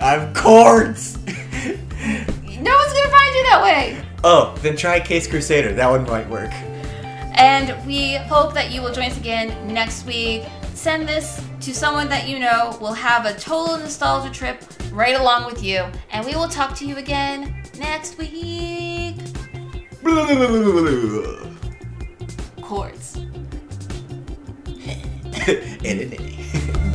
I'm 0.00 0.34
Chords! 0.34 1.18
No 2.58 2.74
one's 2.74 2.92
gonna 2.94 3.10
find 3.10 3.34
you 3.34 3.42
that 3.50 3.60
way. 3.62 4.02
oh, 4.24 4.54
then 4.62 4.76
try 4.76 4.98
Case 4.98 5.26
Crusader. 5.26 5.74
That 5.74 5.90
one 5.90 6.04
might 6.04 6.28
work. 6.28 6.50
And 7.38 7.76
we 7.86 8.14
hope 8.14 8.54
that 8.54 8.70
you 8.72 8.80
will 8.80 8.92
join 8.92 9.10
us 9.10 9.16
again 9.18 9.72
next 9.72 10.06
week. 10.06 10.44
Send 10.74 11.06
this 11.06 11.42
to 11.66 11.74
someone 11.74 12.08
that 12.08 12.28
you 12.28 12.38
know 12.38 12.78
will 12.80 12.92
have 12.92 13.26
a 13.26 13.34
total 13.34 13.76
nostalgia 13.76 14.32
trip 14.32 14.62
right 14.92 15.18
along 15.18 15.46
with 15.46 15.64
you. 15.64 15.84
And 16.12 16.24
we 16.24 16.36
will 16.36 16.46
talk 16.46 16.76
to 16.76 16.86
you 16.86 16.96
again 16.96 17.60
next 17.76 18.18
week. 18.18 19.16
Chords. 22.62 23.16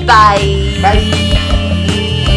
Bye. 0.05 0.79
Bye. 0.81 2.27